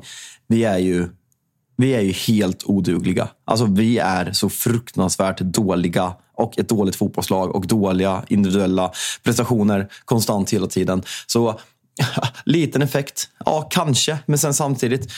vi 0.48 0.64
är 0.64 0.78
ju, 0.78 1.08
vi 1.76 1.94
är 1.94 2.00
ju 2.00 2.12
helt 2.12 2.64
odugliga. 2.64 3.28
Alltså 3.44 3.64
vi 3.64 3.98
är 3.98 4.32
så 4.32 4.48
fruktansvärt 4.48 5.40
dåliga 5.40 6.12
och 6.34 6.58
ett 6.58 6.68
dåligt 6.68 6.96
fotbollslag 6.96 7.54
och 7.54 7.66
dåliga 7.66 8.24
individuella 8.28 8.92
prestationer 9.24 9.88
konstant 10.04 10.50
hela 10.50 10.66
tiden. 10.66 11.02
Så 11.26 11.60
liten 12.44 12.82
effekt, 12.82 13.28
ja 13.44 13.68
kanske, 13.70 14.18
men 14.26 14.38
sen 14.38 14.54
samtidigt 14.54 15.12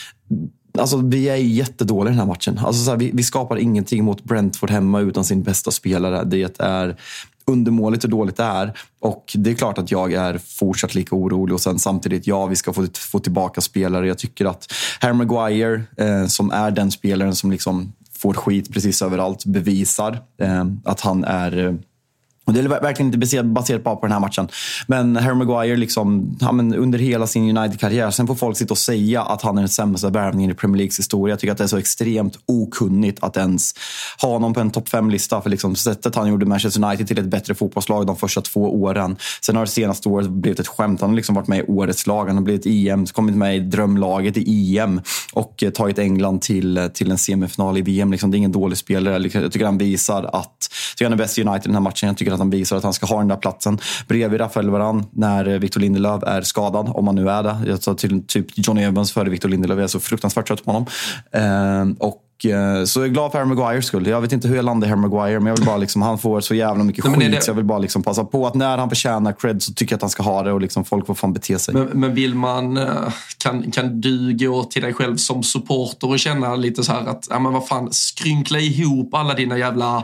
Alltså, 0.77 0.97
vi 0.97 1.29
är 1.29 1.35
jättedåliga 1.35 2.11
i 2.11 2.13
den 2.13 2.19
här 2.19 2.27
matchen. 2.27 2.57
Alltså, 2.57 2.83
så 2.83 2.91
här, 2.91 2.97
vi, 2.97 3.11
vi, 3.13 3.23
skapar 3.23 3.57
ingenting 3.57 4.03
mot 4.03 4.23
Brentford 4.23 4.69
hemma 4.69 4.99
utan 4.99 5.25
sin 5.25 5.43
bästa 5.43 5.71
spelare. 5.71 6.23
Det 6.23 6.59
är 6.59 6.97
undermåligt 7.45 8.03
hur 8.03 8.09
dåligt 8.09 8.37
det 8.37 8.43
är. 8.43 8.77
Och 8.99 9.31
det 9.35 9.51
är 9.51 9.55
klart 9.55 9.77
att 9.77 9.91
jag 9.91 10.13
är 10.13 10.37
fortsatt 10.37 10.95
lika 10.95 11.15
orolig. 11.15 11.53
Och 11.53 11.61
sen 11.61 11.79
samtidigt, 11.79 12.27
ja, 12.27 12.45
vi 12.45 12.55
ska 12.55 12.73
få, 12.73 12.87
få 12.93 13.19
tillbaka 13.19 13.61
spelare. 13.61 14.07
Jag 14.07 14.17
tycker 14.17 14.45
att 14.45 14.73
Harry 14.99 15.13
Maguire, 15.13 15.81
eh, 15.97 16.25
som 16.25 16.51
är 16.51 16.71
den 16.71 16.91
spelaren 16.91 17.35
som 17.35 17.51
liksom 17.51 17.93
får 18.17 18.33
skit 18.33 18.73
precis 18.73 19.01
överallt, 19.01 19.45
bevisar 19.45 20.19
eh, 20.41 20.65
att 20.83 21.01
han 21.01 21.23
är 21.23 21.67
eh, 21.67 21.73
och 22.51 22.63
det 22.63 22.75
är 22.75 22.81
verkligen 22.81 23.13
inte 23.13 23.43
baserat 23.43 23.83
bara 23.83 23.95
på 23.95 24.05
den 24.05 24.11
här 24.11 24.19
matchen. 24.19 24.47
Men 24.87 25.15
Harry 25.15 25.35
Maguire 25.35 25.77
liksom, 25.77 26.37
ja, 26.39 26.51
men 26.51 26.75
under 26.75 26.99
hela 26.99 27.27
sin 27.27 27.57
United-karriär. 27.57 28.11
Sen 28.11 28.27
får 28.27 28.35
folk 28.35 28.57
sitta 28.57 28.73
och 28.73 28.77
säga 28.77 29.21
att 29.21 29.41
han 29.41 29.57
är 29.57 29.61
den 29.61 29.69
sämsta 29.69 30.09
värvningen 30.09 30.51
i 30.51 30.53
Premier 30.53 30.77
Leagues 30.77 30.99
historia. 30.99 31.33
Jag 31.33 31.39
tycker 31.39 31.51
att 31.51 31.57
det 31.57 31.63
är 31.63 31.67
så 31.67 31.77
extremt 31.77 32.37
okunnigt 32.45 33.23
att 33.23 33.37
ens 33.37 33.73
ha 34.21 34.29
honom 34.29 34.53
på 34.53 34.59
en 34.59 34.71
topp 34.71 34.89
fem-lista. 34.89 35.41
För 35.41 35.49
liksom 35.49 35.75
sättet 35.75 36.15
han 36.15 36.27
gjorde 36.27 36.45
Manchester 36.45 36.85
United 36.85 37.07
till 37.07 37.19
ett 37.19 37.25
bättre 37.25 37.55
fotbollslag 37.55 38.07
de 38.07 38.15
första 38.15 38.41
två 38.41 38.81
åren. 38.81 39.15
Sen 39.41 39.55
har 39.55 39.65
det 39.65 39.71
senaste 39.71 40.09
året 40.09 40.29
blivit 40.29 40.59
ett 40.59 40.67
skämt. 40.67 41.01
Han 41.01 41.09
har 41.09 41.15
liksom 41.15 41.35
varit 41.35 41.47
med 41.47 41.59
i 41.59 41.63
årets 41.67 42.07
lag. 42.07 42.25
Han 42.25 42.35
har 42.35 42.43
blivit 42.43 42.65
EM, 42.65 43.05
kommit 43.05 43.35
med 43.35 43.55
i 43.55 43.59
drömlaget 43.59 44.37
i 44.37 44.77
EM 44.77 45.01
och 45.33 45.63
eh, 45.63 45.69
tagit 45.69 45.99
England 45.99 46.41
till, 46.41 46.77
eh, 46.77 46.87
till 46.87 47.11
en 47.11 47.17
semifinal 47.17 47.77
i 47.77 47.81
VM. 47.81 48.11
Liksom, 48.11 48.31
det 48.31 48.35
är 48.35 48.37
ingen 48.37 48.51
dålig 48.51 48.77
spelare. 48.77 49.29
Jag 49.33 49.51
tycker 49.51 49.65
han 49.65 49.77
visar 49.77 50.23
att 50.23 50.69
jag 50.91 50.97
tycker 50.97 51.05
han 51.05 51.13
är 51.13 51.17
bäst 51.17 51.37
i 51.37 51.43
United 51.43 51.65
i 51.65 51.67
den 51.67 51.73
här 51.73 51.81
matchen. 51.81 52.07
Jag 52.07 52.17
tycker 52.17 52.31
att 52.31 52.39
han 52.41 52.49
visar 52.49 52.77
att 52.77 52.83
han 52.83 52.93
ska 52.93 53.05
ha 53.05 53.17
den 53.17 53.27
där 53.27 53.35
platsen 53.35 53.79
bredvid 54.07 54.39
Rafael 54.39 54.69
Varan 54.69 55.05
när 55.11 55.59
Victor 55.59 55.81
Lindelöf 55.81 56.23
är 56.23 56.41
skadad, 56.41 56.91
om 56.93 57.07
han 57.07 57.15
nu 57.15 57.29
är 57.29 57.43
det. 57.43 57.57
Jag 57.67 57.83
sa 57.83 57.93
till 57.93 58.23
typ 58.27 58.45
Johnny 58.55 58.83
Evans 58.83 59.11
före 59.11 59.29
Victor 59.29 59.49
Lindelöf. 59.49 59.77
Jag 59.77 59.83
är 59.83 59.87
så 59.87 59.99
fruktansvärt 59.99 60.47
trött 60.47 60.65
på 60.65 60.71
honom. 60.71 60.85
Eh, 61.31 62.07
och 62.07 62.45
eh, 62.45 62.85
så 62.85 62.99
jag 62.99 63.05
är 63.05 63.09
glad 63.09 63.31
för 63.31 63.39
Harry 63.39 63.49
Maguires 63.49 63.85
skull. 63.85 64.07
Jag 64.07 64.21
vet 64.21 64.31
inte 64.31 64.47
hur 64.47 64.55
jag 64.55 64.65
landar 64.65 64.87
i 64.87 64.89
Harry 64.89 65.01
Maguire, 65.01 65.39
men 65.39 65.47
jag 65.47 65.57
vill 65.57 65.65
bara 65.65 65.77
liksom, 65.77 66.01
han 66.01 66.17
får 66.17 66.41
så 66.41 66.55
jävla 66.55 66.83
mycket 66.83 67.05
Nej, 67.05 67.15
skit. 67.15 67.31
Det... 67.31 67.41
Så 67.41 67.49
jag 67.49 67.55
vill 67.55 67.65
bara 67.65 67.79
liksom 67.79 68.03
passa 68.03 68.23
på 68.23 68.47
att 68.47 68.55
när 68.55 68.77
han 68.77 68.89
förtjänar 68.89 69.33
cred 69.33 69.63
så 69.63 69.73
tycker 69.73 69.93
jag 69.93 69.97
att 69.97 70.01
han 70.01 70.09
ska 70.09 70.23
ha 70.23 70.43
det 70.43 70.51
och 70.51 70.61
liksom 70.61 70.85
folk 70.85 71.07
får 71.07 71.13
fan 71.13 71.33
bete 71.33 71.59
sig. 71.59 71.73
Men, 71.73 71.87
men 71.87 72.13
vill 72.13 72.35
man, 72.35 72.77
eh, 72.77 73.13
kan, 73.37 73.71
kan 73.71 74.01
du 74.01 74.37
gå 74.37 74.63
till 74.63 74.81
dig 74.81 74.93
själv 74.93 75.17
som 75.17 75.43
supporter 75.43 76.09
och 76.09 76.19
känna 76.19 76.55
lite 76.55 76.83
så 76.83 76.91
här 76.91 77.05
att, 77.05 77.27
ja 77.29 77.39
men 77.39 77.53
vad 77.53 77.67
fan, 77.67 77.87
skrynkla 77.91 78.59
ihop 78.59 79.13
alla 79.13 79.33
dina 79.33 79.57
jävla 79.57 80.03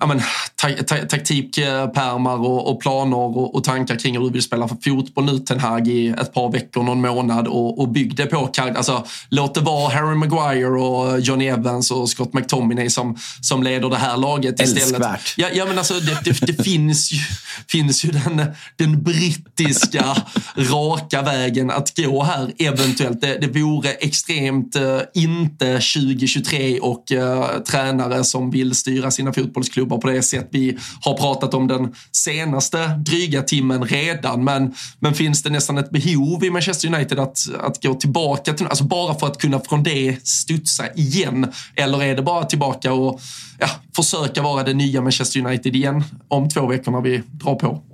ja, 0.00 0.06
men, 0.06 0.22
ta, 0.54 0.68
ta, 0.68 0.96
taktikpärmar 0.96 2.36
och, 2.36 2.70
och 2.70 2.80
planer 2.80 3.16
och, 3.16 3.54
och, 3.54 3.64
tankar 3.64 3.96
kring 3.96 4.18
hur 4.18 4.24
du 4.24 4.30
vill 4.30 4.42
spela 4.42 4.68
för 4.68 4.76
fotboll 4.84 5.24
nu 5.24 5.38
Ten 5.38 5.60
Hag 5.60 5.88
i 5.88 6.08
ett 6.08 6.34
par 6.34 6.52
veckor, 6.52 6.82
någon 6.82 7.00
månad 7.00 7.48
och, 7.48 7.80
och 7.80 7.88
bygg 7.88 8.16
det 8.16 8.26
på 8.26 8.50
alltså, 8.56 9.06
Låt 9.28 9.54
det 9.54 9.60
vara 9.60 9.94
Harry 9.94 10.14
Maguire 10.14 10.80
och 10.80 11.20
Johnny 11.20 11.46
Evans 11.46 11.90
och 11.90 12.08
Scott 12.08 12.32
McTominay 12.32 12.90
som, 12.90 13.16
som 13.40 13.62
leder 13.62 13.88
det 13.88 13.96
här 13.96 14.16
laget 14.16 14.60
istället. 14.60 14.82
Älskvärt. 14.82 15.34
Ja, 15.36 15.48
ja, 15.52 15.66
men 15.66 15.78
alltså, 15.78 15.94
det, 15.94 16.18
det, 16.24 16.46
det 16.46 16.64
finns 16.64 17.12
ju, 17.12 17.20
finns 17.68 18.04
ju 18.04 18.10
den, 18.10 18.42
den 18.76 19.02
brittiska 19.02 20.16
raka 20.56 21.22
vägen 21.22 21.70
att 21.70 21.96
gå 21.96 22.22
här 22.22 22.52
eventuellt. 22.58 23.20
Det, 23.20 23.38
det 23.38 23.60
vore 23.60 23.90
extremt 23.90 24.76
uh, 24.76 25.00
inte 25.14 25.72
2023 25.72 26.80
och 26.80 27.12
uh, 27.12 27.46
tränare 27.58 28.24
som 28.24 28.50
vill 28.50 28.74
styra 28.74 29.10
sina 29.10 29.32
fotbollsklubbar 29.32 29.87
klubbar 29.88 29.98
på 29.98 30.08
det 30.08 30.22
sätt 30.22 30.48
vi 30.50 30.78
har 31.00 31.14
pratat 31.14 31.54
om 31.54 31.68
den 31.68 31.94
senaste 32.12 32.86
dryga 32.86 33.42
timmen 33.42 33.84
redan. 33.84 34.44
Men, 34.44 34.74
men 35.00 35.14
finns 35.14 35.42
det 35.42 35.50
nästan 35.50 35.78
ett 35.78 35.90
behov 35.90 36.44
i 36.44 36.50
Manchester 36.50 36.94
United 36.94 37.18
att, 37.18 37.48
att 37.60 37.82
gå 37.82 37.94
tillbaka 37.94 38.52
till, 38.52 38.66
alltså 38.66 38.84
bara 38.84 39.14
för 39.14 39.26
att 39.26 39.38
kunna 39.38 39.60
från 39.60 39.82
det 39.82 40.26
studsa 40.26 40.92
igen? 40.94 41.52
Eller 41.76 42.02
är 42.02 42.16
det 42.16 42.22
bara 42.22 42.44
tillbaka 42.44 42.92
och 42.92 43.20
ja, 43.58 43.68
försöka 43.96 44.42
vara 44.42 44.62
det 44.62 44.74
nya 44.74 45.00
Manchester 45.00 45.40
United 45.40 45.76
igen 45.76 46.04
om 46.28 46.48
två 46.48 46.66
veckor 46.66 46.92
när 46.92 47.00
vi 47.00 47.22
drar 47.32 47.54
på? 47.54 47.87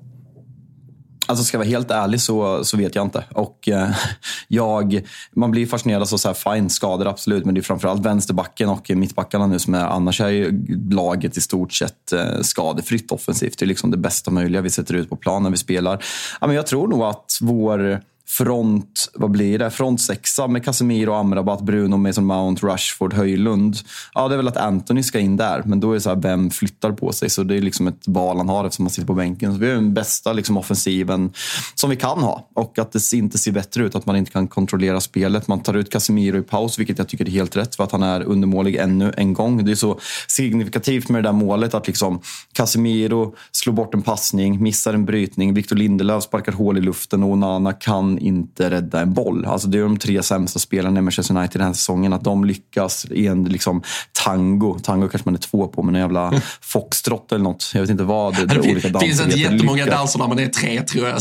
Alltså 1.26 1.44
ska 1.44 1.54
jag 1.54 1.60
vara 1.60 1.68
helt 1.68 1.90
ärlig 1.90 2.20
så, 2.20 2.64
så 2.64 2.76
vet 2.76 2.94
jag 2.94 3.04
inte. 3.04 3.24
Och 3.30 3.68
eh, 3.68 3.90
jag, 4.48 5.02
man 5.32 5.50
blir 5.50 5.66
fascinerad 5.66 6.02
av 6.02 6.06
så, 6.06 6.28
här 6.28 6.54
fine 6.54 6.70
skador 6.70 7.06
absolut, 7.06 7.44
men 7.44 7.54
det 7.54 7.60
är 7.60 7.62
framförallt 7.62 8.06
vänsterbacken 8.06 8.68
och 8.68 8.90
mittbackarna 8.90 9.46
nu 9.46 9.58
som 9.58 9.74
är, 9.74 9.86
annars 9.86 10.20
är 10.20 10.28
ju 10.28 10.66
laget 10.90 11.36
i 11.36 11.40
stort 11.40 11.72
sett 11.72 12.12
eh, 12.12 12.40
skadefritt 12.40 13.12
offensivt. 13.12 13.58
Det 13.58 13.64
är 13.64 13.66
liksom 13.66 13.90
det 13.90 13.96
bästa 13.96 14.30
möjliga 14.30 14.62
vi 14.62 14.70
sätter 14.70 14.94
ut 14.94 15.10
på 15.10 15.16
plan 15.16 15.42
när 15.42 15.50
vi 15.50 15.56
spelar. 15.56 16.04
Ja, 16.40 16.46
men 16.46 16.56
jag 16.56 16.66
tror 16.66 16.88
nog 16.88 17.02
att 17.02 17.38
vår 17.40 18.00
front, 18.28 19.10
vad 19.14 19.30
blir 19.30 19.58
det? 19.58 19.70
Front 19.70 20.00
sexa 20.00 20.46
med 20.46 20.64
Casemiro, 20.64 21.12
Amrabat, 21.12 21.60
Bruno, 21.60 21.96
Mason 21.96 22.24
Mount, 22.24 22.66
Rashford, 22.66 23.14
Höjlund. 23.14 23.76
Ja, 24.14 24.28
det 24.28 24.34
är 24.34 24.36
väl 24.36 24.48
att 24.48 24.56
Anthony 24.56 25.02
ska 25.02 25.18
in 25.18 25.36
där, 25.36 25.62
men 25.66 25.80
då 25.80 25.90
är 25.90 25.94
det 25.94 26.00
så 26.00 26.08
här, 26.08 26.16
vem 26.16 26.50
flyttar 26.50 26.92
på 26.92 27.12
sig? 27.12 27.30
Så 27.30 27.42
det 27.42 27.56
är 27.56 27.60
liksom 27.60 27.88
ett 27.88 28.08
val 28.08 28.36
han 28.36 28.48
har 28.48 28.64
eftersom 28.64 28.84
han 28.84 28.90
sitter 28.90 29.06
på 29.06 29.14
bänken. 29.14 29.52
Så 29.52 29.58
vi 29.58 29.66
har 29.66 29.74
den 29.74 29.94
bästa 29.94 30.32
liksom, 30.32 30.56
offensiven 30.56 31.32
som 31.74 31.90
vi 31.90 31.96
kan 31.96 32.18
ha 32.18 32.48
och 32.54 32.78
att 32.78 32.92
det 32.92 33.12
inte 33.12 33.38
ser 33.38 33.52
bättre 33.52 33.84
ut, 33.84 33.94
att 33.94 34.06
man 34.06 34.16
inte 34.16 34.30
kan 34.30 34.48
kontrollera 34.48 35.00
spelet. 35.00 35.48
Man 35.48 35.60
tar 35.60 35.74
ut 35.74 35.90
Casemiro 35.90 36.38
i 36.38 36.42
paus, 36.42 36.78
vilket 36.78 36.98
jag 36.98 37.08
tycker 37.08 37.26
är 37.26 37.30
helt 37.30 37.56
rätt 37.56 37.76
för 37.76 37.84
att 37.84 37.92
han 37.92 38.02
är 38.02 38.22
undermålig 38.22 38.76
ännu 38.76 39.12
en 39.16 39.32
gång. 39.32 39.64
Det 39.64 39.70
är 39.70 39.76
så 39.76 39.98
signifikativt 40.28 41.08
med 41.08 41.24
det 41.24 41.28
där 41.28 41.32
målet 41.32 41.74
att 41.74 41.86
liksom 41.86 42.20
Casemiro 42.52 43.34
slår 43.52 43.74
bort 43.74 43.94
en 43.94 44.02
passning, 44.02 44.62
missar 44.62 44.94
en 44.94 45.04
brytning, 45.04 45.54
Victor 45.54 45.76
Lindelöf 45.76 46.22
sparkar 46.22 46.52
hål 46.52 46.78
i 46.78 46.80
luften 46.80 47.22
och 47.22 47.30
Onana 47.30 47.72
kan 47.72 48.13
inte 48.18 48.70
rädda 48.70 49.00
en 49.00 49.14
boll. 49.14 49.46
Alltså 49.46 49.68
det 49.68 49.78
är 49.78 49.82
de 49.82 49.96
tre 49.96 50.22
sämsta 50.22 50.58
spelarna 50.58 50.98
i 50.98 51.02
Manchester 51.02 51.36
United 51.36 51.60
den 51.60 51.66
här 51.66 51.74
säsongen. 51.74 52.12
Att 52.12 52.24
de 52.24 52.44
lyckas 52.44 53.06
i 53.10 53.26
en 53.26 53.44
liksom, 53.44 53.82
tango. 54.24 54.78
Tango 54.82 55.08
kanske 55.08 55.28
man 55.28 55.34
är 55.34 55.38
två 55.38 55.68
på, 55.68 55.82
men 55.82 55.94
en 55.94 56.00
jävla 56.00 56.32
foxtrot 56.60 57.32
eller 57.32 57.44
något. 57.44 57.70
Jag 57.74 57.80
vet 57.80 57.90
inte 57.90 58.04
vad 58.04 58.36
det, 58.36 58.46
det 58.46 58.60
olika 58.60 58.88
danser 58.88 59.06
finns 59.06 59.20
inte 59.20 59.38
jättemånga 59.38 59.86
danser 59.86 60.28
men 60.28 60.36
det 60.36 60.42
är 60.42 60.48
tre 60.48 60.82
tror 60.82 61.08
jag. 61.08 61.20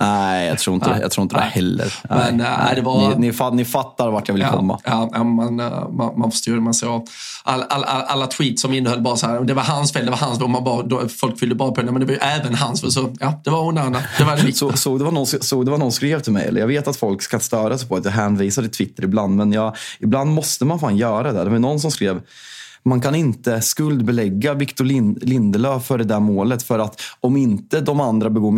Nej, 0.00 0.48
jag 0.48 0.58
tror 0.58 0.74
inte, 0.74 0.94
det, 0.94 1.00
jag 1.00 1.10
tror 1.10 1.22
inte 1.22 1.36
det 1.36 1.42
heller. 1.42 1.94
Men, 2.08 2.36
nej, 2.36 2.46
nej, 2.64 2.74
det 2.74 2.82
var... 2.82 3.16
ni, 3.16 3.32
ni, 3.32 3.34
ni 3.52 3.64
fattar 3.64 4.10
vart 4.10 4.28
jag 4.28 4.34
vill 4.34 4.42
ja, 4.42 4.52
komma. 4.52 4.80
Ja, 4.84 5.24
man, 5.24 5.56
man, 5.56 6.18
man 6.18 6.30
förstår 6.30 6.52
det. 6.52 6.60
Man 6.60 6.74
såg 6.74 7.08
all, 7.46 7.62
all, 7.62 7.84
all, 7.84 8.02
alla 8.02 8.26
tweets 8.26 8.62
som 8.62 8.72
innehöll 8.72 9.00
bara 9.00 9.16
så 9.16 9.26
här, 9.26 9.40
det 9.40 9.54
var 9.54 9.62
hans 9.62 9.92
fel, 9.92 10.04
det 10.04 10.10
var 10.10 10.18
hans 10.18 10.38
fel. 10.38 10.48
Man 10.48 10.64
bara, 10.64 10.82
då, 10.82 11.08
folk 11.08 11.38
fyllde 11.38 11.54
bara 11.54 11.72
på 11.72 11.82
det, 11.82 11.92
men 11.92 12.00
det 12.00 12.06
var 12.06 12.12
ju 12.12 12.18
även 12.18 12.54
hans 12.54 12.80
fel. 12.80 12.92
Så 12.92 13.14
ja, 13.20 13.40
det 13.44 13.50
var 13.50 13.66
Onana. 13.66 14.02
Det 14.18 14.24
var 14.24 14.36
det 14.36 14.52
så, 14.56 14.72
så, 14.72 14.98
det 14.98 15.04
var 15.04 15.12
någon, 15.12 15.26
så 15.26 15.62
det 15.62 15.70
var 15.70 15.78
någon 15.78 15.92
skrev 15.94 16.20
till 16.20 16.32
mig, 16.32 16.46
eller 16.46 16.60
jag 16.60 16.68
vet 16.68 16.88
att 16.88 16.96
folk 16.96 17.22
ska 17.22 17.40
störa 17.40 17.78
sig 17.78 17.88
på 17.88 17.96
att 17.96 18.04
jag 18.04 18.12
hänvisar 18.12 18.62
till 18.62 18.70
Twitter 18.70 19.04
ibland, 19.04 19.36
men 19.36 19.52
jag, 19.52 19.76
ibland 20.00 20.30
måste 20.30 20.64
man 20.64 20.80
fan 20.80 20.96
göra 20.96 21.32
det. 21.32 21.44
Det 21.44 21.50
var 21.50 21.58
någon 21.58 21.80
som 21.80 21.90
skrev 21.90 22.20
man 22.84 23.00
kan 23.00 23.14
inte 23.14 23.60
skuldbelägga 23.60 24.54
Victor 24.54 24.84
Lindelöf 25.24 25.84
för 25.84 25.98
det 25.98 26.04
där 26.04 26.20
målet. 26.20 26.62
För 26.62 26.78
att 26.78 27.00
om 27.20 27.36
inte 27.36 27.80
de 27.80 28.00
andra 28.00 28.30
begår 28.30 28.50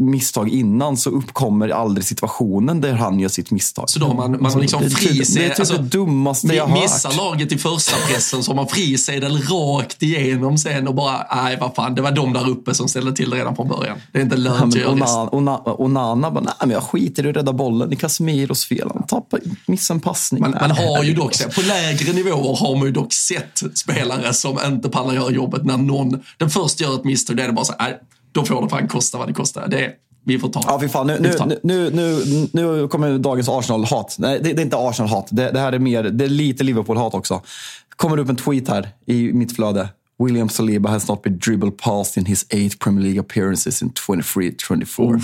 misstag 0.00 0.48
innan 0.48 0.96
så 0.96 1.10
uppkommer 1.10 1.68
aldrig 1.68 2.04
situationen 2.04 2.80
där 2.80 2.92
han 2.92 3.20
gör 3.20 3.28
sitt 3.28 3.50
misstag. 3.50 3.90
Så 3.90 3.98
då 3.98 4.14
man, 4.14 4.42
man 4.42 4.60
liksom 4.60 4.90
fri 4.90 5.22
Det 5.34 5.44
är 5.44 5.48
typ 5.48 5.58
alltså, 5.58 5.74
det 5.74 5.82
dummaste 5.82 6.46
jag 6.46 6.66
har 6.66 6.80
Missar 6.80 7.16
laget 7.16 7.52
i 7.52 7.58
första 7.58 7.96
pressen 7.96 8.42
så 8.42 8.50
har 8.50 8.56
man 8.56 8.68
frisedel 8.68 9.42
rakt 9.42 10.02
igenom 10.02 10.58
sen 10.58 10.88
och 10.88 10.94
bara, 10.94 11.26
nej 11.34 11.58
vad 11.60 11.74
fan, 11.74 11.94
det 11.94 12.02
var 12.02 12.10
de 12.10 12.32
där 12.32 12.48
uppe 12.48 12.74
som 12.74 12.88
ställde 12.88 13.12
till 13.12 13.30
det 13.30 13.36
redan 13.36 13.56
från 13.56 13.68
början. 13.68 13.98
Det 14.12 14.18
är 14.18 14.22
inte 14.22 14.36
lönt 14.36 14.74
göra 14.74 14.90
Onana, 14.90 15.28
Onana, 15.32 15.74
Onana 15.78 16.30
bara, 16.30 16.44
nej 16.44 16.54
men 16.60 16.70
jag 16.70 16.82
skiter 16.82 17.26
i 17.26 17.30
att 17.30 17.36
rädda 17.36 17.52
bollen. 17.52 17.88
Det 17.88 17.94
är 17.94 17.98
Casemiros 17.98 18.64
fel. 18.64 18.90
Han 18.94 19.06
tappar, 19.06 19.40
missar 19.66 19.94
en 19.94 20.00
passning. 20.00 20.40
Man, 20.40 20.50
man 20.50 20.70
har 20.70 21.04
ju 21.04 21.14
dock, 21.14 21.54
på 21.54 21.60
lägre 21.60 22.12
nivåer 22.12 22.56
har 22.56 22.76
man 22.76 22.86
ju 22.86 22.92
dock 22.92 23.07
sett 23.12 23.62
spelare 23.74 24.34
som 24.34 24.58
inte 24.66 24.88
pallar 24.88 25.14
göra 25.14 25.30
jobbet 25.30 25.64
när 25.64 25.76
någon, 25.76 26.20
den 26.36 26.50
först 26.50 26.80
gör 26.80 26.94
ett 26.94 27.04
misstag, 27.04 27.36
det 27.36 27.42
är 27.42 27.46
det 27.46 27.52
bara 27.52 27.64
så 27.64 27.74
här, 27.78 27.96
då 28.32 28.44
får 28.44 28.62
det 28.62 28.68
fan 28.68 28.88
kosta 28.88 29.18
vad 29.18 29.26
det 29.28 29.34
kostar. 29.34 29.68
Det, 29.68 29.92
vi 30.24 30.38
får 30.38 30.48
ta 30.48 30.62
Ja, 30.66 30.80
fy 30.80 30.88
fan. 30.88 31.06
Nu, 31.06 31.18
nu, 31.18 31.60
nu, 31.62 31.90
nu, 31.92 32.20
nu 32.52 32.88
kommer 32.88 33.18
dagens 33.18 33.48
Arsenal-hat. 33.48 34.16
Nej, 34.18 34.40
det, 34.42 34.52
det, 34.52 34.62
är 34.62 34.64
inte 34.64 34.76
Arsenal-hat. 34.76 35.28
Det, 35.30 35.50
det, 35.50 35.60
här 35.60 35.72
är 35.72 35.78
mer, 35.78 36.02
det 36.02 36.24
är 36.24 36.28
lite 36.28 36.64
Liverpool-hat 36.64 37.14
också. 37.14 37.42
kommer 37.96 38.18
upp 38.18 38.28
en 38.28 38.36
tweet 38.36 38.68
här 38.68 38.88
i 39.06 39.32
mitt 39.32 39.56
flöde. 39.56 39.88
William 40.18 40.48
Saliba 40.48 40.88
has 40.88 41.08
not 41.08 41.22
been 41.22 41.38
dribbled 41.38 41.78
past 41.78 42.16
in 42.16 42.24
his 42.24 42.46
eight 42.50 42.78
Premier 42.78 43.04
League 43.04 43.20
appearances 43.20 43.82
in 43.82 43.90
23-24. 43.90 45.22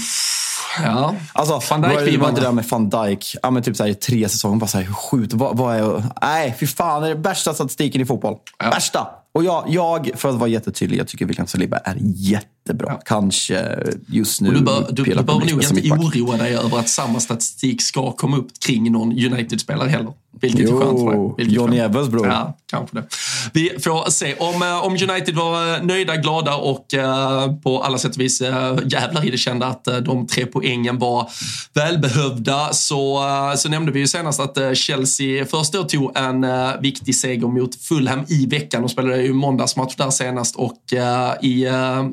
Ja. 0.83 1.15
Alltså, 1.33 1.61
Van 1.71 1.83
Dijk 1.83 2.21
var 2.21 2.29
inte 2.29 2.41
det 2.41 2.47
där 2.47 2.53
med 2.53 2.65
van 2.65 2.89
Dijk. 2.89 3.37
Ja, 3.43 3.51
men 3.51 3.63
typ 3.63 3.77
så 3.77 3.85
här, 3.85 3.95
tre 3.95 4.29
säsonger. 4.29 4.57
Bara 4.57 4.67
så 4.67 4.79
här, 4.79 4.87
skjut. 4.87 5.33
Vad, 5.33 5.57
vad 5.57 5.77
är... 5.77 6.05
Nej, 6.23 6.57
fy 6.61 6.67
fan. 6.67 7.03
Det 7.03 7.09
är 7.09 7.15
värsta 7.15 7.55
statistiken 7.55 8.01
i 8.01 8.05
fotboll. 8.05 8.37
Ja. 8.59 8.71
Värsta! 8.71 9.07
Och 9.33 9.45
jag, 9.45 9.65
jag, 9.69 10.11
för 10.15 10.29
att 10.29 10.35
vara 10.35 10.49
jättetydlig, 10.49 10.99
jag 10.99 11.09
tycker 11.09 11.27
William 11.27 11.47
Saliba 11.47 11.77
är 11.77 11.97
jättebra. 12.65 12.93
Ja. 12.93 13.01
Kanske 13.05 13.79
just 14.07 14.41
nu. 14.41 14.49
Och 14.49 14.55
du 14.55 14.61
bör, 14.61 14.87
du, 14.91 15.03
du 15.05 15.23
behöver 15.23 15.53
nog 15.53 15.63
inte 15.63 15.91
oroa 15.91 16.37
dig 16.37 16.55
över 16.57 16.79
att 16.79 16.89
samma 16.89 17.21
statistik 17.21 17.83
ska 17.83 18.13
komma 18.13 18.37
upp 18.37 18.61
kring 18.67 18.93
någon 18.93 19.13
United-spelare 19.13 19.89
heller. 19.89 20.13
Vilket 20.41 20.61
jo, 20.61 20.81
är 20.81 20.85
skönt 20.85 20.99
för 20.99 21.45
dig. 21.45 21.55
Johnny 21.55 21.79
Evans 21.79 22.09
bror. 22.09 22.27
Ja, 22.27 22.57
kanske 22.67 22.97
det. 22.97 23.05
Vi 23.53 23.71
får 23.81 24.11
se. 24.11 24.35
Om, 24.35 24.63
eh, 24.63 24.85
om 24.85 24.93
United 24.93 25.35
var 25.35 25.83
nöjda, 25.83 26.17
glada 26.17 26.57
och 26.57 26.87
uh, 26.97 27.57
på 27.61 27.83
alla 27.83 27.99
sätt 27.99 28.15
och 28.15 28.21
vis 28.21 28.41
jävlar 28.87 29.27
i 29.27 29.31
det 29.31 29.39
kända 29.39 29.67
att 29.67 29.85
de 29.85 30.27
tre 30.27 30.47
poängen 30.47 30.99
var 30.99 31.31
välbehövda 31.75 32.73
så, 32.73 33.23
så 33.57 33.69
nämnde 33.69 33.93
vi 33.93 34.01
ju 34.01 34.07
senast 34.07 34.41
att 34.41 34.59
Chelsea 34.77 35.47
först 35.47 35.73
då 35.73 35.83
tog 35.83 36.17
en 36.17 36.47
viktig 36.83 37.17
seger 37.17 37.47
mot 37.47 37.75
Fulham 37.75 38.25
i 38.29 38.47
veckan. 38.47 38.83
De 38.83 38.89
spelade 38.89 39.23
ju 39.23 39.33
måndagsmatch 39.33 39.97
där 39.97 40.11
senast 40.11 40.57
och 40.57 40.93
i 41.43 41.65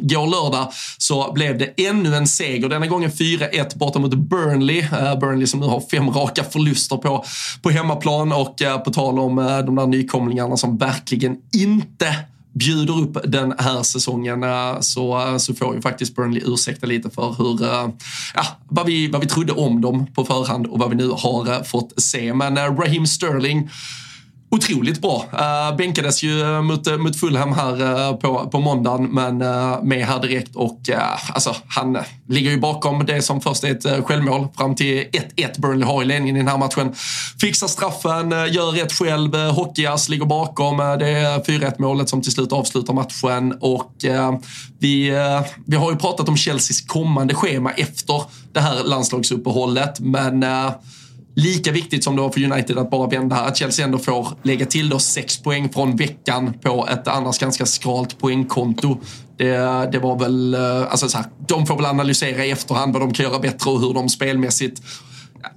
går 0.01 0.25
lördag 0.43 0.71
så 0.97 1.31
blev 1.33 1.57
det 1.57 1.87
ännu 1.87 2.15
en 2.15 2.27
seger. 2.27 2.69
Denna 2.69 2.87
gången 2.87 3.11
4-1 3.11 3.77
borta 3.77 3.99
mot 3.99 4.13
Burnley. 4.13 4.79
Eh, 4.79 5.19
Burnley 5.19 5.47
som 5.47 5.59
nu 5.59 5.65
har 5.65 5.83
fem 5.91 6.09
raka 6.09 6.43
förluster 6.43 6.97
på, 6.97 7.25
på 7.61 7.69
hemmaplan 7.69 8.31
och 8.31 8.61
eh, 8.61 8.77
på 8.77 8.91
tal 8.91 9.19
om 9.19 9.39
eh, 9.39 9.59
de 9.59 9.75
där 9.75 9.87
nykomlingarna 9.87 10.57
som 10.57 10.77
verkligen 10.77 11.37
inte 11.53 12.15
bjuder 12.53 12.99
upp 12.99 13.17
den 13.23 13.53
här 13.57 13.83
säsongen 13.83 14.45
så, 14.81 15.35
så 15.39 15.53
får 15.53 15.75
ju 15.75 15.81
faktiskt 15.81 16.15
Burnley 16.15 16.43
ursäkta 16.45 16.87
lite 16.87 17.09
för 17.09 17.35
hur, 17.37 17.59
ja, 18.35 18.45
vad, 18.69 18.85
vi, 18.85 19.07
vad 19.07 19.21
vi 19.21 19.27
trodde 19.27 19.53
om 19.53 19.81
dem 19.81 20.07
på 20.13 20.25
förhand 20.25 20.67
och 20.67 20.79
vad 20.79 20.89
vi 20.89 20.95
nu 20.95 21.07
har 21.07 21.63
fått 21.63 22.01
se. 22.01 22.33
Men 22.33 22.57
Raheem 22.57 23.07
Sterling 23.07 23.69
otroligt 24.51 25.01
bra. 25.01 25.25
Uh, 25.33 25.77
bänkades 25.77 26.23
ju 26.23 26.41
eh, 26.41 26.61
mot, 26.61 26.87
eh, 26.87 26.97
mot 26.97 27.19
Fulham 27.19 27.53
här 27.53 27.81
uh, 27.81 28.15
på, 28.15 28.49
på 28.49 28.59
måndagen, 28.59 29.03
men 29.03 29.41
uh, 29.41 29.83
med 29.83 30.05
här 30.05 30.21
direkt 30.21 30.55
och 30.55 30.79
uh, 30.89 31.33
alltså, 31.33 31.55
han 31.67 31.97
ligger 32.27 32.51
ju 32.51 32.59
bakom 32.59 33.05
det 33.05 33.21
som 33.21 33.41
först 33.41 33.63
är 33.63 33.71
ett 33.71 34.05
självmål 34.05 34.47
fram 34.57 34.75
till 34.75 35.07
1-1 35.35 35.61
Burnley 35.61 35.87
har 35.87 36.01
i 36.01 36.05
ledningen 36.05 36.35
i 36.35 36.39
den 36.39 36.47
här 36.47 36.57
matchen. 36.57 36.93
Fixar 37.41 37.67
straffen, 37.67 38.31
gör 38.31 38.71
rätt 38.71 38.93
själv, 38.93 39.35
uh, 39.35 39.51
Hockeyas 39.51 40.09
ligger 40.09 40.25
bakom 40.25 40.77
det 40.77 41.09
är 41.09 41.39
4-1 41.39 41.75
målet 41.77 42.09
som 42.09 42.21
till 42.21 42.31
slut 42.31 42.51
avslutar 42.51 42.93
matchen 42.93 43.57
och 43.61 43.93
vi, 44.79 45.11
vi 45.65 45.75
har 45.75 45.91
ju 45.91 45.97
pratat 45.97 46.29
om 46.29 46.37
Chelseas 46.37 46.81
kommande 46.81 47.33
schema 47.33 47.71
efter 47.71 48.23
det 48.53 48.59
här 48.59 48.83
landslagsuppehållet, 48.83 49.99
men 49.99 50.45
lika 51.35 51.71
viktigt 51.71 52.03
som 52.03 52.15
det 52.15 52.21
var 52.21 52.29
för 52.29 52.43
United 52.43 52.77
att 52.77 52.89
bara 52.89 53.07
vända 53.07 53.35
här, 53.35 53.47
att 53.47 53.57
Chelsea 53.57 53.85
ändå 53.85 53.97
får 53.97 54.27
lägga 54.43 54.65
till 54.65 54.89
då 54.89 54.99
sex 54.99 55.37
poäng 55.37 55.69
från 55.69 55.95
veckan 55.95 56.53
på 56.53 56.87
ett 56.91 57.07
annars 57.07 57.39
ganska 57.39 57.65
skralt 57.65 58.19
poängkonto. 58.19 58.97
Det, 59.37 59.89
det 59.91 59.99
var 59.99 60.19
väl, 60.19 60.53
eh, 60.53 60.91
alltså 60.91 61.09
så 61.09 61.17
här, 61.17 61.27
de 61.47 61.65
får 61.65 61.75
väl 61.75 61.85
analysera 61.85 62.45
i 62.45 62.51
efterhand 62.51 62.93
vad 62.93 63.01
de 63.01 63.13
kan 63.13 63.25
göra 63.25 63.39
bättre 63.39 63.71
och 63.71 63.81
hur 63.81 63.93
de 63.93 64.09
spelmässigt 64.09 64.81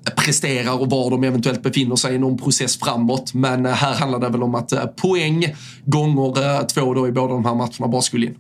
eh, 0.07 0.15
presterar 0.25 0.81
och 0.81 0.91
var 0.91 1.11
de 1.11 1.25
eventuellt 1.25 1.63
befinner 1.63 1.97
sig 1.97 2.15
i 2.15 2.19
någon 2.19 2.39
process 2.39 2.79
framåt. 2.79 3.35
Men 3.35 3.67
eh, 3.67 3.73
här 3.73 3.95
handlar 3.95 4.19
det 4.19 4.29
väl 4.29 4.43
om 4.43 4.55
att 4.55 4.97
poäng 4.97 5.55
gånger 5.85 6.67
två 6.67 6.95
då 6.95 7.09
i 7.09 7.13
båda 7.13 7.35
de 7.35 7.45
här 7.45 7.55
matcherna 7.55 7.89
bara 7.89 8.03
skulle 8.03 8.27
in. 8.27 8.37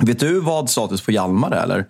Vet 0.00 0.20
du 0.20 0.40
vad 0.40 0.70
status 0.70 1.00
på 1.00 1.12
Hjalmar 1.12 1.50
är? 1.50 1.62
Eller? 1.62 1.86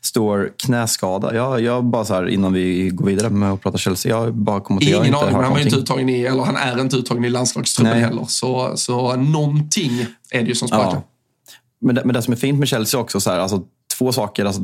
Står 0.00 0.52
knäskada? 0.56 1.34
Jag, 1.34 1.60
jag 1.60 1.84
bara 1.84 2.04
så 2.04 2.14
här, 2.14 2.28
innan 2.28 2.52
vi 2.52 2.88
går 2.88 3.06
vidare 3.06 3.30
med 3.30 3.52
att 3.52 3.62
prata 3.62 3.78
Chelsea. 3.78 4.18
Jag 4.18 4.34
bara 4.34 4.60
kommer 4.60 4.80
till, 4.80 4.88
Ingen 4.88 5.14
aning, 5.14 5.32
men 5.32 5.44
han, 5.44 5.52
var 5.52 5.60
inte 5.60 5.76
uttagen 5.76 6.08
i, 6.08 6.20
eller 6.20 6.42
han 6.42 6.56
är 6.56 6.80
inte 6.80 6.96
uttagen 6.96 7.24
i 7.24 7.30
landslagstruppen 7.30 8.00
heller. 8.00 8.24
Så, 8.28 8.72
så 8.76 9.16
någonting 9.16 10.06
är 10.30 10.42
det 10.42 10.48
ju 10.48 10.54
som 10.54 10.68
spökar. 10.68 10.84
Ja. 10.84 11.02
Men 11.80 11.94
det, 11.94 12.04
men 12.04 12.14
det 12.14 12.22
som 12.22 12.32
är 12.32 12.36
fint 12.36 12.58
med 12.58 12.68
Chelsea 12.68 13.00
också, 13.00 13.20
så 13.20 13.30
här, 13.30 13.38
alltså, 13.38 13.62
två 13.98 14.12
saker. 14.12 14.44
Alltså, 14.44 14.62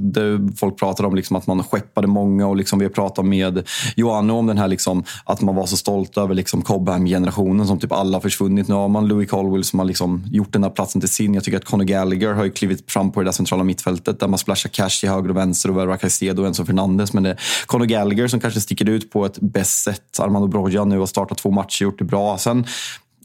folk 0.56 0.78
pratar 0.78 1.04
om 1.04 1.14
liksom 1.14 1.36
att 1.36 1.46
man 1.46 1.64
skeppade 1.64 2.06
många 2.06 2.46
och 2.46 2.56
liksom 2.56 2.78
vi 2.78 2.84
har 2.84 2.92
pratat 2.92 3.24
med 3.24 3.68
Johanna 3.96 4.32
om 4.32 4.46
den 4.46 4.58
här 4.58 4.68
liksom, 4.68 5.04
att 5.24 5.40
man 5.40 5.54
var 5.54 5.66
så 5.66 5.76
stolt 5.76 6.18
över 6.18 6.34
liksom 6.34 6.62
Cobham-generationen 6.62 7.66
som 7.66 7.78
typ 7.78 7.92
alla 7.92 8.16
har 8.16 8.20
försvunnit. 8.20 8.68
Nu 8.68 8.74
har 8.74 8.88
man 8.88 9.08
Louis 9.08 9.30
Colwell 9.30 9.64
som 9.64 9.78
har 9.78 9.86
liksom 9.86 10.24
gjort 10.30 10.52
den 10.52 10.62
här 10.62 10.70
platsen 10.70 11.00
till 11.00 11.10
sin. 11.10 11.34
Jag 11.34 11.44
tycker 11.44 11.58
att 11.58 11.64
Conor 11.64 11.84
Gallagher 11.84 12.32
har 12.32 12.48
klivit 12.48 12.90
fram 12.90 13.12
på 13.12 13.20
det 13.20 13.26
där 13.26 13.32
centrala 13.32 13.64
mittfältet 13.64 14.20
där 14.20 14.28
man 14.28 14.38
splashar 14.38 14.70
cash 14.70 15.00
till 15.00 15.08
höger 15.08 15.30
och 15.30 15.36
vänster 15.36 15.70
och 15.70 15.76
värvar 15.76 15.96
Caicedo 15.96 16.42
och 16.42 16.48
Enzo 16.48 16.64
Fernandes. 16.64 17.12
Men 17.12 17.22
det 17.22 17.30
är 17.30 17.40
Conor 17.66 17.84
Gallagher 17.84 18.28
som 18.28 18.40
kanske 18.40 18.60
sticker 18.60 18.88
ut 18.88 19.10
på 19.10 19.26
ett 19.26 19.40
bäst 19.40 19.82
sätt. 19.82 20.20
Armando 20.20 20.48
Broja 20.48 20.84
nu 20.84 20.98
har 20.98 21.06
startat 21.06 21.38
två 21.38 21.50
matcher, 21.50 21.84
och 21.84 21.90
gjort 21.90 21.98
det 21.98 22.04
bra. 22.04 22.38
Sen 22.38 22.66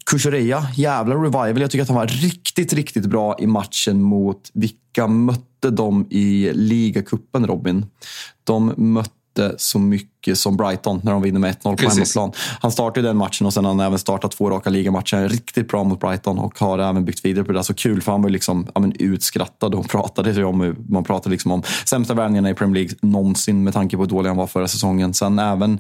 Kukureya, 0.06 0.68
jävla 0.76 1.16
revival. 1.16 1.62
Jag 1.62 1.72
tycker 1.72 1.84
att 1.84 1.90
han 1.90 1.98
var 1.98 2.08
riktigt, 2.08 2.74
riktigt 2.74 3.06
bra 3.06 3.36
i 3.40 3.48
matchen 3.48 4.02
mot 4.02 4.52
vilka 4.54 5.08
mötte 5.08 5.49
de 5.68 6.08
i 6.10 6.52
ligacupen, 6.54 7.48
Robin? 7.48 7.86
De 8.44 8.74
mötte 8.78 9.56
så 9.58 9.80
mycket 9.80 10.38
som 10.38 10.58
Brighton 10.58 11.02
när 11.04 11.12
de 11.12 11.22
vinner 11.22 11.40
med 11.40 11.56
1-0 11.56 11.62
på 11.62 11.90
hemmaplan. 11.90 12.32
Han 12.60 12.72
startade 12.72 13.08
den 13.08 13.18
matchen 13.18 13.48
och 13.48 13.54
sen 13.54 13.66
har 13.66 13.72
han 13.72 13.80
även 13.80 14.00
startat 14.00 14.32
två 14.32 14.50
raka 14.50 14.70
ligamatcher. 14.70 15.30
Riktigt 15.30 15.68
bra 15.68 15.84
mot 15.84 16.00
Brighton 16.00 16.40
och 16.40 16.60
har 16.60 16.80
även 16.80 17.06
byggt 17.06 17.26
vidare 17.26 17.46
på 17.46 17.52
det. 17.52 17.64
Så 17.64 17.74
kul 17.74 18.02
för 18.02 18.12
han 18.12 18.22
var 18.22 18.30
liksom, 18.30 18.68
ja, 18.76 18.82
men, 18.82 18.94
utskrattad 19.00 19.76
och 19.76 19.90
pratade 19.90 20.44
om, 20.44 20.76
man 20.90 21.04
pratade 21.04 21.32
liksom 21.32 21.52
om 21.52 21.64
sämsta 21.86 22.14
värvningarna 22.14 22.50
i 22.50 22.54
Premier 22.54 22.76
League 22.76 22.98
någonsin 23.02 23.64
med 23.64 23.74
tanke 23.74 23.96
på 23.96 24.04
hur 24.04 24.10
dålig 24.10 24.30
han 24.30 24.38
var 24.38 24.48
förra 24.48 24.68
säsongen. 24.68 25.14
Sen 25.14 25.40
även, 25.40 25.80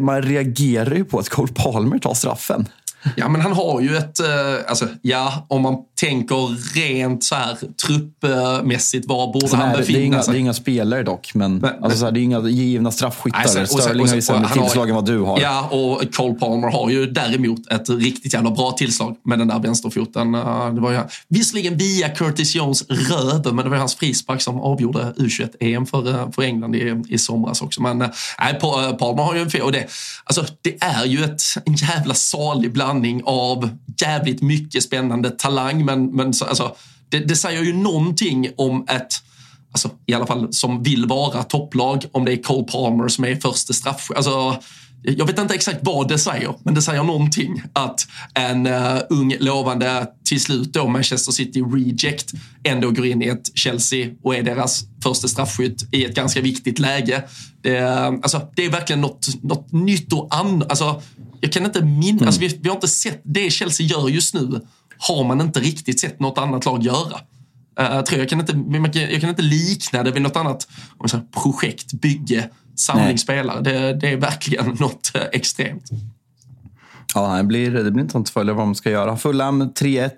man 0.00 0.22
reagerar 0.22 0.94
ju 0.94 1.04
på 1.04 1.18
att 1.18 1.28
Cole 1.28 1.52
Palmer 1.52 1.98
tar 1.98 2.14
straffen. 2.14 2.68
Ja, 3.16 3.28
men 3.28 3.40
han 3.40 3.52
har 3.52 3.80
ju 3.80 3.96
ett, 3.96 4.20
eh, 4.20 4.26
alltså, 4.68 4.88
ja, 5.02 5.46
om 5.48 5.62
man 5.62 5.76
tänker 6.00 6.74
rent 6.74 7.24
så 7.24 7.34
här 7.34 7.56
truppmässigt, 7.86 9.08
var 9.08 9.32
borde 9.32 9.56
han 9.56 9.76
befinna 9.76 9.84
sig? 9.84 9.94
Det 9.94 10.00
är, 10.00 10.04
inga, 10.04 10.22
det 10.22 10.32
är 10.32 10.40
inga 10.40 10.54
spelare 10.54 11.02
dock, 11.02 11.34
men, 11.34 11.58
men, 11.58 11.84
alltså, 11.84 11.98
så 11.98 12.04
här, 12.04 12.12
det 12.12 12.20
är 12.20 12.22
inga 12.22 12.48
givna 12.48 12.90
straffskyttar. 12.90 13.44
Och 13.44 13.50
sen, 13.50 13.98
har 14.00 14.14
ju 14.14 14.22
sämre 14.22 14.48
tillslag 14.48 14.88
än 14.88 14.94
vad 14.94 15.06
du 15.06 15.18
har. 15.18 15.40
Ja, 15.40 15.68
och 15.70 16.14
Cole 16.14 16.34
Palmer 16.34 16.68
har 16.68 16.90
ju 16.90 17.06
däremot 17.06 17.72
ett 17.72 17.88
riktigt 17.88 18.34
jävla 18.34 18.50
bra 18.50 18.72
tillslag 18.72 19.16
med 19.24 19.38
den 19.38 19.48
där 19.48 19.58
vänsterfoten. 19.58 20.34
Eh, 20.34 20.74
det 20.74 20.80
var 20.80 20.92
ju, 20.92 21.00
visserligen 21.28 21.76
via 21.76 22.08
Curtis 22.08 22.54
Jones 22.54 22.84
röv, 22.88 23.54
men 23.54 23.64
det 23.64 23.70
var 23.70 23.76
hans 23.76 23.94
frispark 23.94 24.40
som 24.40 24.60
avgjorde 24.60 25.12
U21-EM 25.16 25.86
för, 25.86 26.08
eh, 26.08 26.30
för 26.30 26.42
England 26.42 26.76
i, 26.76 27.02
i 27.08 27.18
somras 27.18 27.62
också. 27.62 27.82
Men 27.82 27.98
nej, 27.98 28.58
Palmer 28.98 29.22
har 29.22 29.34
ju 29.34 29.40
en 29.40 29.50
fel. 29.50 29.62
Och 29.62 29.72
det, 29.72 29.86
alltså, 30.24 30.44
det 30.62 30.82
är 30.82 31.04
ju 31.04 31.24
ett, 31.24 31.42
en 31.64 31.74
jävla 31.74 32.14
salig 32.14 32.72
blandning 32.72 32.88
blandning 33.00 33.22
av 33.24 33.70
jävligt 34.00 34.42
mycket 34.42 34.82
spännande 34.82 35.30
talang, 35.30 35.84
men, 35.84 36.16
men 36.16 36.26
alltså, 36.26 36.76
det, 37.08 37.18
det 37.18 37.36
säger 37.36 37.62
ju 37.62 37.72
någonting 37.72 38.50
om 38.56 38.86
ett 38.88 39.22
Alltså, 39.72 39.90
i 40.06 40.14
alla 40.14 40.26
fall 40.26 40.52
som 40.52 40.82
vill 40.82 41.06
vara 41.06 41.42
topplag, 41.42 42.04
om 42.12 42.24
det 42.24 42.32
är 42.32 42.42
Cole 42.42 42.64
Palmer 42.64 43.08
som 43.08 43.24
är 43.24 43.36
första 43.36 43.72
straff... 43.72 44.10
Alltså, 44.16 44.56
jag 45.02 45.26
vet 45.26 45.38
inte 45.38 45.54
exakt 45.54 45.78
vad 45.82 46.08
det 46.08 46.18
säger, 46.18 46.54
men 46.62 46.74
det 46.74 46.82
säger 46.82 47.02
någonting 47.02 47.62
att 47.72 48.06
en 48.34 48.66
uh, 48.66 49.00
ung 49.10 49.36
lovande, 49.40 50.06
till 50.24 50.40
slut 50.40 50.72
då 50.72 50.88
Manchester 50.88 51.32
City 51.32 51.62
reject, 51.62 52.32
ändå 52.64 52.90
går 52.90 53.06
in 53.06 53.22
i 53.22 53.26
ett 53.26 53.58
Chelsea 53.58 54.08
och 54.22 54.34
är 54.34 54.42
deras 54.42 54.84
första 55.02 55.28
straffskytt 55.28 55.88
i 55.92 56.04
ett 56.04 56.14
ganska 56.14 56.40
viktigt 56.40 56.78
läge. 56.78 57.24
Det, 57.62 57.80
uh, 57.80 58.06
alltså, 58.06 58.48
det 58.56 58.64
är 58.64 58.70
verkligen 58.70 59.00
något, 59.00 59.26
något 59.42 59.72
nytt 59.72 60.12
och 60.12 60.28
annat. 60.30 60.70
Alltså, 60.70 61.02
jag 61.40 61.52
kan 61.52 61.64
inte 61.64 61.84
minnas, 61.84 62.20
mm. 62.20 62.26
alltså, 62.26 62.40
vi, 62.40 62.58
vi, 62.62 62.68
har 62.68 62.76
inte 62.76 62.88
sett 62.88 63.20
det 63.24 63.50
Chelsea 63.50 63.86
gör 63.86 64.08
just 64.08 64.34
nu 64.34 64.60
har 64.98 65.24
man 65.24 65.40
inte 65.40 65.60
riktigt 65.60 66.00
sett 66.00 66.20
något 66.20 66.38
annat 66.38 66.64
lag 66.64 66.82
göra. 66.82 67.20
Uh, 67.80 68.02
tror 68.02 68.20
jag, 68.20 68.28
kan 68.28 68.40
inte, 68.40 69.00
jag 69.00 69.20
kan 69.20 69.30
inte 69.30 69.42
likna 69.42 70.02
det 70.02 70.10
vid 70.10 70.22
något 70.22 70.36
annat 70.36 70.68
projekt, 71.42 71.92
bygge, 71.92 72.50
samling 72.80 73.18
spelare. 73.18 73.60
Det, 73.60 73.94
det, 73.94 74.12
är 74.12 74.16
verkligen 74.16 74.66
något 74.80 75.12
uh, 75.16 75.22
extremt. 75.32 75.84
Ja, 77.14 77.36
det 77.36 77.44
blir, 77.44 77.70
det 77.70 77.90
blir 77.90 78.02
inte 78.02 78.12
sånt 78.12 78.30
följa 78.30 78.54
vad 78.54 78.66
de 78.66 78.74
ska 78.74 78.90
göra. 78.90 79.16
Fulham 79.16 79.62
3-1, 79.62 80.10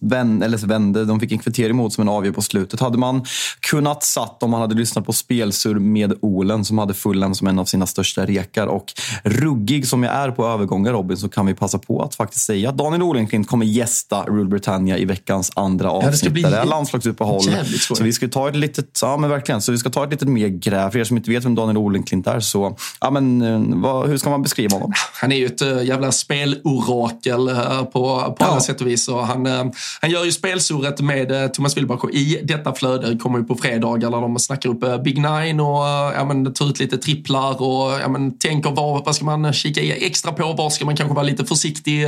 vände, 0.00 0.46
eller 0.46 0.58
vände. 0.58 1.04
De 1.04 1.20
fick 1.20 1.32
en 1.32 1.38
kvittering 1.38 1.70
emot 1.70 1.92
som 1.92 2.02
en 2.02 2.08
avgör 2.08 2.32
på 2.32 2.42
slutet. 2.42 2.80
Hade 2.80 2.98
man 2.98 3.24
kunnat 3.60 4.02
satt 4.02 4.42
om 4.42 4.50
man 4.50 4.60
hade 4.60 4.74
lyssnat 4.74 5.06
på 5.06 5.12
spelsur 5.12 5.78
med 5.78 6.14
Olen 6.20 6.64
som 6.64 6.78
hade 6.78 6.94
Fulham 6.94 7.34
som 7.34 7.46
en 7.46 7.58
av 7.58 7.64
sina 7.64 7.86
största 7.86 8.26
rekar. 8.26 8.66
Och 8.66 8.92
ruggig 9.24 9.86
som 9.86 10.02
jag 10.02 10.14
är 10.14 10.30
på 10.30 10.46
övergångar 10.46 10.92
Robin 10.92 11.16
så 11.16 11.28
kan 11.28 11.46
vi 11.46 11.54
passa 11.54 11.78
på 11.78 12.02
att 12.02 12.14
faktiskt 12.14 12.46
säga 12.46 12.68
att 12.68 12.78
Daniel 12.78 13.02
Olenklint 13.02 13.48
kommer 13.48 13.66
gästa 13.66 14.24
Rule 14.24 14.48
Britannia 14.48 14.98
i 14.98 15.04
veckans 15.04 15.52
andra 15.56 15.90
avsnitt. 15.90 16.04
Ja, 16.04 16.10
det, 16.10 16.16
ska 16.16 16.30
bli 16.30 16.42
det 16.42 16.56
är 16.56 16.64
landslagsuppehåll. 16.64 17.42
Så 17.78 18.04
vi 18.04 18.12
ska 18.12 18.28
ta 18.28 18.48
ett 18.48 18.56
litet, 18.56 18.98
ja 19.02 19.16
men 19.16 19.30
verkligen, 19.30 19.60
så 19.60 19.72
vi 19.72 19.78
ska 19.78 19.90
ta 19.90 20.04
ett 20.04 20.10
litet 20.10 20.28
mer 20.28 20.48
gräv. 20.48 20.90
För 20.90 20.98
er 20.98 21.04
som 21.04 21.16
inte 21.16 21.30
vet 21.30 21.44
vem 21.44 21.54
Daniel 21.54 21.76
Olenklint 21.76 22.26
är 22.26 22.40
så, 22.40 22.76
ja 23.00 23.10
men 23.10 23.42
eh, 23.42 23.80
vad, 23.80 24.08
hur 24.08 24.16
ska 24.16 24.30
man 24.30 24.42
beskriva 24.42 24.76
honom? 24.76 24.92
Han 25.20 25.32
är 25.32 25.36
ju 25.36 25.46
ett 25.46 25.62
uh, 25.62 25.82
jävla 26.00 26.12
spelorakel 26.12 27.48
uh, 27.48 27.84
på, 27.84 27.92
på 27.92 28.36
ja. 28.38 28.46
alla 28.46 28.60
sätt 28.60 28.80
och 28.80 28.86
vis. 28.86 29.08
Och 29.08 29.26
han, 29.26 29.46
uh, 29.46 29.64
han 30.00 30.10
gör 30.10 30.24
ju 30.24 30.32
spelsurret 30.32 31.00
med 31.00 31.54
Thomas 31.54 31.76
Wilbach 31.76 32.04
och 32.04 32.10
i 32.10 32.40
detta 32.44 32.74
flöde 32.74 33.18
kommer 33.18 33.38
ju 33.38 33.44
på 33.44 33.54
fredagar 33.54 34.10
där 34.10 34.20
de 34.20 34.38
snackar 34.38 34.70
upp 34.70 35.02
Big 35.04 35.16
Nine 35.16 35.60
och 35.60 35.84
ja, 36.14 36.24
men, 36.24 36.54
tar 36.54 36.68
ut 36.68 36.78
lite 36.78 36.98
tripplar 36.98 37.62
och 37.62 38.00
ja, 38.00 38.08
men, 38.08 38.38
tänker 38.38 38.70
vad, 38.70 39.04
vad 39.04 39.14
ska 39.14 39.24
man 39.24 39.52
kika 39.52 39.80
extra 39.80 40.32
på? 40.32 40.52
Var 40.52 40.70
ska 40.70 40.84
man 40.84 40.96
kanske 40.96 41.14
vara 41.14 41.24
lite 41.24 41.44
försiktig? 41.44 42.06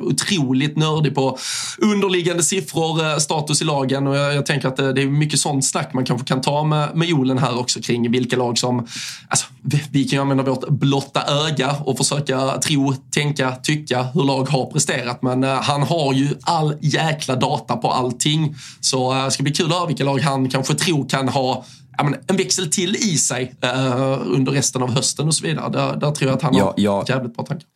Otroligt 0.00 0.76
nördig 0.76 1.14
på 1.14 1.38
underliggande 1.78 2.42
siffror, 2.42 3.18
status 3.18 3.62
i 3.62 3.64
lagen 3.64 4.06
och 4.06 4.16
jag, 4.16 4.34
jag 4.34 4.46
tänker 4.46 4.68
att 4.68 4.76
det, 4.76 4.92
det 4.92 5.02
är 5.02 5.06
mycket 5.06 5.40
sånt 5.40 5.64
snack 5.64 5.94
man 5.94 6.04
kanske 6.04 6.26
kan 6.26 6.40
ta 6.40 6.64
med, 6.64 6.96
med 6.96 7.08
Jolen 7.08 7.38
här 7.38 7.58
också 7.58 7.80
kring 7.80 8.10
vilka 8.10 8.36
lag 8.36 8.58
som, 8.58 8.86
alltså, 9.28 9.46
vi, 9.62 9.82
vi 9.90 10.04
kan 10.04 10.16
ju 10.16 10.20
använda 10.20 10.42
vårt 10.42 10.68
blotta 10.68 11.22
öga 11.26 11.76
och 11.84 11.98
försöka 11.98 12.58
tro, 12.58 12.94
tänka, 13.10 13.31
tycka 13.62 14.02
hur 14.02 14.24
lag 14.24 14.48
har 14.48 14.66
presterat. 14.66 15.22
Men 15.22 15.44
uh, 15.44 15.50
han 15.50 15.82
har 15.82 16.12
ju 16.12 16.28
all 16.42 16.76
jäkla 16.80 17.36
data 17.36 17.76
på 17.76 17.90
allting. 17.90 18.54
Så 18.80 19.14
uh, 19.14 19.24
det 19.24 19.30
ska 19.30 19.42
bli 19.42 19.52
kul 19.52 19.66
att 19.66 19.78
höra 19.78 19.86
vilka 19.86 20.04
lag 20.04 20.18
han 20.18 20.48
kanske 20.48 20.74
tror 20.74 21.08
kan 21.08 21.28
ha 21.28 21.64
ja, 21.98 22.12
en 22.26 22.36
växel 22.36 22.70
till 22.70 22.96
i 22.96 23.18
sig 23.18 23.54
uh, 23.64 24.18
under 24.24 24.52
resten 24.52 24.82
av 24.82 24.90
hösten 24.90 25.26
och 25.26 25.34
så 25.34 25.46
vidare. 25.46 25.72
Där, 25.72 25.96
där 25.96 26.10
tror 26.10 26.30
jag 26.30 26.36
att 26.36 26.42
han 26.42 26.56
ja, 26.56 26.64
har 26.64 26.74
ja. 26.76 27.04
jävligt 27.08 27.36
bra 27.36 27.44
tankar 27.44 27.66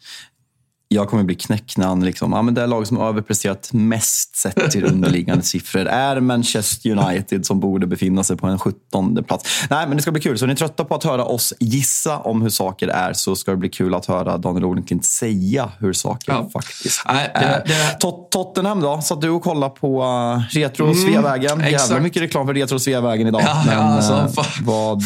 jag 0.89 1.09
kommer 1.09 1.23
bli 1.23 1.35
knäckt 1.35 1.77
när 1.77 1.87
han 1.87 2.05
liksom, 2.05 2.33
ja, 2.33 2.43
men 2.43 2.55
det 2.55 2.67
lag 2.67 2.87
som 2.87 3.01
överpresterat 3.01 3.73
mest 3.73 4.37
sett 4.37 4.71
till 4.71 4.85
underliggande 4.85 5.43
siffror 5.45 5.87
är 5.87 6.21
Manchester 6.21 6.91
United 6.91 7.47
som 7.47 7.61
borde 7.61 7.87
befinna 7.87 8.25
sig 8.25 8.37
på 8.37 8.47
en 8.47 8.59
17 8.59 9.25
plats. 9.25 9.67
Nej, 9.71 9.87
men 9.87 9.97
det 9.97 10.03
ska 10.03 10.13
bli 10.13 10.23
kul. 10.23 10.39
Så 10.39 10.45
är 10.45 10.49
ni 10.49 10.57
trötta 10.57 10.85
på 10.85 10.95
att 10.95 11.05
höra 11.05 11.25
oss 11.25 11.55
gissa 11.61 12.19
om 12.19 12.43
hur 12.43 12.49
saker 12.49 12.89
är 12.89 13.13
så 13.13 13.37
ska 13.37 13.51
det 13.51 13.57
bli 13.57 13.69
kul 13.69 13.95
att 13.95 14.07
höra 14.07 14.39
Daniel 14.39 14.65
Olenklint 14.65 15.05
säga 15.05 15.71
hur 15.79 15.93
saker 15.93 16.33
ja. 16.33 16.51
faktiskt 16.53 17.03
Nej, 17.07 17.31
det, 17.35 17.63
det... 17.67 17.75
är. 17.75 17.95
Tot 17.95 18.31
Tottenham 18.31 18.81
då? 18.81 19.01
Satt 19.01 19.21
du 19.21 19.31
och 19.31 19.43
kollade 19.43 19.75
på 19.75 20.03
uh, 20.03 20.59
Retro 20.59 20.85
mm, 20.85 20.97
Sveavägen? 20.97 21.61
Jävla 21.61 22.01
mycket 22.01 22.23
reklam 22.23 22.47
för 22.47 22.55
Retro 22.55 22.79
Sveavägen 22.79 23.27
idag. 23.27 23.43
Ja, 23.45 23.63
men, 23.67 23.75
ja, 23.75 23.83
alltså, 23.83 24.41
uh, 24.41 24.47
vad... 24.63 25.03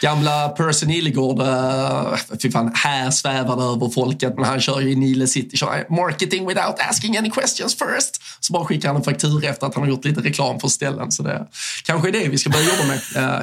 Gamla 0.00 0.48
Percy 0.48 0.86
Nilegård, 0.86 1.40
uh, 1.40 2.14
fy 2.42 2.50
fan, 2.50 2.72
här 2.74 3.10
svävar 3.10 3.72
över 3.72 3.88
folket, 3.88 4.34
men 4.36 4.44
han 4.44 4.60
kör 4.60 4.80
ju 4.80 4.92
i 4.92 4.96
Nile 4.96 5.23
Nile 5.24 5.28
City 5.28 5.56
kör 5.56 5.86
marketing 5.90 6.46
without 6.46 6.80
asking 6.90 7.16
any 7.16 7.30
questions 7.30 7.74
first. 7.74 8.22
Så 8.40 8.52
bara 8.52 8.64
skickar 8.64 8.88
han 8.88 8.96
en 8.96 9.02
faktura 9.02 9.48
efter 9.48 9.66
att 9.66 9.74
han 9.74 9.82
har 9.82 9.90
gjort 9.90 10.04
lite 10.04 10.20
reklam 10.20 10.60
för 10.60 10.68
ställen. 10.68 11.12
Så 11.12 11.22
det 11.22 11.46
kanske 11.84 12.08
är 12.08 12.12
det 12.12 12.28
vi 12.28 12.38
ska 12.38 12.50
börja 12.50 12.64
jobba 12.64 12.84
med 12.88 13.00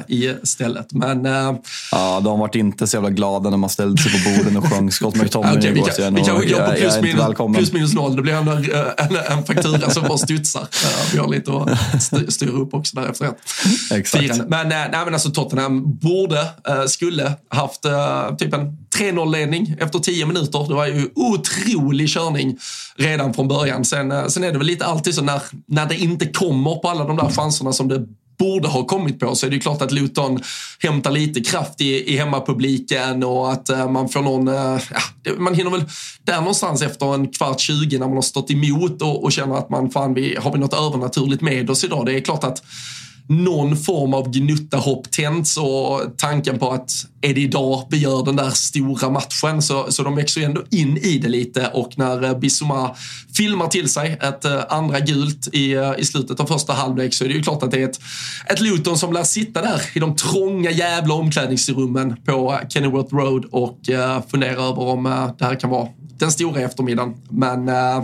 äh, 0.08 0.16
i 0.16 0.36
stället. 0.42 0.92
Men, 0.92 1.26
äh, 1.26 1.54
ja, 1.90 2.20
de 2.20 2.38
varit 2.38 2.54
inte 2.54 2.86
så 2.86 2.96
jävla 2.96 3.10
glada 3.10 3.50
när 3.50 3.56
man 3.56 3.70
ställde 3.70 4.02
sig 4.02 4.12
på 4.12 4.30
borden 4.30 4.56
och 4.56 4.72
sjöng 4.72 4.90
Scott 4.90 5.16
McTominay 5.16 5.58
okay, 5.58 5.70
igår. 5.70 6.10
Vi, 6.10 6.22
kan, 6.22 6.40
vi 6.40 6.48
kanske 6.48 6.64
på 6.64 6.72
plus, 6.72 7.02
minus, 7.02 7.56
plus 7.56 7.72
minus 7.72 7.94
noll. 7.94 8.16
Det 8.16 8.22
blir 8.22 8.34
en, 8.34 8.48
en, 8.48 9.38
en 9.38 9.44
faktura 9.44 9.90
som 9.90 10.02
bara 10.02 10.18
studsar. 10.18 10.68
vi 11.12 11.18
har 11.18 11.28
lite 11.28 11.52
att 11.52 12.32
styra 12.32 12.50
upp 12.50 12.74
också 12.74 12.96
där 12.96 13.10
efter 13.10 13.30
Exakt. 13.90 14.48
Men, 14.48 14.68
nej, 14.68 14.90
men 14.92 15.14
alltså 15.14 15.30
Tottenham 15.30 15.98
borde, 15.98 16.46
skulle 16.86 17.32
haft 17.48 17.82
typ 18.38 18.54
en 18.54 18.76
3-0-ledning 18.98 19.76
efter 19.78 19.98
10 19.98 20.26
minuter. 20.26 20.68
Det 20.68 20.74
var 20.74 20.86
ju 20.86 21.10
otrolig 21.76 22.08
körning 22.08 22.58
redan 22.96 23.34
från 23.34 23.48
början. 23.48 23.84
Sen, 23.84 24.12
eh, 24.12 24.26
sen 24.26 24.44
är 24.44 24.52
det 24.52 24.58
väl 24.58 24.66
lite 24.66 24.84
alltid 24.84 25.14
så 25.14 25.22
när, 25.22 25.42
när 25.66 25.86
det 25.86 25.96
inte 25.96 26.26
kommer 26.26 26.74
på 26.74 26.88
alla 26.88 27.04
de 27.04 27.16
där 27.16 27.28
chanserna 27.28 27.72
som 27.72 27.88
det 27.88 28.06
borde 28.38 28.68
ha 28.68 28.84
kommit 28.84 29.20
på 29.20 29.34
så 29.34 29.46
är 29.46 29.50
det 29.50 29.58
klart 29.58 29.82
att 29.82 29.92
Luton 29.92 30.40
hämtar 30.78 31.10
lite 31.10 31.40
kraft 31.40 31.80
i, 31.80 32.14
i 32.14 32.16
hemmapubliken 32.16 33.24
och 33.24 33.52
att 33.52 33.68
eh, 33.68 33.90
man 33.90 34.08
får 34.08 34.22
någon... 34.22 34.48
Eh, 34.48 34.80
ja, 35.24 35.32
man 35.38 35.54
hinner 35.54 35.70
väl 35.70 35.84
där 36.24 36.36
någonstans 36.36 36.82
efter 36.82 37.14
en 37.14 37.28
kvart, 37.28 37.60
20 37.60 37.98
när 37.98 38.06
man 38.06 38.14
har 38.14 38.22
stått 38.22 38.50
emot 38.50 39.02
och, 39.02 39.24
och 39.24 39.32
känner 39.32 39.54
att 39.54 39.70
man 39.70 39.90
fan, 39.90 40.14
vi, 40.14 40.36
har 40.36 40.52
vi 40.52 40.58
något 40.58 40.74
övernaturligt 40.74 41.42
med 41.42 41.70
oss 41.70 41.84
idag? 41.84 42.06
Det 42.06 42.16
är 42.16 42.20
klart 42.20 42.44
att 42.44 42.62
någon 43.28 43.76
form 43.76 44.14
av 44.14 44.30
gnutta 44.30 44.76
hopp 44.76 45.10
tänds 45.10 45.56
och 45.56 46.00
tanken 46.16 46.58
på 46.58 46.70
att 46.70 46.90
är 47.20 47.34
det 47.34 47.40
idag 47.40 47.86
vi 47.90 47.98
gör 47.98 48.24
den 48.24 48.36
där 48.36 48.50
stora 48.50 49.10
matchen? 49.10 49.62
Så, 49.62 49.92
så 49.92 50.02
de 50.02 50.16
växer 50.16 50.40
ju 50.40 50.44
ändå 50.44 50.62
in 50.70 50.96
i 50.96 51.18
det 51.18 51.28
lite 51.28 51.66
och 51.66 51.92
när 51.96 52.24
eh, 52.24 52.38
Bissouma 52.38 52.96
filmar 53.36 53.66
till 53.66 53.88
sig 53.88 54.18
ett 54.22 54.44
eh, 54.44 54.60
andra 54.68 55.00
gult 55.00 55.48
i, 55.52 55.72
eh, 55.72 55.92
i 55.98 56.04
slutet 56.04 56.40
av 56.40 56.46
första 56.46 56.72
halvlek 56.72 57.14
så 57.14 57.24
är 57.24 57.28
det 57.28 57.34
ju 57.34 57.42
klart 57.42 57.62
att 57.62 57.70
det 57.70 57.82
är 57.82 57.88
ett, 57.88 58.00
ett 58.46 58.60
Luton 58.60 58.98
som 58.98 59.12
lär 59.12 59.22
sitta 59.22 59.62
där 59.62 59.82
i 59.94 59.98
de 59.98 60.16
trånga 60.16 60.70
jävla 60.70 61.14
omklädningsrummen 61.14 62.16
på 62.24 62.52
eh, 62.52 62.68
Kennyworth 62.68 63.14
Road 63.14 63.44
och 63.50 63.78
uh, 63.90 64.20
fundera 64.30 64.62
över 64.62 64.82
om 64.82 65.06
uh, 65.06 65.30
det 65.38 65.44
här 65.44 65.60
kan 65.60 65.70
vara 65.70 65.88
den 66.18 66.32
stora 66.32 66.60
eftermiddagen. 66.60 67.14
Men 67.30 67.68
uh, 67.68 68.02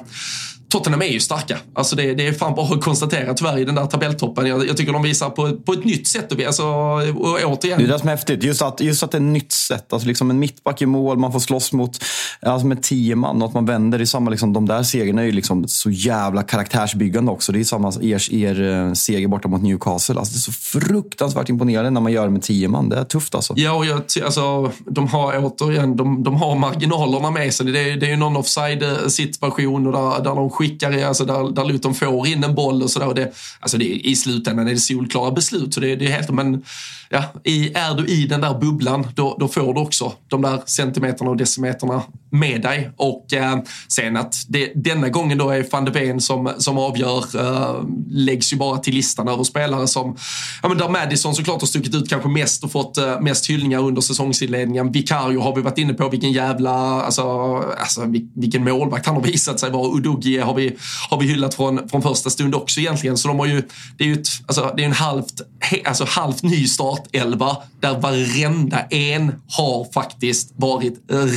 Tottenham 0.69 1.03
är 1.03 1.07
ju 1.07 1.21
starka. 1.21 1.59
Alltså 1.75 1.97
det, 1.97 2.15
det 2.15 2.27
är 2.27 2.33
fan 2.33 2.55
bara 2.55 2.75
att 2.75 2.85
konstatera 2.85 3.35
tyvärr 3.35 3.59
i 3.59 3.65
den 3.65 3.75
där 3.75 3.87
tabelltoppen. 3.87 4.47
Jag, 4.47 4.69
jag 4.69 4.77
tycker 4.77 4.93
de 4.93 5.03
visar 5.03 5.31
på, 5.31 5.57
på 5.57 5.73
ett 5.73 5.85
nytt 5.85 6.07
sätt. 6.07 6.33
Och, 6.33 6.41
alltså, 6.41 6.65
och 6.65 7.39
återigen. 7.45 7.79
Det 7.79 7.85
är 7.85 7.89
det 7.89 7.99
som 7.99 8.09
är 8.09 8.13
häftigt. 8.13 8.43
Just 8.43 8.63
att, 8.63 8.81
just 8.81 9.03
att 9.03 9.11
det 9.11 9.17
är 9.17 9.21
ett 9.21 9.27
nytt 9.27 9.53
sätt. 9.53 9.93
Alltså 9.93 10.09
liksom 10.09 10.31
en 10.31 10.39
mittback 10.39 10.83
i 10.83 10.87
mål, 10.87 11.19
man 11.19 11.33
får 11.33 11.41
slåss 11.41 11.73
mot 11.73 12.05
alltså 12.41 12.67
med 12.67 12.83
tio 12.83 13.17
man 13.17 13.43
och 13.43 13.49
att 13.49 13.55
man 13.55 13.67
vänder. 13.67 13.99
Det 13.99 14.07
samma, 14.07 14.31
liksom, 14.31 14.53
de 14.53 14.67
där 14.67 14.83
segrarna 14.83 15.23
är 15.23 15.27
ju 15.27 15.33
liksom 15.33 15.69
så 15.69 15.91
jävla 15.91 16.43
karaktärsbyggande 16.43 17.33
också. 17.33 17.53
Det 17.53 17.61
är 17.61 17.65
samma 17.65 17.93
er, 18.03 18.35
er 18.35 18.63
eh, 18.63 18.93
seger 18.93 19.29
borta 19.29 19.49
mot 19.49 19.63
Newcastle. 19.63 20.19
Alltså 20.19 20.33
det 20.33 20.39
är 20.39 20.41
så 20.41 20.53
fruktansvärt 20.53 21.49
imponerande 21.49 21.91
när 21.91 22.01
man 22.01 22.13
gör 22.13 22.25
det 22.25 22.33
med 22.33 22.43
tio 22.43 22.69
man. 22.69 22.89
Det 22.89 22.97
är 22.97 23.05
tufft 23.05 23.35
alltså. 23.35 23.55
Ja, 23.57 23.73
och 23.73 23.87
jag, 23.87 24.03
alltså, 24.25 24.73
de 24.85 25.09
har 25.09 25.45
återigen 25.45 25.97
de, 25.97 26.23
de 26.23 26.35
har 26.35 26.57
marginalerna 26.57 27.31
med 27.31 27.55
sig. 27.55 27.67
Det 27.67 27.93
är, 27.93 27.97
det 27.97 28.07
är 28.07 28.11
ju 28.11 28.17
någon 28.17 28.37
offside-situation 28.37 29.87
och 29.87 29.93
där, 29.93 30.25
där 30.25 30.35
de 30.35 30.51
skickar, 30.59 31.03
alltså 31.03 31.25
där, 31.25 31.55
där 31.55 31.65
Luton 31.65 31.95
får 31.95 32.27
in 32.27 32.45
en 32.45 32.55
boll 32.55 32.83
och 32.83 32.91
sådär. 32.91 33.33
Alltså 33.61 33.79
det, 33.79 33.85
I 33.85 34.17
slutändan 34.17 34.69
är 34.69 34.73
det 34.73 34.81
solklara 34.81 35.31
beslut, 35.31 35.75
så 35.75 35.81
det, 35.81 35.97
det 35.97 36.07
är 36.07 36.11
helt... 36.11 36.31
Men 36.31 36.63
ja, 37.09 37.25
i, 37.45 37.73
är 37.75 37.95
du 37.95 38.07
i 38.07 38.27
den 38.27 38.41
där 38.41 38.59
bubblan, 38.61 39.07
då, 39.15 39.37
då 39.41 39.49
får 39.49 39.75
du 39.75 39.81
också 39.81 40.13
de 40.29 40.43
där 40.43 40.63
centimeterna 40.67 41.31
och 41.31 41.37
decimeterna 41.37 42.03
med 42.31 42.63
dig. 42.63 42.91
Och 42.97 43.33
eh, 43.33 43.59
sen 43.89 44.17
att 44.17 44.35
det, 44.49 44.73
denna 44.75 45.09
gången 45.09 45.39
då 45.39 45.51
är 45.51 45.67
van 45.73 45.85
de 45.85 45.91
Ven 45.91 46.21
som, 46.21 46.53
som 46.59 46.79
avgör 46.79 47.25
eh, 47.35 47.85
läggs 48.11 48.53
ju 48.53 48.57
bara 48.57 48.79
till 48.79 48.95
listan 48.95 49.29
över 49.29 49.45
spelare 49.45 49.87
som, 49.87 50.17
ja 50.63 50.69
men 50.69 50.79
där 50.79 50.89
Madison 50.89 51.35
såklart 51.35 51.61
har 51.61 51.67
stuckit 51.67 51.95
ut 51.95 52.09
kanske 52.09 52.29
mest 52.29 52.65
och 52.65 52.73
fått 52.73 52.99
eh, 52.99 53.21
mest 53.21 53.51
hyllningar 53.51 53.79
under 53.79 54.01
säsongsinledningen. 54.01 54.93
Vicario 54.93 55.41
har 55.41 55.57
vi 55.57 55.63
varit 55.63 55.79
inne 55.79 55.95
på, 55.95 56.09
vilken 56.09 56.33
jävla, 56.33 56.71
alltså, 57.03 57.23
alltså 57.79 58.03
vilken 58.35 58.65
målvakt 58.65 59.07
han 59.07 59.15
har 59.15 59.23
visat 59.23 59.61
sig 59.61 59.71
vara. 59.71 59.97
Udogie 59.97 60.43
har 60.49 60.55
vi, 60.55 60.77
har 61.11 61.21
vi 61.21 61.27
hyllat 61.27 61.55
från, 61.55 61.89
från 61.89 62.03
första 62.03 62.31
stund 62.31 62.55
också 62.55 62.81
egentligen. 62.81 63.19
Så 63.19 63.29
de 63.29 63.39
har 63.39 63.47
ju, 63.47 63.63
det 63.99 64.05
är 64.05 64.09
ju 64.09 64.15
ett, 64.15 64.29
alltså, 64.47 64.73
det 64.77 64.83
är 64.83 64.87
en 64.87 64.93
halvt, 64.93 65.41
alltså, 65.85 66.05
halvt 66.05 66.43
ny 66.43 66.67
startelva 66.67 67.57
där 67.81 67.99
varenda 67.99 68.81
en 68.81 69.33
har 69.49 69.93
faktiskt 69.93 70.53
varit 70.57 70.95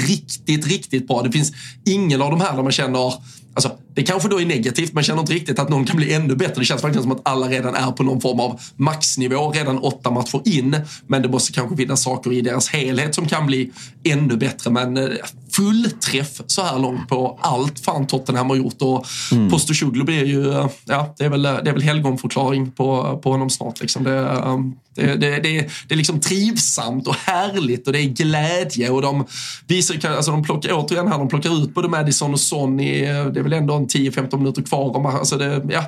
riktigt, 0.08 0.68
riktigt 0.68 1.08
bra. 1.08 1.22
Det 1.22 1.32
finns 1.32 1.52
ingen 1.86 2.22
av 2.22 2.32
de 2.32 2.42
här 2.42 2.56
där 2.56 2.64
man 2.64 2.72
känner 2.72 3.14
Alltså, 3.54 3.78
det 3.94 4.04
kanske 4.04 4.30
då 4.30 4.42
är 4.42 4.46
negativt, 4.46 4.94
man 4.94 5.04
känner 5.04 5.22
inte 5.22 5.34
riktigt 5.34 5.60
att 5.60 5.70
någon 5.70 5.86
kan 5.86 5.98
bli 5.98 6.14
ännu 6.14 6.36
bättre. 6.36 6.62
Det 6.62 6.66
känns 6.66 6.84
verkligen 6.84 7.04
som 7.04 7.12
att 7.12 7.22
alla 7.24 7.48
redan 7.48 7.76
är 7.76 7.92
på 7.92 8.04
någon 8.04 8.22
form 8.22 8.40
av 8.40 8.62
maxnivå 8.76 9.52
redan 9.52 9.78
åtta 9.78 10.12
matcher 10.12 10.42
in. 10.46 10.78
Men 11.08 11.22
det 11.22 11.30
måste 11.30 11.54
kanske 11.54 11.76
finnas 11.76 12.04
saker 12.04 12.34
i 12.34 12.42
deras 12.42 12.70
helhet 12.70 13.16
som 13.16 13.26
kan 13.28 13.48
bli 13.48 13.72
ännu 14.04 14.38
bättre. 14.38 14.72
Men 14.72 14.98
eh, 14.98 15.10
eh, 15.52 15.56
full 15.56 15.92
träff 15.92 16.42
så 16.48 16.62
här 16.62 16.80
långt 16.80 17.10
på 17.10 17.40
allt 17.42 17.80
fan 17.80 18.08
Tottenham 18.08 18.50
har 18.50 18.56
gjort. 18.56 18.82
Och 18.82 19.06
mm. 19.32 19.50
Postecoglou 19.50 20.06
blir 20.06 20.26
ju, 20.26 20.68
ja, 20.86 21.16
det 21.18 21.26
är 21.26 21.30
väl, 21.30 21.42
det 21.42 21.50
är 21.50 21.74
väl 21.74 21.82
helgonförklaring 21.82 22.72
på, 22.72 23.20
på 23.24 23.32
honom 23.32 23.50
snart. 23.50 23.82
Liksom. 23.82 24.04
Det, 24.04 24.20
eh, 24.20 24.60
det, 24.96 25.16
det, 25.16 25.40
det, 25.40 25.70
det 25.88 25.94
är 25.94 25.96
liksom 25.96 26.20
trivsamt 26.20 27.08
och 27.08 27.16
härligt 27.16 27.88
och 27.88 27.94
det 27.94 28.00
är 28.00 28.10
glädje. 28.10 28.90
Och 28.90 29.02
de 29.02 29.26
visar, 29.68 30.10
alltså 30.10 30.32
de 30.32 30.44
plockar, 30.44 30.70
återigen 30.74 31.08
här, 31.08 31.18
de 31.18 31.28
plockar 31.28 31.64
ut 31.64 31.74
både 31.74 31.88
Madison 31.88 32.34
och 32.34 32.40
Son 32.40 32.80
i, 32.80 33.02
det 33.02 33.40
är 33.40 33.44
väl 33.44 33.54
ändå 33.54 33.74
en 33.74 33.88
10-15 33.88 34.38
minuter 34.38 34.62
kvar. 34.62 35.08
Alltså 35.08 35.38
det, 35.38 35.62
ja, 35.70 35.86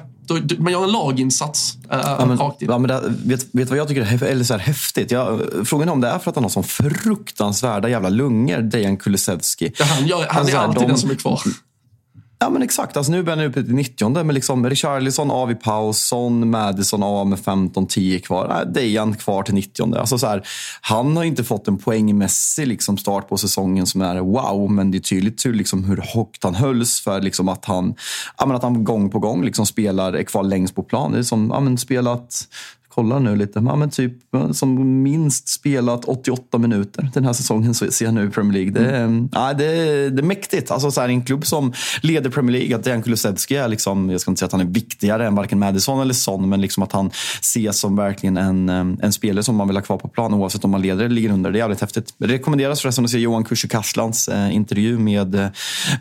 man 0.57 0.73
gör 0.73 0.83
en 0.83 0.91
laginsats 0.91 1.77
äh, 1.91 1.99
ja, 2.03 2.25
men, 2.25 2.37
rakt 2.37 2.61
in. 2.61 2.69
Ja, 2.71 2.77
men 2.77 2.87
det, 2.87 3.13
vet, 3.25 3.47
vet 3.51 3.69
vad 3.69 3.79
jag 3.79 3.87
tycker 3.87 4.01
är, 4.01 4.23
eller 4.23 4.43
så 4.43 4.53
här, 4.53 4.59
häftigt? 4.59 5.11
Jag, 5.11 5.41
frågan 5.65 5.87
är 5.87 5.91
om 5.91 6.01
det 6.01 6.07
är 6.07 6.19
för 6.19 6.29
att 6.29 6.35
han 6.35 6.43
har 6.43 6.49
så 6.49 6.63
fruktansvärda 6.63 7.89
jävla 7.89 8.09
lungor, 8.09 8.57
Dejan 8.61 8.97
Kulusevski. 8.97 9.73
Ja, 9.77 9.85
han, 9.85 10.07
gör, 10.07 10.25
han 10.29 10.39
alltså, 10.39 10.57
är 10.57 10.59
alltid 10.59 10.81
de, 10.81 10.87
den 10.87 10.97
som 10.97 11.11
är 11.11 11.15
kvar. 11.15 11.41
Ja 12.43 12.49
men 12.49 12.61
exakt. 12.61 12.97
Alltså, 12.97 13.11
nu 13.11 13.23
börjar 13.23 13.37
han 13.37 13.45
uppe 13.45 13.63
till 13.63 13.75
90 13.75 14.23
men 14.23 14.35
liksom 14.35 14.69
Richarlison 14.69 15.31
av 15.31 15.51
i 15.51 15.55
paus, 15.55 16.05
Son, 16.05 16.49
Madison 16.49 17.03
av 17.03 17.27
med 17.27 17.39
15-10 17.39 18.19
kvar. 18.19 18.65
Dejan 18.73 19.13
kvar 19.13 19.43
till 19.43 19.53
90 19.53 19.95
alltså, 19.95 20.17
så 20.17 20.27
här, 20.27 20.47
Han 20.81 21.17
har 21.17 21.23
inte 21.23 21.43
fått 21.43 21.67
en 21.67 21.77
poängmässig 21.77 22.67
liksom, 22.67 22.97
start 22.97 23.29
på 23.29 23.37
säsongen 23.37 23.85
som 23.85 24.01
är 24.01 24.19
wow, 24.19 24.71
men 24.71 24.91
det 24.91 24.97
är 24.97 24.99
tydligt 24.99 25.45
hur, 25.45 25.53
liksom, 25.53 25.83
hur 25.83 25.97
högt 25.97 26.43
han 26.43 26.55
hölls 26.55 27.01
för 27.01 27.21
liksom, 27.21 27.49
att, 27.49 27.65
han, 27.65 27.95
ja, 28.37 28.45
men 28.45 28.55
att 28.55 28.63
han 28.63 28.83
gång 28.83 29.09
på 29.09 29.19
gång 29.19 29.45
liksom, 29.45 29.65
spelar, 29.65 30.13
är 30.13 30.23
kvar 30.23 30.43
längst 30.43 30.75
på 30.75 30.83
plan. 30.83 31.11
Det 31.11 31.17
är 31.17 31.23
som 31.23 31.49
ja, 31.53 31.59
men, 31.59 31.77
spelat 31.77 32.47
kollar 32.95 33.19
nu 33.19 33.35
lite. 33.35 33.63
Ja, 33.65 33.75
men 33.75 33.89
typ 33.89 34.13
som 34.51 35.01
minst 35.03 35.47
spelat 35.47 36.05
88 36.05 36.57
minuter 36.57 37.09
den 37.13 37.25
här 37.25 37.33
säsongen 37.33 37.73
så 37.73 37.91
ser 37.91 38.05
jag 38.05 38.13
nu 38.13 38.27
i 38.27 38.29
Premier 38.29 38.53
League. 38.53 38.71
Det, 38.71 38.97
mm. 38.97 39.29
ja, 39.31 39.53
det, 39.53 39.65
det 40.09 40.21
är 40.21 40.23
mäktigt. 40.23 40.71
Alltså, 40.71 40.91
så 40.91 41.01
här, 41.01 41.09
en 41.09 41.25
klubb 41.25 41.45
som 41.45 41.73
leder 42.01 42.29
Premier 42.29 42.59
League, 42.59 42.75
att 42.75 42.83
Dejan 42.83 43.03
Kulusevski 43.03 43.55
är, 43.55 43.67
liksom, 43.67 44.09
jag 44.09 44.21
ska 44.21 44.31
inte 44.31 44.39
säga 44.39 44.45
att 44.45 44.51
han 44.51 44.61
är 44.61 44.65
viktigare 44.65 45.27
än 45.27 45.35
varken 45.35 45.59
Madison 45.59 46.01
eller 46.01 46.13
Son, 46.13 46.49
men 46.49 46.61
liksom 46.61 46.83
att 46.83 46.91
han 46.91 47.11
ses 47.41 47.79
som 47.79 47.95
verkligen 47.95 48.37
en, 48.37 48.69
en 49.01 49.13
spelare 49.13 49.43
som 49.43 49.55
man 49.55 49.67
vill 49.67 49.77
ha 49.77 49.81
kvar 49.81 49.97
på 49.97 50.07
plan 50.07 50.33
oavsett 50.33 50.65
om 50.65 50.71
man 50.71 50.81
leder 50.81 51.05
eller 51.05 51.15
ligger 51.15 51.31
under. 51.31 51.51
Det 51.51 51.57
är 51.57 51.59
jävligt 51.59 51.81
häftigt. 51.81 52.13
Det 52.17 52.27
rekommenderas 52.27 52.81
förresten 52.81 53.05
att 53.05 53.11
se 53.11 53.19
Johan 53.19 53.45
Kücükastlans 53.45 54.33
eh, 54.33 54.55
intervju 54.55 54.99
med, 54.99 55.35
eh, 55.35 55.47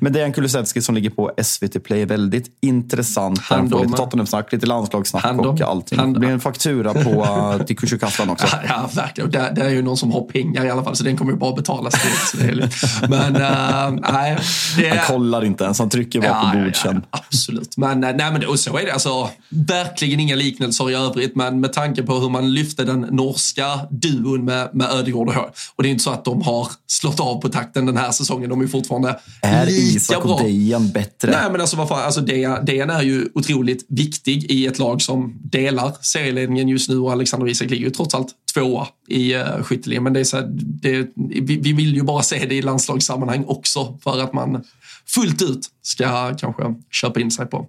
med 0.01 0.13
Dejan 0.13 0.33
Kulusevski 0.33 0.83
som 0.83 0.95
ligger 0.95 1.11
på 1.11 1.31
SVT 1.43 1.85
Play. 1.85 2.05
Väldigt 2.05 2.51
intressant. 2.61 3.39
Han 3.39 3.71
får 3.71 3.85
lite 3.85 3.97
Tottenham-snack, 3.97 4.53
lite 4.53 4.67
landslagssnack 4.67 5.39
och 5.39 5.61
allting. 5.61 6.13
Det 6.13 6.21
blir 6.21 6.31
en 6.31 6.41
faktura 6.41 6.82
faktura 6.83 7.05
på 7.05 7.59
uh, 7.59 7.65
till 7.65 7.77
Kushikastan 7.77 8.31
också. 8.31 8.47
Ja, 8.53 8.59
ja 8.69 8.91
verkligen. 8.95 9.31
Det, 9.31 9.53
det, 9.55 9.63
är 9.63 9.71
ju 9.71 9.83
någon 9.83 9.97
som 9.97 10.13
har 10.13 10.21
pengar 10.21 10.65
i 10.65 10.71
alla 10.71 10.85
fall 10.85 10.97
så 10.97 11.05
den 11.05 11.17
kommer 11.17 11.33
ju 11.33 11.39
bara 11.39 11.55
betalas 11.55 11.95
till. 12.33 12.69
Men 13.09 13.37
uh, 13.37 14.13
nej. 14.13 14.39
Det, 14.77 14.89
han 14.89 14.99
kollar 15.07 15.45
inte 15.45 15.65
ens, 15.65 15.79
han 15.79 15.91
trycker 15.91 16.21
bara 16.21 16.29
ja, 16.29 16.51
på 16.53 16.59
godkänd. 16.59 17.03
Ja, 17.11 17.19
absolut. 17.29 17.77
Men, 17.77 18.05
eh, 18.05 18.15
nej, 18.17 18.33
men 18.33 18.47
och 18.47 18.61
så 18.61 18.79
är 18.79 18.87
det. 18.87 18.93
Alltså, 18.93 19.31
verkligen 19.49 20.21
inga 20.21 20.35
liknelser 20.35 20.91
i 20.91 20.95
övrigt 20.95 21.37
men 21.37 21.61
med 21.61 21.73
tanke 21.73 22.03
på 22.03 22.15
hur 22.15 22.29
man 22.29 22.55
lyfte 22.55 22.85
den 22.85 23.01
norska 23.01 23.81
duon 23.91 24.45
med, 24.45 24.71
med 24.73 24.91
Ödegård 24.91 25.29
och 25.29 25.35
H. 25.35 25.41
Och 25.77 25.83
det 25.83 25.89
är 25.89 25.91
inte 25.91 26.05
så 26.05 26.11
att 26.11 26.25
de 26.25 26.43
har 26.43 26.69
slått 26.87 27.21
av 27.21 27.41
på 27.41 27.49
takten 27.49 27.87
den 27.87 27.97
här 27.97 28.11
säsongen. 28.11 28.51
De 28.51 28.61
är 28.61 28.67
fortfarande 28.67 29.19
är 29.43 29.67
lika 29.67 29.97
Isak 29.97 30.23
bra. 30.23 30.35
och 30.35 30.43
Dejan 30.43 30.91
bättre? 30.91 31.31
Nej 31.31 31.51
men 31.53 31.61
alltså 31.61 31.77
vad 31.77 31.89
fan, 31.89 32.03
alltså 32.03 32.21
Dejan 32.21 32.91
är 32.91 33.03
ju 33.03 33.29
otroligt 33.35 33.87
viktig 33.89 34.51
i 34.51 34.67
ett 34.67 34.79
lag 34.79 35.03
som 35.03 35.41
delar 35.43 35.93
serieledningen 36.01 36.69
just 36.73 36.89
nu 36.89 36.99
och 36.99 37.13
Alexander 37.13 37.49
Isak 37.49 37.71
ligger 37.71 37.85
ju 37.85 37.91
trots 37.91 38.15
allt 38.15 38.29
tvåa 38.55 38.87
i 39.09 39.37
uh, 39.37 39.63
skytteligan. 39.63 40.05
Men 40.05 40.13
det 40.13 40.21
är 40.21 40.25
så 40.25 40.37
här, 40.37 40.49
det, 40.55 41.09
vi, 41.17 41.57
vi, 41.57 41.73
vill 41.73 41.95
ju 41.95 42.03
bara 42.03 42.23
se 42.23 42.47
det 42.47 42.55
i 42.55 42.63
landslagssammanhang 42.63 43.45
också 43.47 43.99
för 44.05 44.21
att 44.21 44.33
man 44.33 44.65
fullt 45.07 45.43
ut 45.43 45.67
ska 45.83 46.35
kanske 46.35 46.75
köpa 46.91 47.21
in 47.21 47.31
sig 47.31 47.47
på, 47.47 47.69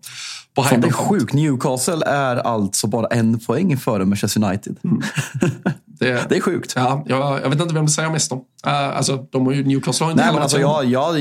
på 0.55 0.63
Fan, 0.63 0.81
Det 0.81 0.88
är 0.88 0.91
sjukt. 0.91 1.34
Newcastle 1.34 2.05
är 2.05 2.35
alltså 2.35 2.88
bara 2.88 3.07
en 3.07 3.39
poäng 3.39 3.77
före 3.77 4.05
Manchester 4.05 4.43
United. 4.43 4.77
Mm. 4.84 5.01
Det, 5.99 6.30
det, 6.30 6.38
är 6.38 6.41
sjukt. 6.41 6.73
Ja, 6.75 7.03
jag, 7.07 7.41
jag, 7.41 7.49
vet 7.49 7.61
inte 7.61 7.73
vem 7.73 7.85
det 7.85 7.91
säger 7.91 8.09
mest 8.09 8.31
om. 8.31 8.38
Uh, 8.38 8.43
alltså, 8.97 9.27
de 9.31 9.45
har 9.45 9.53
ju 9.53 9.63
Newcastle 9.63 10.05
har 10.05 10.11
inte 10.11 10.23
Nej, 10.23 10.34
men 10.34 10.41
alltså, 10.41 10.59
jag, 10.59 10.85
jag, 10.85 11.19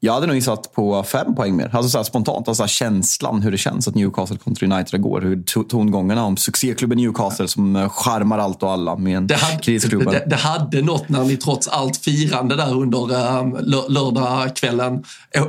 jag 0.00 0.12
hade 0.12 0.26
nog 0.26 0.36
gissat 0.36 0.72
på 0.72 1.02
fem 1.02 1.34
poäng 1.34 1.56
mer. 1.56 1.70
Alltså 1.72 1.98
så 1.98 2.04
spontant, 2.04 2.48
alltså 2.48 2.66
känslan 2.66 3.42
hur 3.42 3.50
det 3.50 3.58
känns 3.58 3.88
att 3.88 3.94
Newcastle 3.94 4.36
kontra 4.36 4.66
United 4.66 5.02
går. 5.02 5.20
Hur 5.20 5.62
tongångarna 5.62 6.24
om 6.24 6.36
succéklubben 6.36 6.98
Newcastle 6.98 7.48
som 7.48 7.76
eh, 7.76 7.88
charmar 7.88 8.38
allt 8.38 8.62
och 8.62 8.72
alla 8.72 8.96
med 8.96 9.16
en 9.16 9.26
det 9.26 9.34
hade, 9.34 9.62
krisklubben. 9.62 10.12
Det, 10.12 10.24
det, 10.26 10.36
hade 10.36 10.82
något 10.82 11.08
när 11.08 11.24
ni 11.24 11.36
trots 11.36 11.68
allt 11.68 11.96
firande 11.96 12.56
där 12.56 12.74
under 12.74 13.38
um, 13.40 13.56
lördagskvällen 13.88 15.04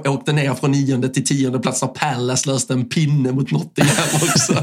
åkte 0.05 0.33
ner 0.33 0.53
från 0.53 0.71
nionde 0.71 1.09
till 1.09 1.25
tionde 1.25 1.59
plats 1.59 1.81
när 1.81 1.89
Palace 1.89 2.49
löste 2.49 2.73
en 2.73 2.85
pinne 2.85 3.31
mot 3.31 3.51
Nottingham 3.51 4.05
också. 4.13 4.53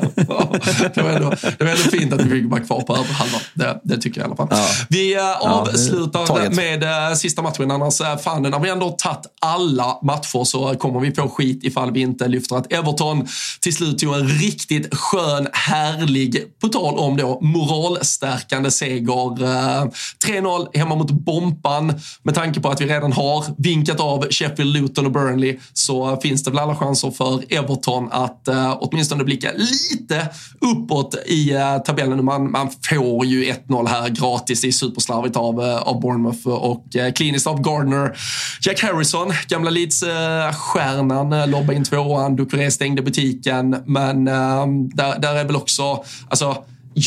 det, 0.94 1.02
var 1.02 1.10
ändå, 1.10 1.30
det 1.58 1.64
var 1.64 1.70
ändå 1.70 1.82
fint 1.82 2.12
att 2.12 2.20
vi 2.20 2.30
fick 2.30 2.50
vara 2.50 2.60
kvar 2.60 2.80
på 2.80 2.96
över 2.96 3.12
halva. 3.12 3.38
Det, 3.54 3.80
det, 3.84 3.98
tycker 3.98 4.20
jag 4.20 4.26
i 4.26 4.28
alla 4.28 4.36
fall. 4.36 4.48
Ja. 4.50 4.66
Vi 4.88 5.16
uh, 5.16 5.52
avslutar 5.52 6.26
ja, 6.28 6.50
med 6.50 6.82
uh, 6.82 7.14
sista 7.14 7.42
matchen 7.42 7.70
annars. 7.70 8.00
Uh, 8.00 8.16
fan, 8.16 8.42
när 8.42 8.58
vi 8.58 8.70
ändå 8.70 8.90
tagit 8.90 9.26
alla 9.40 9.75
alla 9.80 9.98
matcher 10.02 10.44
så 10.44 10.74
kommer 10.74 11.00
vi 11.00 11.14
få 11.14 11.28
skit 11.28 11.64
ifall 11.64 11.92
vi 11.92 12.00
inte 12.00 12.28
lyfter 12.28 12.56
att 12.56 12.72
Everton 12.72 13.28
till 13.60 13.74
slut 13.74 13.98
tog 13.98 14.14
en 14.14 14.28
riktigt 14.28 14.94
skön, 14.94 15.48
härlig, 15.52 16.58
på 16.60 16.68
tal 16.68 16.98
om 16.98 17.16
då 17.16 17.40
moralstärkande 17.40 18.70
seger. 18.70 19.42
Eh, 19.42 19.84
3-0 20.26 20.76
hemma 20.78 20.94
mot 20.94 21.10
Bompan. 21.10 21.94
Med 22.22 22.34
tanke 22.34 22.60
på 22.60 22.68
att 22.68 22.80
vi 22.80 22.86
redan 22.86 23.12
har 23.12 23.44
vinkat 23.58 24.00
av 24.00 24.26
Sheffield, 24.30 24.72
Luton 24.72 25.06
och 25.06 25.12
Burnley 25.12 25.58
så 25.72 26.16
finns 26.16 26.44
det 26.44 26.50
väl 26.50 26.58
alla 26.58 26.76
chanser 26.76 27.10
för 27.10 27.44
Everton 27.48 28.08
att 28.12 28.48
uh, 28.48 28.76
åtminstone 28.80 29.24
blicka 29.24 29.50
lite 29.52 30.28
uppåt 30.60 31.14
i 31.26 31.54
uh, 31.54 31.78
tabellen. 31.78 32.24
Man, 32.24 32.50
man 32.50 32.68
får 32.88 33.26
ju 33.26 33.44
1-0 33.44 33.88
här 33.88 34.08
gratis. 34.08 34.60
Det 34.60 34.68
är 34.68 34.72
superslarvigt 34.72 35.36
av, 35.36 35.60
uh, 35.60 35.76
av 35.76 36.00
Bournemouth 36.00 36.48
och 36.48 36.84
uh, 36.96 37.12
kliniskt 37.12 37.46
av 37.46 37.62
Gardner. 37.62 38.18
Jack 38.60 38.82
Harrison, 38.82 39.32
gamla 39.48 39.65
gamla 39.66 39.80
Leeds-stjärnan 39.80 41.32
eh, 41.32 41.48
lobbade 41.48 41.74
in 41.74 41.84
tvåan. 41.84 42.36
Ducoré 42.36 42.70
stängde 42.70 43.02
butiken. 43.02 43.76
Men 43.86 44.28
ehm, 44.28 44.88
där, 44.88 45.18
där 45.18 45.34
är 45.34 45.44
väl 45.44 45.56
också, 45.56 46.04
alltså 46.28 46.64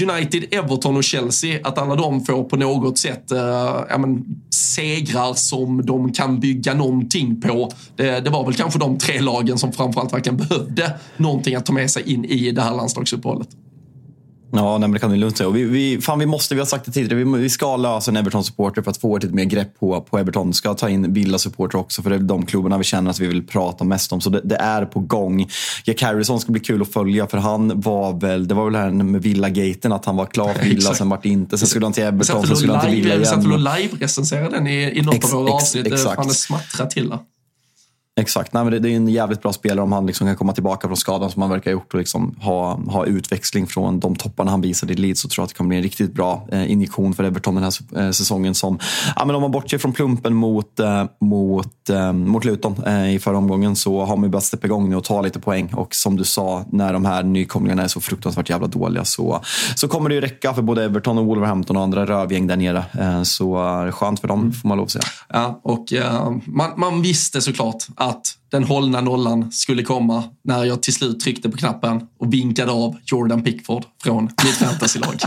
United, 0.10 0.44
Everton 0.52 0.98
och 0.98 1.04
Chelsea, 1.04 1.60
att 1.64 1.78
alla 1.78 1.96
de 1.96 2.26
får 2.26 2.44
på 2.44 2.56
något 2.56 2.98
sätt 2.98 3.32
äh, 3.32 3.40
ja, 3.90 3.98
men, 3.98 4.26
segrar 4.50 5.34
som 5.34 5.86
de 5.86 6.14
kan 6.14 6.40
bygga 6.40 6.74
någonting 6.74 7.42
på. 7.42 7.72
Det, 7.96 8.20
det, 8.20 8.30
var 8.30 8.46
väl 8.46 8.54
kanske 8.54 8.80
de 8.80 8.98
tre 8.98 9.22
lagen 9.22 9.58
som 9.58 9.72
framförallt 9.74 10.14
verkligen 10.14 10.38
behövde 10.38 10.94
någonting 11.18 11.56
att 11.56 11.66
ta 11.66 11.74
med 11.74 11.92
sig 11.92 12.14
in 12.14 12.26
i 12.26 12.52
det 12.52 12.62
här 12.62 12.76
landslagsuppehållet. 12.76 13.50
Ja, 14.52 14.72
nej, 14.72 14.80
men 14.80 14.92
det 14.92 15.00
kan 15.00 15.12
du 15.12 15.16
lugnt 15.16 15.38
säga. 15.38 15.50
Vi, 15.50 15.64
vi, 15.64 16.02
fan, 16.02 16.20
vi 16.20 16.26
måste, 16.26 16.56
vi 16.56 16.60
har 16.62 16.66
sagt 16.66 16.86
det 16.86 16.92
tidigare, 16.92 17.24
vi, 17.24 17.40
vi 17.40 17.50
ska 17.50 17.78
lösa 17.78 18.12
en 18.12 18.18
Everton-supporter 18.18 18.82
för 18.82 18.92
att 18.92 18.98
få 18.98 19.18
ett 19.18 19.24
lite 19.24 19.36
mer 19.36 19.44
grepp 19.44 19.80
på, 19.80 20.02
på 20.02 20.18
Everton. 20.18 20.48
Vi 20.48 20.54
ska 20.54 20.74
ta 20.74 20.90
in 20.90 21.14
Villa-supporter 21.14 21.78
också, 21.78 22.02
för 22.02 22.10
det 22.10 22.16
är 22.16 22.20
de 22.20 22.46
klubbarna 22.46 22.78
vi 22.78 22.84
känner 22.84 23.12
att 23.12 23.20
vi 23.20 23.28
vill 23.28 23.48
prata 23.48 23.84
mest 23.84 24.12
om. 24.12 24.22
Så 24.22 24.30
det, 24.30 24.42
det 24.44 24.56
är 24.56 24.86
på 24.86 25.00
gång. 25.00 25.50
Jack 25.86 26.02
Harrison 26.02 26.40
ska 26.40 26.52
bli 26.52 26.62
kul 26.62 26.82
att 26.82 26.94
följa, 26.94 27.28
för 27.28 27.38
han 27.38 27.82
var 27.82 28.20
väl, 28.20 28.48
det 28.48 28.54
var 28.54 28.66
väl 28.66 28.76
här 28.76 28.90
med 28.92 29.22
Villa-gaten, 29.22 29.92
att 29.92 30.06
han 30.06 30.16
var 30.16 30.26
klar 30.26 30.54
för 30.54 30.66
Villa, 30.70 30.94
sen 30.94 31.10
vart 31.10 31.24
det 31.24 31.30
inte. 31.30 31.58
Sen 31.58 31.68
skulle 31.68 31.86
han 31.86 31.94
till 31.94 32.04
Everton, 32.04 32.48
sen 32.48 32.58
skulle 32.58 32.74
han 32.74 32.86
till 32.86 32.96
Villa 32.96 33.08
igen. 33.08 33.20
Vi 33.20 33.26
satt 33.26 33.44
väl 33.44 33.54
och 33.54 33.60
live-recenserade 33.60 34.50
den 34.50 34.68
i, 34.68 34.98
i 34.98 35.02
något 35.02 35.16
ex, 35.16 35.34
av 35.34 35.42
våra 35.42 35.54
avsnitt. 35.54 35.88
Exakt. 35.88 36.16
Fan, 36.16 36.28
det 36.28 36.34
smattrar 36.34 36.86
till 36.86 37.10
där. 37.10 37.20
Exakt. 38.20 38.54
Nej, 38.54 38.64
men 38.64 38.74
det, 38.74 38.80
det, 38.80 38.90
är 38.90 38.96
en 38.96 39.08
jävligt 39.08 39.42
bra 39.42 39.54
spelare 39.54 39.82
om 39.82 39.92
han 39.92 40.06
liksom 40.06 40.28
kan 40.28 40.36
komma 40.36 40.54
tillbaka 40.54 40.88
från 40.88 40.98
skadan 40.98 41.32
som 41.32 41.42
han 41.42 41.52
verkar 41.52 41.72
ha 41.72 41.74
gjort 41.74 41.94
och 41.94 42.00
liksom 42.00 42.36
ha, 42.42 42.80
ha 42.88 43.06
utväxling 43.06 43.68
från 43.68 44.00
de 44.00 44.16
topparna 44.16 44.52
han 44.52 44.62
visade 44.62 44.94
i 44.94 44.96
Leeds 44.96 45.22
så 45.22 45.28
tror 45.28 45.42
jag 45.42 45.46
att 45.46 45.50
det 45.50 45.56
kommer 45.56 45.68
bli 45.68 45.78
en 45.78 45.84
riktigt 45.84 46.14
bra 46.14 46.48
eh, 46.52 46.72
injektion 46.72 47.14
för 47.14 47.24
Everton 47.24 47.56
den 47.56 47.64
här 47.64 47.74
eh, 47.98 48.12
säsongen. 48.12 48.56
Som, 48.56 48.80
ja, 49.16 49.26
men 49.26 49.36
om 49.36 49.42
man 49.42 49.52
bortser 49.52 49.78
från 49.78 49.94
plumpen 49.94 50.36
mot, 50.36 50.80
eh, 50.80 51.04
mot, 51.22 51.90
eh, 51.90 52.14
mot 52.14 52.46
Luton 52.46 52.84
eh, 52.86 53.16
i 53.16 53.20
förra 53.20 53.38
omgången 53.38 53.76
så 53.76 54.06
har 54.06 54.18
man 54.18 54.32
börjat 54.32 54.44
steppa 54.44 54.68
igång 54.68 54.90
nu 54.90 54.96
och 54.96 55.04
ta 55.04 55.22
lite 55.22 55.40
poäng. 55.40 55.74
Och 55.74 55.96
som 55.96 56.16
du 56.16 56.24
sa, 56.24 56.66
när 56.72 56.94
de 56.94 57.06
här 57.06 57.24
nykomlingarna 57.24 57.84
är 57.84 57.88
så 57.88 58.02
fruktansvärt 58.02 58.50
jävla 58.50 58.68
dåliga 58.68 59.06
så, 59.06 59.42
så 59.76 59.88
kommer 59.88 60.10
det 60.10 60.16
ju 60.16 60.22
räcka 60.22 60.54
för 60.54 60.62
både 60.62 60.84
Everton 60.84 61.18
och 61.18 61.26
Wolverhampton 61.26 61.78
och 61.78 61.84
andra 61.84 62.06
rövgäng 62.06 62.48
där 62.48 62.58
nere. 62.58 62.86
Eh, 63.00 63.24
så 63.24 63.56
skönt 63.92 64.20
för 64.20 64.28
dem, 64.28 64.52
får 64.52 64.68
man 64.68 64.78
lov 64.78 64.86
att 64.86 64.92
säga. 64.92 65.04
Ja, 65.28 65.60
och 65.64 65.86
man, 66.46 66.80
man 66.80 67.02
visste 67.02 67.42
såklart 67.42 67.88
att 68.00 68.39
den 68.52 68.64
hållna 68.64 69.02
nollan 69.02 69.52
skulle 69.52 69.84
komma 69.84 70.24
när 70.44 70.64
jag 70.64 70.82
till 70.82 70.94
slut 70.94 71.20
tryckte 71.20 71.50
på 71.50 71.58
knappen 71.58 72.02
och 72.20 72.34
vinkade 72.34 72.72
av 72.72 72.96
Jordan 73.06 73.44
Pickford 73.44 73.84
från 74.04 74.24
mitt 74.24 74.56
fantasylag. 74.56 75.16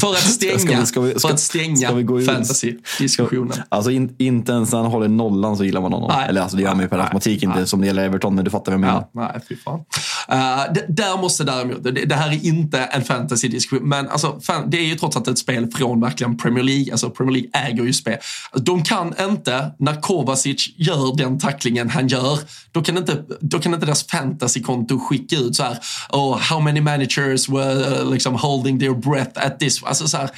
för 0.00 0.10
att 0.10 0.18
stänga, 0.18 0.58
ska 0.58 0.80
vi, 0.80 0.86
ska 0.86 1.00
vi, 1.00 1.10
ska, 1.10 1.28
för 1.28 1.34
att 1.34 1.40
stänga 1.40 1.88
fantasy-diskussionen. 2.26 3.62
Alltså 3.68 3.90
in, 3.90 4.14
inte 4.18 4.52
ens 4.52 4.72
när 4.72 4.78
han 4.78 4.90
håller 4.90 5.08
nollan 5.08 5.56
så 5.56 5.64
gillar 5.64 5.80
man 5.80 5.92
honom. 5.92 6.10
Nej, 6.16 6.28
Eller 6.28 6.40
alltså 6.40 6.56
det 6.56 6.62
gör 6.62 6.74
man 6.74 6.80
ju 6.80 6.88
per 6.88 6.98
automatik 6.98 7.42
inte 7.42 7.56
nej. 7.58 7.66
som 7.66 7.80
det 7.80 7.86
gäller 7.86 8.04
Everton, 8.04 8.34
men 8.34 8.44
du 8.44 8.50
fattar 8.50 8.72
vad 8.72 8.74
jag 8.74 8.80
menar. 8.80 9.06
Ja, 9.12 9.30
nej, 9.32 9.40
fy 9.48 9.56
fan. 9.56 9.78
Uh, 9.78 10.74
det, 10.74 10.84
där 10.88 11.20
måste 11.20 11.44
däremot, 11.44 11.84
det, 11.84 11.90
det, 11.90 12.14
här 12.14 12.28
är 12.28 12.46
inte 12.46 12.78
en 12.78 13.04
fantasy-diskussion, 13.04 13.88
men 13.88 14.08
alltså, 14.08 14.40
fan, 14.40 14.70
det 14.70 14.78
är 14.78 14.84
ju 14.84 14.94
trots 14.94 15.16
allt 15.16 15.28
ett 15.28 15.38
spel 15.38 15.70
från 15.70 16.00
verkligen 16.00 16.36
Premier 16.36 16.64
League. 16.64 16.92
Alltså 16.92 17.10
Premier 17.10 17.32
League 17.32 17.68
äger 17.68 17.84
ju 17.84 17.92
spel. 17.92 18.16
De 18.54 18.82
kan 18.82 19.14
inte, 19.20 19.70
när 19.78 20.00
Kovacic 20.00 20.68
gör 20.76 21.16
den 21.16 21.38
tacklingen 21.38 21.90
han 21.90 22.03
gör, 22.08 22.38
då 22.72 22.82
kan 22.82 22.98
inte, 22.98 23.24
då 23.40 23.58
kan 23.58 23.74
inte 23.74 23.86
deras 23.86 24.06
fantasykonto 24.06 24.98
skicka 24.98 25.36
ut 25.36 25.56
så 25.56 25.62
här, 25.62 25.78
oh, 26.10 26.38
how 26.38 26.60
many 26.60 26.80
managers 26.80 27.48
were 27.48 28.00
uh, 28.02 28.10
liksom 28.10 28.34
holding 28.34 28.80
their 28.80 28.94
breath 28.94 29.46
at 29.46 29.58
this. 29.58 29.82
Alltså 29.82 30.08
så 30.08 30.16
här, 30.16 30.30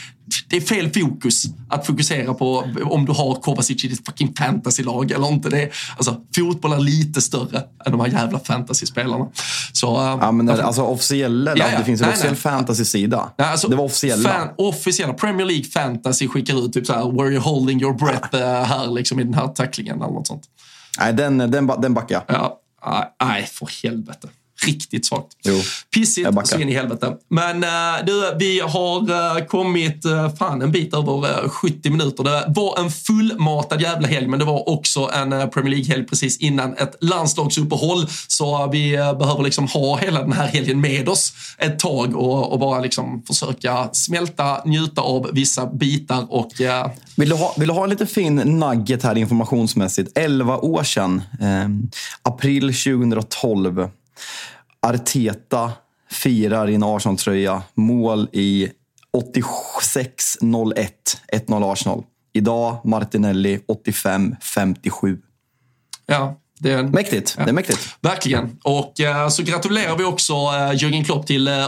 det 0.49 0.57
är 0.57 0.61
fel 0.61 0.91
fokus 0.91 1.45
att 1.69 1.87
fokusera 1.87 2.35
på 2.35 2.65
om 2.85 3.05
du 3.05 3.13
har 3.13 3.35
Kovacic 3.35 3.85
i 3.85 3.89
ditt 3.89 4.07
fucking 4.07 4.35
fantasylag 4.35 5.11
eller 5.11 5.29
inte. 5.29 5.49
Det 5.49 5.63
är, 5.63 5.73
alltså, 5.97 6.21
fotboll 6.37 6.73
är 6.73 6.79
lite 6.79 7.21
större 7.21 7.59
än 7.87 7.93
de 7.93 8.01
här 8.01 8.09
jävla 8.09 8.39
fantasyspelarna. 8.39 9.27
Så, 9.73 9.97
uh, 9.97 10.19
ja, 10.21 10.33
men 10.33 10.51
alltså 10.51 10.83
officiella, 10.83 11.57
ja, 11.57 11.69
ja, 11.73 11.79
det 11.79 11.85
finns 11.85 12.03
en 12.03 12.09
officiell 12.09 12.37
fantasy-sida. 12.37 13.33
Alltså, 13.39 13.69
det 13.69 13.77
var 13.77 13.85
officiella. 13.85 14.31
Fan, 14.31 14.49
officiella. 14.59 15.13
Premier 15.13 15.47
League 15.47 15.65
Fantasy 15.65 16.29
skickar 16.29 16.65
ut 16.65 16.73
typ 16.73 16.87
så 16.87 16.93
här, 16.93 17.23
were 17.23 17.31
you 17.31 17.41
holding 17.41 17.83
your 17.83 17.95
breath 17.95 18.35
uh, 18.35 18.41
här 18.43 18.95
liksom 18.95 19.21
i 19.21 19.25
den 19.25 19.35
här 19.35 19.49
tacklingen 19.49 19.97
eller 20.03 20.13
något 20.13 20.27
sånt. 20.27 20.43
Nej, 20.99 21.13
den, 21.13 21.39
den, 21.39 21.67
den 21.67 21.95
backar 21.95 22.15
jag. 22.15 22.37
Ja, 22.37 22.61
nej, 23.23 23.47
för 23.47 23.83
helvete 23.83 24.29
riktigt 24.65 25.07
svagt. 25.07 25.33
Pissigt 25.95 26.29
så 26.45 26.61
in 26.61 26.69
i 26.69 26.75
helvete. 26.75 27.17
Men 27.29 27.65
uh, 27.65 27.71
du, 28.07 28.35
vi 28.39 28.61
har 28.61 29.11
uh, 29.11 29.47
kommit 29.47 30.07
uh, 30.07 30.35
fan 30.35 30.63
en 30.63 30.73
bit 30.73 30.95
över 30.95 31.49
70 31.49 31.91
minuter. 31.91 32.25
Det 32.25 32.45
var 32.49 32.81
en 32.81 32.91
fullmatad 32.91 33.81
jävla 33.81 34.09
helg, 34.09 34.27
men 34.27 34.39
det 34.39 34.45
var 34.45 34.69
också 34.69 35.11
en 35.15 35.31
Premier 35.51 35.71
League-helg 35.71 36.05
precis 36.05 36.39
innan 36.39 36.73
ett 36.73 36.97
landslagsuppehåll. 37.01 38.07
Så 38.27 38.71
vi 38.73 38.91
behöver 39.19 39.43
liksom 39.43 39.67
ha 39.67 39.97
hela 39.97 40.23
den 40.23 40.33
här 40.33 40.47
helgen 40.47 40.81
med 40.81 41.09
oss 41.09 41.33
ett 41.59 41.79
tag 41.79 42.17
och, 42.17 42.53
och 42.53 42.59
bara 42.59 42.81
liksom 42.81 43.23
försöka 43.27 43.89
smälta, 43.93 44.63
njuta 44.65 45.01
av 45.01 45.31
vissa 45.33 45.67
bitar 45.67 46.27
och... 46.29 46.51
Vill, 47.17 47.29
du 47.29 47.35
ha, 47.35 47.55
vill 47.59 47.69
du 47.69 47.75
ha 47.75 47.85
en 47.85 47.91
lite 47.91 48.07
fin 48.07 48.37
nugget 48.37 49.03
här 49.03 49.19
informationsmässigt? 49.19 50.19
11 50.19 50.57
år 50.57 50.83
sedan, 50.83 51.23
eh, 51.41 51.69
april 52.23 52.75
2012 52.75 53.89
Arteta 54.81 55.73
firar 56.11 56.71
i 56.71 56.75
en 56.75 56.83
Arsenal-tröja 56.83 57.63
mål 57.75 58.29
i 58.33 58.69
86-01. 59.13 60.91
1-0 61.33 61.73
Arsenal. 61.73 62.03
Idag 62.33 62.81
Martinelli 62.85 63.59
85-57. 63.59 65.19
Ja, 66.07 66.41
det 66.59 66.73
är, 66.73 66.83
mäktigt. 66.83 67.35
Ja. 67.39 67.45
Det 67.45 67.51
är 67.51 67.53
mäktigt. 67.53 67.97
Verkligen. 68.01 68.59
Och 68.63 69.01
eh, 69.01 69.29
så 69.29 69.43
gratulerar 69.43 69.97
vi 69.97 70.05
också 70.05 70.33
eh, 70.33 70.73
Jürgen 70.73 71.05
Klopp 71.05 71.27
till 71.27 71.49
eh, 71.49 71.67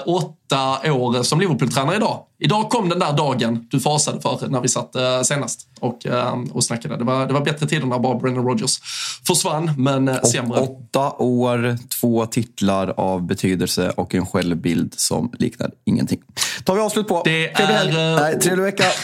åtta 0.49 0.93
år 0.93 1.23
som 1.23 1.41
Liverpool-tränare 1.41 1.97
idag. 1.97 2.25
Idag 2.41 2.71
kom 2.71 2.89
den 2.89 2.99
där 2.99 3.13
dagen 3.13 3.67
du 3.71 3.81
fasade 3.81 4.21
för 4.21 4.49
när 4.49 4.61
vi 4.61 4.69
satt 4.69 4.95
eh, 4.95 5.23
senast 5.23 5.61
och, 5.81 6.07
eh, 6.07 6.35
och 6.53 6.65
snackade. 6.65 6.97
Det 6.97 7.05
var, 7.05 7.27
det 7.27 7.33
var 7.33 7.41
bättre 7.41 7.67
tider 7.67 7.87
när 7.87 7.99
bara 7.99 8.19
Brennan 8.19 8.45
Rodgers 8.45 8.81
försvann, 9.27 9.71
men 9.77 10.09
eh, 10.09 10.23
sämre. 10.23 10.61
Åtta 10.61 11.13
år, 11.13 11.79
två 12.01 12.27
titlar 12.27 12.95
av 12.97 13.23
betydelse 13.23 13.91
och 13.91 14.15
en 14.15 14.27
självbild 14.27 14.95
som 14.97 15.33
liknar 15.39 15.71
ingenting. 15.85 16.21
tar 16.65 16.75
vi 16.75 16.81
avslut 16.81 17.09
på. 17.09 17.23
Det 17.25 17.49
trevlig 17.49 17.95
är... 17.95 18.15
Eh, 18.15 18.21
Nej, 18.21 18.41
trevlig 18.41 18.65
vecka. 18.65 18.85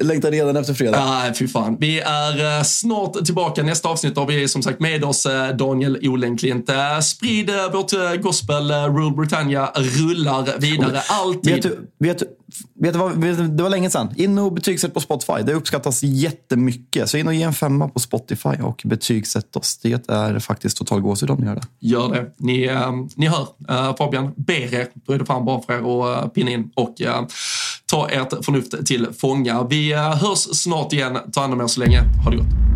Längtar 0.00 0.30
redan 0.30 0.56
efter 0.56 0.74
fredag. 0.74 0.98
Ja, 0.98 1.32
fy 1.38 1.48
fan. 1.48 1.76
Vi 1.80 2.00
är 2.00 2.62
snart 2.62 3.24
tillbaka. 3.24 3.62
Nästa 3.62 3.88
avsnitt 3.88 4.16
har 4.16 4.26
vi 4.26 4.48
som 4.48 4.62
sagt 4.62 4.80
med 4.80 5.04
oss 5.04 5.26
Daniel 5.58 5.98
Olenklint. 6.02 6.70
Sprid 7.02 7.50
vårt 7.72 8.22
gospel, 8.22 8.55
Rule 8.60 9.16
Britannia 9.16 9.70
rullar 9.74 10.60
vidare 10.60 11.00
alltid. 11.08 11.52
Vet 11.52 11.62
du, 11.62 11.90
vet, 11.98 12.22
vet 12.80 12.92
du 12.92 12.98
vad, 12.98 13.20
det 13.56 13.62
var 13.62 13.70
länge 13.70 13.90
sedan. 13.90 14.14
In 14.16 14.38
och 14.38 14.52
betygsätt 14.52 14.94
på 14.94 15.00
Spotify. 15.00 15.42
Det 15.46 15.52
uppskattas 15.52 16.02
jättemycket. 16.02 17.10
Så 17.10 17.16
in 17.16 17.26
och 17.26 17.34
ge 17.34 17.42
en 17.42 17.52
femma 17.52 17.88
på 17.88 17.98
Spotify 17.98 18.48
och 18.62 18.82
betygsätt 18.84 19.56
oss. 19.56 19.78
Det 19.82 20.08
är 20.08 20.38
faktiskt 20.38 20.76
total 20.76 21.00
gåshud 21.00 21.30
om 21.30 21.40
ni 21.40 21.46
gör 21.46 21.54
det. 21.54 21.66
Gör 21.80 22.08
det. 22.08 22.34
Ni, 22.38 22.64
äh, 22.64 22.92
ni 23.16 23.26
hör 23.26 23.46
äh, 23.68 23.96
Fabian 23.96 24.32
ber 24.36 24.74
er. 24.74 24.88
Då 25.06 25.12
är 25.12 25.18
det 25.18 25.26
fan 25.26 25.44
bara 25.44 25.62
för 25.62 25.72
er 25.72 26.18
att 26.18 26.24
äh, 26.24 26.28
pinna 26.28 26.50
in 26.50 26.70
och 26.74 27.00
äh, 27.00 27.26
ta 27.86 28.08
ert 28.08 28.44
förnuft 28.44 28.86
till 28.86 29.06
fånga. 29.18 29.62
Vi 29.62 29.94
hörs 29.94 30.38
snart 30.38 30.92
igen. 30.92 31.18
Ta 31.32 31.40
hand 31.40 31.52
om 31.52 31.60
er 31.60 31.66
så 31.66 31.80
länge. 31.80 32.02
Ha 32.24 32.30
det 32.30 32.36
gott. 32.36 32.75